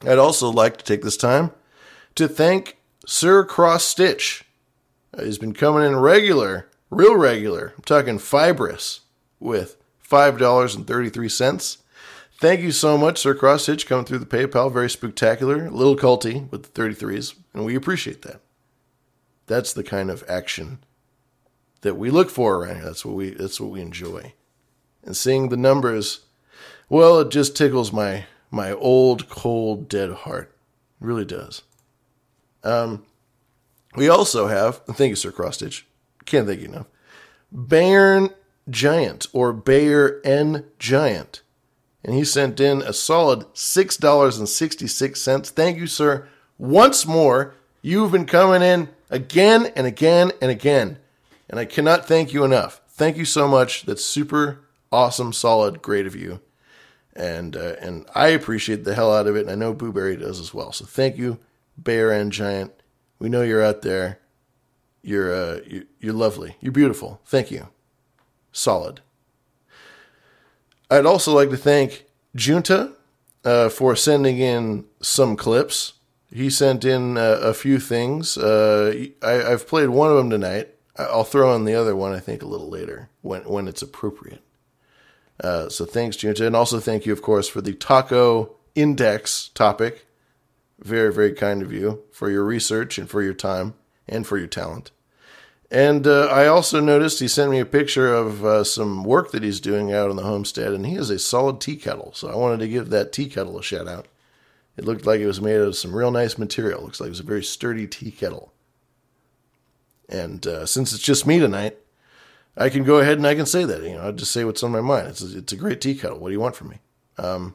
I'd 0.03 0.19
also 0.19 0.51
like 0.51 0.77
to 0.77 0.85
take 0.85 1.03
this 1.03 1.17
time 1.17 1.53
to 2.15 2.29
thank 2.29 2.77
Sir 3.07 3.45
Cross 3.45 3.85
Stitch. 3.85 4.45
Uh, 5.17 5.25
he's 5.25 5.39
been 5.39 5.55
coming 5.55 5.83
in 5.85 5.97
regular 5.97 6.71
real 6.91 7.17
regular. 7.17 7.73
I'm 7.77 7.85
talking 7.85 8.19
fibrous 8.19 9.01
with 9.39 9.77
$5.33. 10.07 11.77
Thank 12.39 12.61
you 12.61 12.73
so 12.73 12.99
much, 12.99 13.19
Sir 13.19 13.35
Cross 13.35 13.65
Stitch, 13.65 13.87
coming 13.87 14.05
through 14.05 14.19
the 14.19 14.27
PayPal. 14.27 14.73
Very 14.73 14.91
spectacular. 14.91 15.67
A 15.67 15.71
little 15.71 15.97
culty 15.97 16.51
with 16.51 16.73
the 16.73 16.81
33s, 16.81 17.35
and 17.55 17.65
we 17.65 17.75
appreciate 17.75 18.23
that. 18.23 18.41
That's 19.47 19.73
the 19.73 19.83
kind 19.83 20.11
of 20.11 20.25
action 20.29 20.79
that 21.83 21.97
we 21.97 22.11
look 22.11 22.31
for 22.31 22.57
around 22.57 22.77
here. 22.77 22.85
That's 22.85 23.05
what 23.05 23.15
we 23.15 23.31
that's 23.31 23.61
what 23.61 23.71
we 23.71 23.81
enjoy. 23.81 24.35
And 25.03 25.17
seeing 25.17 25.49
the 25.49 25.57
numbers, 25.57 26.21
well, 26.89 27.21
it 27.21 27.31
just 27.31 27.57
tickles 27.57 27.93
my 27.93 28.27
my 28.51 28.73
old, 28.73 29.29
cold, 29.29 29.89
dead 29.89 30.11
heart. 30.11 30.55
It 31.01 31.07
really 31.07 31.25
does. 31.25 31.63
Um 32.63 33.05
we 33.97 34.09
also 34.09 34.47
have, 34.47 34.85
thank 34.87 35.11
you, 35.11 35.17
Sir 35.17 35.33
Crosstitch. 35.33 35.83
Can't 36.25 36.47
thank 36.47 36.61
you 36.61 36.69
enough. 36.69 36.87
Bayern 37.53 38.33
Giant 38.69 39.27
or 39.33 39.53
Bayer 39.53 40.21
N 40.25 40.65
Giant. 40.79 41.43
And 42.05 42.15
he 42.15 42.25
sent 42.25 42.61
in 42.61 42.83
a 42.83 42.93
solid 42.93 43.41
$6.66. 43.53 45.51
Thank 45.51 45.79
you, 45.79 45.87
sir. 45.87 46.29
Once 46.57 47.07
more, 47.07 47.55
you've 47.83 48.13
been 48.13 48.27
coming 48.27 48.63
in 48.63 48.89
again 49.11 49.67
and 49.77 49.87
again 49.87 50.33
and 50.41 50.51
again. 50.51 50.99
And 51.51 51.59
I 51.59 51.65
cannot 51.65 52.07
thank 52.07 52.33
you 52.33 52.45
enough. 52.45 52.81
Thank 52.89 53.17
you 53.17 53.25
so 53.25 53.49
much. 53.49 53.83
That's 53.83 54.05
super 54.05 54.61
awesome, 54.93 55.33
solid, 55.33 55.83
great 55.83 56.07
of 56.07 56.15
you. 56.15 56.41
And 57.15 57.57
uh, 57.57 57.75
and 57.81 58.07
I 58.15 58.29
appreciate 58.29 58.85
the 58.85 58.95
hell 58.95 59.13
out 59.13 59.27
of 59.27 59.37
it. 59.37 59.41
And 59.41 59.51
I 59.51 59.57
know 59.57 59.75
Booberry 59.75 60.19
does 60.19 60.39
as 60.39 60.55
well. 60.55 60.73
So 60.73 60.85
thank 60.85 61.19
you, 61.19 61.39
Bear 61.77 62.13
and 62.13 62.31
Giant. 62.31 62.73
We 63.19 63.29
know 63.29 63.43
you're 63.43 63.65
out 63.65 63.83
there. 63.83 64.21
You're 65.03 65.35
uh, 65.35 65.61
you're, 65.67 65.85
you're 65.99 66.15
lovely. 66.15 66.57
You're 66.61 66.73
beautiful. 66.73 67.21
Thank 67.27 67.51
you. 67.51 67.69
Solid. 68.53 69.01
I'd 70.89 71.07
also 71.07 71.35
like 71.35 71.51
to 71.51 71.57
thank 71.57 72.05
Junta 72.35 72.93
uh, 73.45 73.69
for 73.69 73.97
sending 73.97 74.39
in 74.39 74.85
some 75.03 75.37
clips. 75.37 75.95
He 76.33 76.49
sent 76.49 76.85
in 76.85 77.17
uh, 77.17 77.41
a 77.43 77.55
few 77.55 77.81
things. 77.81 78.39
Uh, 78.39 79.07
I, 79.23 79.31
have 79.31 79.67
played 79.67 79.89
one 79.89 80.11
of 80.11 80.17
them 80.17 80.31
tonight. 80.31 80.69
I'll 81.11 81.25
throw 81.25 81.55
in 81.55 81.65
the 81.65 81.75
other 81.75 81.95
one, 81.97 82.13
I 82.13 82.21
think, 82.21 82.43
a 82.43 82.47
little 82.47 82.69
later 82.69 83.09
when, 83.23 83.43
when 83.43 83.69
it's 83.69 83.83
appropriate. 83.83 84.43
Uh, 85.43 85.69
so 85.69 85.85
thanks, 85.85 86.17
Junta. 86.17 86.47
And 86.47 86.57
also 86.57 86.81
thank 86.81 87.07
you, 87.07 87.13
of 87.13 87.23
course, 87.23 87.49
for 87.49 87.61
the 87.61 87.73
taco 87.73 88.57
index 88.75 89.49
topic. 89.49 90.07
Very, 90.79 91.13
very 91.13 91.33
kind 91.33 91.63
of 91.63 91.73
you 91.73 92.03
for 92.11 92.31
your 92.31 92.45
research 92.45 92.99
and 92.99 93.09
for 93.09 93.23
your 93.23 93.35
time 93.35 93.75
and 94.09 94.27
for 94.27 94.39
your 94.39 94.47
talent. 94.47 94.91
And 95.71 96.07
uh, 96.07 96.27
I 96.27 96.47
also 96.49 96.81
noticed 96.81 97.21
he 97.21 97.29
sent 97.29 97.51
me 97.51 97.61
a 97.61 97.67
picture 97.67 98.13
of 98.13 98.45
uh, 98.45 98.65
some 98.65 99.05
work 99.05 99.31
that 99.31 99.45
he's 99.45 99.61
doing 99.61 99.93
out 99.93 100.11
on 100.11 100.17
the 100.17 100.25
homestead, 100.25 100.73
and 100.73 100.85
he 100.85 100.95
has 100.95 101.11
a 101.11 101.19
solid 101.19 101.61
tea 101.61 101.77
kettle. 101.77 102.13
So 102.13 102.29
I 102.29 102.35
wanted 102.35 102.59
to 102.61 102.69
give 102.69 102.91
that 102.91 103.13
tea 103.13 103.29
kettle 103.29 103.59
a 103.59 103.63
shout 103.63 103.87
out. 103.87 104.09
It 104.77 104.85
looked 104.85 105.07
like 105.07 105.21
it 105.21 105.27
was 105.27 105.41
made 105.41 105.61
of 105.61 105.77
some 105.77 105.95
real 105.95 106.11
nice 106.11 106.39
material. 106.39 106.83
Looks 106.83 107.01
like 107.01 107.09
it 107.09 107.11
was 107.11 107.21
a 107.21 107.25
very 107.25 107.45
sturdy 107.45 107.87
tea 107.87 108.11
kettle. 108.11 108.53
And 110.11 110.45
uh, 110.47 110.67
since 110.67 110.93
it's 110.93 111.03
just 111.03 111.27
me 111.27 111.39
tonight, 111.39 111.79
I 112.57 112.69
can 112.69 112.83
go 112.83 112.99
ahead 112.99 113.17
and 113.17 113.27
I 113.27 113.37
can 113.37 113.47
say 113.47 113.65
that. 113.65 113.83
You 113.83 113.95
know, 113.95 114.09
I 114.09 114.11
just 114.11 114.33
say 114.33 114.45
what's 114.45 114.63
on 114.63 114.73
my 114.73 114.81
mind. 114.81 115.09
It's 115.09 115.23
a, 115.23 115.39
it's 115.39 115.53
a 115.53 115.57
great 115.57 115.81
tea 115.81 115.95
kettle. 115.95 116.19
What 116.19 116.29
do 116.29 116.33
you 116.33 116.41
want 116.41 116.57
from 116.57 116.69
me? 116.69 116.79
Um, 117.17 117.55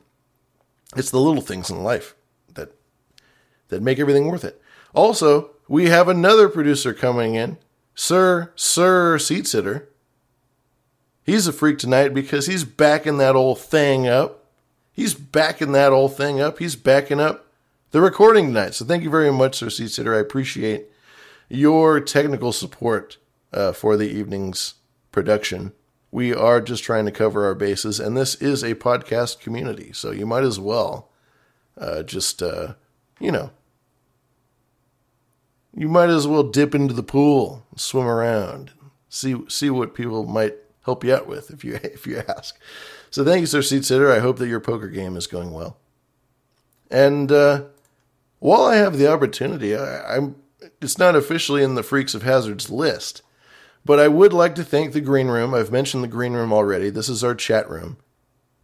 it's 0.95 1.11
the 1.11 1.19
little 1.19 1.41
things 1.41 1.69
in 1.69 1.83
life 1.83 2.15
that 2.53 2.71
that 3.67 3.83
make 3.83 3.99
everything 3.99 4.27
worth 4.27 4.45
it. 4.45 4.61
Also, 4.93 5.51
we 5.67 5.89
have 5.89 6.07
another 6.07 6.47
producer 6.47 6.93
coming 6.93 7.35
in 7.35 7.57
Sir, 7.93 8.51
Sir 8.55 9.19
Seat 9.19 9.47
Sitter. 9.47 9.89
He's 11.23 11.47
a 11.47 11.53
freak 11.53 11.79
tonight 11.79 12.13
because 12.13 12.45
he's 12.45 12.63
backing 12.63 13.17
that 13.17 13.35
old 13.35 13.59
thing 13.59 14.07
up. 14.07 14.45
He's 14.93 15.13
backing 15.13 15.73
that 15.73 15.91
old 15.91 16.15
thing 16.15 16.39
up. 16.39 16.59
He's 16.59 16.75
backing 16.75 17.19
up 17.19 17.47
the 17.91 17.99
recording 17.99 18.47
tonight. 18.47 18.75
So 18.75 18.85
thank 18.85 19.03
you 19.03 19.09
very 19.09 19.31
much, 19.31 19.55
Sir 19.55 19.69
Seat 19.69 19.91
Sitter. 19.91 20.15
I 20.15 20.19
appreciate 20.19 20.85
your 21.49 21.99
technical 21.99 22.51
support 22.51 23.17
uh, 23.53 23.71
for 23.71 23.97
the 23.97 24.09
evening's 24.09 24.75
production. 25.11 25.73
We 26.11 26.33
are 26.33 26.61
just 26.61 26.83
trying 26.83 27.05
to 27.05 27.11
cover 27.11 27.45
our 27.45 27.55
bases, 27.55 27.99
and 27.99 28.15
this 28.15 28.35
is 28.35 28.63
a 28.63 28.75
podcast 28.75 29.39
community, 29.39 29.91
so 29.93 30.11
you 30.11 30.25
might 30.25 30.43
as 30.43 30.59
well 30.59 31.09
uh, 31.77 32.03
just, 32.03 32.41
uh, 32.41 32.75
you 33.19 33.31
know, 33.31 33.51
you 35.75 35.89
might 35.89 36.09
as 36.09 36.25
well 36.25 36.43
dip 36.43 36.73
into 36.73 36.93
the 36.93 37.03
pool, 37.03 37.65
swim 37.75 38.07
around, 38.07 38.71
see 39.09 39.35
see 39.49 39.69
what 39.69 39.93
people 39.93 40.25
might 40.25 40.55
help 40.85 41.03
you 41.03 41.13
out 41.13 41.27
with 41.27 41.51
if 41.51 41.63
you 41.65 41.75
if 41.83 42.07
you 42.07 42.23
ask. 42.29 42.57
So 43.09 43.23
thank 43.23 43.41
you, 43.41 43.47
Sir 43.47 43.61
Seat 43.61 43.85
Sitter. 43.85 44.11
I 44.11 44.19
hope 44.19 44.37
that 44.37 44.47
your 44.47 44.59
poker 44.59 44.87
game 44.87 45.17
is 45.17 45.27
going 45.27 45.51
well. 45.51 45.77
And 46.89 47.31
uh, 47.31 47.65
while 48.39 48.63
I 48.63 48.75
have 48.75 48.97
the 48.97 49.11
opportunity, 49.11 49.75
I, 49.75 50.15
I'm 50.15 50.35
it's 50.81 50.97
not 50.97 51.15
officially 51.15 51.63
in 51.63 51.75
the 51.75 51.83
Freaks 51.83 52.13
of 52.13 52.23
Hazards 52.23 52.69
list, 52.69 53.21
but 53.83 53.99
I 53.99 54.07
would 54.07 54.33
like 54.33 54.55
to 54.55 54.63
thank 54.63 54.93
the 54.93 55.01
Green 55.01 55.27
Room. 55.27 55.53
I've 55.53 55.71
mentioned 55.71 56.03
the 56.03 56.07
Green 56.07 56.33
Room 56.33 56.51
already. 56.51 56.89
This 56.89 57.09
is 57.09 57.23
our 57.23 57.35
chat 57.35 57.69
room. 57.69 57.97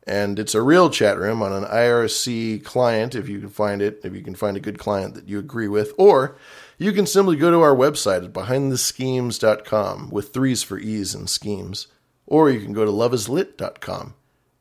And 0.07 0.39
it's 0.39 0.55
a 0.55 0.63
real 0.63 0.89
chat 0.89 1.17
room 1.19 1.43
on 1.43 1.53
an 1.53 1.63
IRC 1.63 2.63
client, 2.63 3.13
if 3.13 3.29
you 3.29 3.39
can 3.39 3.49
find 3.49 3.81
it, 3.81 4.01
if 4.03 4.15
you 4.15 4.21
can 4.21 4.33
find 4.33 4.57
a 4.57 4.61
good 4.61 4.79
client 4.79 5.13
that 5.13 5.29
you 5.29 5.38
agree 5.38 5.67
with, 5.67 5.93
or 5.97 6.35
you 6.79 6.91
can 6.91 7.05
simply 7.05 7.35
go 7.35 7.51
to 7.51 7.61
our 7.61 7.75
website 7.75 8.25
at 8.25 8.33
behindtheschemes.com 8.33 10.09
with 10.09 10.33
threes 10.33 10.63
for 10.63 10.79
ease 10.79 11.13
and 11.13 11.29
schemes, 11.29 11.88
or 12.25 12.49
you 12.49 12.59
can 12.59 12.73
go 12.73 12.83
to 12.83 12.91
loveislit.com, 12.91 14.15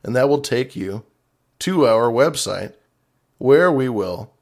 and 0.05 0.15
that 0.15 0.29
will 0.29 0.43
take 0.43 0.77
you 0.77 1.05
to 1.61 1.87
our 1.87 2.11
website 2.11 2.75
where 3.39 3.73
we 3.73 3.89
will 3.89 4.35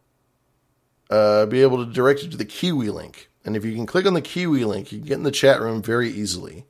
uh, 1.11 1.47
be 1.47 1.63
able 1.63 1.85
to 1.85 1.93
direct 1.93 2.23
you 2.23 2.31
to 2.31 2.37
the 2.37 2.45
Kiwi 2.45 2.91
link. 2.91 3.31
And 3.45 3.57
if 3.57 3.65
you 3.65 3.75
can 3.75 3.87
click 3.87 4.07
on 4.07 4.15
the 4.15 4.21
Kiwi 4.21 4.65
link, 4.65 4.93
you 4.93 4.99
can 4.99 5.09
get 5.09 5.17
in 5.19 5.23
the 5.23 5.31
chat 5.31 5.61
room 5.61 5.83
very 5.83 6.11
easily. 6.11 6.67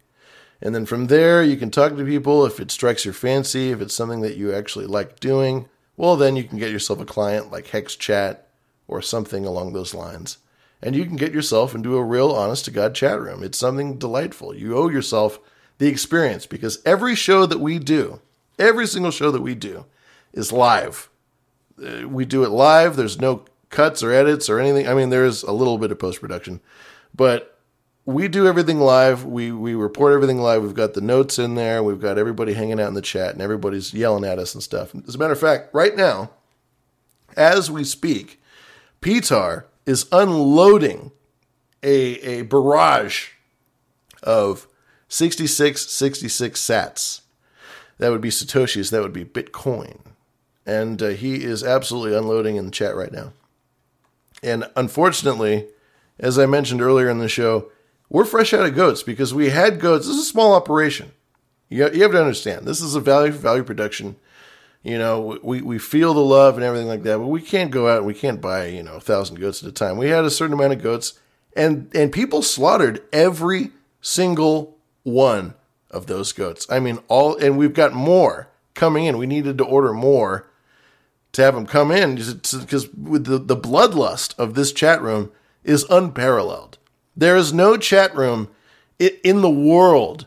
And 0.61 0.75
then 0.75 0.87
from 0.87 1.07
there, 1.07 1.43
you 1.43 1.57
can 1.57 1.71
talk 1.71 1.97
to 1.97 2.05
people 2.05 2.45
if 2.45 2.61
it 2.61 2.71
strikes 2.71 3.05
your 3.05 3.15
fancy, 3.15 3.71
if 3.71 3.81
it's 3.81 3.95
something 3.95 4.21
that 4.23 4.37
you 4.37 4.53
actually 4.53 4.87
like 4.87 5.21
doing. 5.21 5.69
Well, 5.97 6.17
then 6.17 6.37
you 6.37 6.45
can 6.45 6.59
get 6.59 6.71
yourself 6.71 7.01
a 7.01 7.05
client 7.05 7.51
like 7.51 7.67
HexChat 7.67 8.39
or 8.87 9.03
something 9.03 9.45
along 9.45 9.73
those 9.73 9.95
lines 9.95 10.39
and 10.83 10.95
you 10.95 11.05
can 11.05 11.17
get 11.17 11.33
yourself 11.33 11.75
into 11.75 11.97
a 11.97 12.05
real 12.05 12.31
honest 12.31 12.65
to 12.67 12.71
God 12.71 12.95
chat 12.95 13.21
room. 13.21 13.43
It's 13.43 13.59
something 13.59 13.99
delightful. 13.99 14.55
You 14.55 14.77
owe 14.77 14.89
yourself 14.89 15.41
the 15.79 15.89
experience 15.89 16.47
because 16.47 16.81
every 16.85 17.15
show 17.15 17.47
that 17.47 17.61
we 17.61 17.79
do, 17.79 18.21
every 18.59 18.87
single 18.87 19.11
show 19.11 19.31
that 19.31 19.43
we 19.43 19.55
do 19.55 19.87
is 20.33 20.53
live. 20.53 21.09
Uh, 21.83 22.09
we 22.09 22.25
do 22.25 22.45
it 22.45 22.51
live. 22.51 22.97
There's 22.97 23.21
no 23.21 23.45
cuts 23.71 24.03
or 24.03 24.13
edits 24.13 24.49
or 24.49 24.59
anything. 24.59 24.89
I 24.89 24.95
mean, 24.95 25.11
there 25.11 25.25
is 25.25 25.43
a 25.43 25.53
little 25.53 25.79
bit 25.79 25.93
of 25.93 25.99
post 25.99 26.21
production, 26.21 26.61
but 27.15 27.59
we 28.05 28.27
do 28.27 28.47
everything 28.47 28.81
live. 28.81 29.25
We 29.25 29.53
we 29.53 29.75
report 29.75 30.15
everything 30.15 30.39
live. 30.39 30.63
We've 30.63 30.75
got 30.75 30.95
the 30.95 31.01
notes 31.01 31.39
in 31.39 31.55
there. 31.55 31.83
We've 31.83 32.01
got 32.01 32.19
everybody 32.19 32.55
hanging 32.55 32.81
out 32.81 32.89
in 32.89 32.95
the 32.95 33.03
chat, 33.03 33.33
and 33.33 33.43
everybody's 33.43 33.93
yelling 33.93 34.25
at 34.25 34.39
us 34.39 34.55
and 34.55 34.63
stuff. 34.63 34.95
As 35.07 35.15
a 35.15 35.19
matter 35.19 35.33
of 35.33 35.41
fact, 35.41 35.75
right 35.75 35.95
now, 35.95 36.31
as 37.37 37.71
we 37.71 37.85
speak, 37.85 38.41
Pitar 39.01 39.65
is 39.87 40.07
unloading 40.11 41.13
a, 41.83 42.41
a 42.41 42.43
barrage 42.43 43.31
of 44.23 44.67
66, 45.09 45.91
66 45.91 46.61
sats. 46.61 47.21
That 47.99 48.11
would 48.11 48.21
be 48.21 48.31
Satoshis, 48.31 48.91
that 48.91 49.03
would 49.03 49.13
be 49.13 49.25
Bitcoin. 49.25 50.01
And 50.67 51.03
uh, 51.03 51.09
he 51.09 51.43
is 51.43 51.65
absolutely 51.65 52.17
unloading 52.17 52.57
in 52.57 52.67
the 52.67 52.71
chat 52.71 52.95
right 52.95 53.13
now. 53.13 53.33
And 54.43 54.71
unfortunately, 54.77 55.67
as 56.19 56.39
I 56.39 56.47
mentioned 56.47 56.83
earlier 56.83 57.09
in 57.09 57.19
the 57.19 57.29
show, 57.29 57.71
we're 58.09 58.25
fresh 58.25 58.55
out 58.55 58.67
of 58.67 58.75
goats 58.75 59.03
because 59.03 59.35
we 59.35 59.51
had 59.51 59.81
goats. 59.81 60.07
This 60.07 60.17
is 60.17 60.23
a 60.23 60.31
small 60.31 60.55
operation. 60.55 61.13
You, 61.69 61.83
have 61.83 61.93
to 61.93 62.21
understand, 62.21 62.67
this 62.67 62.81
is 62.81 62.95
a 62.95 63.01
value 63.01 63.33
for 63.33 63.39
value 63.39 63.63
production 63.63 64.17
you 64.83 64.97
know, 64.97 65.39
we, 65.43 65.61
we 65.61 65.79
feel 65.79 66.15
the 66.15 66.21
love 66.21 66.55
and 66.57 66.65
everything 66.65 66.89
like 66.89 67.03
that, 67.03 67.19
but 67.19 67.27
we 67.27 67.43
can't 67.43 67.71
go 67.71 67.89
out 67.89 67.99
and 67.99 68.07
we 68.07 68.15
can't 68.15 68.41
buy, 68.41 68.67
you 68.67 68.83
know, 68.83 68.95
a 68.95 69.01
thousand 69.01 69.41
goats 69.41 69.63
at 69.63 69.69
a 69.69 69.73
time. 69.73 69.99
We 69.99 70.09
had 70.09 70.25
a 70.25 70.31
certain 70.31 70.55
amount 70.55 70.73
of 70.73 70.83
goats 70.83 71.19
and, 71.57 71.91
and 71.95 72.13
people 72.13 72.43
slaughtered 72.43 73.03
every 73.13 73.73
single 74.01 74.77
one 75.03 75.55
of 75.91 76.07
those 76.07 76.33
goats. 76.33 76.67
I 76.71 76.79
mean, 76.81 77.01
all, 77.09 77.37
and 77.37 77.59
we've 77.59 77.75
got 77.75 77.93
more 77.93 78.49
coming 78.75 79.07
in. 79.07 79.19
We 79.19 79.27
needed 79.27 79.59
to 79.59 79.65
order 79.65 79.93
more 79.93 80.49
to 81.33 81.43
have 81.43 81.55
them 81.55 81.67
come 81.67 81.91
in 81.91 82.15
because 82.17 82.93
with 82.95 83.25
the, 83.25 83.39
the 83.39 83.57
bloodlust 83.57 84.39
of 84.39 84.55
this 84.55 84.73
chat 84.73 85.03
room 85.03 85.31
is 85.63 85.85
unparalleled. 85.91 86.79
There 87.17 87.37
is 87.37 87.53
no 87.53 87.77
chat 87.77 88.15
room 88.15 88.49
in 88.99 89.43
the 89.43 89.51
world 89.51 90.27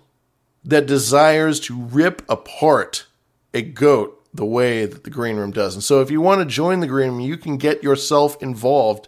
that 0.63 0.85
desires 0.85 1.59
to 1.61 1.75
rip 1.75 2.21
apart 2.29 3.05
a 3.53 3.61
goat 3.61 4.17
the 4.33 4.45
way 4.45 4.85
that 4.85 5.03
the 5.03 5.09
green 5.09 5.35
room 5.35 5.51
does. 5.51 5.73
And 5.73 5.83
so 5.83 6.01
if 6.01 6.09
you 6.09 6.21
want 6.21 6.39
to 6.39 6.45
join 6.45 6.79
the 6.79 6.87
green 6.87 7.11
room, 7.11 7.19
you 7.19 7.37
can 7.37 7.57
get 7.57 7.83
yourself 7.83 8.41
involved 8.41 9.07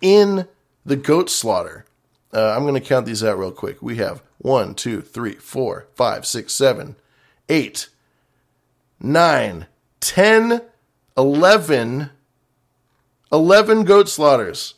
in 0.00 0.48
the 0.84 0.96
goat 0.96 1.30
slaughter. 1.30 1.84
Uh, 2.32 2.54
I'm 2.56 2.62
going 2.62 2.74
to 2.74 2.80
count 2.80 3.06
these 3.06 3.22
out 3.22 3.38
real 3.38 3.52
quick. 3.52 3.80
We 3.80 3.96
have 3.96 4.22
one, 4.38 4.74
two, 4.74 5.00
three, 5.00 5.34
four, 5.34 5.86
five, 5.94 6.26
six, 6.26 6.54
seven, 6.54 6.96
eight, 7.48 7.88
nine, 9.00 9.66
ten, 10.00 10.62
eleven, 11.16 12.10
eleven 13.32 13.84
goat 13.84 14.08
slaughters. 14.08 14.74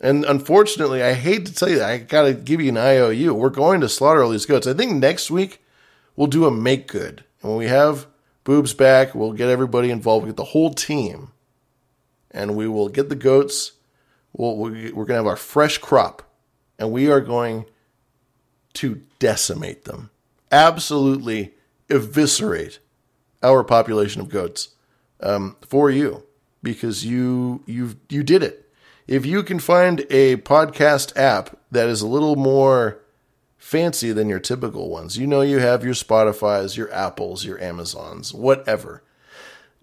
And 0.00 0.24
unfortunately, 0.24 1.00
I 1.02 1.12
hate 1.12 1.46
to 1.46 1.54
tell 1.54 1.68
you 1.68 1.78
that. 1.78 1.88
I 1.88 1.98
got 1.98 2.22
to 2.22 2.34
give 2.34 2.60
you 2.60 2.70
an 2.70 2.76
IOU. 2.76 3.34
We're 3.34 3.50
going 3.50 3.80
to 3.82 3.88
slaughter 3.88 4.22
all 4.22 4.30
these 4.30 4.46
goats. 4.46 4.66
I 4.66 4.74
think 4.74 4.94
next 4.94 5.30
week 5.30 5.62
we'll 6.16 6.26
do 6.26 6.44
a 6.44 6.50
make 6.50 6.88
good. 6.88 7.22
And 7.40 7.52
when 7.52 7.58
we 7.58 7.66
have 7.66 8.08
boobs 8.42 8.74
back, 8.74 9.14
we'll 9.14 9.32
get 9.32 9.48
everybody 9.48 9.90
involved. 9.90 10.24
We'll 10.24 10.32
get 10.32 10.38
the 10.38 10.44
whole 10.44 10.74
team. 10.74 11.30
And 12.32 12.56
we 12.56 12.66
will 12.66 12.88
get 12.88 13.10
the 13.10 13.14
goats. 13.14 13.72
We'll, 14.32 14.56
we're 14.56 14.90
going 14.90 15.06
to 15.06 15.14
have 15.14 15.26
our 15.26 15.36
fresh 15.36 15.78
crop. 15.78 16.22
And 16.80 16.90
we 16.90 17.08
are 17.08 17.20
going 17.20 17.66
to 18.74 19.02
decimate 19.20 19.84
them. 19.84 20.10
Absolutely 20.50 21.54
eviscerate 21.88 22.80
our 23.40 23.62
population 23.62 24.20
of 24.20 24.28
goats 24.28 24.70
um, 25.22 25.56
for 25.62 25.90
you 25.90 26.24
because 26.62 27.04
you 27.04 27.62
you 27.66 27.96
you 28.08 28.22
did 28.22 28.42
it. 28.42 28.68
If 29.06 29.26
you 29.26 29.42
can 29.42 29.58
find 29.58 30.06
a 30.10 30.36
podcast 30.36 31.16
app 31.16 31.58
that 31.70 31.88
is 31.88 32.02
a 32.02 32.06
little 32.06 32.36
more 32.36 33.00
fancy 33.58 34.12
than 34.12 34.28
your 34.28 34.38
typical 34.38 34.88
ones, 34.88 35.18
you 35.18 35.26
know 35.26 35.40
you 35.40 35.58
have 35.58 35.84
your 35.84 35.94
Spotify's, 35.94 36.76
your 36.76 36.92
Apples, 36.92 37.44
your 37.44 37.60
Amazons, 37.60 38.32
whatever. 38.32 39.02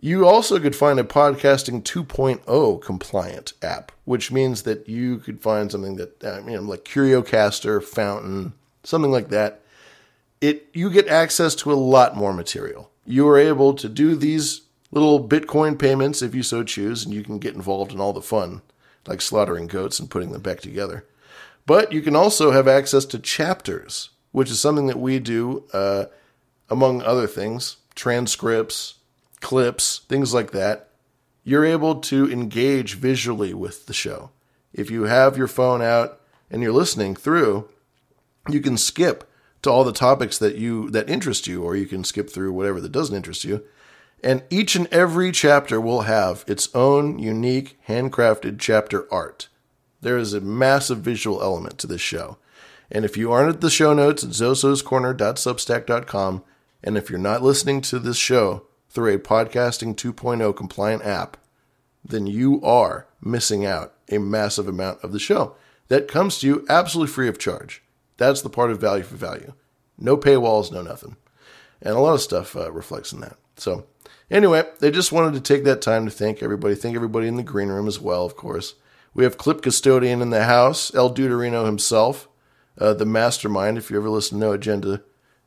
You 0.02 0.26
also 0.26 0.60
could 0.60 0.78
find 0.78 0.98
a 0.98 1.03
podcasting 1.03 1.84
2.0 1.84 2.82
compliant 2.82 3.52
app, 3.61 3.91
which 4.06 4.32
means 4.32 4.64
that 4.64 4.88
you 4.88 5.18
could 5.18 5.41
find 5.41 5.70
something 5.70 5.98
that 5.98 6.24
you 6.48 6.56
know, 6.56 6.61
like 6.61 6.86
CurioCaster, 6.86 7.84
Fountain, 7.84 8.53
something 8.84 9.11
like 9.11 9.28
that. 9.30 9.61
It 10.40 10.68
you 10.74 10.90
get 10.90 11.10
access 11.10 11.53
to 11.56 11.74
a 11.74 11.76
lot 11.76 12.16
more 12.16 12.34
material. 12.34 12.91
You 13.06 13.28
are 13.28 13.38
able 13.38 13.74
to 13.74 13.90
do 13.90 14.16
these 14.16 14.61
little 14.91 15.28
Bitcoin 15.28 15.78
payments 15.78 16.22
if 16.22 16.34
you 16.34 16.44
so 16.44 16.64
choose, 16.64 17.06
and 17.06 17.14
you 17.14 17.24
can 17.24 17.40
get 17.40 17.56
involved 17.56 17.91
in 17.91 17.99
all 17.99 18.14
the 18.14 18.22
fun, 18.22 18.61
like 19.07 19.22
slaughtering 19.22 19.68
goats 19.68 19.99
and 19.99 20.10
putting 20.10 20.32
them 20.32 20.41
back 20.41 20.60
together. 20.60 21.06
But 21.66 21.91
you 21.91 22.02
can 22.02 22.16
also 22.16 22.52
have 22.52 22.68
access 22.68 23.06
to 23.06 23.20
chapters, 23.20 24.10
which 24.32 24.49
is 24.49 24.60
something 24.60 24.88
that 24.88 24.99
we 24.99 25.20
do, 25.20 25.66
uh, 25.74 26.06
among 26.70 27.02
other 27.02 27.28
things, 27.28 27.78
transcripts, 27.95 28.95
clips, 29.40 29.99
things 30.10 30.34
like 30.34 30.52
that. 30.52 30.90
You're 31.44 31.66
able 31.66 31.95
to 32.02 32.32
engage 32.32 32.95
visually 32.95 33.53
with 33.53 33.86
the 33.86 33.94
show. 33.94 34.32
If 34.74 34.91
you 34.91 35.03
have 35.03 35.38
your 35.38 35.48
phone 35.48 35.82
out 35.82 36.20
and 36.52 36.61
you're 36.61 36.72
listening 36.72 37.16
through, 37.16 37.70
you 38.49 38.60
can 38.60 38.78
skip 38.78 39.30
to 39.61 39.70
all 39.70 39.84
the 39.84 39.91
topics 39.91 40.38
that 40.38 40.56
you 40.56 40.90
that 40.91 41.10
interest 41.10 41.48
you, 41.48 41.64
or 41.64 41.76
you 41.76 41.86
can 41.86 42.03
skip 42.03 42.30
through 42.30 42.53
whatever 42.53 42.80
that 42.82 42.91
doesn't 42.91 43.16
interest 43.16 43.44
you. 43.44 43.64
And 44.23 44.43
each 44.49 44.75
and 44.75 44.87
every 44.87 45.31
chapter 45.31 45.79
will 45.79 46.01
have 46.01 46.43
its 46.47 46.73
own 46.75 47.19
unique 47.19 47.79
handcrafted 47.87 48.57
chapter 48.59 49.07
art. 49.13 49.47
There 50.01 50.17
is 50.17 50.33
a 50.33 50.41
massive 50.41 50.97
visual 50.99 51.41
element 51.41 51.77
to 51.79 51.87
this 51.87 52.01
show. 52.01 52.37
And 52.91 53.05
if 53.05 53.17
you 53.17 53.31
aren't 53.31 53.55
at 53.55 53.61
the 53.61 53.69
show 53.69 53.93
notes 53.93 54.23
at 54.23 54.31
zososcorner.substack.com, 54.31 56.43
and 56.83 56.97
if 56.97 57.09
you're 57.09 57.19
not 57.19 57.43
listening 57.43 57.81
to 57.81 57.99
this 57.99 58.17
show 58.17 58.63
through 58.89 59.13
a 59.13 59.19
podcasting 59.19 59.95
2.0 59.95 60.55
compliant 60.55 61.05
app, 61.05 61.37
then 62.03 62.25
you 62.25 62.61
are 62.63 63.07
missing 63.21 63.65
out 63.65 63.93
a 64.09 64.17
massive 64.17 64.67
amount 64.67 65.03
of 65.03 65.11
the 65.11 65.19
show 65.19 65.55
that 65.89 66.07
comes 66.07 66.39
to 66.39 66.47
you 66.47 66.65
absolutely 66.69 67.11
free 67.11 67.27
of 67.27 67.37
charge. 67.37 67.83
That's 68.17 68.41
the 68.41 68.49
part 68.49 68.71
of 68.71 68.79
value 68.79 69.03
for 69.03 69.15
value. 69.15 69.53
No 69.97 70.17
paywalls, 70.17 70.71
no 70.71 70.81
nothing. 70.81 71.17
And 71.81 71.95
a 71.95 71.99
lot 71.99 72.13
of 72.13 72.21
stuff 72.21 72.55
uh, 72.55 72.71
reflects 72.71 73.11
in 73.11 73.19
that. 73.21 73.37
So, 73.57 73.85
anyway, 74.30 74.64
they 74.80 74.91
just 74.91 75.11
wanted 75.11 75.34
to 75.34 75.41
take 75.41 75.64
that 75.64 75.81
time 75.81 76.06
to 76.06 76.11
thank 76.11 76.41
everybody. 76.41 76.76
Thank 76.76 76.95
everybody 76.95 77.27
in 77.27 77.35
the 77.35 77.43
green 77.43 77.69
room 77.69 77.88
as 77.88 77.99
well, 77.99 78.26
of 78.26 78.35
course. 78.35 78.76
We 79.14 79.23
have 79.23 79.38
Clip 79.38 79.61
Custodian 79.61 80.22
in 80.22 80.30
the 80.30 80.43
house, 80.43 80.93
El 80.93 81.14
Deuterino 81.14 81.65
himself, 81.65 82.27
uh, 82.77 82.93
the 82.93 83.06
mastermind. 83.06 83.77
If 83.77 83.89
you 83.89 83.97
ever 83.97 84.10
listen 84.10 84.39
to 84.39 84.45
No 84.45 84.51
Agenda, 84.53 85.03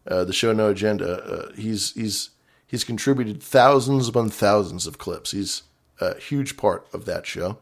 uh, 0.07 0.25
the 0.25 0.33
show 0.33 0.53
No 0.53 0.69
Agenda, 0.69 1.23
uh, 1.23 1.53
he's 1.55 1.93
he's 1.93 2.31
he's 2.67 2.85
contributed 2.85 3.43
thousands 3.43 4.09
upon 4.09 4.31
thousands 4.31 4.87
of 4.87 4.99
clips. 4.99 5.31
He's 5.31 5.63
a 6.01 6.19
huge 6.19 6.57
part 6.57 6.87
of 6.93 7.05
that 7.05 7.27
show. 7.27 7.59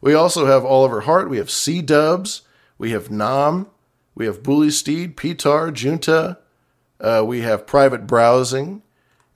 We 0.00 0.12
also 0.12 0.46
have 0.46 0.64
Oliver 0.64 1.02
Hart. 1.02 1.30
We 1.30 1.38
have 1.38 1.50
C 1.50 1.80
Dubs. 1.80 2.42
We 2.76 2.90
have 2.90 3.10
Nam. 3.10 3.68
We 4.14 4.26
have 4.26 4.42
Bully 4.42 4.70
Steed, 4.70 5.16
Pitar, 5.16 5.72
Junta. 5.72 6.38
Uh, 7.00 7.24
we 7.26 7.40
have 7.40 7.66
private 7.66 8.06
browsing. 8.06 8.82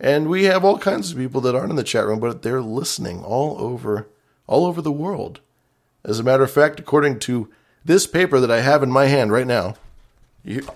And 0.01 0.29
we 0.29 0.45
have 0.45 0.65
all 0.65 0.79
kinds 0.79 1.11
of 1.11 1.19
people 1.19 1.41
that 1.41 1.55
aren't 1.55 1.70
in 1.70 1.77
the 1.77 1.83
chat 1.83 2.07
room, 2.07 2.20
but 2.20 2.43
they're 2.43 2.62
listening 2.62 3.23
all 3.23 3.57
over 3.59 4.09
all 4.47 4.65
over 4.65 4.81
the 4.81 4.93
world. 4.93 5.41
As 6.05 6.19
a 6.19 6.23
matter 6.23 6.43
of 6.43 6.51
fact, 6.51 6.81
according 6.81 7.19
to 7.20 7.51
this 7.85 8.07
paper 8.07 8.41
that 8.41 8.51
I 8.51 8.61
have 8.61 8.83
in 8.83 8.91
my 8.91 9.07
hand 9.07 9.31
right 9.31 9.47
now, 9.47 9.75
you, 10.43 10.66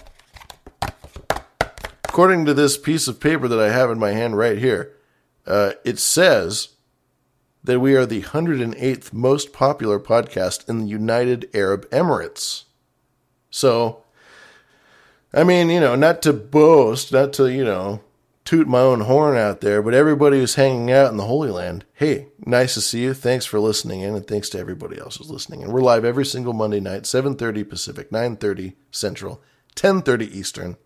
according 2.05 2.45
to 2.45 2.55
this 2.55 2.77
piece 2.77 3.09
of 3.09 3.21
paper 3.21 3.49
that 3.49 3.59
I 3.59 3.71
have 3.71 3.91
in 3.91 3.99
my 3.99 4.11
hand 4.11 4.37
right 4.37 4.59
here, 4.59 4.93
uh, 5.47 5.73
it 5.85 5.99
says 5.99 6.71
that 7.65 7.81
we 7.81 7.95
are 7.95 8.05
the 8.05 8.23
108th 8.23 9.13
most 9.13 9.53
popular 9.53 9.99
podcast 9.99 10.69
in 10.69 10.81
the 10.81 10.87
United 10.87 11.49
Arab 11.55 11.89
Emirates. 11.91 12.65
So, 13.51 14.03
I 15.33 15.45
mean, 15.45 15.71
you 15.71 15.81
know, 15.81 15.95
not 15.95 16.21
to 16.23 16.33
boast, 16.33 17.13
not 17.13 17.33
to, 17.35 17.51
you 17.51 17.65
know, 17.65 18.03
toot 18.45 18.67
my 18.67 18.81
own 18.81 19.03
horn 19.03 19.37
out 19.37 19.61
there, 19.61 19.83
but 19.83 19.95
everybody 19.95 20.39
who's 20.39 20.57
hanging 20.57 20.91
out 20.91 21.11
in 21.11 21.17
the 21.17 21.27
Holy 21.27 21.51
Land, 21.51 21.85
hey, 21.95 22.29
nice 22.45 22.75
to 22.75 22.81
see 22.81 23.03
you. 23.03 23.15
Thanks 23.15 23.47
for 23.47 23.61
listening 23.61 24.01
in, 24.01 24.15
and 24.15 24.27
thanks 24.27 24.49
to 24.51 24.59
everybody 24.59 24.99
else 24.99 25.17
who's 25.17 25.31
listening. 25.31 25.63
And 25.63 25.73
we're 25.73 25.81
live 25.81 26.05
every 26.05 26.25
single 26.25 26.53
Monday 26.53 26.81
night, 26.81 27.03
7.30 27.03 27.69
Pacific, 27.69 28.11
9.30 28.11 28.75
Central, 28.91 29.41
10.30 29.77 30.33
Eastern. 30.33 30.77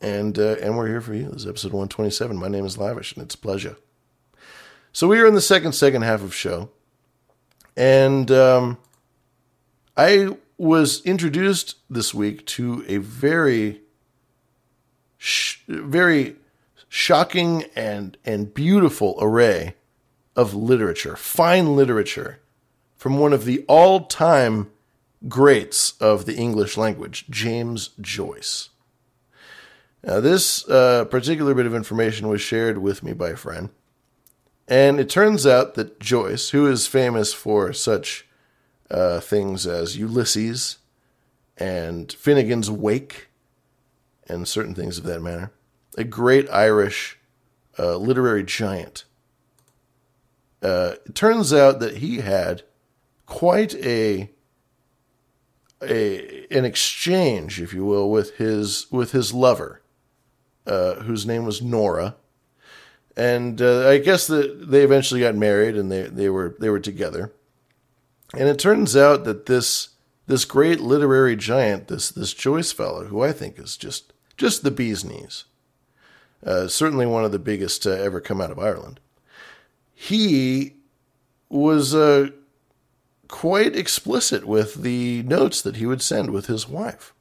And, 0.00 0.38
uh, 0.38 0.56
and 0.62 0.76
we're 0.76 0.86
here 0.86 1.00
for 1.00 1.14
you. 1.14 1.24
This 1.24 1.42
is 1.42 1.48
episode 1.48 1.72
127. 1.72 2.36
My 2.36 2.46
name 2.46 2.64
is 2.64 2.78
Lavish, 2.78 3.14
and 3.14 3.24
it's 3.24 3.34
a 3.34 3.38
pleasure. 3.38 3.76
So 4.92 5.08
we 5.08 5.20
are 5.20 5.26
in 5.26 5.34
the 5.34 5.40
second, 5.40 5.72
second 5.72 6.02
half 6.02 6.22
of 6.22 6.34
show. 6.34 6.70
And 7.76 8.30
um, 8.30 8.78
I 9.96 10.36
was 10.56 11.04
introduced 11.04 11.76
this 11.90 12.14
week 12.14 12.46
to 12.46 12.84
a 12.86 12.98
very 12.98 13.80
sh- 15.18 15.58
very 15.68 16.36
shocking 16.88 17.64
and 17.76 18.16
and 18.24 18.54
beautiful 18.54 19.18
array 19.20 19.74
of 20.34 20.54
literature, 20.54 21.16
fine 21.16 21.76
literature 21.76 22.38
from 22.96 23.18
one 23.18 23.32
of 23.32 23.44
the 23.44 23.64
all-time 23.68 24.70
greats 25.28 25.94
of 26.00 26.26
the 26.26 26.34
English 26.34 26.76
language, 26.76 27.26
James 27.28 27.90
Joyce. 28.00 28.70
Now, 30.02 30.20
this 30.20 30.68
uh, 30.68 31.04
particular 31.06 31.54
bit 31.54 31.66
of 31.66 31.74
information 31.74 32.28
was 32.28 32.40
shared 32.40 32.78
with 32.78 33.02
me 33.02 33.12
by 33.12 33.30
a 33.30 33.36
friend, 33.36 33.70
and 34.68 35.00
it 35.00 35.10
turns 35.10 35.46
out 35.46 35.74
that 35.74 35.98
Joyce, 35.98 36.50
who 36.50 36.66
is 36.66 36.86
famous 36.86 37.32
for 37.32 37.72
such 37.72 38.26
uh, 38.90 39.18
things 39.20 39.66
as 39.66 39.96
Ulysses 39.96 40.78
and 41.56 42.08
Finnegans 42.08 42.70
Wake, 42.70 43.27
and 44.28 44.46
certain 44.46 44.74
things 44.74 44.98
of 44.98 45.04
that 45.04 45.22
manner. 45.22 45.52
A 45.96 46.04
great 46.04 46.48
Irish 46.50 47.18
uh, 47.78 47.96
literary 47.96 48.44
giant. 48.44 49.04
Uh, 50.62 50.94
it 51.06 51.14
turns 51.14 51.52
out 51.52 51.80
that 51.80 51.98
he 51.98 52.18
had 52.18 52.62
quite 53.26 53.74
a 53.76 54.30
a 55.80 56.46
an 56.50 56.64
exchange, 56.64 57.60
if 57.60 57.72
you 57.72 57.84
will, 57.84 58.10
with 58.10 58.36
his 58.36 58.90
with 58.90 59.12
his 59.12 59.32
lover, 59.32 59.82
uh, 60.66 60.94
whose 60.96 61.26
name 61.26 61.44
was 61.44 61.62
Nora, 61.62 62.16
and 63.16 63.62
uh, 63.62 63.88
I 63.88 63.98
guess 63.98 64.26
that 64.26 64.70
they 64.70 64.82
eventually 64.82 65.20
got 65.20 65.36
married 65.36 65.76
and 65.76 65.90
they 65.90 66.02
they 66.02 66.28
were 66.28 66.56
they 66.58 66.70
were 66.70 66.80
together. 66.80 67.32
And 68.34 68.48
it 68.48 68.58
turns 68.58 68.96
out 68.96 69.24
that 69.24 69.46
this 69.46 69.90
this 70.26 70.44
great 70.44 70.80
literary 70.80 71.36
giant, 71.36 71.88
this 71.88 72.10
this 72.10 72.34
Joyce 72.34 72.72
fellow, 72.72 73.04
who 73.04 73.22
I 73.22 73.32
think 73.32 73.58
is 73.58 73.76
just 73.76 74.12
just 74.38 74.62
the 74.62 74.70
bee's 74.70 75.04
knees. 75.04 75.44
Uh, 76.44 76.68
certainly 76.68 77.04
one 77.04 77.24
of 77.24 77.32
the 77.32 77.38
biggest 77.38 77.82
to 77.82 78.00
ever 78.00 78.20
come 78.20 78.40
out 78.40 78.52
of 78.52 78.58
Ireland. 78.58 79.00
He 79.92 80.76
was 81.48 81.94
uh, 81.94 82.28
quite 83.26 83.76
explicit 83.76 84.46
with 84.46 84.82
the 84.82 85.22
notes 85.24 85.60
that 85.60 85.76
he 85.76 85.86
would 85.86 86.00
send 86.00 86.30
with 86.30 86.46
his 86.46 86.68
wife. 86.68 87.12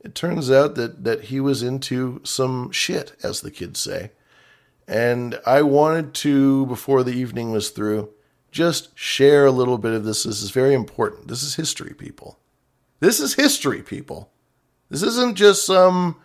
It 0.00 0.14
turns 0.14 0.50
out 0.50 0.76
that, 0.76 1.02
that 1.02 1.24
he 1.24 1.40
was 1.40 1.64
into 1.64 2.20
some 2.22 2.70
shit, 2.70 3.16
as 3.24 3.40
the 3.40 3.50
kids 3.50 3.80
say. 3.80 4.12
And 4.86 5.40
I 5.44 5.62
wanted 5.62 6.14
to, 6.14 6.66
before 6.66 7.02
the 7.02 7.14
evening 7.14 7.50
was 7.50 7.70
through, 7.70 8.10
just 8.52 8.96
share 8.96 9.44
a 9.46 9.50
little 9.50 9.78
bit 9.78 9.92
of 9.92 10.04
this. 10.04 10.22
This 10.22 10.40
is 10.42 10.50
very 10.50 10.74
important. 10.74 11.26
This 11.26 11.42
is 11.42 11.56
history, 11.56 11.92
people. 11.92 12.38
This 13.00 13.18
is 13.18 13.34
history, 13.34 13.82
people. 13.82 14.30
This 14.88 15.02
isn't 15.02 15.36
just 15.36 15.66
some 15.66 16.16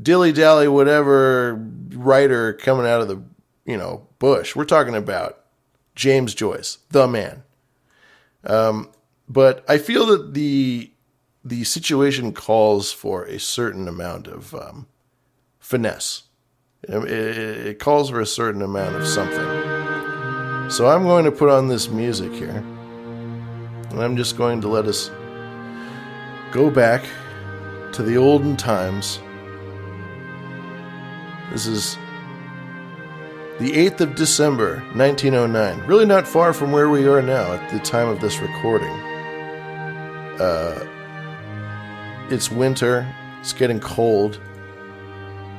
dilly 0.00 0.32
dally 0.32 0.66
whatever 0.66 1.54
writer 1.90 2.52
coming 2.52 2.86
out 2.86 3.00
of 3.00 3.08
the 3.08 3.22
you 3.64 3.76
know 3.76 4.06
bush. 4.18 4.56
We're 4.56 4.64
talking 4.64 4.94
about 4.94 5.40
James 5.94 6.34
Joyce, 6.34 6.78
the 6.90 7.06
man. 7.06 7.42
Um, 8.44 8.90
but 9.28 9.64
I 9.68 9.78
feel 9.78 10.06
that 10.06 10.34
the 10.34 10.90
the 11.44 11.64
situation 11.64 12.32
calls 12.32 12.90
for 12.90 13.24
a 13.24 13.38
certain 13.38 13.86
amount 13.86 14.26
of 14.26 14.54
um, 14.54 14.86
finesse. 15.58 16.22
It, 16.82 16.96
it, 17.04 17.66
it 17.66 17.78
calls 17.78 18.10
for 18.10 18.20
a 18.20 18.26
certain 18.26 18.62
amount 18.62 18.96
of 18.96 19.06
something. 19.06 20.70
So 20.70 20.88
I'm 20.88 21.02
going 21.02 21.26
to 21.26 21.32
put 21.32 21.50
on 21.50 21.68
this 21.68 21.88
music 21.88 22.32
here, 22.32 22.64
and 23.90 24.02
I'm 24.02 24.16
just 24.16 24.36
going 24.38 24.62
to 24.62 24.68
let 24.68 24.86
us 24.86 25.10
go 26.50 26.70
back 26.70 27.04
to 27.94 28.02
the 28.02 28.16
olden 28.16 28.56
times. 28.56 29.20
This 31.52 31.66
is 31.66 31.96
the 33.60 33.70
8th 33.70 34.00
of 34.00 34.14
December, 34.16 34.80
1909. 34.94 35.86
Really 35.86 36.04
not 36.04 36.26
far 36.26 36.52
from 36.52 36.72
where 36.72 36.88
we 36.88 37.06
are 37.06 37.22
now 37.22 37.52
at 37.52 37.70
the 37.70 37.78
time 37.78 38.08
of 38.08 38.20
this 38.20 38.40
recording. 38.40 38.90
Uh, 40.40 40.84
it's 42.30 42.50
winter, 42.50 43.06
it's 43.38 43.52
getting 43.52 43.78
cold, 43.78 44.40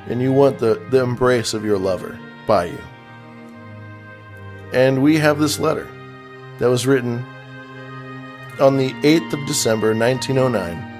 and 0.07 0.21
you 0.21 0.33
want 0.33 0.59
the, 0.59 0.85
the 0.89 1.01
embrace 1.01 1.53
of 1.53 1.63
your 1.63 1.77
lover 1.77 2.19
by 2.45 2.65
you. 2.65 2.81
And 4.73 5.01
we 5.01 5.17
have 5.19 5.39
this 5.39 5.57
letter 5.57 5.87
that 6.59 6.69
was 6.69 6.85
written 6.85 7.25
on 8.59 8.75
the 8.75 8.91
8th 9.03 9.31
of 9.31 9.47
December, 9.47 9.95
1909, 9.95 10.94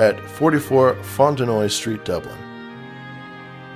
at 0.00 0.18
44 0.30 0.94
Fontenoy 0.94 1.70
Street, 1.70 2.06
Dublin. 2.06 2.38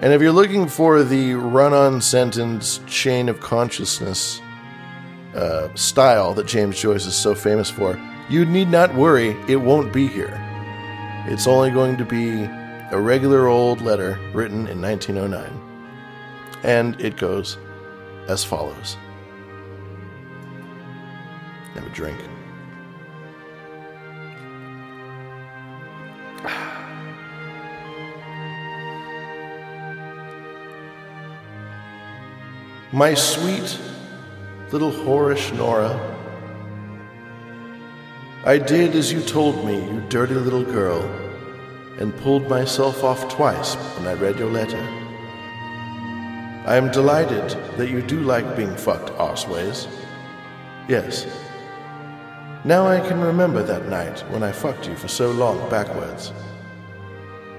And 0.00 0.10
if 0.14 0.22
you're 0.22 0.32
looking 0.32 0.66
for 0.66 1.04
the 1.04 1.34
run 1.34 1.74
on 1.74 2.00
sentence 2.00 2.80
chain 2.86 3.28
of 3.28 3.40
consciousness 3.40 4.40
uh, 5.34 5.68
style 5.74 6.32
that 6.32 6.46
James 6.46 6.80
Joyce 6.80 7.04
is 7.04 7.14
so 7.14 7.34
famous 7.34 7.68
for, 7.68 8.00
you 8.30 8.46
need 8.46 8.68
not 8.68 8.94
worry, 8.94 9.36
it 9.48 9.56
won't 9.56 9.92
be 9.92 10.06
here. 10.06 10.40
It's 11.26 11.46
only 11.46 11.70
going 11.70 11.98
to 11.98 12.06
be 12.06 12.44
a 12.90 12.98
regular 12.98 13.46
old 13.46 13.82
letter 13.82 14.18
written 14.32 14.66
in 14.66 14.80
1909. 14.80 15.60
And 16.62 16.98
it 16.98 17.18
goes 17.18 17.58
as 18.28 18.42
follows 18.42 18.96
Have 21.74 21.86
a 21.86 21.90
drink. 21.90 22.18
My 32.94 33.12
sweet 33.12 33.76
little 34.70 34.92
whorish 34.92 35.52
Nora, 35.56 35.98
I 38.44 38.56
did 38.56 38.94
as 38.94 39.12
you 39.12 39.20
told 39.20 39.66
me, 39.66 39.84
you 39.84 40.00
dirty 40.08 40.34
little 40.34 40.62
girl, 40.62 41.02
and 41.98 42.16
pulled 42.18 42.48
myself 42.48 43.02
off 43.02 43.28
twice 43.28 43.74
when 43.74 44.06
I 44.06 44.12
read 44.12 44.38
your 44.38 44.48
letter. 44.48 44.78
I 46.68 46.76
am 46.76 46.92
delighted 46.92 47.50
that 47.78 47.90
you 47.90 48.00
do 48.00 48.20
like 48.20 48.56
being 48.56 48.76
fucked 48.76 49.10
arseways. 49.18 49.88
Yes. 50.88 51.26
Now 52.62 52.86
I 52.86 53.00
can 53.00 53.20
remember 53.20 53.64
that 53.64 53.88
night 53.88 54.20
when 54.30 54.44
I 54.44 54.52
fucked 54.52 54.86
you 54.86 54.94
for 54.94 55.08
so 55.08 55.32
long 55.32 55.68
backwards. 55.68 56.32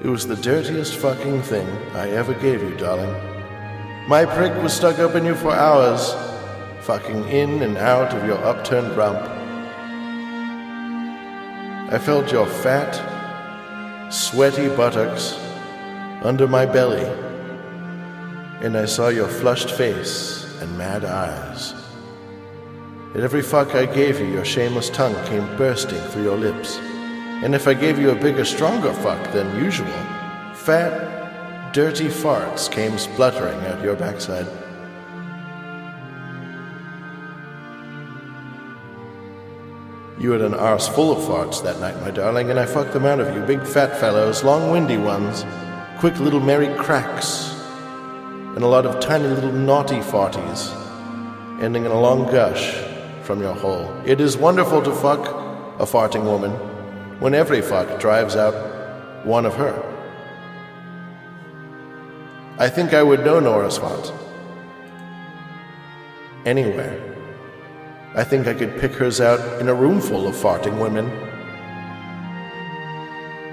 It 0.02 0.07
was 0.07 0.26
the 0.26 0.38
dirtiest 0.38 0.95
fucking 0.95 1.41
thing 1.41 1.68
I 1.94 2.12
ever 2.12 2.34
gave 2.36 2.64
you, 2.64 2.74
darling. 2.78 3.35
My 4.07 4.23
prick 4.23 4.53
was 4.61 4.72
stuck 4.72 4.99
up 4.99 5.15
in 5.15 5.26
you 5.26 5.34
for 5.34 5.52
hours, 5.52 6.14
fucking 6.82 7.27
in 7.27 7.64
and 7.64 7.76
out 7.76 8.14
of 8.14 8.23
your 8.23 8.38
upturned 8.38 8.95
rump. 8.95 9.18
I 11.91 11.98
felt 11.98 12.32
your 12.32 12.45
fat, 12.45 12.94
sweaty 14.14 14.68
buttocks 14.68 15.34
under 16.22 16.48
my 16.48 16.68
belly, 16.68 17.06
and 18.61 18.77
I 18.77 18.86
saw 18.86 19.07
your 19.07 19.27
flushed 19.27 19.72
face 19.72 20.56
and 20.61 20.77
mad 20.77 21.03
eyes. 21.03 21.73
At 23.15 23.22
every 23.22 23.41
fuck 23.41 23.73
I 23.73 23.88
gave 23.88 24.19
you, 24.19 24.27
your 24.27 24.45
shameless 24.45 24.91
tongue 24.91 25.15
came 25.26 25.48
bursting 25.57 26.02
through 26.10 26.26
your 26.26 26.38
lips. 26.38 26.77
And 26.77 27.56
if 27.56 27.68
I 27.68 27.73
gave 27.73 27.98
you 27.98 28.11
a 28.11 28.15
bigger, 28.15 28.45
stronger 28.45 28.94
fuck 28.94 29.32
than 29.32 29.64
usual, 29.64 29.88
fat, 30.53 31.15
dirty 31.76 32.06
farts 32.06 32.72
came 32.72 32.98
spluttering 32.98 33.60
out 33.66 33.84
your 33.84 33.98
backside. 33.98 34.48
You 40.18 40.32
had 40.32 40.40
an 40.40 40.54
arse 40.54 40.88
full 40.88 41.12
of 41.12 41.18
farts 41.18 41.62
that 41.64 41.82
night, 41.82 42.00
my 42.00 42.12
darling, 42.12 42.50
and 42.50 42.58
I 42.58 42.66
fucked 42.66 42.94
them 42.94 43.04
out 43.04 43.20
of 43.20 43.36
you, 43.36 43.42
big 43.42 43.68
fat 43.68 44.00
fellows, 44.00 44.42
long 44.42 44.72
windy 44.72 44.96
ones, 44.96 45.44
quick 45.98 46.18
little 46.22 46.40
merry 46.40 46.74
cracks, 46.78 47.54
and 48.56 48.64
a 48.64 48.68
lot 48.68 48.86
of 48.86 49.02
tiny 49.02 49.28
little 49.28 49.52
naughty 49.52 49.98
farties, 49.98 50.72
ending 51.62 51.84
in 51.84 51.92
a 51.92 52.00
long 52.00 52.24
gush 52.32 52.74
from 53.24 53.42
your 53.42 53.54
hole. 53.54 53.94
It 54.06 54.22
is 54.22 54.38
wonderful 54.38 54.82
to 54.82 54.96
fuck 54.96 55.28
a 55.78 55.86
farting 55.86 56.24
woman 56.24 56.52
when 57.20 57.36
every 57.36 57.62
fuck 57.62 58.00
drives 58.00 58.38
out 58.38 59.26
one 59.26 59.46
of 59.46 59.56
her. 59.56 59.95
I 62.57 62.69
think 62.69 62.94
I 62.94 63.03
would 63.03 63.26
know 63.26 63.41
Nora's 63.41 63.77
font. 63.77 64.14
Anywhere. 66.45 67.02
I 68.15 68.23
think 68.23 68.48
I 68.48 68.53
could 68.53 68.80
pick 68.80 68.94
hers 68.94 69.19
out 69.19 69.60
in 69.60 69.68
a 69.68 69.73
room 69.73 69.99
full 69.99 70.26
of 70.26 70.36
farting 70.36 70.80
women. 70.80 71.07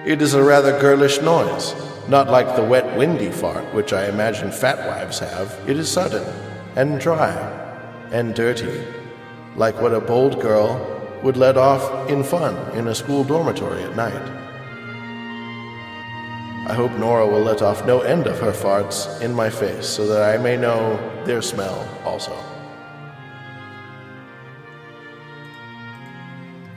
It 0.06 0.22
is 0.22 0.34
a 0.34 0.44
rather 0.44 0.78
girlish 0.78 1.20
noise, 1.20 1.74
not 2.06 2.28
like 2.28 2.54
the 2.54 2.62
wet, 2.62 2.96
windy 2.96 3.32
fart 3.32 3.64
which 3.74 3.92
I 3.92 4.08
imagine 4.08 4.52
fat 4.52 4.78
wives 4.86 5.18
have. 5.18 5.58
It 5.66 5.76
is 5.76 5.90
sudden, 5.90 6.24
and 6.76 7.00
dry, 7.00 7.32
and 8.12 8.36
dirty, 8.36 8.84
like 9.56 9.80
what 9.80 9.94
a 9.94 10.00
bold 10.00 10.40
girl 10.40 10.78
would 11.24 11.36
let 11.36 11.56
off 11.56 12.08
in 12.08 12.22
fun 12.22 12.56
in 12.76 12.86
a 12.86 12.94
school 12.94 13.24
dormitory 13.24 13.82
at 13.82 13.96
night. 13.96 14.41
I 16.64 16.74
hope 16.74 16.92
Nora 16.92 17.26
will 17.26 17.40
let 17.40 17.60
off 17.60 17.84
no 17.84 18.02
end 18.02 18.28
of 18.28 18.38
her 18.38 18.52
farts 18.52 19.20
in 19.20 19.34
my 19.34 19.50
face 19.50 19.84
so 19.84 20.06
that 20.06 20.22
I 20.22 20.40
may 20.40 20.56
know 20.56 20.96
their 21.24 21.42
smell 21.42 21.88
also. 22.04 22.32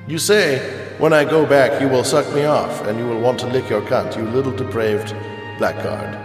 You 0.07 0.18
say, 0.18 0.95
when 0.98 1.14
I 1.14 1.24
go 1.24 1.45
back, 1.45 1.80
you 1.80 1.88
will 1.88 2.03
suck 2.03 2.32
me 2.34 2.45
off 2.45 2.82
and 2.88 2.98
you 2.98 3.06
will 3.06 3.22
want 3.22 3.40
to 3.41 3.48
lick 3.48 3.70
your 3.70 3.84
cunt, 3.84 4.18
you 4.18 4.24
little 4.24 4.52
depraved 4.52 5.16
blackguard. 5.60 6.16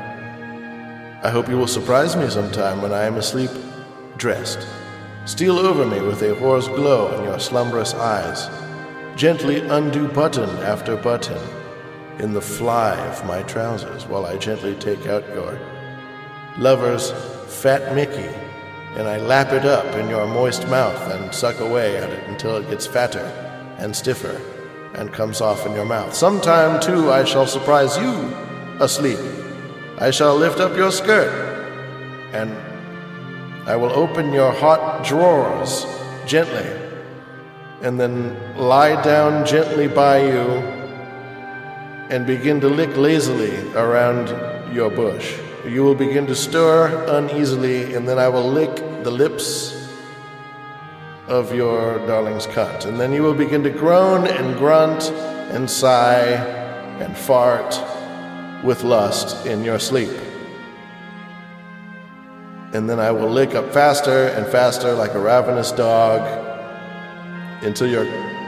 I 1.23 1.29
hope 1.29 1.47
you 1.47 1.59
will 1.59 1.67
surprise 1.67 2.17
me 2.17 2.31
sometime 2.31 2.81
when 2.81 2.95
I 2.95 3.05
am 3.05 3.17
asleep, 3.17 3.51
dressed. 4.17 4.67
Steal 5.27 5.59
over 5.59 5.85
me 5.85 6.01
with 6.01 6.23
a 6.23 6.35
whore's 6.35 6.67
glow 6.67 7.15
in 7.19 7.25
your 7.25 7.39
slumberous 7.39 7.93
eyes. 7.93 8.49
Gently 9.17 9.61
undo 9.69 10.09
button 10.09 10.49
after 10.61 10.97
button 10.97 11.60
in 12.21 12.35
the 12.35 12.41
fly 12.41 12.95
of 13.07 13.25
my 13.25 13.43
trousers 13.45 14.05
while 14.05 14.27
I 14.27 14.37
gently 14.37 14.75
take 14.75 15.07
out 15.07 15.27
your 15.29 15.59
lover's 16.59 17.13
fat 17.47 17.95
Mickey 17.95 18.29
and 18.97 19.09
I 19.09 19.17
lap 19.17 19.53
it 19.53 19.65
up 19.65 19.95
in 19.95 20.11
your 20.11 20.27
moist 20.27 20.69
mouth 20.69 21.01
and 21.13 21.35
suck 21.35 21.61
away 21.61 21.97
at 21.97 22.11
it 22.11 22.29
until 22.29 22.57
it 22.57 22.69
gets 22.69 22.87
fatter 22.87 23.25
and 23.79 23.97
stiffer 23.97 24.39
and 24.95 25.11
comes 25.11 25.41
off 25.41 25.65
in 25.65 25.73
your 25.73 25.87
mouth. 25.87 26.13
Sometime, 26.13 26.79
too, 26.81 27.11
I 27.11 27.25
shall 27.25 27.47
surprise 27.47 27.97
you 27.97 28.13
asleep. 28.81 29.19
I 29.99 30.11
shall 30.11 30.37
lift 30.37 30.61
up 30.61 30.77
your 30.77 30.93
skirt 30.93 31.33
and 32.35 32.51
I 33.67 33.77
will 33.77 33.93
open 33.93 34.31
your 34.31 34.53
hot 34.53 35.05
drawers 35.05 35.87
gently 36.27 36.69
and 37.81 37.99
then 37.99 38.37
lie 38.59 39.01
down 39.03 39.47
gently 39.47 39.89
by 39.89 40.23
you 40.23 40.80
and 42.11 42.27
begin 42.27 42.61
to 42.61 42.69
lick 42.69 42.97
lazily 42.97 43.57
around 43.75 44.29
your 44.75 44.91
bush. 44.91 45.39
You 45.65 45.85
will 45.85 45.95
begin 45.95 46.27
to 46.27 46.35
stir 46.35 47.05
uneasily, 47.09 47.95
and 47.95 48.07
then 48.07 48.19
I 48.19 48.29
will 48.29 48.51
lick 48.51 48.75
the 49.05 49.11
lips 49.11 49.89
of 51.29 51.55
your 51.55 52.05
darling's 52.09 52.49
cunt. 52.49 52.87
And 52.87 52.99
then 52.99 53.13
you 53.13 53.23
will 53.23 53.35
begin 53.35 53.63
to 53.63 53.71
groan 53.71 54.27
and 54.27 54.59
grunt 54.59 55.05
and 55.53 55.71
sigh 55.71 56.35
and 56.99 57.17
fart 57.17 57.81
with 58.65 58.83
lust 58.83 59.47
in 59.47 59.63
your 59.63 59.79
sleep. 59.79 60.11
And 62.73 62.91
then 62.91 62.99
I 62.99 63.13
will 63.13 63.31
lick 63.31 63.55
up 63.55 63.73
faster 63.73 64.29
and 64.29 64.47
faster 64.47 64.93
like 64.95 65.15
a 65.15 65.21
ravenous 65.21 65.71
dog 65.71 66.23
until 67.63 67.89
you're. 67.89 68.40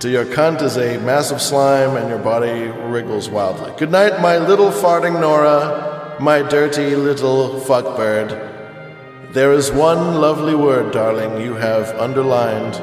Until 0.00 0.12
your 0.12 0.34
cunt 0.34 0.62
is 0.62 0.78
a 0.78 0.96
massive 1.00 1.42
slime 1.42 1.94
and 1.94 2.08
your 2.08 2.18
body 2.18 2.68
wriggles 2.88 3.28
wildly. 3.28 3.70
Good 3.76 3.90
night, 3.90 4.18
my 4.22 4.38
little 4.38 4.70
farting 4.70 5.20
Nora, 5.20 6.16
my 6.18 6.40
dirty 6.40 6.96
little 6.96 7.60
fuckbird. 7.60 8.30
There 9.34 9.52
is 9.52 9.70
one 9.70 10.14
lovely 10.14 10.54
word, 10.54 10.94
darling, 10.94 11.42
you 11.42 11.52
have 11.52 11.90
underlined 12.00 12.80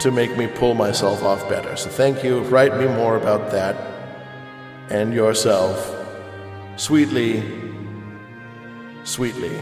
to 0.00 0.12
make 0.12 0.36
me 0.36 0.46
pull 0.46 0.74
myself 0.74 1.24
off 1.24 1.48
better. 1.48 1.74
So 1.74 1.90
thank 1.90 2.22
you. 2.22 2.42
Write 2.42 2.78
me 2.78 2.86
more 2.86 3.16
about 3.16 3.50
that 3.50 3.74
and 4.90 5.12
yourself. 5.12 5.92
Sweetly, 6.76 7.42
sweetly, 9.02 9.58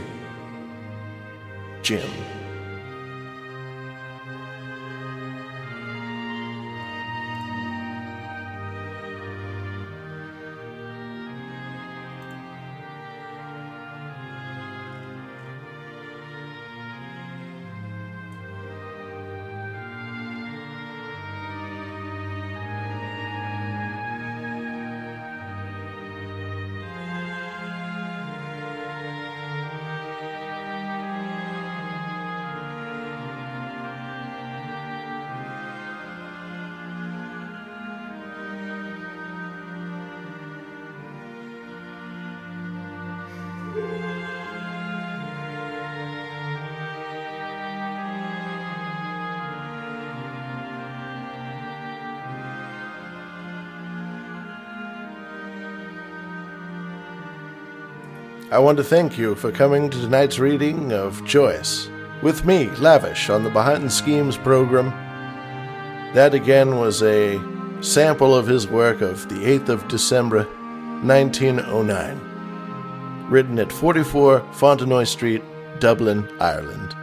Jim. 1.80 2.10
I 58.52 58.58
want 58.58 58.76
to 58.76 58.84
thank 58.84 59.16
you 59.16 59.34
for 59.34 59.50
coming 59.50 59.88
to 59.88 59.98
tonight's 59.98 60.38
reading 60.38 60.92
of 60.92 61.24
Joyce 61.24 61.88
with 62.20 62.44
me, 62.44 62.68
Lavish, 62.72 63.30
on 63.30 63.44
the 63.44 63.48
Behind 63.48 63.82
the 63.82 63.88
Schemes 63.88 64.36
program. 64.36 64.90
That 66.12 66.34
again 66.34 66.76
was 66.76 67.02
a 67.02 67.40
sample 67.80 68.34
of 68.34 68.46
his 68.46 68.68
work 68.68 69.00
of 69.00 69.26
the 69.30 69.36
8th 69.36 69.70
of 69.70 69.88
December, 69.88 70.44
1909, 71.02 73.30
written 73.30 73.58
at 73.58 73.72
44 73.72 74.40
Fontenoy 74.52 75.06
Street, 75.06 75.42
Dublin, 75.80 76.28
Ireland. 76.38 76.94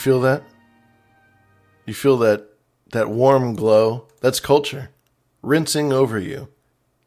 Feel 0.00 0.20
that? 0.22 0.42
You 1.84 1.92
feel 1.92 2.16
that 2.18 2.46
that 2.92 3.10
warm 3.10 3.54
glow? 3.54 4.06
That's 4.20 4.40
culture 4.40 4.90
rinsing 5.42 5.92
over 5.92 6.18
you 6.18 6.48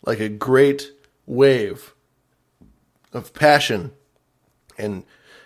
like 0.06 0.20
a 0.20 0.30
great 0.30 0.92
wave 1.26 1.94
of 3.12 3.34
passion 3.34 3.92
and 4.78 5.04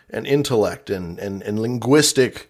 and 0.09 0.27
intellect 0.27 0.89
and 0.89 1.19
and, 1.19 1.41
and 1.41 1.59
linguistic 1.59 2.49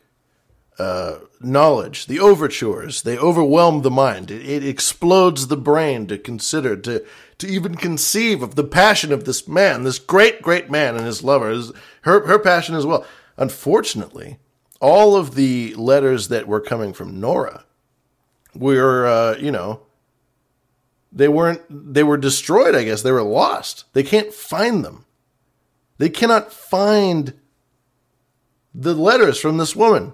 uh, 0.80 1.20
knowledge. 1.40 2.08
The 2.08 2.20
overtures 2.20 3.04
they 3.04 3.20
overwhelm 3.20 3.84
the 3.84 3.92
mind. 3.92 4.32
It, 4.32 4.48
it 4.48 4.66
explodes 4.66 5.48
the 5.48 5.58
brain 5.58 6.08
to 6.08 6.18
consider 6.18 6.76
to 6.76 7.06
to 7.38 7.48
even 7.48 7.76
conceive 7.76 8.42
of 8.42 8.56
the 8.56 8.64
passion 8.64 9.14
of 9.14 9.26
this 9.26 9.48
man, 9.48 9.84
this 9.84 10.00
great 10.00 10.42
great 10.42 10.72
man 10.72 10.96
and 10.96 11.06
his 11.06 11.24
lover. 11.24 11.50
His, 11.50 11.72
her 12.02 12.26
her 12.26 12.40
passion 12.40 12.74
as 12.74 12.86
well. 12.86 13.06
Unfortunately, 13.38 14.40
all 14.80 15.16
of 15.16 15.36
the 15.36 15.74
letters 15.76 16.28
that 16.28 16.48
were 16.48 16.62
coming 16.62 16.94
from 16.94 17.20
Nora 17.20 17.66
were, 18.56 19.06
uh, 19.06 19.38
you 19.38 19.52
know, 19.52 19.82
they 21.12 21.28
weren't, 21.28 21.62
they 21.70 22.04
were 22.04 22.18
destroyed, 22.18 22.76
I 22.76 22.84
guess. 22.84 23.02
They 23.02 23.12
were 23.12 23.24
lost. 23.24 23.86
They 23.94 24.04
can't 24.04 24.34
find 24.34 24.84
them. 24.84 25.06
They 25.98 26.10
cannot 26.10 26.54
find 26.54 27.34
the 28.74 28.94
letters 28.94 29.40
from 29.40 29.58
this 29.58 29.76
woman. 29.76 30.14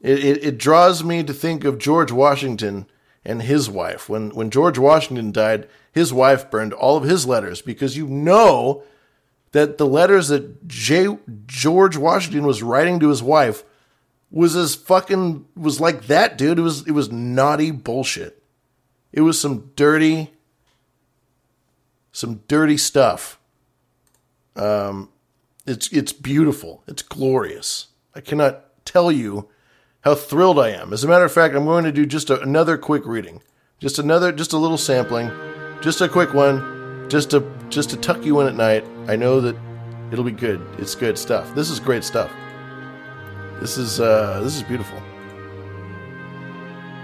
It, 0.00 0.24
it, 0.24 0.44
it 0.44 0.58
draws 0.58 1.02
me 1.02 1.22
to 1.22 1.32
think 1.32 1.64
of 1.64 1.78
George 1.78 2.12
Washington 2.12 2.86
and 3.24 3.42
his 3.42 3.70
wife. 3.70 4.08
When, 4.08 4.30
when 4.30 4.50
George 4.50 4.78
Washington 4.78 5.32
died, 5.32 5.68
his 5.90 6.12
wife 6.12 6.50
burned 6.50 6.74
all 6.74 6.96
of 6.96 7.04
his 7.04 7.26
letters 7.26 7.62
because 7.62 7.96
you 7.96 8.06
know 8.06 8.82
that 9.52 9.78
the 9.78 9.86
letters 9.86 10.28
that 10.28 10.68
J- 10.68 11.18
George 11.46 11.96
Washington 11.96 12.44
was 12.44 12.62
writing 12.62 13.00
to 13.00 13.08
his 13.08 13.22
wife 13.22 13.64
was 14.30 14.56
as 14.56 14.74
fucking 14.74 15.46
was 15.56 15.80
like 15.80 16.06
that, 16.06 16.36
dude. 16.36 16.58
It 16.58 16.62
was 16.62 16.86
it 16.86 16.92
was 16.92 17.10
naughty 17.10 17.70
bullshit. 17.70 18.42
It 19.12 19.22
was 19.22 19.40
some 19.40 19.70
dirty, 19.76 20.32
some 22.12 22.42
dirty 22.48 22.76
stuff. 22.76 23.38
Um, 24.54 25.10
it's 25.66 25.88
it's 25.88 26.12
beautiful. 26.12 26.82
It's 26.86 27.02
glorious. 27.02 27.88
I 28.14 28.20
cannot 28.20 28.84
tell 28.84 29.10
you 29.12 29.48
how 30.02 30.14
thrilled 30.14 30.58
I 30.58 30.70
am. 30.70 30.92
As 30.92 31.04
a 31.04 31.08
matter 31.08 31.24
of 31.24 31.32
fact, 31.32 31.54
I'm 31.54 31.64
going 31.64 31.84
to 31.84 31.92
do 31.92 32.06
just 32.06 32.30
a, 32.30 32.40
another 32.40 32.78
quick 32.78 33.04
reading, 33.06 33.42
just 33.78 33.98
another, 33.98 34.32
just 34.32 34.52
a 34.52 34.58
little 34.58 34.78
sampling, 34.78 35.30
just 35.80 36.00
a 36.00 36.08
quick 36.08 36.32
one, 36.34 37.08
just 37.08 37.30
to 37.30 37.44
just 37.68 37.90
to 37.90 37.96
tuck 37.96 38.24
you 38.24 38.40
in 38.40 38.46
at 38.46 38.54
night. 38.54 38.84
I 39.08 39.16
know 39.16 39.40
that 39.40 39.56
it'll 40.12 40.24
be 40.24 40.30
good. 40.32 40.60
It's 40.78 40.94
good 40.94 41.18
stuff. 41.18 41.54
This 41.54 41.70
is 41.70 41.80
great 41.80 42.04
stuff. 42.04 42.30
This 43.60 43.78
is 43.78 44.00
uh, 44.00 44.40
this 44.42 44.54
is 44.54 44.62
beautiful. 44.62 45.02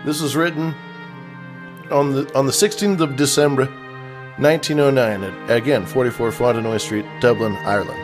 This 0.04 0.20
was 0.20 0.36
written 0.36 0.74
on 1.90 2.12
the 2.12 2.34
on 2.34 2.44
the 2.44 2.52
16th 2.52 3.00
of 3.00 3.16
December, 3.16 3.66
1909, 4.36 5.24
at 5.24 5.56
again 5.56 5.86
44 5.86 6.30
Fontenoy 6.30 6.78
Street, 6.78 7.06
Dublin, 7.20 7.54
Ireland. 7.64 7.98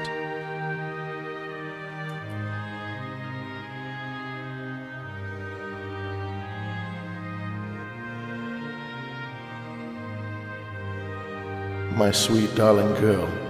My 11.94 12.12
sweet 12.12 12.54
darling 12.54 12.94
girl. 13.00 13.47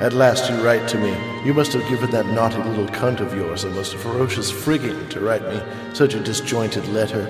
At 0.00 0.14
last 0.14 0.48
you 0.48 0.56
write 0.64 0.88
to 0.88 0.98
me. 0.98 1.14
You 1.44 1.52
must 1.52 1.74
have 1.74 1.86
given 1.90 2.10
that 2.12 2.24
naughty 2.24 2.56
little 2.62 2.86
cunt 2.86 3.20
of 3.20 3.34
yours 3.34 3.64
a 3.64 3.68
most 3.68 3.96
ferocious 3.96 4.50
frigging 4.50 5.10
to 5.10 5.20
write 5.20 5.46
me 5.46 5.60
such 5.92 6.14
a 6.14 6.20
disjointed 6.20 6.88
letter. 6.88 7.28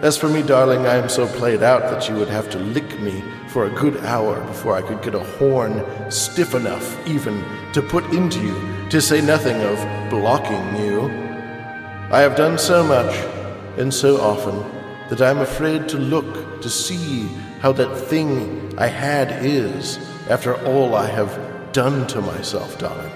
As 0.00 0.16
for 0.16 0.28
me, 0.28 0.42
darling, 0.42 0.86
I 0.86 0.94
am 0.94 1.08
so 1.08 1.26
played 1.26 1.64
out 1.64 1.82
that 1.90 2.08
you 2.08 2.14
would 2.14 2.28
have 2.28 2.48
to 2.50 2.60
lick 2.60 3.00
me 3.00 3.24
for 3.48 3.66
a 3.66 3.70
good 3.70 3.96
hour 4.04 4.40
before 4.42 4.76
I 4.76 4.82
could 4.82 5.02
get 5.02 5.16
a 5.16 5.24
horn 5.38 5.84
stiff 6.12 6.54
enough 6.54 7.08
even 7.08 7.44
to 7.72 7.82
put 7.82 8.04
into 8.12 8.40
you, 8.40 8.88
to 8.90 9.00
say 9.00 9.20
nothing 9.20 9.60
of 9.62 10.10
blocking 10.10 10.76
you. 10.76 11.06
I 12.12 12.20
have 12.20 12.36
done 12.36 12.56
so 12.56 12.84
much 12.84 13.16
and 13.78 13.92
so 13.92 14.20
often 14.20 14.62
that 15.08 15.20
I 15.20 15.28
am 15.28 15.40
afraid 15.40 15.88
to 15.88 15.98
look 15.98 16.62
to 16.62 16.70
see 16.70 17.26
how 17.58 17.72
that 17.72 17.96
thing 17.96 18.72
I 18.78 18.86
had 18.86 19.44
is 19.44 19.98
after 20.30 20.54
all 20.66 20.94
I 20.94 21.06
have 21.06 21.53
done 21.74 22.06
to 22.06 22.22
myself, 22.22 22.78
darling. 22.78 23.12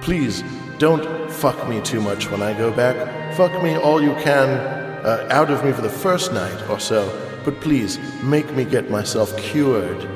Please 0.00 0.42
Don't 0.78 1.30
fuck 1.30 1.68
me 1.68 1.80
too 1.80 2.00
much 2.00 2.28
when 2.28 2.42
I 2.42 2.54
go 2.54 2.72
back. 2.72 2.96
Fuck 3.36 3.62
me 3.62 3.76
all 3.76 4.02
you 4.02 4.14
can 4.14 4.48
uh, 4.48 5.28
out 5.30 5.48
of 5.48 5.64
me 5.64 5.70
for 5.70 5.82
the 5.82 5.88
first 5.88 6.32
night 6.32 6.68
or 6.68 6.80
so, 6.80 7.06
but 7.44 7.60
please 7.60 8.00
make 8.22 8.52
me 8.52 8.64
get 8.64 8.90
myself 8.90 9.36
cured. 9.36 10.08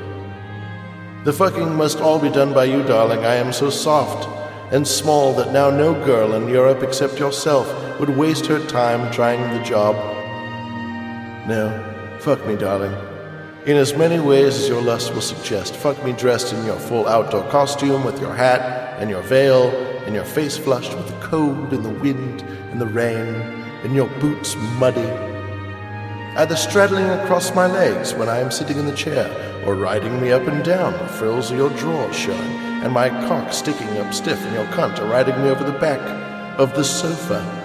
The 1.23 1.31
fucking 1.31 1.73
must 1.73 2.01
all 2.01 2.19
be 2.19 2.29
done 2.29 2.53
by 2.53 2.65
you, 2.65 2.83
darling. 2.83 3.19
I 3.19 3.35
am 3.35 3.53
so 3.53 3.69
soft 3.69 4.27
and 4.73 4.85
small 4.85 5.33
that 5.35 5.53
now 5.53 5.69
no 5.69 5.93
girl 6.05 6.33
in 6.33 6.49
Europe 6.49 6.83
except 6.83 7.17
yourself 7.17 7.67
would 7.99 8.09
waste 8.09 8.45
her 8.47 8.59
time 8.67 9.09
trying 9.13 9.41
the 9.53 9.63
job. 9.63 9.95
No, 11.47 12.17
fuck 12.19 12.45
me, 12.45 12.57
darling. 12.57 13.06
In 13.67 13.75
as 13.75 13.97
many 13.97 14.17
ways 14.17 14.55
as 14.57 14.69
your 14.69 14.81
lust 14.81 15.13
will 15.13 15.19
suggest. 15.19 15.75
Fuck 15.75 16.01
me 16.05 16.13
dressed 16.13 16.53
in 16.53 16.65
your 16.65 16.79
full 16.79 17.05
outdoor 17.05 17.43
costume 17.49 18.05
with 18.05 18.17
your 18.21 18.33
hat 18.33 18.61
and 19.01 19.09
your 19.09 19.21
veil 19.23 19.71
and 20.05 20.15
your 20.15 20.23
face 20.23 20.57
flushed 20.57 20.95
with 20.95 21.05
the 21.09 21.19
cold 21.19 21.73
and 21.73 21.83
the 21.83 21.89
wind 21.89 22.43
and 22.71 22.79
the 22.79 22.85
rain 22.85 23.35
and 23.83 23.93
your 23.93 24.07
boots 24.21 24.55
muddy. 24.79 25.09
Either 26.37 26.55
straddling 26.55 27.09
across 27.09 27.53
my 27.53 27.67
legs 27.67 28.13
when 28.13 28.29
I 28.29 28.39
am 28.39 28.51
sitting 28.51 28.77
in 28.77 28.85
the 28.85 28.95
chair 28.95 29.27
or 29.65 29.75
riding 29.75 30.21
me 30.21 30.31
up 30.31 30.47
and 30.47 30.63
down, 30.63 30.93
the 30.93 31.09
frills 31.09 31.51
of 31.51 31.57
your 31.57 31.71
drawers 31.71 32.15
showing 32.15 32.39
and 32.39 32.93
my 32.93 33.09
cock 33.27 33.51
sticking 33.51 33.97
up 33.97 34.13
stiff 34.13 34.41
in 34.45 34.53
your 34.53 34.67
cunt 34.67 34.97
or 34.97 35.07
riding 35.07 35.43
me 35.43 35.49
over 35.49 35.65
the 35.65 35.77
back 35.77 35.99
of 36.57 36.73
the 36.73 36.85
sofa. 36.85 37.56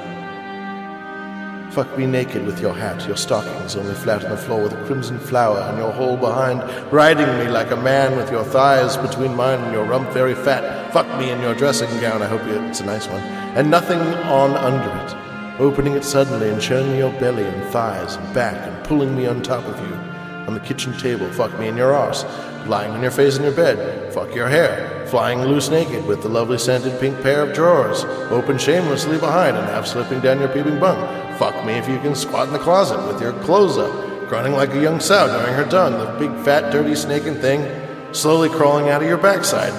Fuck 1.72 1.96
me 1.96 2.04
naked 2.04 2.44
with 2.44 2.60
your 2.60 2.74
hat, 2.74 3.06
your 3.06 3.16
stockings 3.16 3.76
only 3.76 3.94
flat 3.94 4.22
on 4.22 4.30
the 4.32 4.36
floor 4.36 4.64
with 4.64 4.74
a 4.74 4.84
crimson 4.84 5.18
flower 5.18 5.58
and 5.58 5.78
your 5.78 5.90
hole 5.90 6.18
behind, 6.18 6.60
riding 6.92 7.26
me 7.38 7.48
like 7.48 7.70
a 7.70 7.76
man 7.76 8.14
with 8.14 8.30
your 8.30 8.44
thighs 8.44 8.98
between 8.98 9.34
mine 9.34 9.58
and 9.58 9.72
your 9.72 9.86
rump 9.86 10.10
very 10.10 10.34
fat. 10.34 10.92
Fuck 10.92 11.06
me 11.18 11.30
in 11.30 11.40
your 11.40 11.54
dressing 11.54 11.88
gown, 11.98 12.20
I 12.20 12.26
hope 12.26 12.42
it's 12.42 12.80
a 12.80 12.84
nice 12.84 13.08
one, 13.08 13.22
and 13.56 13.70
nothing 13.70 13.98
on 13.98 14.50
under 14.50 14.90
it, 15.02 15.58
opening 15.58 15.94
it 15.94 16.04
suddenly 16.04 16.50
and 16.50 16.62
showing 16.62 16.92
me 16.92 16.98
your 16.98 17.18
belly 17.18 17.44
and 17.44 17.64
thighs 17.72 18.16
and 18.16 18.34
back 18.34 18.54
and 18.68 18.84
pulling 18.84 19.16
me 19.16 19.26
on 19.26 19.42
top 19.42 19.64
of 19.64 19.80
you. 19.80 19.94
On 20.46 20.52
the 20.52 20.60
kitchen 20.60 20.92
table, 20.98 21.32
fuck 21.32 21.58
me 21.58 21.68
in 21.68 21.76
your 21.78 21.94
arse, 21.94 22.26
lying 22.66 22.90
on 22.90 23.00
your 23.00 23.10
face 23.10 23.38
in 23.38 23.44
your 23.44 23.52
bed, 23.52 24.12
fuck 24.12 24.34
your 24.34 24.48
hair, 24.48 25.06
flying 25.06 25.40
loose 25.40 25.70
naked 25.70 26.04
with 26.04 26.20
the 26.22 26.28
lovely 26.28 26.58
scented 26.58 27.00
pink 27.00 27.18
pair 27.22 27.42
of 27.42 27.54
drawers, 27.54 28.04
open 28.30 28.58
shamelessly 28.58 29.18
behind 29.18 29.56
and 29.56 29.66
half 29.68 29.86
slipping 29.86 30.20
down 30.20 30.38
your 30.38 30.50
peeping 30.50 30.78
bum. 30.78 30.98
Fuck 31.42 31.66
me 31.66 31.72
if 31.72 31.88
you 31.88 31.98
can 31.98 32.14
squat 32.14 32.46
in 32.46 32.52
the 32.52 32.60
closet 32.60 33.04
with 33.04 33.20
your 33.20 33.32
clothes 33.40 33.76
up, 33.76 34.28
grunting 34.28 34.52
like 34.52 34.72
a 34.74 34.80
young 34.80 35.00
sow 35.00 35.26
during 35.26 35.52
her 35.54 35.68
tongue, 35.68 35.98
the 35.98 36.16
big 36.16 36.44
fat 36.44 36.70
dirty 36.70 36.94
snaking 36.94 37.34
thing 37.34 37.66
slowly 38.14 38.48
crawling 38.48 38.90
out 38.90 39.02
of 39.02 39.08
your 39.08 39.18
backside. 39.18 39.72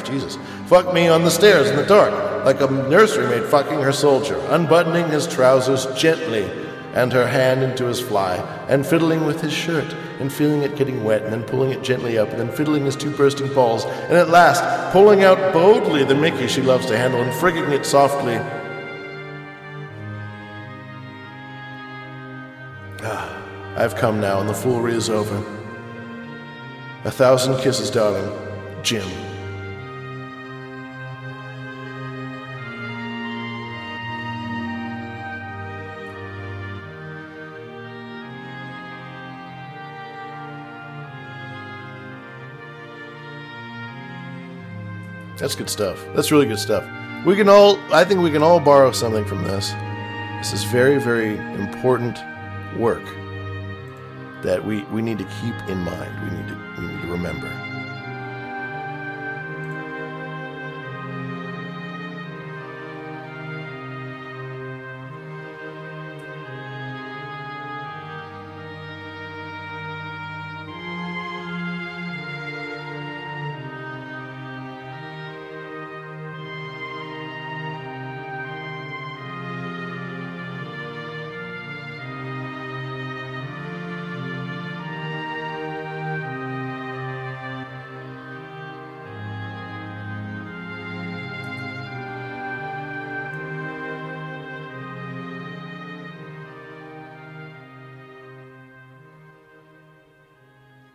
Jesus. 0.06 0.38
Fuck 0.66 0.94
me 0.94 1.08
on 1.08 1.24
the 1.24 1.30
stairs 1.32 1.70
in 1.70 1.74
the 1.74 1.84
dark, 1.86 2.44
like 2.44 2.60
a 2.60 2.70
nursery 2.88 3.26
maid 3.26 3.50
fucking 3.50 3.80
her 3.80 3.90
soldier, 3.90 4.36
unbuttoning 4.50 5.08
his 5.08 5.26
trousers 5.26 5.86
gently 6.00 6.48
and 6.94 7.12
her 7.12 7.26
hand 7.26 7.64
into 7.64 7.86
his 7.86 8.00
fly, 8.00 8.36
and 8.68 8.86
fiddling 8.86 9.26
with 9.26 9.40
his 9.40 9.52
shirt, 9.52 9.92
and 10.20 10.32
feeling 10.32 10.62
it 10.62 10.76
getting 10.76 11.02
wet, 11.02 11.24
and 11.24 11.32
then 11.32 11.42
pulling 11.42 11.72
it 11.72 11.82
gently 11.82 12.16
up, 12.16 12.28
and 12.28 12.38
then 12.38 12.52
fiddling 12.52 12.84
his 12.84 12.94
two 12.94 13.10
bursting 13.10 13.52
balls, 13.54 13.86
and 13.86 14.12
at 14.12 14.30
last 14.30 14.92
pulling 14.92 15.24
out 15.24 15.52
boldly 15.52 16.04
the 16.04 16.14
Mickey 16.14 16.46
she 16.46 16.62
loves 16.62 16.86
to 16.86 16.96
handle, 16.96 17.20
and 17.20 17.32
frigging 17.32 17.72
it 17.72 17.84
softly. 17.84 18.38
Ah, 23.78 23.84
I've 23.84 23.94
come 23.94 24.20
now, 24.20 24.40
and 24.40 24.48
the 24.48 24.54
foolery 24.54 24.94
is 24.94 25.08
over. 25.08 25.36
A 27.04 27.10
thousand 27.10 27.58
kisses, 27.60 27.90
darling. 27.90 28.28
Jim. 28.82 29.08
That's 45.36 45.54
good 45.54 45.70
stuff. 45.70 46.04
That's 46.16 46.32
really 46.32 46.46
good 46.46 46.58
stuff. 46.58 46.84
We 47.24 47.36
can 47.36 47.48
all, 47.48 47.78
I 47.92 48.04
think 48.04 48.20
we 48.20 48.30
can 48.30 48.42
all 48.42 48.58
borrow 48.58 48.90
something 48.90 49.24
from 49.24 49.44
this. 49.44 49.72
This 50.38 50.52
is 50.52 50.64
very, 50.64 50.98
very 50.98 51.36
important 51.36 52.18
work 52.76 53.17
that 54.42 54.64
we, 54.64 54.84
we 54.84 55.02
need 55.02 55.18
to 55.18 55.24
keep 55.24 55.54
in 55.68 55.78
mind. 55.78 56.12
We 56.22 56.36
need 56.36 56.48
to, 56.48 56.80
we 56.80 56.86
need 56.86 57.02
to 57.02 57.08
remember. 57.08 57.67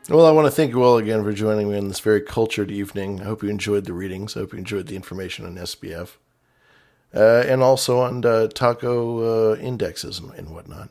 Well, 0.09 0.25
I 0.25 0.31
want 0.31 0.47
to 0.47 0.51
thank 0.51 0.71
you 0.71 0.83
all 0.83 0.97
again 0.97 1.23
for 1.23 1.31
joining 1.31 1.69
me 1.69 1.77
on 1.77 1.87
this 1.87 2.01
very 2.01 2.19
cultured 2.19 2.69
evening. 2.69 3.21
I 3.21 3.23
hope 3.23 3.41
you 3.41 3.47
enjoyed 3.47 3.85
the 3.85 3.93
readings. 3.93 4.35
I 4.35 4.41
hope 4.41 4.51
you 4.51 4.59
enjoyed 4.59 4.87
the 4.87 4.97
information 4.97 5.45
on 5.45 5.55
SBF. 5.55 6.17
Uh, 7.15 7.45
and 7.47 7.63
also 7.63 7.99
on 7.99 8.25
uh, 8.25 8.47
taco 8.47 9.53
uh, 9.53 9.55
indexes 9.55 10.19
and, 10.19 10.49
whatnot. 10.49 10.89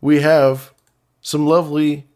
We 0.00 0.22
have 0.22 0.72
some 1.20 1.46
lovely 1.46 2.06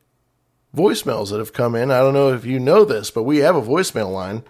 voicemails 0.75 1.29
that 1.31 1.39
have 1.39 1.53
come 1.53 1.75
in. 1.75 1.91
I 1.91 1.99
don't 1.99 2.15
know 2.15 2.33
if 2.33 2.47
you 2.47 2.61
know 2.61 2.87
this, 2.87 3.11
but 3.11 3.25
we 3.25 3.37
have 3.39 3.55
a 3.55 3.61
voicemail 3.61 4.11
line. 4.11 4.43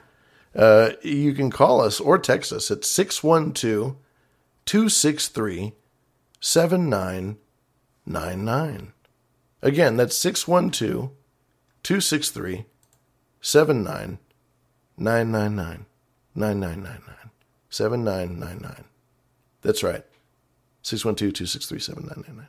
Uh, 0.54 0.90
you 1.02 1.34
can 1.34 1.50
call 1.50 1.80
us 1.80 1.98
or 1.98 2.16
text 2.16 2.52
us 2.52 2.70
at 2.70 2.84
612 2.84 3.96
263 4.66 5.72
7999. 6.40 8.92
Again, 9.62 9.96
that's 9.96 10.16
612 10.16 11.10
263 11.86 12.66
79 13.40 14.18
999 14.98 15.86
9999 16.34 17.30
7999. 17.70 18.84
That's 19.62 19.84
right. 19.84 20.04
612 20.82 21.46
263 21.46 21.78
7999. 21.78 22.48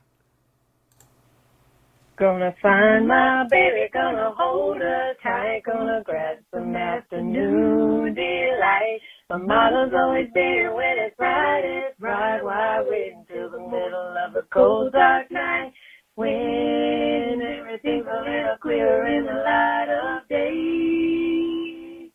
Gonna 2.18 2.56
find 2.64 3.08
my 3.08 3.46
baby, 3.52 3.88
gonna 3.94 4.34
hold 4.36 4.78
her 4.78 5.14
tight, 5.22 5.62
gonna 5.68 6.02
grab 6.04 6.38
some 6.52 6.76
afternoon 6.76 8.16
delight. 8.16 9.02
My 9.30 9.38
motto's 9.38 9.94
always 9.94 10.30
there 10.34 10.74
when 10.74 10.98
it's 10.98 11.16
bright, 11.16 11.62
it's 11.64 12.00
bright. 12.00 12.42
Why 12.42 12.82
wait 12.82 13.14
until 13.14 13.52
the 13.52 13.60
middle 13.60 14.16
of 14.18 14.36
a 14.36 14.42
cold 14.52 14.94
dark 14.94 15.30
night? 15.30 15.74
When 16.16 17.57
everything's 17.68 18.08
a 18.08 18.22
little 18.22 18.56
clearer 18.62 19.06
in 19.08 19.26
the 19.26 19.34
light 19.34 19.90
of 19.90 20.28
day. 20.30 22.10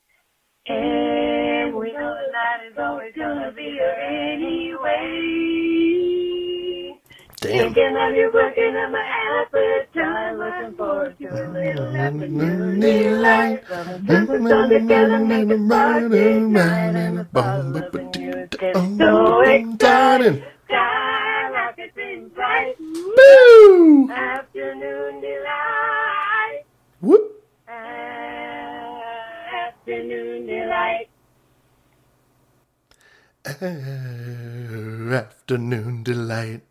And 0.66 1.74
we 1.74 1.92
know 1.92 2.14
the 2.14 2.32
night 2.32 2.64
is 2.70 2.78
always 2.78 3.12
gonna 3.14 3.52
be 3.54 3.62
here 3.62 3.96
anyway. 4.00 5.02
Damn. 7.36 7.74
Thinking 7.74 7.96
of 8.00 8.14
you 8.14 8.30
working 8.32 8.76
on 8.76 8.92
my 8.92 9.04
appetite, 9.42 10.36
looking 10.38 10.74
forward 10.76 11.18
to 11.18 11.26
a 11.26 11.28
little 11.52 11.96
afternoon. 11.96 12.80
Just 14.06 14.30
a 14.30 14.48
song 14.48 14.70
together, 14.70 15.18
make 15.18 15.50
a 15.50 15.58
party 15.68 16.40
night, 16.40 16.96
and 16.96 17.18
the 17.18 17.24
thought 17.24 17.60
of 17.60 17.74
you 18.16 18.30
is 18.30 18.48
getting 18.58 18.96
so 18.96 19.40
exciting. 19.42 20.42
Time 20.70 21.52
like 21.52 21.74
it's 21.76 21.94
been 21.94 22.28
bright. 22.28 22.76
Boo! 23.16 24.10
Afternoon 24.10 25.20
delight. 25.20 26.64
Whoop. 27.00 27.44
Afternoon 29.54 30.46
delight. 30.46 31.08
Afternoon 35.12 36.02
delight. 36.02 36.62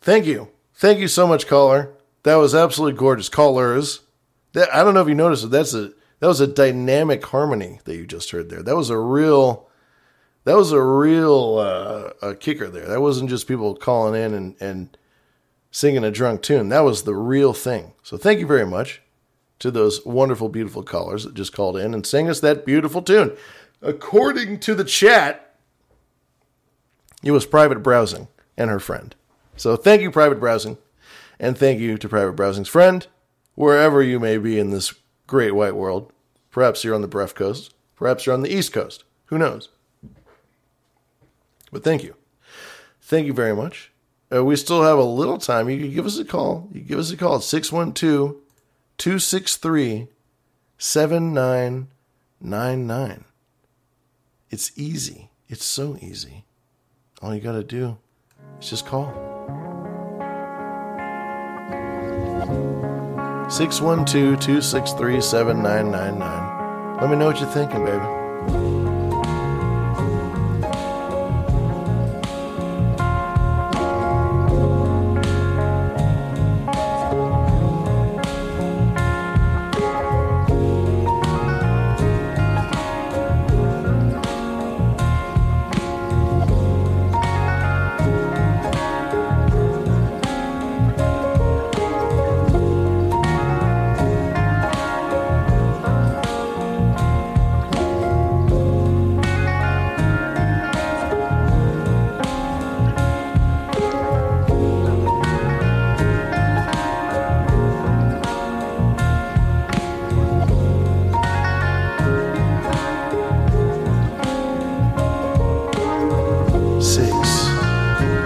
Thank 0.00 0.26
you. 0.26 0.48
Thank 0.74 0.98
you 0.98 1.08
so 1.08 1.26
much, 1.26 1.46
caller. 1.46 1.94
That 2.24 2.36
was 2.36 2.54
absolutely 2.54 2.98
gorgeous. 2.98 3.28
Callers. 3.28 4.00
That, 4.52 4.74
I 4.74 4.82
don't 4.82 4.94
know 4.94 5.02
if 5.02 5.08
you 5.08 5.14
noticed 5.14 5.44
it. 5.44 5.50
That's 5.50 5.74
a 5.74 5.92
That 6.20 6.28
was 6.28 6.40
a 6.40 6.46
dynamic 6.46 7.24
harmony 7.26 7.80
that 7.84 7.96
you 7.96 8.06
just 8.06 8.30
heard 8.30 8.48
there. 8.48 8.62
That 8.62 8.76
was 8.76 8.90
a 8.90 8.98
real, 8.98 9.68
that 10.44 10.56
was 10.56 10.72
a 10.72 10.82
real 10.82 11.58
uh, 11.58 12.10
a 12.20 12.34
kicker 12.34 12.68
there. 12.68 12.86
That 12.86 13.00
wasn't 13.00 13.30
just 13.30 13.48
people 13.48 13.74
calling 13.74 14.20
in 14.20 14.34
and, 14.34 14.56
and 14.60 14.96
singing 15.70 16.04
a 16.04 16.10
drunk 16.10 16.42
tune. 16.42 16.68
That 16.68 16.80
was 16.80 17.02
the 17.02 17.14
real 17.14 17.52
thing. 17.52 17.92
So 18.02 18.16
thank 18.16 18.40
you 18.40 18.46
very 18.46 18.66
much 18.66 19.02
to 19.58 19.70
those 19.70 20.04
wonderful, 20.04 20.48
beautiful 20.48 20.82
callers 20.82 21.24
that 21.24 21.34
just 21.34 21.52
called 21.52 21.76
in 21.76 21.94
and 21.94 22.04
sang 22.04 22.28
us 22.28 22.40
that 22.40 22.66
beautiful 22.66 23.02
tune. 23.02 23.36
According 23.80 24.60
to 24.60 24.74
the 24.74 24.84
chat, 24.84 25.54
it 27.22 27.30
was 27.30 27.46
private 27.46 27.82
browsing 27.82 28.28
and 28.56 28.70
her 28.70 28.80
friend. 28.80 29.14
So 29.56 29.76
thank 29.76 30.02
you, 30.02 30.10
private 30.10 30.40
browsing, 30.40 30.78
and 31.38 31.56
thank 31.56 31.78
you 31.80 31.96
to 31.98 32.08
private 32.08 32.32
browsing's 32.32 32.68
friend, 32.68 33.06
wherever 33.54 34.02
you 34.02 34.18
may 34.18 34.38
be 34.38 34.58
in 34.58 34.70
this 34.70 34.94
great 35.26 35.54
white 35.54 35.76
world. 35.76 36.12
Perhaps 36.50 36.84
you're 36.84 36.94
on 36.94 37.00
the 37.00 37.08
Bref 37.08 37.34
Coast. 37.34 37.72
Perhaps 37.96 38.26
you're 38.26 38.34
on 38.34 38.42
the 38.42 38.52
East 38.52 38.72
Coast. 38.72 39.04
Who 39.26 39.38
knows? 39.38 39.68
But 41.72 41.82
thank 41.82 42.04
you. 42.04 42.14
Thank 43.00 43.26
you 43.26 43.32
very 43.32 43.56
much. 43.56 43.90
Uh, 44.32 44.44
we 44.44 44.54
still 44.56 44.82
have 44.82 44.98
a 44.98 45.02
little 45.02 45.38
time. 45.38 45.68
You 45.68 45.78
can 45.78 45.92
give 45.92 46.06
us 46.06 46.18
a 46.18 46.24
call. 46.24 46.68
You 46.72 46.80
give 46.80 46.98
us 46.98 47.10
a 47.10 47.16
call 47.16 47.36
at 47.36 47.42
612 47.42 48.36
263 48.98 50.08
7999. 50.78 53.24
It's 54.50 54.72
easy. 54.76 55.30
It's 55.48 55.64
so 55.64 55.96
easy. 56.00 56.44
All 57.20 57.34
you 57.34 57.40
got 57.40 57.52
to 57.52 57.64
do 57.64 57.98
is 58.60 58.70
just 58.70 58.86
call. 58.86 59.12
612 63.48 64.38
263 64.40 65.20
7999. 65.20 67.00
Let 67.00 67.10
me 67.10 67.16
know 67.16 67.26
what 67.26 67.40
you're 67.40 67.50
thinking, 67.50 67.84
baby. 67.84 68.21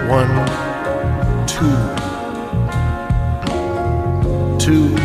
One, 0.09 0.47
two, 1.49 1.77
two, 4.57 4.97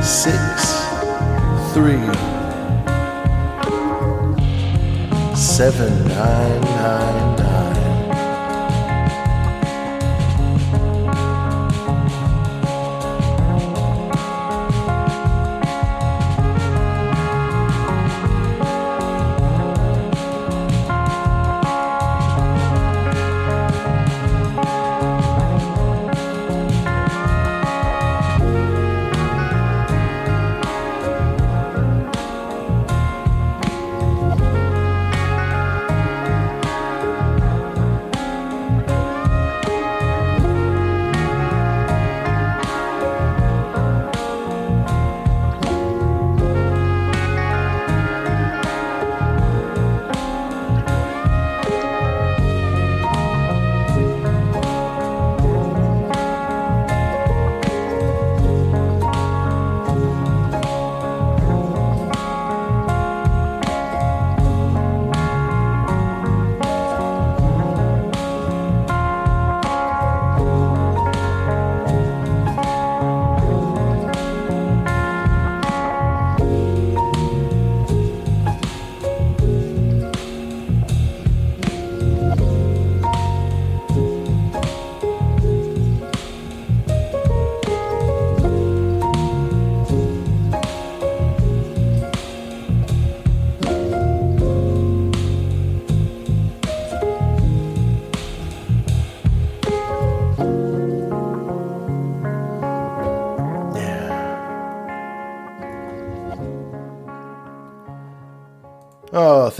six, 0.00 0.32
three, 1.74 2.06
seven, 5.34 5.92
nine, 6.06 6.60
nine, 6.60 7.11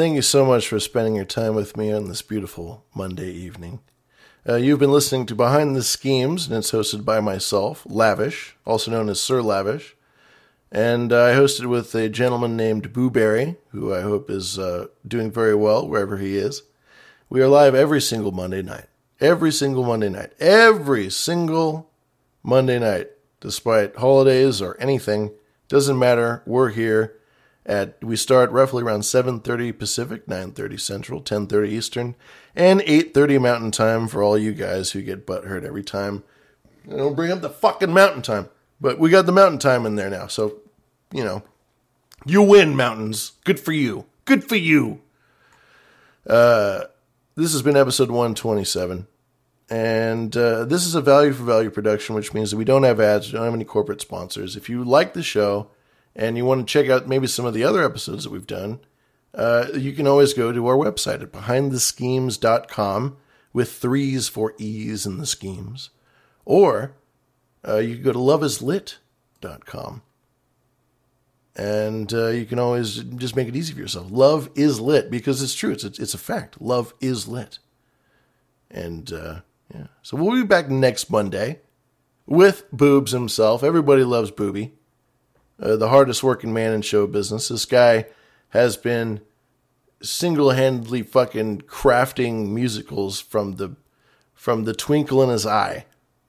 thank 0.02 0.16
you 0.16 0.22
so 0.22 0.44
much 0.44 0.66
for 0.66 0.80
spending 0.80 1.14
your 1.14 1.24
time 1.24 1.54
with 1.54 1.76
me 1.76 1.92
on 1.92 2.08
this 2.08 2.22
beautiful 2.22 2.84
Monday 2.92 3.30
evening. 3.30 3.78
Uh, 4.44 4.56
you've 4.56 4.80
been 4.80 4.90
listening 4.90 5.26
to 5.26 5.34
Behind 5.36 5.76
the 5.76 5.82
Schemes, 5.84 6.48
and 6.48 6.56
it's 6.56 6.72
hosted 6.72 7.04
by 7.04 7.20
myself, 7.20 7.86
Lavish, 7.88 8.56
also 8.66 8.90
known 8.90 9.08
as 9.08 9.20
Sir 9.20 9.40
Lavish. 9.40 9.94
And 10.72 11.12
I 11.12 11.34
hosted 11.34 11.66
with 11.66 11.94
a 11.94 12.08
gentleman 12.08 12.56
named 12.56 12.92
Booberry, 12.92 13.58
who 13.68 13.94
I 13.94 14.00
hope 14.00 14.28
is 14.28 14.58
uh, 14.58 14.88
doing 15.06 15.30
very 15.30 15.54
well 15.54 15.86
wherever 15.86 16.16
he 16.16 16.36
is. 16.36 16.64
We 17.28 17.40
are 17.40 17.46
live 17.46 17.76
every 17.76 18.00
single 18.00 18.32
Monday 18.32 18.62
night. 18.62 18.86
Every 19.20 19.52
single 19.52 19.84
Monday 19.84 20.08
night. 20.08 20.32
Every 20.40 21.10
single 21.10 21.92
Monday 22.42 22.80
night. 22.80 23.10
Despite 23.38 23.94
holidays 23.94 24.60
or 24.60 24.76
anything, 24.80 25.30
doesn't 25.68 25.96
matter. 25.96 26.42
We're 26.44 26.70
here 26.70 27.14
at 27.64 28.02
we 28.02 28.16
start 28.16 28.50
roughly 28.50 28.82
around 28.82 29.02
7:30 29.02 29.78
Pacific, 29.78 30.26
9:30 30.26 30.80
Central, 30.80 31.20
10:30 31.20 31.68
Eastern, 31.68 32.14
and 32.56 32.80
8:30 32.82 33.40
Mountain 33.40 33.70
Time 33.70 34.08
for 34.08 34.22
all 34.22 34.36
you 34.36 34.52
guys 34.52 34.90
who 34.92 35.02
get 35.02 35.26
butthurt 35.26 35.64
every 35.64 35.84
time. 35.84 36.24
I 36.90 36.96
don't 36.96 37.14
bring 37.14 37.30
up 37.30 37.40
the 37.40 37.50
fucking 37.50 37.92
Mountain 37.92 38.22
Time, 38.22 38.48
but 38.80 38.98
we 38.98 39.10
got 39.10 39.26
the 39.26 39.32
Mountain 39.32 39.58
Time 39.58 39.86
in 39.86 39.96
there 39.96 40.10
now, 40.10 40.26
so 40.26 40.58
you 41.12 41.22
know, 41.22 41.42
you 42.24 42.42
win, 42.42 42.74
mountains. 42.76 43.32
Good 43.44 43.60
for 43.60 43.72
you. 43.72 44.06
Good 44.24 44.44
for 44.44 44.56
you. 44.56 45.00
Uh, 46.26 46.84
this 47.34 47.52
has 47.52 47.62
been 47.62 47.76
episode 47.76 48.10
127. 48.10 49.06
And 49.70 50.36
uh, 50.36 50.64
this 50.64 50.86
is 50.86 50.94
a 50.94 51.00
value 51.00 51.32
for 51.32 51.44
value 51.44 51.70
production, 51.70 52.14
which 52.14 52.34
means 52.34 52.50
that 52.50 52.58
we 52.58 52.64
don't 52.64 52.82
have 52.82 53.00
ads, 53.00 53.28
we 53.28 53.38
don't 53.38 53.44
have 53.44 53.54
any 53.54 53.64
corporate 53.64 54.00
sponsors. 54.00 54.54
If 54.54 54.68
you 54.68 54.84
like 54.84 55.14
the 55.14 55.22
show 55.22 55.70
and 56.14 56.36
you 56.36 56.44
want 56.44 56.66
to 56.66 56.72
check 56.72 56.90
out 56.90 57.08
maybe 57.08 57.26
some 57.26 57.44
of 57.44 57.54
the 57.54 57.64
other 57.64 57.82
episodes 57.84 58.24
that 58.24 58.30
we've 58.30 58.46
done, 58.46 58.80
uh, 59.34 59.66
you 59.74 59.92
can 59.92 60.06
always 60.06 60.34
go 60.34 60.52
to 60.52 60.66
our 60.66 60.76
website 60.76 61.22
at 61.22 61.32
behindtheschemes.com 61.32 63.16
with 63.52 63.72
threes 63.72 64.28
for 64.28 64.54
E's 64.58 65.06
in 65.06 65.18
the 65.18 65.26
schemes. 65.26 65.90
Or 66.44 66.94
uh, 67.66 67.78
you 67.78 67.94
can 67.94 68.04
go 68.04 68.12
to 68.12 68.18
loveislit.com. 68.18 70.02
and 71.54 72.12
uh, 72.14 72.28
you 72.28 72.46
can 72.46 72.58
always 72.58 72.96
just 72.96 73.36
make 73.36 73.48
it 73.48 73.56
easy 73.56 73.72
for 73.74 73.80
yourself. 73.80 74.08
Love 74.10 74.50
is 74.54 74.80
lit 74.80 75.10
because 75.10 75.42
it's 75.42 75.54
true. 75.54 75.72
It's 75.72 75.84
it's 75.84 76.14
a 76.14 76.18
fact. 76.18 76.60
Love 76.60 76.94
is 77.00 77.28
lit, 77.28 77.58
and 78.70 79.12
uh, 79.12 79.40
yeah. 79.74 79.86
So 80.02 80.16
we'll 80.16 80.32
be 80.32 80.46
back 80.46 80.68
next 80.70 81.10
Monday 81.10 81.60
with 82.26 82.64
Boobs 82.72 83.12
himself. 83.12 83.62
Everybody 83.62 84.04
loves 84.04 84.30
Booby, 84.30 84.72
uh, 85.62 85.76
the 85.76 85.88
hardest 85.88 86.22
working 86.22 86.52
man 86.52 86.72
in 86.72 86.82
show 86.82 87.06
business. 87.06 87.48
This 87.48 87.64
guy 87.64 88.06
has 88.50 88.76
been 88.76 89.20
single 90.02 90.50
handedly 90.50 91.02
fucking 91.02 91.62
crafting 91.62 92.48
musicals 92.48 93.20
from 93.20 93.52
the 93.52 93.76
from 94.34 94.64
the 94.64 94.74
twinkle 94.74 95.22
in 95.22 95.30
his 95.30 95.46
eye, 95.46 95.86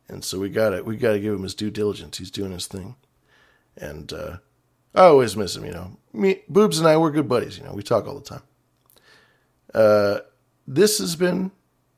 and 0.08 0.24
so 0.24 0.40
we 0.40 0.50
got 0.50 0.74
it. 0.74 0.86
we 0.86 0.96
got 0.96 1.14
to 1.14 1.20
give 1.20 1.34
him 1.34 1.44
his 1.44 1.56
due 1.56 1.72
diligence. 1.72 2.20
He's 2.20 2.30
doing 2.30 2.52
his 2.52 2.68
thing, 2.68 2.96
and 3.76 4.14
uh, 4.14 4.38
I 4.94 5.06
always 5.06 5.36
miss 5.36 5.56
him. 5.56 5.66
You 5.66 5.72
know, 5.72 5.98
me 6.14 6.42
Boobs 6.48 6.78
and 6.78 6.88
I 6.88 6.96
we're 6.98 7.12
good 7.12 7.28
buddies. 7.28 7.58
You 7.58 7.64
know, 7.64 7.74
we 7.74 7.82
talk 7.82 8.08
all 8.08 8.20
the 8.20 8.22
time. 8.22 8.44
Uh, 9.74 10.20
this 10.68 11.00
has 11.00 11.16
been 11.16 11.52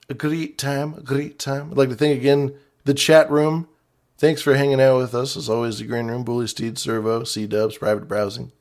a 0.10 0.14
great 0.14 0.58
time, 0.58 0.94
a 0.94 1.02
great 1.02 1.38
time. 1.38 1.72
I'd 1.72 1.78
like 1.78 1.90
to 1.90 1.96
thank 1.96 2.18
again 2.18 2.56
the 2.86 2.94
chat 2.94 3.30
room. 3.30 3.68
Thanks 4.18 4.42
for 4.42 4.56
hanging 4.56 4.80
out 4.80 4.98
with 4.98 5.14
us. 5.14 5.36
As 5.36 5.50
always, 5.50 5.80
the 5.80 5.86
Green 5.86 6.08
Room, 6.08 6.24
Bully 6.24 6.48
Steed, 6.48 6.78
Servo, 6.78 7.26
C 7.26 7.48
Dubs, 7.48 7.78
Private 7.78 8.08
Browsing, 8.08 8.54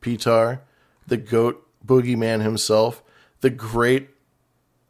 Pitar, 0.00 0.60
the 1.06 1.18
Goat, 1.18 1.66
Boogeyman 1.86 2.40
himself, 2.40 3.02
the 3.42 3.50
great, 3.50 4.08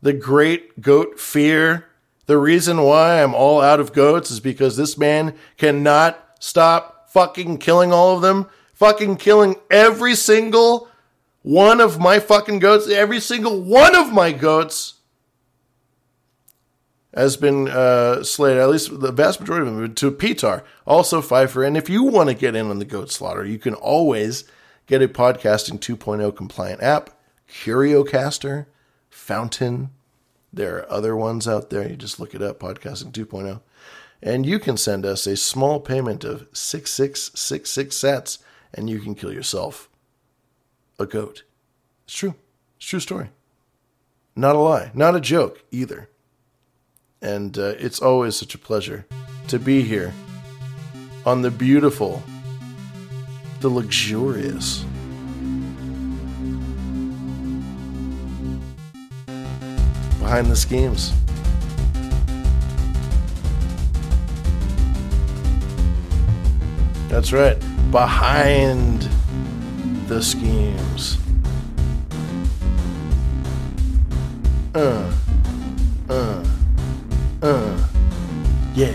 the 0.01 0.13
great 0.13 0.81
Goat 0.81 1.19
Fear. 1.19 1.87
The 2.27 2.39
reason 2.39 2.83
why 2.83 3.21
I'm 3.21 3.35
all 3.35 3.61
out 3.61 3.81
of 3.81 3.93
goats 3.93 4.31
is 4.31 4.39
because 4.39 4.77
this 4.77 4.97
man 4.97 5.35
cannot 5.57 6.37
stop 6.39 7.11
fucking 7.11 7.59
killing 7.59 7.93
all 7.93 8.15
of 8.15 8.23
them, 8.23 8.47
fucking 8.75 9.17
killing 9.17 9.57
every 9.71 10.15
single 10.15 10.89
one 11.43 11.81
of 11.81 11.99
my 11.99 12.21
fucking 12.21 12.61
goats, 12.61 12.89
every 12.89 13.19
single 13.19 13.61
one 13.61 13.97
of 13.97 14.13
my 14.13 14.31
goats 14.31 14.95
has 17.15 17.37
been 17.37 17.69
uh, 17.69 18.23
slayed, 18.23 18.57
at 18.57 18.71
least 18.71 19.01
the 19.01 19.13
vast 19.13 19.41
majority 19.41 19.69
of 19.69 19.77
them, 19.77 19.95
to 19.95 20.11
Pitar, 20.11 20.63
also 20.87 21.21
Pfeiffer. 21.21 21.63
And 21.63 21.77
if 21.77 21.91
you 21.91 22.05
want 22.05 22.29
to 22.31 22.35
get 22.35 22.57
in 22.57 22.71
on 22.71 22.79
the 22.79 22.85
goat 22.85 23.11
slaughter, 23.11 23.45
you 23.45 23.59
can 23.59 23.75
always 23.75 24.45
get 24.87 25.03
a 25.03 25.09
podcasting 25.09 25.79
2.0 25.79 26.35
compliant 26.35 26.83
app, 26.83 27.11
CurioCaster, 27.49 28.67
Fountain. 29.11 29.91
There 30.53 30.79
are 30.79 30.93
other 30.93 31.15
ones 31.17 31.47
out 31.47 31.71
there. 31.71 31.89
You 31.89 31.97
just 31.97 32.19
look 32.19 32.35
it 32.35 32.43
up, 32.43 32.59
podcasting 32.59 33.13
2.0. 33.13 33.61
And 34.23 34.47
you 34.47 34.59
can 34.59 34.77
send 34.77 35.05
us 35.05 35.27
a 35.27 35.37
small 35.37 35.81
payment 35.81 36.25
of 36.25 36.47
6666 36.53 37.97
sats, 37.97 38.39
and 38.73 38.89
you 38.89 39.01
can 39.01 39.15
kill 39.15 39.33
yourself 39.33 39.91
a 40.99 41.05
goat. 41.05 41.43
It's 42.05 42.15
true. 42.15 42.35
It's 42.77 42.87
true 42.87 43.01
story. 43.01 43.31
Not 44.35 44.57
a 44.57 44.61
lie. 44.61 44.91
Not 44.95 45.17
a 45.17 45.21
joke 45.21 45.65
either 45.71 46.09
and 47.23 47.57
uh, 47.57 47.75
it's 47.79 48.01
always 48.01 48.37
such 48.37 48.55
a 48.55 48.59
pleasure 48.59 49.07
to 49.49 49.59
be 49.59 49.83
here 49.83 50.13
on 51.25 51.43
the 51.43 51.51
beautiful, 51.51 52.23
the 53.61 53.69
luxurious. 53.69 54.85
Behind 60.19 60.47
the 60.47 60.57
schemes. 60.57 61.13
That's 67.09 67.33
right. 67.33 67.59
Behind 67.91 69.03
the 70.07 70.23
schemes. 70.23 71.19
Uh. 74.75 75.13
Uh. 76.09 76.52
Uh, 77.43 77.77
yeah. 78.73 78.93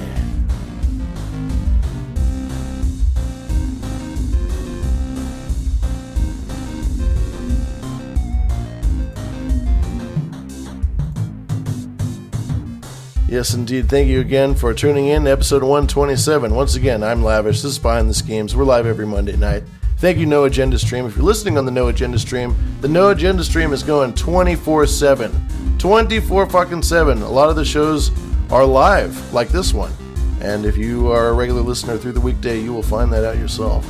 Yes, 13.28 13.54
indeed. 13.54 13.90
Thank 13.90 14.08
you 14.08 14.22
again 14.22 14.56
for 14.56 14.74
tuning 14.74 15.08
in 15.08 15.28
episode 15.28 15.62
127. 15.62 16.56
Once 16.56 16.76
again, 16.76 17.04
I'm 17.04 17.22
Lavish. 17.22 17.58
This 17.58 17.74
is 17.74 17.80
Behind 17.80 18.10
the 18.10 18.14
Schemes. 18.14 18.56
We're 18.56 18.64
live 18.64 18.86
every 18.86 19.06
Monday 19.06 19.36
night. 19.36 19.64
Thank 19.98 20.20
you, 20.20 20.26
No 20.26 20.46
Agenda 20.46 20.80
Stream. 20.80 21.06
If 21.06 21.18
you're 21.18 21.26
listening 21.26 21.58
on 21.58 21.66
the 21.66 21.72
No 21.72 21.90
Agenda 21.90 22.18
Stream, 22.18 22.56
the 22.80 22.88
No 22.88 23.10
Agenda 23.10 23.44
Stream 23.44 23.74
is 23.74 23.84
going 23.84 24.14
24 24.14 24.88
7. 24.88 25.78
24 25.78 26.50
fucking 26.50 26.82
7. 26.82 27.22
A 27.22 27.30
lot 27.30 27.50
of 27.50 27.58
the 27.58 27.66
shows 27.66 28.12
are 28.52 28.66
live, 28.66 29.34
like 29.34 29.50
this 29.50 29.74
one. 29.74 29.92
And 30.42 30.66
if 30.66 30.78
you 30.78 31.12
are 31.12 31.30
a 31.30 31.34
regular 31.34 31.62
listener 31.62 31.98
through 31.98 32.14
the 32.14 32.22
weekday, 32.22 32.60
you 32.60 32.74
will 32.74 32.84
find 32.84 33.12
that 33.12 33.26
out 33.26 33.38
yourself. 33.38 33.86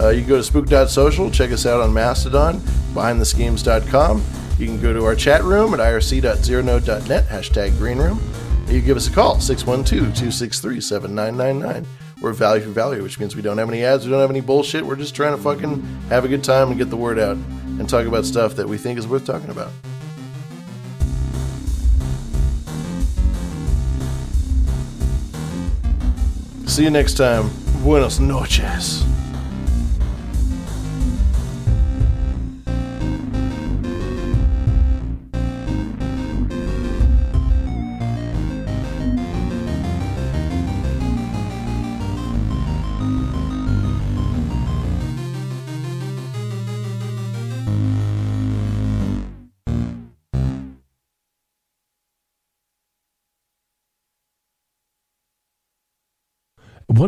Uh, 0.00 0.10
you 0.10 0.20
can 0.20 0.28
go 0.28 0.36
to 0.36 0.42
spook.social, 0.42 1.30
check 1.30 1.50
us 1.50 1.66
out 1.66 1.80
on 1.80 1.92
Mastodon, 1.92 2.58
behindtheschemes.com. 2.94 4.24
You 4.58 4.66
can 4.66 4.80
go 4.80 4.92
to 4.92 5.04
our 5.04 5.14
chat 5.14 5.42
room 5.42 5.74
at 5.74 5.80
irc.zeronode.net, 5.80 7.28
hashtag 7.28 7.76
greenroom. 7.78 8.20
You 8.68 8.80
give 8.80 8.96
us 8.96 9.08
a 9.08 9.12
call, 9.12 9.36
612-263-7999. 9.36 11.86
We're 12.20 12.32
value 12.32 12.64
for 12.64 12.70
value, 12.70 13.02
which 13.02 13.18
means 13.18 13.34
we 13.34 13.42
don't 13.42 13.58
have 13.58 13.68
any 13.68 13.84
ads, 13.84 14.04
we 14.04 14.10
don't 14.10 14.20
have 14.20 14.30
any 14.30 14.40
bullshit. 14.40 14.84
We're 14.84 14.96
just 14.96 15.14
trying 15.14 15.36
to 15.36 15.42
fucking 15.42 15.82
have 16.10 16.24
a 16.24 16.28
good 16.28 16.44
time 16.44 16.68
and 16.68 16.78
get 16.78 16.90
the 16.90 16.96
word 16.96 17.18
out 17.18 17.36
and 17.36 17.88
talk 17.88 18.06
about 18.06 18.24
stuff 18.24 18.56
that 18.56 18.68
we 18.68 18.76
think 18.76 18.98
is 18.98 19.06
worth 19.06 19.24
talking 19.24 19.50
about. 19.50 19.70
See 26.78 26.84
you 26.84 26.90
next 26.92 27.14
time. 27.14 27.50
Buenos 27.82 28.20
noches. 28.20 29.02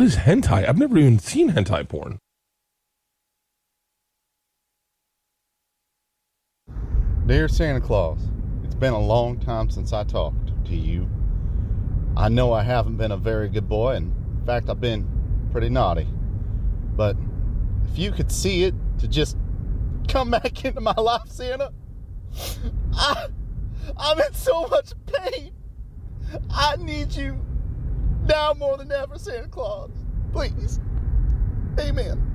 What 0.01 0.07
is 0.07 0.17
hentai? 0.17 0.67
I've 0.67 0.79
never 0.79 0.97
even 0.97 1.19
seen 1.19 1.51
hentai 1.51 1.87
porn. 1.87 2.19
Dear 7.27 7.49
Santa 7.49 7.83
Claus, 7.83 8.19
it's 8.65 8.75
been 8.75 8.95
a 8.95 8.99
long 8.99 9.39
time 9.39 9.69
since 9.69 9.93
I 9.93 10.05
talked 10.05 10.65
to 10.65 10.75
you. 10.75 11.07
I 12.17 12.31
know 12.31 12.51
I 12.51 12.63
haven't 12.63 12.97
been 12.97 13.13
a 13.13 13.17
very 13.19 13.51
good 13.51 13.69
boy, 13.69 13.97
and 13.97 14.15
in 14.41 14.47
fact, 14.47 14.71
I've 14.71 14.81
been 14.81 15.07
pretty 15.53 15.69
naughty. 15.69 16.09
But 16.97 17.19
if 17.93 17.99
you 17.99 18.11
could 18.11 18.33
see 18.33 18.65
it 18.65 18.75
to 19.01 19.07
just 19.07 19.37
come 20.09 20.31
back 20.31 20.65
into 20.65 20.81
my 20.81 20.95
life, 20.95 21.29
Santa, 21.29 21.75
I, 22.95 23.27
I'm 23.99 24.19
in 24.19 24.33
so 24.33 24.67
much 24.67 24.95
pain. 25.05 25.53
I 26.49 26.77
need 26.77 27.13
you 27.13 27.39
now 28.31 28.55
more 28.55 28.77
than 28.77 28.93
ever, 28.93 29.19
Santa 29.19 29.49
Claus. 29.49 29.91
Please. 30.33 30.81
Amen. 31.79 32.30